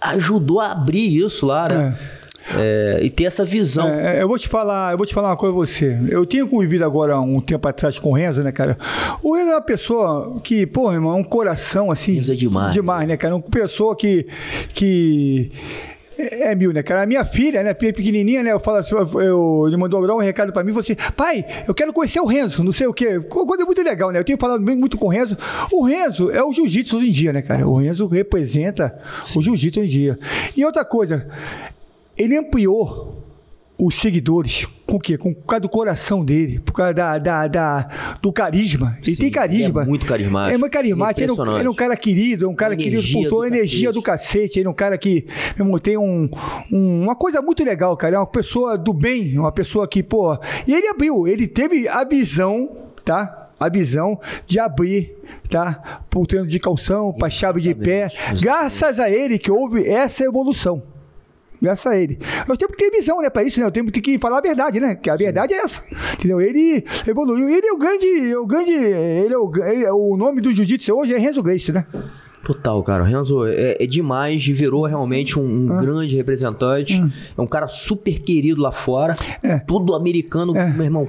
ajudou 0.00 0.60
a 0.60 0.72
abrir 0.72 1.16
isso 1.16 1.46
lá, 1.46 1.68
né? 1.68 1.98
É. 2.14 2.17
É, 2.56 2.98
e 3.02 3.10
ter 3.10 3.24
essa 3.24 3.44
visão. 3.44 3.88
É, 3.88 4.22
eu 4.22 4.28
vou 4.28 4.38
te 4.38 4.48
falar, 4.48 4.92
eu 4.92 4.96
vou 4.96 5.06
te 5.06 5.14
falar 5.14 5.30
uma 5.30 5.36
coisa 5.36 5.54
pra 5.54 5.66
você. 5.66 5.98
Eu 6.08 6.24
tenho 6.24 6.48
convivido 6.48 6.84
agora 6.84 7.20
um 7.20 7.40
tempo 7.40 7.66
atrás 7.68 7.98
com 7.98 8.10
o 8.10 8.14
Renzo, 8.14 8.42
né, 8.42 8.52
cara? 8.52 8.78
O 9.22 9.34
Renzo 9.34 9.50
é 9.50 9.54
uma 9.54 9.62
pessoa 9.62 10.40
que, 10.42 10.66
pô, 10.66 10.92
irmão, 10.92 11.12
é 11.12 11.16
um 11.16 11.24
coração 11.24 11.90
assim. 11.90 12.14
Renzo 12.14 12.32
é 12.32 12.36
demais. 12.36 12.72
Demais, 12.72 13.08
né, 13.08 13.16
cara? 13.16 13.34
Uma 13.34 13.42
pessoa 13.42 13.96
que. 13.96 14.26
que 14.74 15.50
é, 16.18 16.52
mil, 16.54 16.72
né, 16.72 16.82
cara? 16.82 17.02
A 17.02 17.06
minha 17.06 17.24
filha, 17.24 17.62
né, 17.62 17.72
pequenininha, 17.72 18.42
né, 18.42 18.50
eu 18.50 18.58
falo 18.58 18.78
assim, 18.78 18.92
eu, 18.94 19.64
ele 19.66 19.76
mandou 19.76 20.04
um 20.16 20.18
recado 20.18 20.52
pra 20.52 20.64
mim, 20.64 20.72
falou 20.72 20.80
assim, 20.80 20.96
pai, 21.16 21.44
eu 21.66 21.72
quero 21.72 21.92
conhecer 21.92 22.18
o 22.18 22.26
Renzo, 22.26 22.64
não 22.64 22.72
sei 22.72 22.88
o 22.88 22.92
quê. 22.92 23.20
Coisa 23.20 23.64
muito 23.64 23.82
legal, 23.82 24.10
né? 24.10 24.18
Eu 24.18 24.24
tenho 24.24 24.38
falado 24.38 24.60
muito 24.60 24.98
com 24.98 25.06
o 25.06 25.08
Renzo. 25.08 25.38
O 25.70 25.84
Renzo 25.84 26.30
é 26.30 26.42
o 26.42 26.52
jiu-jitsu 26.52 26.96
hoje 26.96 27.08
em 27.08 27.12
dia, 27.12 27.32
né, 27.32 27.40
cara? 27.40 27.68
O 27.68 27.76
Renzo 27.76 28.06
representa 28.08 28.98
o 29.36 29.40
jiu-jitsu 29.40 29.80
hoje 29.80 29.88
em 29.88 29.90
dia. 29.90 30.18
E 30.56 30.64
outra 30.64 30.84
coisa, 30.84 31.28
ele 32.18 32.36
ampliou 32.36 33.18
os 33.80 33.94
seguidores 33.94 34.66
com 34.84 34.96
o 34.96 34.98
quê? 34.98 35.16
Com 35.16 35.32
por 35.32 35.44
causa 35.44 35.60
do 35.60 35.68
coração 35.68 36.24
dele, 36.24 36.58
por 36.58 36.72
causa 36.72 36.92
da, 36.92 37.16
da, 37.16 37.46
da 37.46 38.16
do 38.20 38.32
carisma. 38.32 38.96
Ele 39.04 39.14
Sim, 39.14 39.22
tem 39.22 39.30
carisma. 39.30 39.82
é 39.82 39.86
muito 39.86 40.04
carismático. 40.04 40.54
É 40.54 40.58
muito 40.58 40.72
carismático. 40.72 41.20
Ele, 41.20 41.50
é 41.50 41.58
ele 41.60 41.68
é 41.68 41.70
um 41.70 41.74
cara 41.74 41.96
querido, 41.96 42.44
é 42.46 42.48
um 42.48 42.54
cara 42.54 42.74
energia 42.74 43.02
querido, 43.02 43.30
por 43.30 43.46
energia 43.46 43.88
cacete. 43.88 43.94
do 43.94 44.02
cacete. 44.02 44.58
Ele 44.58 44.66
é 44.66 44.70
um 44.70 44.74
cara 44.74 44.98
que 44.98 45.26
irmão, 45.56 45.78
tem 45.78 45.96
um, 45.96 46.28
um, 46.72 47.02
uma 47.02 47.14
coisa 47.14 47.40
muito 47.40 47.62
legal, 47.62 47.96
cara. 47.96 48.16
É 48.16 48.18
uma 48.18 48.26
pessoa 48.26 48.76
do 48.76 48.92
bem, 48.92 49.38
uma 49.38 49.52
pessoa 49.52 49.86
que, 49.86 50.02
pô. 50.02 50.36
E 50.66 50.74
ele 50.74 50.88
abriu, 50.88 51.28
ele 51.28 51.46
teve 51.46 51.86
a 51.86 52.02
visão, 52.02 52.68
tá? 53.04 53.50
A 53.60 53.68
visão 53.68 54.18
de 54.46 54.58
abrir 54.58 55.16
tá? 55.48 56.02
Para 56.08 56.18
o 56.18 56.26
treino 56.26 56.46
de 56.46 56.58
calção, 56.58 57.12
para 57.12 57.30
chave 57.30 57.60
de 57.60 57.74
pé. 57.74 58.04
Exatamente. 58.06 58.42
Graças 58.42 59.00
a 59.00 59.10
ele 59.10 59.38
que 59.38 59.50
houve 59.50 59.86
essa 59.88 60.24
evolução. 60.24 60.82
Graças 61.60 61.92
a 61.92 61.96
ele. 61.96 62.18
Nós 62.46 62.56
temos 62.56 62.76
que 62.76 62.84
ter 62.84 62.96
visão, 62.96 63.20
né, 63.20 63.28
para 63.28 63.42
isso, 63.42 63.58
né? 63.60 63.66
Eu 63.66 63.70
tenho 63.70 63.90
que 63.90 64.18
falar 64.18 64.38
a 64.38 64.40
verdade, 64.40 64.78
né? 64.80 64.94
Que 64.94 65.10
a 65.10 65.16
verdade 65.16 65.54
é 65.54 65.58
essa. 65.58 65.82
Entendeu? 66.14 66.40
Ele 66.40 66.84
evoluiu. 67.06 67.48
Ele 67.48 67.66
é 67.66 67.72
o 67.72 67.78
grande. 67.78 68.32
É 68.32 68.38
o 68.38 68.46
grande 68.46 68.72
ele 68.72 69.34
é 69.34 69.38
o, 69.38 69.52
ele 69.64 69.84
é 69.84 69.92
o 69.92 70.16
nome 70.16 70.40
do 70.40 70.52
jiu-jitsu 70.52 70.94
hoje 70.94 71.14
é 71.14 71.18
Renzo 71.18 71.42
Grace, 71.42 71.72
né? 71.72 71.84
Total, 72.44 72.82
cara. 72.82 73.02
O 73.02 73.06
Renzo 73.06 73.46
é, 73.46 73.76
é, 73.78 73.86
demais 73.86 74.46
e 74.46 74.52
virou 74.52 74.86
realmente 74.86 75.38
um, 75.38 75.66
um 75.66 75.72
ah. 75.72 75.80
grande 75.80 76.16
representante. 76.16 77.00
Hum. 77.00 77.10
É 77.36 77.40
um 77.40 77.46
cara 77.46 77.68
super 77.68 78.20
querido 78.20 78.62
lá 78.62 78.72
fora. 78.72 79.16
É. 79.42 79.58
Tudo 79.58 79.94
americano, 79.94 80.56
é. 80.56 80.68
meu 80.70 80.84
irmão. 80.84 81.08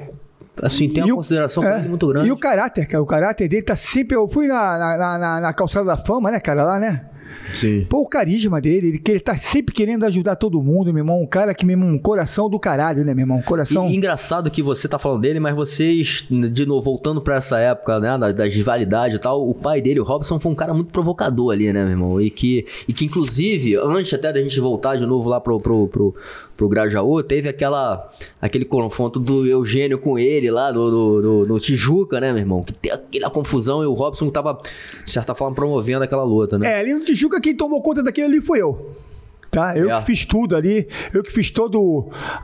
Assim, 0.62 0.90
tem 0.90 1.04
uma 1.04 1.14
o, 1.14 1.16
consideração 1.18 1.64
é, 1.64 1.80
muito 1.88 2.08
grande. 2.08 2.28
E 2.28 2.32
o 2.32 2.38
caráter, 2.38 2.86
cara. 2.88 3.02
O 3.02 3.06
caráter 3.06 3.48
dele 3.48 3.62
tá 3.62 3.76
sempre. 3.76 4.18
Eu 4.18 4.28
fui 4.28 4.48
na, 4.48 4.78
na, 4.78 5.18
na, 5.18 5.40
na 5.40 5.54
calçada 5.54 5.86
da 5.86 5.98
fama, 5.98 6.32
né, 6.32 6.40
cara, 6.40 6.66
lá, 6.66 6.80
né? 6.80 7.06
Sim. 7.54 7.86
Pô, 7.90 8.02
o 8.02 8.08
carisma 8.08 8.62
dele, 8.62 8.88
ele, 8.88 9.02
ele 9.08 9.20
tá 9.20 9.36
sempre 9.36 9.74
querendo 9.74 10.06
ajudar 10.06 10.36
todo 10.36 10.62
mundo, 10.62 10.94
meu 10.94 11.02
irmão. 11.02 11.22
Um 11.22 11.28
cara 11.28 11.54
que, 11.54 11.66
meu 11.66 11.74
irmão, 11.74 11.90
um 11.90 12.00
coração 12.00 12.50
do 12.50 12.60
caralho, 12.60 13.04
né, 13.04 13.14
meu 13.14 13.24
irmão? 13.24 13.42
Coração. 13.42 13.90
E, 13.90 13.96
engraçado 13.96 14.50
que 14.52 14.62
você 14.62 14.88
tá 14.88 15.00
falando 15.00 15.22
dele, 15.22 15.40
mas 15.40 15.56
vocês, 15.56 16.26
de 16.30 16.66
novo, 16.66 16.84
voltando 16.84 17.22
pra 17.22 17.36
essa 17.36 17.60
época, 17.60 18.00
né, 18.00 18.18
das, 18.18 18.36
das 18.36 18.54
rivalidades 18.54 19.18
e 19.18 19.22
tal, 19.22 19.48
o 19.48 19.54
pai 19.54 19.82
dele, 19.82 20.00
o 20.00 20.04
Robson, 20.04 20.40
foi 20.40 20.52
um 20.52 20.56
cara 20.56 20.74
muito 20.74 20.92
provocador 20.92 21.54
ali, 21.54 21.72
né, 21.72 21.84
meu 21.84 21.92
irmão? 21.92 22.22
E 22.22 22.30
que, 22.30 22.66
e 22.88 22.94
que 22.94 23.06
inclusive, 23.06 23.76
antes 23.78 24.14
até 24.14 24.32
da 24.32 24.42
gente 24.42 24.60
voltar 24.60 24.96
de 24.96 25.06
novo 25.06 25.30
lá 25.30 25.40
pro, 25.40 25.60
pro, 25.60 25.88
pro, 25.88 26.16
pro 26.60 26.68
Grajaú, 26.68 27.24
teve 27.24 27.48
aquela, 27.48 28.12
aquele 28.42 28.66
confronto 28.66 29.18
do 29.18 29.48
Eugênio 29.48 29.98
com 29.98 30.20
ele 30.20 30.52
lá 30.52 30.74
no, 30.74 31.46
no 31.46 31.58
Tijuca, 31.58 32.20
né, 32.20 32.34
meu 32.34 32.42
irmão? 32.42 32.64
Que 32.64 32.74
tem 32.74 32.92
aquela 32.92 33.30
confusão 33.30 33.82
e 33.82 33.86
o 33.86 33.94
Robson 33.94 34.30
tava, 34.30 34.60
de 35.06 35.10
certa 35.10 35.34
forma, 35.34 35.56
promovendo 35.56 36.04
aquela 36.04 36.24
luta, 36.24 36.60
né? 36.60 36.68
É, 36.68 36.80
ali 36.82 36.94
no 36.94 37.00
Tijuca 37.00 37.40
quem 37.40 37.56
tomou 37.56 37.82
conta 37.82 38.04
daquele 38.04 38.28
ali 38.28 38.42
foi 38.42 38.62
eu. 38.62 38.94
Tá? 39.50 39.76
Eu 39.76 39.90
é. 39.90 40.00
que 40.00 40.06
fiz 40.06 40.26
tudo 40.26 40.56
ali, 40.56 40.88
eu 41.14 41.24
que 41.24 41.32
fiz 41.32 41.50
toda 41.50 41.78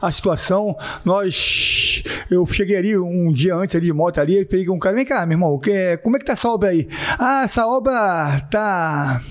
a 0.02 0.12
situação. 0.12 0.76
Nós. 1.04 2.02
Eu 2.32 2.46
cheguei 2.48 2.78
ali 2.78 2.98
um 2.98 3.32
dia 3.32 3.54
antes 3.54 3.76
ali 3.76 3.86
de 3.86 3.94
moto 3.94 4.20
ali, 4.20 4.40
e 4.40 4.46
peguei 4.46 4.70
um 4.70 4.80
cara, 4.80 4.96
vem 4.96 5.06
cá, 5.06 5.26
meu 5.26 5.36
irmão, 5.36 5.60
que, 5.60 5.98
como 5.98 6.16
é 6.16 6.20
que 6.20 6.26
tá 6.26 6.34
essa 6.34 6.50
obra 6.50 6.70
aí? 6.70 6.88
Ah, 7.20 7.44
essa 7.44 7.68
obra 7.68 8.40
tá 8.50 9.22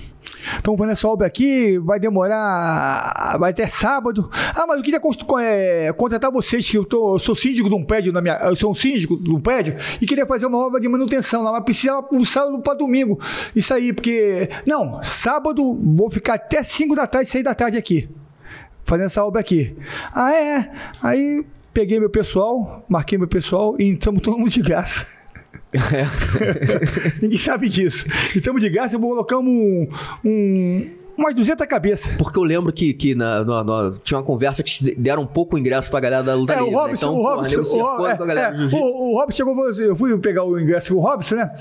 Estão 0.55 0.77
fazendo 0.77 0.91
essa 0.91 1.07
obra 1.07 1.27
aqui, 1.27 1.77
vai 1.79 1.99
demorar, 1.99 3.37
vai 3.39 3.51
até 3.51 3.67
sábado. 3.67 4.29
Ah, 4.55 4.65
mas 4.67 4.77
eu 4.77 4.83
queria 4.83 5.01
é, 5.41 5.93
contratar 5.93 6.31
vocês, 6.31 6.69
que 6.69 6.77
eu, 6.77 6.85
tô, 6.85 7.15
eu 7.15 7.19
sou 7.19 7.35
síndico 7.35 7.69
de 7.69 7.75
um 7.75 7.83
prédio, 7.83 8.11
na 8.11 8.21
minha, 8.21 8.35
eu 8.43 8.55
sou 8.55 8.71
um 8.71 8.75
síndico 8.75 9.17
de 9.17 9.31
um 9.31 9.39
prédio, 9.39 9.75
e 10.01 10.05
queria 10.05 10.25
fazer 10.25 10.45
uma 10.45 10.57
obra 10.57 10.79
de 10.79 10.87
manutenção 10.87 11.43
lá, 11.43 11.51
mas 11.51 11.63
precisava 11.63 12.07
um 12.11 12.23
sábado 12.23 12.59
para 12.59 12.73
domingo. 12.73 13.19
Isso 13.55 13.73
aí, 13.73 13.93
porque. 13.93 14.49
Não, 14.65 15.01
sábado 15.03 15.77
vou 15.81 16.09
ficar 16.09 16.35
até 16.35 16.63
5 16.63 16.95
da 16.95 17.07
tarde, 17.07 17.29
6 17.29 17.43
da 17.43 17.53
tarde 17.53 17.77
aqui. 17.77 18.09
Fazendo 18.83 19.07
essa 19.07 19.23
obra 19.25 19.41
aqui. 19.41 19.75
Ah, 20.13 20.33
é? 20.33 20.71
Aí 21.01 21.45
peguei 21.73 21.99
meu 21.99 22.09
pessoal, 22.09 22.85
marquei 22.87 23.17
meu 23.17 23.27
pessoal 23.27 23.75
e 23.79 23.85
entramos 23.85 24.21
todo 24.21 24.37
mundo 24.37 24.49
de 24.49 24.61
graça. 24.61 25.24
Ninguém 27.21 27.37
sabe 27.37 27.67
disso. 27.67 28.05
E 28.33 28.37
estamos 28.37 28.61
de 28.61 28.69
graça, 28.69 28.97
colocamos 28.97 29.51
um, 29.51 29.87
um 30.23 30.89
umas 31.17 31.33
200 31.33 31.65
cabeças. 31.65 32.13
Porque 32.17 32.37
eu 32.37 32.43
lembro 32.43 32.71
que, 32.71 32.93
que 32.93 33.15
na, 33.15 33.43
na, 33.43 33.63
na, 33.63 33.93
tinha 34.03 34.17
uma 34.17 34.23
conversa 34.23 34.61
que 34.61 34.95
deram 34.95 35.23
um 35.23 35.27
pouco 35.27 35.57
ingresso 35.57 35.89
pra 35.89 35.99
galera 35.99 36.23
da 36.23 36.35
luta 36.35 36.53
é, 36.53 36.59
livre, 36.59 36.73
o 36.73 36.77
Robson, 36.77 36.91
né? 36.91 36.95
então, 36.95 37.15
o 37.15 37.23
Robson, 37.23 37.57
o, 37.57 38.07
é, 38.07 38.41
é, 38.41 38.75
o, 38.75 39.13
o 39.13 39.19
Robson 39.19 39.37
chegou, 39.37 39.69
eu 39.79 39.95
fui 39.95 40.17
pegar 40.19 40.43
o 40.43 40.59
ingresso 40.59 40.93
com 40.93 40.99
o 40.99 41.03
Robson, 41.03 41.35
né? 41.35 41.55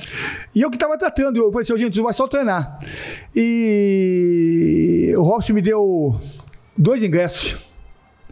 E 0.55 0.61
eu 0.61 0.71
que 0.71 0.79
tava 0.79 0.99
tratando, 0.99 1.37
eu 1.37 1.51
falei 1.53 1.63
assim, 1.63 1.79
gente, 1.79 2.01
vai 2.01 2.13
só 2.13 2.27
treinar. 2.27 2.79
E 3.35 5.15
o 5.17 5.23
Robson 5.23 5.53
me 5.53 5.63
deu 5.63 6.17
dois 6.77 7.03
ingressos. 7.03 7.57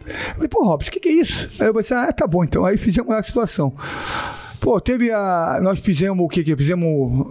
Eu 0.05 0.33
falei, 0.35 0.49
pô, 0.49 0.65
Robson, 0.65 0.89
o 0.89 0.93
que, 0.93 0.99
que 0.99 1.09
é 1.09 1.13
isso? 1.13 1.49
Aí 1.59 1.67
eu 1.67 1.73
falei 1.73 1.79
assim, 1.79 1.93
ah, 1.93 2.11
tá 2.11 2.27
bom 2.27 2.43
então. 2.43 2.65
Aí 2.65 2.77
fizemos 2.77 3.13
a 3.13 3.21
situação. 3.21 3.73
Pô, 4.63 4.79
teve 4.79 5.11
a. 5.11 5.59
Nós 5.61 5.77
fizemos 5.81 6.25
o 6.25 6.29
que? 6.29 6.41
que 6.41 6.55
fizemos 6.55 7.27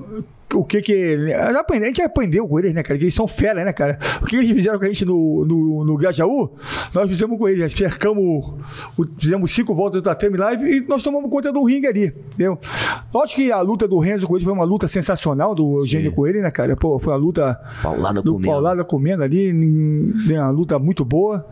o 0.55 0.65
que 0.65 0.83
que. 0.83 1.33
A 1.35 1.85
gente 1.85 2.03
aprendeu 2.03 2.47
com 2.47 2.59
eles, 2.59 2.75
né, 2.75 2.83
cara? 2.83 2.99
Que 2.99 3.05
eles 3.05 3.15
são 3.15 3.27
fera, 3.27 3.65
né, 3.65 3.73
cara? 3.73 3.99
O 4.21 4.27
que 4.27 4.37
eles 4.37 4.51
fizeram 4.51 4.79
com 4.79 4.85
a 4.85 4.89
gente 4.89 5.05
no, 5.05 5.45
no, 5.45 5.85
no 5.85 5.97
Grajaú, 5.97 6.53
nós 6.95 7.09
fizemos 7.09 7.39
com 7.39 7.49
eles. 7.49 7.73
Cercamos, 7.73 8.55
fizemos 9.19 9.53
cinco 9.53 9.75
voltas 9.75 10.01
do 10.01 10.05
Tatame 10.05 10.37
Live 10.37 10.65
e 10.65 10.81
nós 10.87 11.03
tomamos 11.03 11.31
conta 11.31 11.53
do 11.53 11.63
ringue 11.65 11.87
ali, 11.87 12.05
entendeu? 12.07 12.59
Lógico 13.13 13.41
que 13.41 13.53
a 13.53 13.61
luta 13.61 13.87
do 13.87 13.99
Renzo 13.99 14.27
com 14.27 14.37
ele 14.37 14.45
foi 14.45 14.53
uma 14.53 14.65
luta 14.65 14.89
sensacional 14.89 15.55
do 15.55 15.81
Eugênio 15.81 16.13
com 16.13 16.27
ele, 16.27 16.41
né, 16.41 16.51
cara? 16.51 16.77
Pô, 16.77 16.99
foi 16.99 17.13
uma 17.13 17.19
luta. 17.19 17.59
Paulada 17.83 18.23
do 18.23 18.33
comendo. 18.33 18.53
Paulada 18.53 18.85
comendo 18.85 19.23
ali, 19.23 19.53
né, 19.53 20.41
uma 20.41 20.51
luta 20.51 20.79
muito 20.79 21.05
boa. 21.05 21.47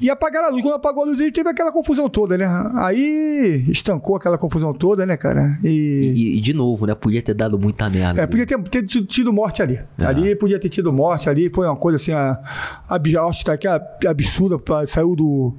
E 0.00 0.10
apagaram 0.10 0.48
a 0.48 0.50
luz. 0.50 0.62
Quando 0.62 0.74
apagou 0.74 1.04
a 1.04 1.06
luz, 1.06 1.20
ele 1.20 1.32
teve 1.32 1.48
aquela 1.48 1.72
confusão 1.72 2.08
toda, 2.08 2.36
né? 2.36 2.46
Aí 2.76 3.64
estancou 3.68 4.16
aquela 4.16 4.38
confusão 4.38 4.72
toda, 4.72 5.06
né, 5.06 5.16
cara? 5.16 5.58
E, 5.62 5.68
e, 5.68 6.38
e 6.38 6.40
de 6.40 6.52
novo, 6.52 6.86
né? 6.86 6.94
Podia 6.94 7.22
ter 7.22 7.34
dado 7.34 7.58
muita 7.58 7.88
merda. 7.88 8.22
É, 8.22 8.26
podia 8.44 8.46
ter, 8.46 8.68
ter 8.68 8.86
tido, 8.86 9.06
tido, 9.06 9.32
morte 9.32 9.62
ali. 9.62 9.80
É. 9.98 10.04
Ali 10.04 10.34
podia 10.36 10.58
ter 10.58 10.68
tido 10.68 10.92
morte, 10.92 11.28
ali 11.28 11.50
foi 11.50 11.66
uma 11.66 11.76
coisa 11.76 11.96
assim, 11.96 12.12
a, 12.12 12.38
a, 12.88 12.96
é 14.04 14.08
absurda, 14.08 14.58
saiu 14.86 15.16
do, 15.16 15.54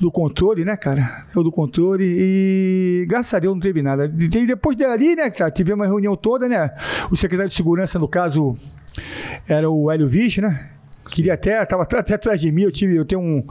do 0.00 0.10
controle, 0.10 0.64
né, 0.64 0.76
cara? 0.76 1.24
Saiu 1.30 1.44
do 1.44 1.50
controle 1.50 2.04
e 2.04 3.06
graças 3.08 3.32
a 3.34 3.38
Deus 3.38 3.54
não 3.54 3.60
teve 3.60 3.82
nada. 3.82 4.06
E 4.06 4.46
depois 4.46 4.76
dali, 4.76 5.16
né, 5.16 5.30
cara, 5.30 5.50
tivemos 5.50 5.80
uma 5.80 5.86
reunião 5.86 6.14
toda, 6.16 6.48
né? 6.48 6.70
O 7.10 7.16
secretário 7.16 7.48
de 7.48 7.56
segurança, 7.56 7.98
no 7.98 8.08
caso, 8.08 8.56
era 9.48 9.68
o 9.70 9.90
Hélio 9.90 10.08
Vich, 10.08 10.40
né? 10.40 10.70
Queria 11.10 11.34
até, 11.34 11.62
estava 11.62 11.82
até 11.82 12.14
atrás 12.14 12.40
de 12.40 12.50
mim, 12.50 12.62
eu 12.62 12.72
tive, 12.72 12.96
eu 12.96 13.04
tenho 13.04 13.20
um, 13.20 13.44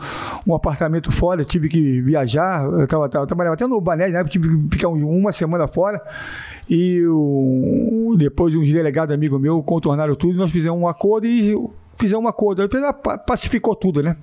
um 0.46 0.54
apartamento 0.54 1.12
fora, 1.12 1.44
tive 1.44 1.70
que 1.70 2.02
viajar, 2.02 2.66
eu, 2.66 2.88
tava, 2.88 3.10
tava, 3.10 3.24
eu 3.24 3.28
trabalhava 3.28 3.54
até 3.54 3.66
no 3.66 3.80
Bané, 3.80 4.10
né? 4.10 4.24
Tive 4.26 4.50
que 4.50 4.76
ficar 4.76 4.90
uma 4.90 5.32
semana 5.32 5.68
fora. 5.68 6.02
E 6.70 7.02
depois 8.18 8.56
uns 8.56 8.72
delegados 8.72 9.14
amigos 9.14 9.40
meus 9.40 9.64
contornaram 9.66 10.16
tudo, 10.16 10.38
nós 10.38 10.52
fizemos 10.52 10.80
um 10.80 10.88
acordo 10.88 11.28
e 11.28 11.56
fizemos 11.98 12.26
um 12.26 12.28
acordo. 12.28 12.62
Aí 12.62 12.70
pacificou 13.26 13.76
tudo, 13.76 14.02
né? 14.02 14.16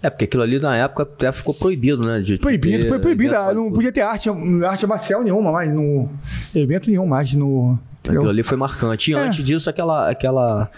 É, 0.00 0.08
porque 0.08 0.26
aquilo 0.26 0.44
ali 0.44 0.60
na 0.60 0.76
época 0.76 1.02
até 1.02 1.32
ficou 1.32 1.52
proibido, 1.52 2.06
né? 2.06 2.20
De 2.20 2.38
proibido, 2.38 2.84
ter, 2.84 2.88
foi 2.88 2.98
proibido. 3.00 3.34
Não 3.54 3.72
podia 3.72 3.90
ter 3.90 4.02
arte, 4.02 4.28
arte 4.64 4.86
marcial 4.86 5.24
nenhuma 5.24 5.50
mais, 5.50 5.72
no 5.72 6.08
evento 6.54 6.88
nenhum 6.88 7.06
mais 7.06 7.34
no? 7.34 7.78
Aquilo 8.06 8.28
ali 8.28 8.42
foi 8.42 8.56
marcante. 8.56 9.10
E 9.10 9.14
é. 9.14 9.18
antes 9.18 9.44
disso, 9.44 9.68
aquela. 9.68 10.08
aquela 10.08 10.70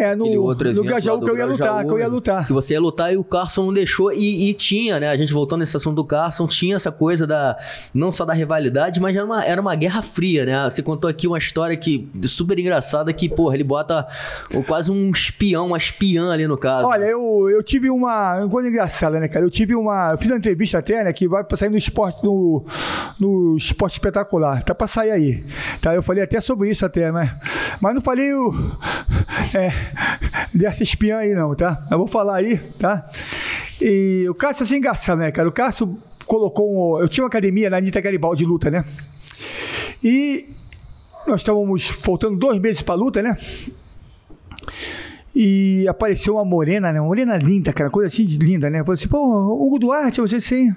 é, 0.00 0.16
no, 0.16 0.26
outro 0.42 0.72
no 0.72 0.82
Gajaú 0.82 1.20
que 1.20 1.30
eu 1.30 1.36
ia 1.36 1.46
lutar, 1.46 1.84
que 1.84 1.90
eu 1.90 1.98
ia 1.98 2.08
lutar. 2.08 2.46
Que 2.46 2.52
você 2.52 2.74
ia 2.74 2.80
lutar 2.80 3.12
e 3.12 3.16
o 3.16 3.24
Carson 3.24 3.66
não 3.66 3.72
deixou. 3.72 4.12
E, 4.12 4.48
e, 4.48 4.54
tinha, 4.54 4.98
né? 4.98 5.08
A 5.08 5.16
gente 5.16 5.32
voltando 5.32 5.60
nesse 5.60 5.76
assunto 5.76 5.96
do 5.96 6.04
Carson, 6.04 6.46
tinha 6.46 6.76
essa 6.76 6.90
coisa 6.90 7.26
da. 7.26 7.56
Não 7.92 8.10
só 8.10 8.24
da 8.24 8.32
rivalidade, 8.32 9.00
mas 9.00 9.14
era 9.14 9.24
uma, 9.24 9.44
era 9.44 9.60
uma 9.60 9.74
guerra 9.74 10.02
fria, 10.02 10.44
né? 10.44 10.64
Você 10.68 10.82
contou 10.82 11.10
aqui 11.10 11.26
uma 11.26 11.38
história 11.38 11.76
que 11.76 12.08
super 12.26 12.58
engraçada 12.58 13.12
que, 13.12 13.28
porra, 13.28 13.54
ele 13.54 13.64
bota 13.64 14.06
quase 14.66 14.90
um 14.90 15.10
espião, 15.10 15.66
uma 15.66 15.78
espiã 15.78 16.30
ali 16.30 16.46
no 16.46 16.56
caso. 16.56 16.86
Olha, 16.86 17.04
eu, 17.04 17.48
eu 17.50 17.62
tive 17.62 17.90
uma. 17.90 18.38
Uma 18.40 18.48
coisa 18.48 18.68
engraçada, 18.68 19.20
né, 19.20 19.28
cara? 19.28 19.44
Eu 19.44 19.50
tive 19.50 19.74
uma. 19.74 20.12
Eu 20.12 20.18
fiz 20.18 20.30
uma 20.30 20.38
entrevista 20.38 20.78
até, 20.78 21.04
né? 21.04 21.12
Que 21.12 21.28
vai 21.28 21.44
sair 21.54 21.68
no 21.68 21.76
esporte, 21.76 22.24
no, 22.24 22.64
no 23.18 23.56
esporte 23.56 23.94
espetacular. 23.94 24.62
Tá 24.62 24.74
pra 24.74 24.86
sair 24.86 25.10
aí. 25.10 25.44
Tá? 25.80 25.94
Eu 25.94 26.02
falei 26.02 26.24
até 26.24 26.40
sobre 26.40 26.70
isso 26.70 26.84
até, 26.86 27.10
mas, 27.10 27.30
mas 27.80 27.94
não 27.94 28.00
falei 28.00 28.32
o, 28.32 28.70
é, 29.54 29.72
dessa 30.54 30.82
espiã 30.82 31.18
aí 31.18 31.34
não, 31.34 31.54
tá? 31.54 31.86
Eu 31.90 31.98
vou 31.98 32.06
falar 32.06 32.36
aí, 32.36 32.58
tá? 32.78 33.08
E 33.80 34.26
o 34.28 34.34
Cássio 34.34 34.64
assim 34.64 34.76
engraçado, 34.76 35.18
né, 35.18 35.30
cara? 35.30 35.48
O 35.48 35.52
Cássio 35.52 35.96
colocou 36.26 36.96
um, 36.96 37.00
Eu 37.00 37.08
tinha 37.08 37.24
uma 37.24 37.28
academia 37.28 37.70
na 37.70 37.78
Anitta 37.78 38.00
Garibaldi 38.00 38.44
de 38.44 38.48
luta, 38.48 38.70
né? 38.70 38.84
E 40.02 40.46
nós 41.26 41.40
estávamos 41.40 41.88
faltando 41.88 42.36
dois 42.36 42.60
meses 42.60 42.82
pra 42.82 42.94
luta, 42.94 43.22
né? 43.22 43.36
E 45.34 45.86
apareceu 45.88 46.34
uma 46.34 46.44
morena, 46.44 46.92
né? 46.92 47.00
Uma 47.00 47.08
morena 47.08 47.36
linda, 47.36 47.72
cara, 47.72 47.90
coisa 47.90 48.08
assim 48.08 48.26
de 48.26 48.38
linda, 48.38 48.68
né? 48.68 48.80
Falei 48.80 48.94
assim, 48.94 49.08
pô, 49.08 49.18
Hugo 49.54 49.78
Duarte, 49.78 50.20
você 50.20 50.40
sim 50.40 50.74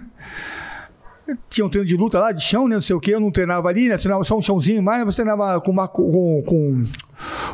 tinha 1.50 1.66
um 1.66 1.70
treino 1.70 1.88
de 1.88 1.96
luta 1.96 2.20
lá, 2.20 2.32
de 2.32 2.44
chão, 2.44 2.68
né? 2.68 2.76
Não 2.76 2.82
sei 2.82 2.96
o 2.96 3.00
que, 3.00 3.12
eu 3.12 3.20
não 3.20 3.32
treinava 3.32 3.68
ali, 3.70 3.88
né? 3.88 3.98
Treinava 3.98 4.24
só 4.24 4.38
um 4.38 4.42
chãozinho 4.42 4.82
mais, 4.82 5.06
mas 5.06 5.16
treinava 5.16 5.60
com, 5.62 5.76
com, 5.88 6.44
com, 6.46 6.82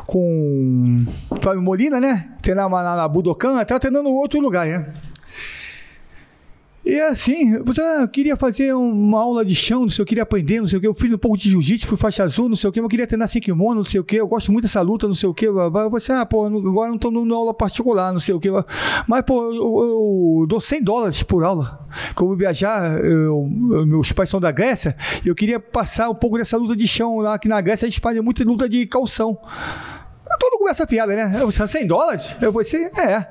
com 0.06 1.04
Fábio 1.40 1.62
Molina, 1.62 2.00
né? 2.00 2.32
Treinava 2.42 2.82
na, 2.82 2.96
na 2.96 3.08
Budokan, 3.08 3.64
tava 3.64 3.80
treinando 3.80 4.08
em 4.08 4.12
outro 4.12 4.40
lugar, 4.40 4.66
né? 4.66 4.92
E 6.84 6.98
assim, 6.98 7.58
você 7.62 7.80
ah, 7.82 8.08
queria 8.08 8.36
fazer 8.36 8.74
uma 8.74 9.20
aula 9.20 9.44
de 9.44 9.54
chão, 9.54 9.82
não 9.82 9.90
sei 9.90 10.02
o 10.02 10.06
que, 10.06 10.10
queria 10.10 10.22
aprender, 10.22 10.60
não 10.60 10.66
sei 10.66 10.78
o 10.78 10.80
que. 10.80 10.86
Eu 10.86 10.94
fiz 10.94 11.12
um 11.12 11.18
pouco 11.18 11.36
de 11.36 11.50
jiu-jitsu, 11.50 11.86
fui 11.86 11.98
faixa 11.98 12.24
azul, 12.24 12.48
não 12.48 12.56
sei 12.56 12.70
o 12.70 12.72
que, 12.72 12.80
eu 12.80 12.88
queria 12.88 13.06
treinar 13.06 13.28
sem 13.28 13.40
kimono, 13.40 13.76
não 13.76 13.84
sei 13.84 14.00
o 14.00 14.04
que. 14.04 14.16
Eu 14.16 14.26
gosto 14.26 14.50
muito 14.50 14.64
dessa 14.64 14.80
luta, 14.80 15.06
não 15.06 15.14
sei 15.14 15.28
o 15.28 15.34
que. 15.34 15.46
Você, 15.90 16.12
ah, 16.12 16.24
pô, 16.24 16.46
agora 16.46 16.88
não 16.88 16.96
estou 16.96 17.12
dando 17.12 17.34
aula 17.34 17.52
particular, 17.52 18.12
não 18.12 18.20
sei 18.20 18.34
o 18.34 18.40
que. 18.40 18.48
Mas, 19.06 19.22
pô, 19.26 19.52
eu, 19.52 20.40
eu 20.40 20.46
dou 20.48 20.60
100 20.60 20.82
dólares 20.82 21.22
por 21.22 21.44
aula. 21.44 21.86
Como 22.14 22.34
viajar, 22.34 23.04
eu, 23.04 23.46
meus 23.86 24.10
pais 24.12 24.30
são 24.30 24.40
da 24.40 24.50
Grécia, 24.50 24.96
eu 25.24 25.34
queria 25.34 25.60
passar 25.60 26.08
um 26.08 26.14
pouco 26.14 26.38
dessa 26.38 26.56
luta 26.56 26.74
de 26.74 26.88
chão 26.88 27.18
lá, 27.18 27.38
que 27.38 27.48
na 27.48 27.60
Grécia 27.60 27.86
a 27.86 27.90
gente 27.90 28.00
faz 28.00 28.18
muita 28.20 28.42
luta 28.42 28.68
de 28.68 28.86
calção 28.86 29.38
todo 30.38 30.58
com 30.58 30.68
essa 30.68 30.86
piada, 30.86 31.14
né? 31.14 31.38
Eu 31.40 31.50
falei, 31.50 31.68
100 31.68 31.86
dólares? 31.86 32.36
Eu 32.40 32.52
falei 32.52 32.66
assim, 32.66 32.84
é. 33.00 33.26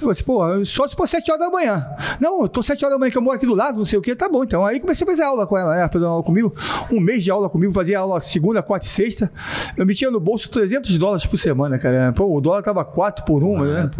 Eu 0.00 0.10
assim, 0.10 0.22
pô, 0.22 0.64
só 0.64 0.86
se 0.86 0.94
for 0.94 1.06
7 1.08 1.30
horas 1.30 1.46
da 1.46 1.50
manhã. 1.50 1.86
Não, 2.20 2.42
eu 2.42 2.48
tô 2.48 2.62
7 2.62 2.84
horas 2.84 2.94
da 2.94 2.98
manhã 2.98 3.10
que 3.10 3.18
eu 3.18 3.22
moro 3.22 3.36
aqui 3.36 3.46
do 3.46 3.54
lado, 3.54 3.78
não 3.78 3.84
sei 3.84 3.98
o 3.98 4.02
que, 4.02 4.14
tá 4.14 4.28
bom. 4.28 4.44
Então 4.44 4.64
aí 4.64 4.80
comecei 4.80 5.06
a 5.06 5.10
fazer 5.10 5.22
aula 5.22 5.46
com 5.46 5.58
ela, 5.58 5.74
né? 5.74 5.88
Fazer 5.92 6.04
aula 6.04 6.22
comigo. 6.22 6.54
Um 6.90 7.00
mês 7.00 7.24
de 7.24 7.30
aula 7.30 7.48
comigo, 7.48 7.72
fazia 7.72 7.98
aula 7.98 8.20
segunda, 8.20 8.62
quarta 8.62 8.86
e 8.86 8.88
sexta. 8.88 9.30
Eu 9.76 9.84
metia 9.84 10.10
no 10.10 10.20
bolso 10.20 10.48
300 10.50 10.96
dólares 10.98 11.26
por 11.26 11.36
semana, 11.36 11.78
cara. 11.78 12.12
Pô, 12.12 12.36
o 12.36 12.40
dólar 12.40 12.62
tava 12.62 12.84
4 12.84 13.24
por 13.24 13.42
uma, 13.42 13.64
ah, 13.64 13.84
né? 13.84 13.90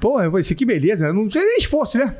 Pô, 0.00 0.20
eu 0.20 0.30
falei 0.30 0.40
assim, 0.40 0.54
que 0.54 0.64
beleza. 0.64 1.12
Não 1.12 1.30
sei 1.30 1.42
nem 1.44 1.58
esforço, 1.58 1.98
né? 1.98 2.14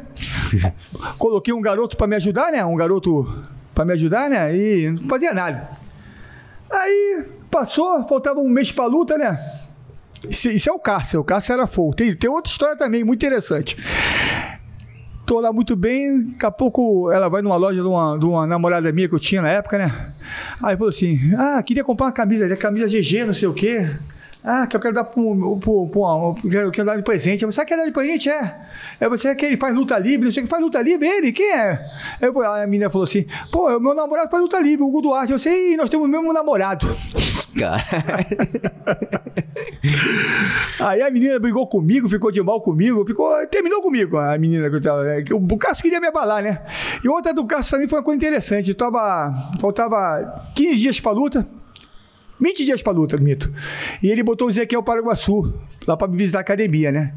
Coloquei 1.18 1.53
um 1.53 1.61
garoto 1.61 1.97
pra 1.97 2.07
me 2.07 2.16
ajudar, 2.16 2.53
né? 2.53 2.64
Um 2.64 2.76
garoto 2.76 3.26
pra 3.74 3.85
me 3.85 3.93
ajudar, 3.93 4.30
né? 4.30 4.57
E 4.57 4.91
não 4.91 5.09
fazia 5.09 5.35
nada. 5.35 5.68
Aí 6.70 7.24
passou, 7.51 8.03
faltava 8.09 8.41
um 8.41 8.49
mês 8.49 8.72
pra 8.72 8.87
luta, 8.87 9.16
né? 9.16 9.39
Isso 10.29 10.68
é 10.68 10.72
o 10.72 10.79
Cássio, 10.79 11.20
o 11.20 11.25
Cássio 11.25 11.53
era 11.53 11.66
fogo. 11.66 11.95
Tem, 11.95 12.14
tem 12.14 12.31
outra 12.31 12.51
história 12.51 12.77
também 12.77 13.05
muito 13.05 13.25
interessante. 13.25 13.77
Tô 15.27 15.41
lá 15.41 15.53
muito 15.53 15.75
bem, 15.75 16.22
daqui 16.27 16.45
a 16.45 16.51
pouco 16.51 17.11
ela 17.11 17.29
vai 17.29 17.41
numa 17.41 17.57
loja 17.57 17.81
de 17.81 17.87
uma, 17.87 18.18
de 18.18 18.25
uma 18.27 18.47
namorada 18.47 18.93
minha 18.93 19.09
que 19.09 19.14
eu 19.14 19.18
tinha 19.18 19.41
na 19.41 19.49
época, 19.49 19.79
né? 19.79 19.91
Aí 20.62 20.77
falou 20.77 20.91
assim: 20.91 21.18
Ah, 21.37 21.62
queria 21.62 21.83
comprar 21.83 22.07
uma 22.07 22.12
camisa, 22.12 22.55
camisa 22.57 22.87
GG, 22.87 23.25
não 23.25 23.35
sei 23.35 23.49
o 23.49 23.55
quê. 23.55 23.89
Ah, 24.45 24.66
que 24.66 24.76
eu 24.76 24.80
quero 24.80 24.95
dar 24.95 25.05
para 25.05 25.22
um. 25.22 25.59
Quero, 26.51 26.70
quero 26.70 26.86
dar 26.86 26.97
de 26.97 27.03
presente. 27.03 27.42
Eu 27.42 27.51
falei, 27.51 27.66
quer 27.66 27.76
dar 27.78 27.86
de 27.86 27.92
presente? 27.92 28.28
É. 28.28 28.55
Eu 29.01 29.09
você 29.09 29.34
que 29.34 29.47
ele 29.47 29.57
faz 29.57 29.74
luta 29.74 29.99
livre, 29.99 30.26
não 30.26 30.32
sei 30.32 30.42
que 30.42 30.49
faz 30.49 30.62
luta 30.62 30.82
livre, 30.82 31.09
ele, 31.09 31.32
quem 31.32 31.51
é? 31.51 31.80
Eu, 32.20 32.38
aí 32.42 32.62
a 32.62 32.66
menina 32.66 32.90
falou 32.90 33.05
assim: 33.05 33.24
pô, 33.51 33.74
o 33.74 33.80
meu 33.80 33.95
namorado 33.95 34.30
faz 34.30 34.42
luta 34.42 34.61
livre, 34.61 34.82
o 34.82 34.88
Hugo 34.88 35.01
Duarte. 35.01 35.32
Eu 35.32 35.38
sei, 35.38 35.72
e 35.72 35.76
nós 35.78 35.88
temos 35.88 36.07
o 36.07 36.11
mesmo 36.11 36.30
namorado. 36.30 36.86
Cara. 37.59 37.82
Aí 40.80 41.01
a 41.01 41.11
menina 41.11 41.38
brigou 41.38 41.66
comigo, 41.66 42.09
ficou 42.09 42.30
de 42.30 42.42
mal 42.42 42.61
comigo, 42.61 43.05
ficou, 43.07 43.47
terminou 43.47 43.80
comigo, 43.80 44.18
a 44.18 44.36
menina 44.36 44.68
que 44.68 44.76
eu 44.76 44.82
tava. 44.82 45.05
Né, 45.05 45.24
o 45.30 45.57
Cássio 45.57 45.82
queria 45.82 46.01
me 46.01 46.09
abalar, 46.09 46.42
né? 46.42 46.62
E 47.03 47.09
outra 47.09 47.32
do 47.32 47.47
Cássio 47.47 47.70
também 47.72 47.88
foi 47.88 47.99
uma 47.99 48.05
coisa 48.05 48.16
interessante. 48.16 48.68
Eu 48.68 48.74
tava, 48.74 49.32
faltava 49.61 50.42
15 50.55 50.78
dias 50.78 51.01
pra 51.01 51.12
luta. 51.12 51.47
20 52.41 52.64
dias 52.64 52.82
pra 52.82 52.93
luta, 52.93 53.16
mito. 53.16 53.51
E 54.03 54.11
ele 54.11 54.22
botou 54.22 54.49
o 54.49 54.51
Ezequiel 54.51 54.82
Paraguaçu, 54.82 55.55
lá 55.87 55.97
pra 55.97 56.09
me 56.09 56.16
visitar 56.16 56.39
a 56.39 56.41
academia, 56.41 56.91
né? 56.91 57.14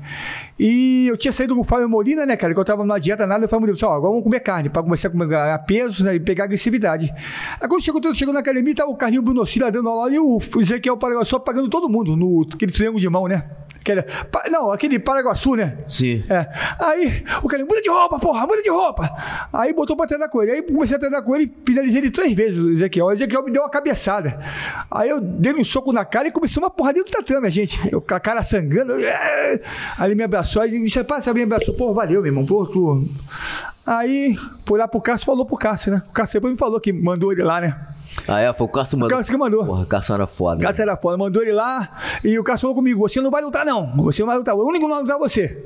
E 0.59 1.07
eu 1.07 1.17
tinha 1.17 1.31
saído 1.31 1.55
com 1.55 1.61
o 1.61 1.63
Fábio 1.63 1.89
Molina, 1.89 2.25
né, 2.25 2.35
cara? 2.35 2.53
Que 2.53 2.59
eu 2.59 2.65
tava 2.65 2.83
numa 2.83 2.99
dieta 2.99 3.25
nada, 3.25 3.45
eu 3.45 3.49
falei, 3.49 3.73
ó, 3.83 3.93
agora 3.93 4.09
vamos 4.11 4.23
comer 4.23 4.39
carne, 4.39 4.69
pra 4.69 4.83
começar 4.83 5.07
a 5.07 5.11
comer 5.11 5.27
peso 5.67 6.03
né, 6.03 6.15
e 6.15 6.19
pegar 6.19 6.45
agressividade. 6.45 7.13
Aí 7.59 7.67
quando 7.67 7.83
chegou, 7.83 8.01
chegou 8.13 8.33
na 8.33 8.39
academia, 8.39 8.75
tava 8.75 8.91
o 8.91 8.95
Carlinho 8.95 9.21
Brunossi 9.21 9.59
dando 9.59 9.89
aula 9.89 10.11
e 10.11 10.19
o 10.19 10.39
Ezequiel 10.59 10.97
Paraguaçu 10.97 11.39
pagando 11.39 11.69
todo 11.69 11.89
mundo, 11.89 12.15
no 12.15 12.47
aquele 12.53 12.71
triângulo 12.71 12.99
de 12.99 13.09
mão, 13.09 13.27
né? 13.27 13.49
Aquele, 13.87 14.03
não, 14.51 14.71
aquele 14.71 14.99
Paraguaçu, 14.99 15.55
né? 15.55 15.77
Sim. 15.87 16.23
É. 16.29 16.47
Aí 16.83 17.23
o 17.41 17.47
cara, 17.47 17.63
muda 17.63 17.81
de 17.81 17.89
roupa, 17.89 18.19
porra, 18.19 18.45
muda 18.45 18.61
de 18.61 18.69
roupa. 18.69 19.09
Aí 19.53 19.71
botou 19.71 19.95
pra 19.95 20.05
treinar 20.05 20.29
com 20.29 20.43
ele. 20.43 20.51
Aí 20.51 20.61
comecei 20.61 20.97
a 20.97 20.99
treinar 20.99 21.23
com 21.23 21.35
ele, 21.35 21.53
finalizei 21.65 22.01
ele 22.01 22.11
três 22.11 22.33
vezes, 22.33 22.59
o 22.59 22.69
Ezequiel. 22.69 23.05
O 23.05 23.11
Ezequiel 23.11 23.43
me 23.43 23.51
deu 23.51 23.61
uma 23.61 23.69
cabeçada. 23.69 24.39
Aí 24.91 25.06
eu 25.09 25.21
dei 25.21 25.53
um 25.53 25.63
soco 25.63 25.91
na 25.91 26.05
cara 26.05 26.27
e 26.27 26.31
começou 26.31 26.63
uma 26.63 26.69
porradinha 26.69 27.03
do 27.03 27.11
tatame, 27.11 27.47
a 27.47 27.49
gente. 27.49 27.79
Eu 27.91 28.01
com 28.01 28.13
a 28.13 28.19
cara 28.19 28.43
sangrando. 28.43 28.93
É. 28.93 29.61
Aí 29.97 30.07
ele 30.07 30.15
me 30.15 30.23
abraçou, 30.23 30.61
aí 30.61 30.69
ele 30.69 30.83
disse, 30.83 31.03
passa, 31.03 31.33
me 31.33 31.43
abraçou. 31.43 31.73
Pô, 31.73 31.93
valeu, 31.93 32.21
meu 32.21 32.31
irmão, 32.31 32.45
pô, 32.45 32.65
tu. 32.65 33.03
Aí 33.85 34.37
foi 34.65 34.79
lá 34.79 34.87
pro 34.87 34.99
Cássio 34.99 35.25
falou 35.25 35.45
pro 35.45 35.55
Cássio, 35.55 35.91
né? 35.91 36.03
O 36.09 36.11
Cássio 36.11 36.39
depois 36.39 36.53
me 36.53 36.59
falou 36.59 36.79
que 36.79 36.91
mandou 36.91 37.31
ele 37.31 37.43
lá, 37.43 37.61
né? 37.61 37.79
Ah, 38.27 38.39
é? 38.39 38.53
Foi 38.53 38.67
o 38.67 38.69
Cássio 38.69 38.97
mandou. 38.97 39.15
O 39.15 39.19
Cássio 39.19 39.33
que 39.33 39.37
mandou. 39.37 39.65
Porra, 39.65 39.83
o 39.83 39.85
Cássio 39.85 40.13
era 40.13 40.27
foda. 40.27 40.59
O 40.59 40.63
Cássio 40.63 40.81
era 40.81 40.97
foda. 40.97 41.17
Mandou 41.17 41.41
ele 41.41 41.53
lá 41.53 41.89
e 42.23 42.37
o 42.37 42.43
Cássio 42.43 42.61
falou 42.61 42.75
comigo: 42.75 42.99
você 42.99 43.21
não 43.21 43.31
vai 43.31 43.41
lutar, 43.41 43.65
não. 43.65 43.95
Você 43.97 44.21
não 44.21 44.27
vai 44.27 44.37
lutar. 44.37 44.55
O 44.55 44.67
único 44.67 44.87
não 44.87 44.95
vai 44.95 45.01
lutar 45.01 45.15
é 45.15 45.19
você. 45.19 45.63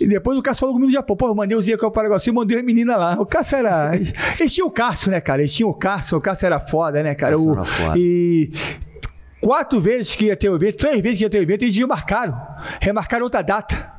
E 0.00 0.06
depois 0.06 0.38
o 0.38 0.42
Cássio 0.42 0.60
falou 0.60 0.74
comigo 0.74 0.90
já, 0.90 1.02
pô, 1.02 1.16
eu 1.20 1.34
mandei 1.34 1.56
o 1.56 1.62
Zia 1.62 1.78
que 1.78 1.84
é 1.84 1.88
o 1.88 1.90
Paraguai, 1.90 2.18
e 2.26 2.32
mandei 2.32 2.58
a 2.58 2.62
menina 2.62 2.96
lá. 2.96 3.14
O 3.20 3.26
Cássio 3.26 3.56
era. 3.56 3.94
Eles 3.96 4.52
tinham 4.52 4.68
o 4.68 4.70
Cássio, 4.70 5.10
né, 5.10 5.20
cara? 5.20 5.42
Eles 5.42 5.54
tinham 5.54 5.70
o 5.70 5.74
Cássio, 5.74 6.18
o 6.18 6.20
Cássio 6.20 6.46
era 6.46 6.58
foda, 6.58 7.02
né, 7.02 7.14
cara? 7.14 7.38
O, 7.38 7.52
era 7.52 7.64
foda. 7.64 7.98
E 7.98 8.50
quatro 9.40 9.80
vezes 9.80 10.14
que 10.14 10.26
ia 10.26 10.36
ter 10.36 10.48
o 10.48 10.56
evento, 10.56 10.78
três 10.78 11.00
vezes 11.00 11.18
que 11.18 11.24
ia 11.24 11.30
ter 11.30 11.38
o 11.38 11.42
evento, 11.42 11.62
eles 11.62 11.74
desmarcaram. 11.74 12.40
Remarcaram 12.80 13.24
outra 13.24 13.42
data. 13.42 13.92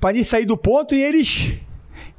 Para 0.00 0.10
eles 0.14 0.26
sair 0.26 0.44
do 0.44 0.56
ponto 0.56 0.94
e 0.94 1.02
eles 1.02 1.58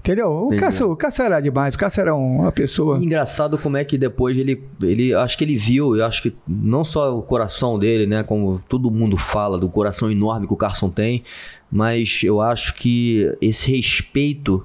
Entendeu? 0.06 0.30
O 0.30 0.56
Cássio, 0.56 0.92
o 0.92 0.96
Cássio 0.96 1.24
era 1.24 1.40
demais, 1.40 1.74
o 1.74 1.80
Cássio 1.80 2.02
era 2.02 2.14
uma 2.14 2.52
pessoa. 2.52 3.00
engraçado 3.00 3.58
como 3.58 3.76
é 3.76 3.84
que 3.84 3.98
depois 3.98 4.38
ele, 4.38 4.62
ele. 4.80 5.16
Acho 5.16 5.36
que 5.36 5.44
ele 5.44 5.58
viu, 5.58 5.96
eu 5.96 6.06
acho 6.06 6.22
que 6.22 6.36
não 6.48 6.84
só 6.84 7.18
o 7.18 7.24
coração 7.24 7.80
dele, 7.80 8.06
né? 8.06 8.22
Como 8.22 8.62
todo 8.70 8.92
mundo 8.92 9.18
fala 9.18 9.58
do 9.58 9.68
coração 9.68 10.12
enorme 10.12 10.46
que 10.46 10.54
o 10.54 10.56
Carson 10.56 10.92
tem, 10.92 11.24
mas 11.72 12.22
eu 12.24 12.40
acho 12.40 12.76
que 12.76 13.36
esse 13.42 13.76
respeito 13.76 14.64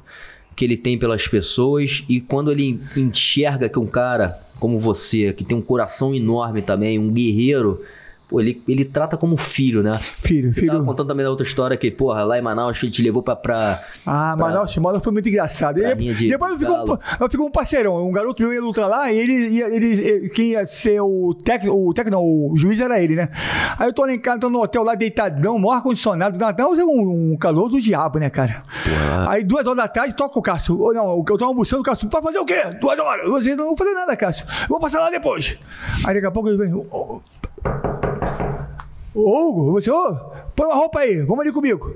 que 0.55 0.63
ele 0.63 0.77
tem 0.77 0.99
pelas 0.99 1.27
pessoas 1.27 2.05
e 2.07 2.21
quando 2.21 2.53
ele 2.53 2.79
enxerga 2.95 3.67
que 3.67 3.79
um 3.79 3.87
cara 3.87 4.39
como 4.59 4.79
você, 4.79 5.33
que 5.33 5.43
tem 5.43 5.57
um 5.57 5.63
coração 5.63 6.15
enorme 6.15 6.61
também, 6.61 6.99
um 6.99 7.11
guerreiro 7.11 7.81
pô, 8.31 8.41
ele, 8.41 8.63
ele 8.69 8.85
trata 8.85 9.17
como 9.17 9.37
filho, 9.37 9.83
né? 9.83 9.99
Filho, 10.01 10.53
Você 10.53 10.61
filho. 10.61 10.73
Tava 10.73 10.85
contando 10.85 11.09
também 11.09 11.25
da 11.25 11.31
outra 11.31 11.45
história 11.45 11.77
que, 11.77 11.91
porra, 11.91 12.23
lá 12.23 12.39
em 12.39 12.43
Manaus 12.43 12.81
ele 12.81 12.93
te 12.93 13.03
levou 13.03 13.23
pra. 13.23 13.35
pra 13.35 13.81
ah, 14.07 14.35
pra, 14.37 14.47
Manaus, 14.47 14.77
Manaus 14.77 15.03
foi 15.03 15.13
muito 15.13 15.29
engraçado. 15.29 15.79
Ele, 15.79 16.15
de 16.15 16.29
depois 16.29 16.57
ficou 16.57 16.95
um, 16.95 17.29
ficou 17.29 17.47
um 17.47 17.51
parceirão. 17.51 18.07
Um 18.07 18.13
garoto 18.13 18.41
meu 18.43 18.55
ia 18.55 18.61
lutar 18.61 18.89
lá 18.89 19.13
e 19.13 19.19
ele, 19.19 19.49
ia, 19.49 19.69
ele, 19.69 20.29
quem 20.31 20.53
ia 20.53 20.65
ser 20.65 21.01
o 21.01 21.35
técnico, 21.35 21.77
o 21.77 21.93
técnico, 21.93 22.17
não, 22.17 22.25
o 22.25 22.57
juiz 22.57 22.81
era 22.81 23.03
ele, 23.03 23.17
né? 23.17 23.29
Aí 23.77 23.89
eu 23.89 23.93
tô 23.93 24.05
lá 24.05 24.13
em 24.13 24.21
casa, 24.21 24.39
tô 24.39 24.49
no 24.49 24.63
hotel 24.63 24.85
lá 24.85 24.95
deitadão, 24.95 25.59
maior 25.59 25.77
ar-condicionado, 25.77 26.39
Natal, 26.39 26.73
um, 26.73 27.33
um 27.33 27.37
calor 27.37 27.69
do 27.69 27.81
diabo, 27.81 28.19
né, 28.19 28.31
cara? 28.31 28.63
Porra. 28.85 29.31
Aí 29.31 29.43
duas 29.43 29.67
horas 29.67 29.77
da 29.77 29.89
tarde 29.89 30.15
toca 30.15 30.39
o 30.39 30.43
Cássio. 30.43 30.81
Ou 30.81 30.95
não, 30.95 31.25
eu 31.29 31.39
tô 31.39 31.45
almoçando, 31.45 31.83
o 31.83 31.85
Cássio, 31.85 32.09
pra 32.09 32.23
fazer 32.23 32.39
o 32.39 32.45
quê? 32.45 32.63
Duas 32.81 32.99
horas. 32.99 33.47
Eu 33.47 33.57
não 33.57 33.67
vou 33.67 33.77
fazer 33.77 33.95
nada, 33.95 34.17
Cássio. 34.17 34.47
Eu 34.63 34.69
vou 34.69 34.81
passar 34.81 35.01
lá 35.01 35.11
depois. 35.11 35.59
Aí 36.07 36.15
daqui 36.15 36.27
a 36.27 36.31
pouco 36.31 36.49
ele 36.49 36.59
vem. 36.59 36.87
Oh, 36.91 37.21
Ô, 39.25 39.49
Hugo, 39.49 39.73
você, 39.73 39.91
ô, 39.91 40.15
põe 40.55 40.67
uma 40.67 40.75
roupa 40.75 41.01
aí, 41.01 41.23
vamos 41.23 41.41
ali 41.41 41.53
comigo. 41.53 41.93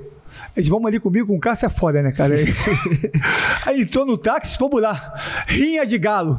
Eles 0.57 0.69
vão 0.69 0.85
ali 0.87 1.01
comigo 1.01 1.29
com 1.29 1.37
um 1.37 1.41
caça 1.41 1.67
é 1.67 1.69
foda, 1.69 2.03
né, 2.03 2.13
cara? 2.13 2.35
aí 3.67 3.83
entrou 3.83 4.05
no 4.05 4.19
táxi, 4.19 4.57
vamos 4.59 4.81
lá. 4.81 5.15
Rinha 5.47 5.85
de 5.85 5.99
galo. 5.99 6.39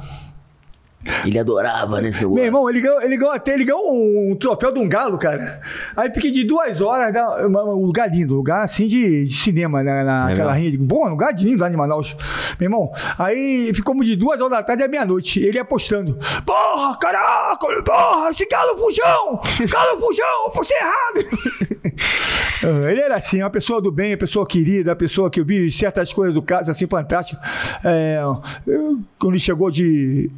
Ele 1.26 1.38
adorava, 1.38 2.01
né, 2.01 2.12
seu 2.12 2.32
Meu 2.32 2.43
irmão, 2.43 2.70
ele 2.70 2.82
ganhou, 2.82 3.01
ele 3.01 3.18
ganhou 3.18 3.34
até 3.34 3.53
ele 3.53 3.66
ganhou 3.66 3.93
um, 3.93 4.32
um, 4.32 4.36
troféu 4.36 4.72
de 4.72 4.80
um 4.80 4.89
galo, 4.89 5.18
cara. 5.18 5.62
Aí 5.95 6.12
fiquei 6.12 6.32
de 6.32 6.43
duas 6.43 6.82
horas, 6.82 7.14
um 7.47 7.86
lugar 7.86 8.12
lindo, 8.12 8.36
lugar 8.36 8.62
assim 8.64 8.88
de, 8.88 9.26
de 9.26 9.34
cinema, 9.34 9.84
né, 9.84 10.03
naquela 10.03 10.53
rinha. 10.53 10.72
De, 10.72 10.78
bom, 10.78 11.08
lugar 11.08 11.34
lindo 11.36 11.62
lá 11.62 11.70
em 11.70 11.76
Manaus. 11.76 12.16
Meu 12.60 12.68
irmão, 12.68 12.91
aí 13.18 13.72
ficamos 13.74 14.06
de 14.06 14.16
duas 14.16 14.39
horas 14.39 14.51
da 14.51 14.64
tarde 14.64 14.84
à 14.84 14.88
meia-noite. 14.88 15.39
Ele 15.39 15.60
apostando. 15.60 16.18
Porra, 16.45 16.97
caraca, 16.97 17.68
porra, 17.84 18.30
esse 18.32 18.45
galo 18.47 18.78
fujão! 18.78 19.39
Galo 19.70 19.99
fujão, 19.99 20.47
apostei 20.47 20.78
errado! 20.78 21.86
Ah, 22.66 22.91
ele 22.91 23.01
era 23.01 23.16
assim, 23.16 23.41
uma 23.41 23.49
pessoa 23.49 23.80
do 23.80 23.91
bem, 23.91 24.13
uma 24.13 24.18
pessoa 24.18 24.45
querida, 24.45 24.89
uma 24.89 24.95
pessoa 24.95 25.30
que 25.30 25.39
eu 25.39 25.45
vi 25.45 25.70
certas 25.70 26.11
coisas 26.11 26.34
do 26.34 26.41
caso 26.41 26.72
assim, 26.72 26.88
fantástico. 26.88 27.39
É, 27.84 28.20
eu, 28.66 28.99
quando 29.20 29.34
ele 29.34 29.39
chegou 29.39 29.70
de 29.70 30.32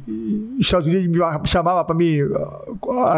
Estados 0.58 0.86
Unidos, 0.86 1.08
me 1.08 1.48
chamava 1.48 1.82
para 1.84 1.96
me 1.96 2.20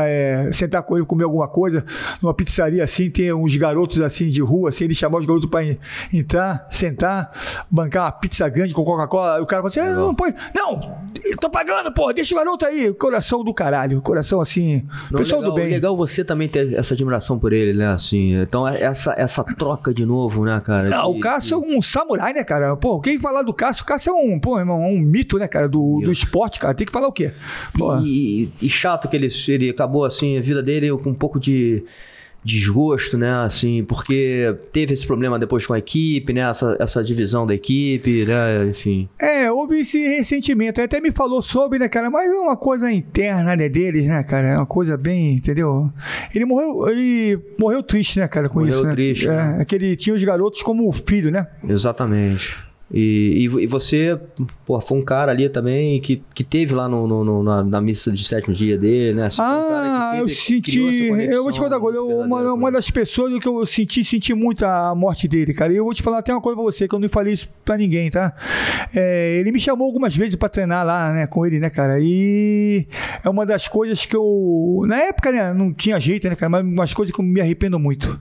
é, 0.05 0.51
sentar 0.53 0.83
com 0.85 0.97
ele, 0.97 1.07
comer 1.07 1.25
alguma 1.25 1.49
coisa, 1.49 1.85
numa 2.23 2.33
pizzaria 2.33 2.85
assim, 2.85 3.11
tem 3.11 3.33
uns 3.33 3.57
garotos 3.57 4.01
assim 4.01 4.29
de 4.29 4.41
rua, 4.41 4.69
assim, 4.69 4.85
ele 4.85 4.95
chamava 4.95 5.21
os 5.21 5.27
garotos 5.27 5.51
para 5.51 5.65
entrar, 6.13 6.67
sentar, 6.71 7.33
bancar 7.71 8.05
uma 8.05 8.13
pizza 8.13 8.49
grande 8.49 8.73
com 8.73 8.85
Coca-Cola. 8.85 9.43
O 9.43 9.47
cara 9.47 9.63
falou 9.63 9.69
assim: 9.69 9.81
ah, 9.81 9.95
não, 9.97 10.15
põe, 10.15 10.33
não, 10.55 11.01
tô 11.41 11.51
pagando, 11.51 11.93
pô, 11.93 12.13
deixa 12.13 12.35
o 12.35 12.39
garoto 12.39 12.65
aí. 12.65 12.93
Coração 12.95 13.43
do 13.43 13.53
caralho, 13.53 14.01
coração 14.01 14.41
assim, 14.41 14.87
não, 15.11 15.19
pessoal 15.19 15.41
legal, 15.41 15.55
do 15.55 15.61
bem. 15.61 15.71
Legal 15.71 15.97
você 15.97 16.25
também 16.25 16.49
ter 16.49 16.75
essa 16.75 16.95
admiração 16.95 17.39
por 17.39 17.53
ele, 17.53 17.73
né? 17.73 17.89
Assim, 17.89 18.35
então 18.35 18.67
essa, 18.67 19.00
essa 19.17 19.45
troca 19.45 19.93
de 19.93 20.05
novo, 20.05 20.45
né, 20.45 20.61
cara? 20.65 20.89
Não, 20.89 21.11
o 21.11 21.21
Cássio 21.21 21.57
é 21.57 21.77
um 21.77 21.81
samurai, 21.81 22.33
né, 22.33 22.45
cara? 22.45 22.77
Pô, 22.77 23.01
quem 23.01 23.19
falar 23.19 23.43
do 23.43 23.53
Cássio, 23.53 23.83
o 23.83 23.87
Cássio 23.87 24.11
é 24.11 24.15
um, 24.15 24.39
pô, 24.39 24.59
irmão, 24.59 24.81
um 24.81 24.99
mito, 24.99 25.39
né, 25.39 25.49
cara, 25.49 25.69
do, 25.69 26.01
do 26.05 26.13
esporte, 26.13 26.59
cara. 26.59 26.75
Tem 26.75 26.87
que 26.87 26.93
falar 26.93 27.09
o 27.09 27.13
quê? 27.13 27.33
E, 28.05 28.51
e, 28.61 28.69
chato 28.69 29.09
que 29.09 29.17
ele, 29.17 29.29
ele 29.49 29.71
acabou 29.71 30.05
assim, 30.05 30.37
a 30.39 30.41
vida 30.41 30.63
dele 30.63 30.91
com 30.99 31.11
um 31.11 31.15
pouco 31.15 31.39
de 31.39 31.85
desgosto, 32.45 33.19
né? 33.19 33.45
Assim, 33.45 33.85
porque 33.85 34.55
teve 34.73 34.93
esse 34.93 35.07
problema 35.07 35.39
depois 35.39 35.67
com 35.67 35.73
a 35.73 35.79
equipe, 35.79 36.33
né? 36.33 36.41
Essa, 36.43 36.77
essa 36.81 37.05
divisão 37.05 37.47
da 37.47 37.55
equipe, 37.55 38.25
né? 38.25 38.67
Enfim. 38.69 39.09
É, 39.21 39.51
houve 39.51 39.81
esse 39.81 39.99
ressentimento. 39.99 40.81
Ele 40.81 40.87
até 40.87 41.01
me 41.01 41.13
falou 41.13 41.43
sobre, 41.43 41.79
né, 41.79 41.89
cara? 41.89 42.11
Mas 42.11 42.31
é 42.31 42.35
uma 42.35 42.57
coisa 42.57 42.91
interna 42.91 43.55
né, 43.55 43.69
deles, 43.69 44.07
né, 44.07 44.23
cara? 44.23 44.49
É 44.49 44.57
uma 44.57 44.67
coisa 44.67 44.97
bem, 44.97 45.35
entendeu? 45.35 45.93
Ele 46.35 46.45
morreu, 46.45 46.89
ele 46.89 47.39
morreu 47.59 47.83
triste, 47.83 48.19
né, 48.19 48.29
cara, 48.29 48.49
com 48.49 48.61
morreu 48.61 48.75
isso, 48.75 48.85
né? 48.85 48.91
triste. 48.91 49.27
É, 49.27 49.31
né? 49.31 49.59
é 49.61 49.65
que 49.65 49.75
ele 49.75 49.97
tinha 49.97 50.15
os 50.15 50.23
garotos 50.25 50.63
como 50.63 50.91
filho, 50.93 51.31
né? 51.31 51.47
Exatamente. 51.69 52.70
E, 52.93 53.47
e, 53.49 53.63
e, 53.63 53.67
você, 53.69 54.19
pô, 54.67 54.81
foi 54.81 54.99
um 54.99 55.03
cara 55.03 55.31
ali 55.31 55.49
também 55.49 56.01
que, 56.01 56.23
que 56.35 56.43
teve 56.43 56.75
lá 56.75 56.89
no, 56.89 57.07
no, 57.07 57.25
no 57.25 57.43
na, 57.45 57.63
na, 57.63 57.81
missa 57.81 58.11
de 58.11 58.25
sétimo 58.25 58.53
dia 58.53 58.77
dele, 58.77 59.15
né? 59.15 59.27
Assim, 59.27 59.41
ah, 59.41 60.11
um 60.15 60.19
teve, 60.19 60.23
eu 60.23 60.29
senti. 60.29 60.79
Eu 61.31 61.45
vou 61.45 61.53
te 61.53 61.61
contar 61.61 61.77
agora. 61.77 62.03
Uma, 62.03 62.53
uma 62.53 62.73
das 62.73 62.91
pessoas 62.91 63.41
que 63.41 63.49
eu 63.49 63.65
senti, 63.65 64.03
senti 64.03 64.35
muito 64.35 64.65
a 64.65 64.93
morte 64.93 65.29
dele, 65.29 65.55
cara. 65.55 65.73
E 65.73 65.77
eu 65.77 65.85
vou 65.85 65.95
te 65.95 66.03
falar 66.03 66.19
até 66.19 66.33
uma 66.33 66.41
coisa 66.41 66.57
pra 66.57 66.65
você, 66.65 66.89
que 66.89 66.95
eu 66.95 66.99
não 66.99 67.09
falei 67.09 67.33
isso 67.33 67.49
pra 67.65 67.77
ninguém, 67.77 68.11
tá? 68.11 68.35
É, 68.93 69.37
ele 69.39 69.53
me 69.53 69.61
chamou 69.61 69.87
algumas 69.87 70.17
vezes 70.17 70.35
pra 70.35 70.49
treinar 70.49 70.85
lá, 70.85 71.13
né, 71.13 71.27
com 71.29 71.47
ele, 71.47 71.61
né, 71.61 71.71
cara? 71.71 72.01
E 72.01 72.89
é 73.23 73.31
uma 73.31 73.47
das 73.47 73.69
coisas 73.69 74.05
que 74.05 74.17
eu. 74.17 74.83
Na 74.89 74.97
época, 74.97 75.31
né, 75.31 75.55
não 75.55 75.73
tinha 75.73 76.01
jeito, 76.01 76.29
né, 76.29 76.35
cara? 76.35 76.51
Mas 76.51 76.65
umas 76.65 76.93
coisas 76.93 77.15
que 77.15 77.21
eu 77.21 77.25
me 77.25 77.41
arrependo 77.41 77.79
muito. 77.79 78.19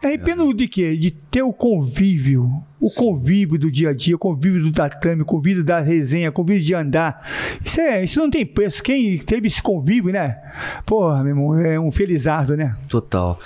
Me 0.00 0.10
arrependo 0.10 0.48
é. 0.48 0.54
de 0.54 0.68
quê? 0.68 0.96
De 0.96 1.10
ter 1.10 1.42
o 1.42 1.52
convívio 1.52 2.48
o 2.82 2.90
convívio 2.90 3.56
do 3.56 3.70
dia 3.70 3.90
a 3.90 3.94
dia, 3.94 4.16
o 4.16 4.18
convívio 4.18 4.60
do 4.60 4.72
tatame, 4.72 5.22
o 5.22 5.24
convívio 5.24 5.62
da 5.62 5.78
resenha, 5.78 6.30
o 6.30 6.32
convívio 6.32 6.64
de 6.64 6.74
andar. 6.74 7.24
Isso, 7.64 7.80
é, 7.80 8.02
isso 8.02 8.18
não 8.18 8.28
tem 8.28 8.44
preço. 8.44 8.82
Quem 8.82 9.16
teve 9.18 9.46
esse 9.46 9.62
convívio, 9.62 10.12
né? 10.12 10.42
Porra, 10.84 11.22
meu 11.22 11.30
irmão, 11.30 11.56
é 11.56 11.78
um 11.78 11.92
felizardo, 11.92 12.56
né? 12.56 12.76
Total. 12.88 13.38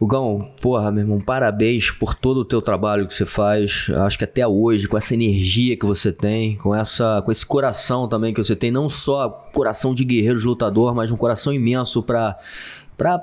Hugão, 0.00 0.50
porra, 0.60 0.90
meu 0.90 1.04
irmão, 1.04 1.20
parabéns 1.20 1.92
por 1.92 2.16
todo 2.16 2.38
o 2.38 2.44
teu 2.44 2.60
trabalho 2.60 3.06
que 3.06 3.14
você 3.14 3.24
faz. 3.24 3.86
Acho 4.04 4.18
que 4.18 4.24
até 4.24 4.44
hoje, 4.44 4.88
com 4.88 4.98
essa 4.98 5.14
energia 5.14 5.76
que 5.76 5.86
você 5.86 6.10
tem, 6.10 6.56
com 6.56 6.74
essa, 6.74 7.22
com 7.24 7.30
esse 7.30 7.46
coração 7.46 8.08
também 8.08 8.34
que 8.34 8.42
você 8.42 8.56
tem, 8.56 8.72
não 8.72 8.88
só 8.88 9.28
coração 9.54 9.94
de 9.94 10.04
guerreiro, 10.04 10.40
de 10.40 10.44
lutador, 10.44 10.92
mas 10.92 11.12
um 11.12 11.16
coração 11.16 11.52
imenso 11.52 12.02
para 12.02 12.36
para 12.98 13.20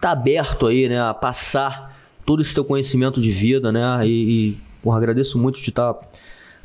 tá 0.00 0.10
aberto 0.10 0.66
aí, 0.66 0.88
né, 0.88 1.00
a 1.00 1.12
passar 1.12 1.96
todo 2.24 2.42
esse 2.42 2.54
teu 2.54 2.64
conhecimento 2.64 3.20
de 3.20 3.30
vida, 3.30 3.70
né? 3.70 4.06
E, 4.06 4.08
e 4.10 4.69
porra, 4.82 4.98
agradeço 4.98 5.38
muito 5.38 5.60
de 5.60 5.68
estar 5.70 5.94
tá 5.94 6.08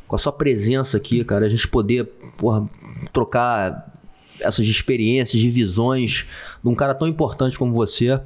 com 0.07 0.15
a 0.15 0.19
sua 0.19 0.31
presença 0.31 0.97
aqui, 0.97 1.23
cara, 1.23 1.45
a 1.45 1.49
gente 1.49 1.67
poder, 1.67 2.05
porra, 2.37 2.67
trocar 3.11 3.91
essas 4.39 4.65
experiências, 4.67 5.41
de 5.41 5.49
visões 5.49 6.25
de 6.63 6.69
um 6.69 6.75
cara 6.75 6.93
tão 6.93 7.07
importante 7.07 7.57
como 7.57 7.73
você 7.73 8.19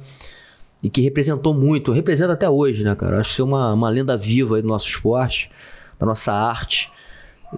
e 0.82 0.88
que 0.88 1.00
representou 1.00 1.54
muito, 1.54 1.92
representa 1.92 2.32
até 2.32 2.48
hoje, 2.48 2.82
né, 2.82 2.94
cara? 2.94 3.20
Acho 3.20 3.36
que 3.36 3.40
é 3.40 3.44
uma, 3.44 3.72
uma 3.72 3.88
lenda 3.88 4.16
viva 4.16 4.56
aí 4.56 4.62
do 4.62 4.68
nosso 4.68 4.88
esporte, 4.88 5.50
da 5.98 6.06
nossa 6.06 6.32
arte. 6.32 6.90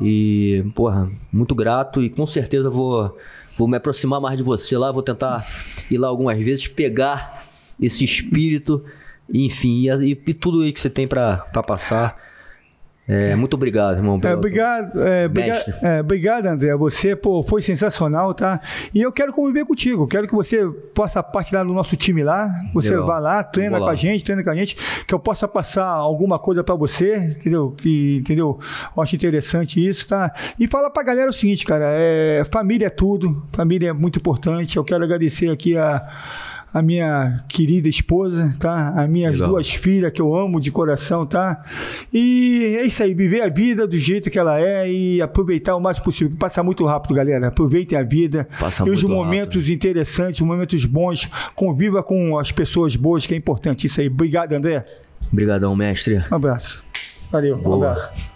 E, 0.01 0.65
porra, 0.75 1.11
muito 1.33 1.55
grato 1.55 2.03
e 2.03 2.11
com 2.11 2.27
certeza 2.27 2.71
vou, 2.71 3.17
vou 3.57 3.69
me 3.69 3.77
aproximar 3.77 4.21
mais 4.21 4.37
de 4.37 4.43
você 4.43 4.77
lá, 4.77 4.91
vou 4.91 5.03
tentar 5.03 5.47
ir 5.91 5.99
lá 5.99 6.09
algumas 6.09 6.39
vezes, 6.39 6.67
pegar 6.67 7.47
esse 7.81 8.05
espírito, 8.05 8.85
enfim, 9.29 9.89
e, 10.03 10.19
e 10.27 10.35
tudo 10.35 10.63
aí 10.63 10.73
que 10.73 10.81
você 10.81 10.91
tem 10.91 11.07
para 11.07 11.39
passar. 11.67 12.17
É, 13.07 13.35
muito 13.35 13.55
obrigado, 13.55 13.97
irmão. 13.97 14.19
É, 14.23 14.33
obrigado, 14.33 15.03
é, 15.03 15.27
obrigado, 15.27 15.75
é, 15.83 16.01
obrigado, 16.01 16.47
André. 16.47 16.77
Você 16.77 17.17
pô, 17.17 17.43
foi 17.43 17.61
sensacional, 17.61 18.33
tá? 18.33 18.61
E 18.95 19.03
eu 19.03 19.11
quero 19.11 19.33
conviver 19.33 19.67
contigo. 19.67 20.07
Quero 20.07 20.29
que 20.29 20.35
você 20.35 20.65
possa 20.95 21.21
partilhar 21.21 21.67
do 21.67 21.73
nosso 21.73 21.97
time 21.97 22.23
lá. 22.23 22.49
Você 22.73 22.91
Legal. 22.91 23.07
vá 23.07 23.19
lá, 23.19 23.43
treina 23.43 23.79
com 23.79 23.87
a 23.87 23.97
gente, 23.97 24.23
treina 24.23 24.45
com 24.45 24.51
a 24.51 24.55
gente. 24.55 24.77
Que 25.05 25.13
eu 25.13 25.19
possa 25.19 25.49
passar 25.49 25.87
alguma 25.87 26.39
coisa 26.39 26.63
para 26.63 26.77
você, 26.77 27.17
entendeu? 27.17 27.73
Que, 27.77 28.19
entendeu? 28.19 28.61
Eu 28.97 29.03
acho 29.03 29.17
interessante 29.17 29.85
isso, 29.85 30.07
tá? 30.07 30.33
E 30.59 30.69
fala 30.69 30.89
pra 30.89 31.03
galera 31.03 31.29
o 31.29 31.33
seguinte, 31.33 31.65
cara. 31.65 31.87
É, 31.89 32.45
família 32.53 32.87
é 32.87 32.91
tudo. 32.91 33.47
Família 33.53 33.91
é 33.91 33.93
muito 33.93 34.21
importante. 34.21 34.77
Eu 34.77 34.85
quero 34.85 35.03
agradecer 35.03 35.51
aqui 35.51 35.77
a 35.77 36.09
a 36.73 36.81
minha 36.81 37.45
querida 37.49 37.89
esposa, 37.89 38.57
tá? 38.59 38.91
As 38.97 39.09
minhas 39.09 39.35
Legal. 39.35 39.51
duas 39.51 39.71
filhas 39.71 40.11
que 40.11 40.23
eu 40.23 40.35
amo 40.35 40.59
de 40.59 40.71
coração, 40.71 41.27
tá? 41.27 41.63
E 42.13 42.77
é 42.81 42.87
isso 42.87 43.03
aí, 43.03 43.13
viver 43.15 43.43
a 43.43 43.49
vida 43.49 43.87
do 43.87 43.99
jeito 43.99 44.31
que 44.31 44.39
ela 44.39 44.61
é 44.61 44.91
e 44.91 45.21
aproveitar 45.21 45.77
o 45.77 45.81
mais 45.81 45.99
possível. 45.99 46.37
Passa 46.39 46.63
muito 46.63 46.85
rápido, 46.85 47.15
galera. 47.15 47.49
Aproveitem 47.49 47.99
a 47.99 48.03
vida 48.03 48.49
Passa 48.59 48.87
e 48.87 48.91
os 48.91 49.03
momentos 49.03 49.57
rápido. 49.65 49.75
interessantes, 49.75 50.41
momentos 50.41 50.85
bons. 50.85 51.29
Conviva 51.55 52.03
com 52.03 52.39
as 52.39 52.51
pessoas 52.51 52.97
boas, 52.97 53.27
que 53.27 53.35
é 53.35 53.37
importante 53.37 53.87
isso 53.87 54.01
aí. 54.01 54.09
Obrigado, 54.09 54.53
André. 54.53 54.85
Obrigadão, 55.31 55.77
mestre. 55.77 56.25
Um 56.31 56.35
abraço. 56.37 56.83
Valeu, 57.31 57.57
Boa. 57.59 57.77
um 57.77 57.83
abraço. 57.91 58.32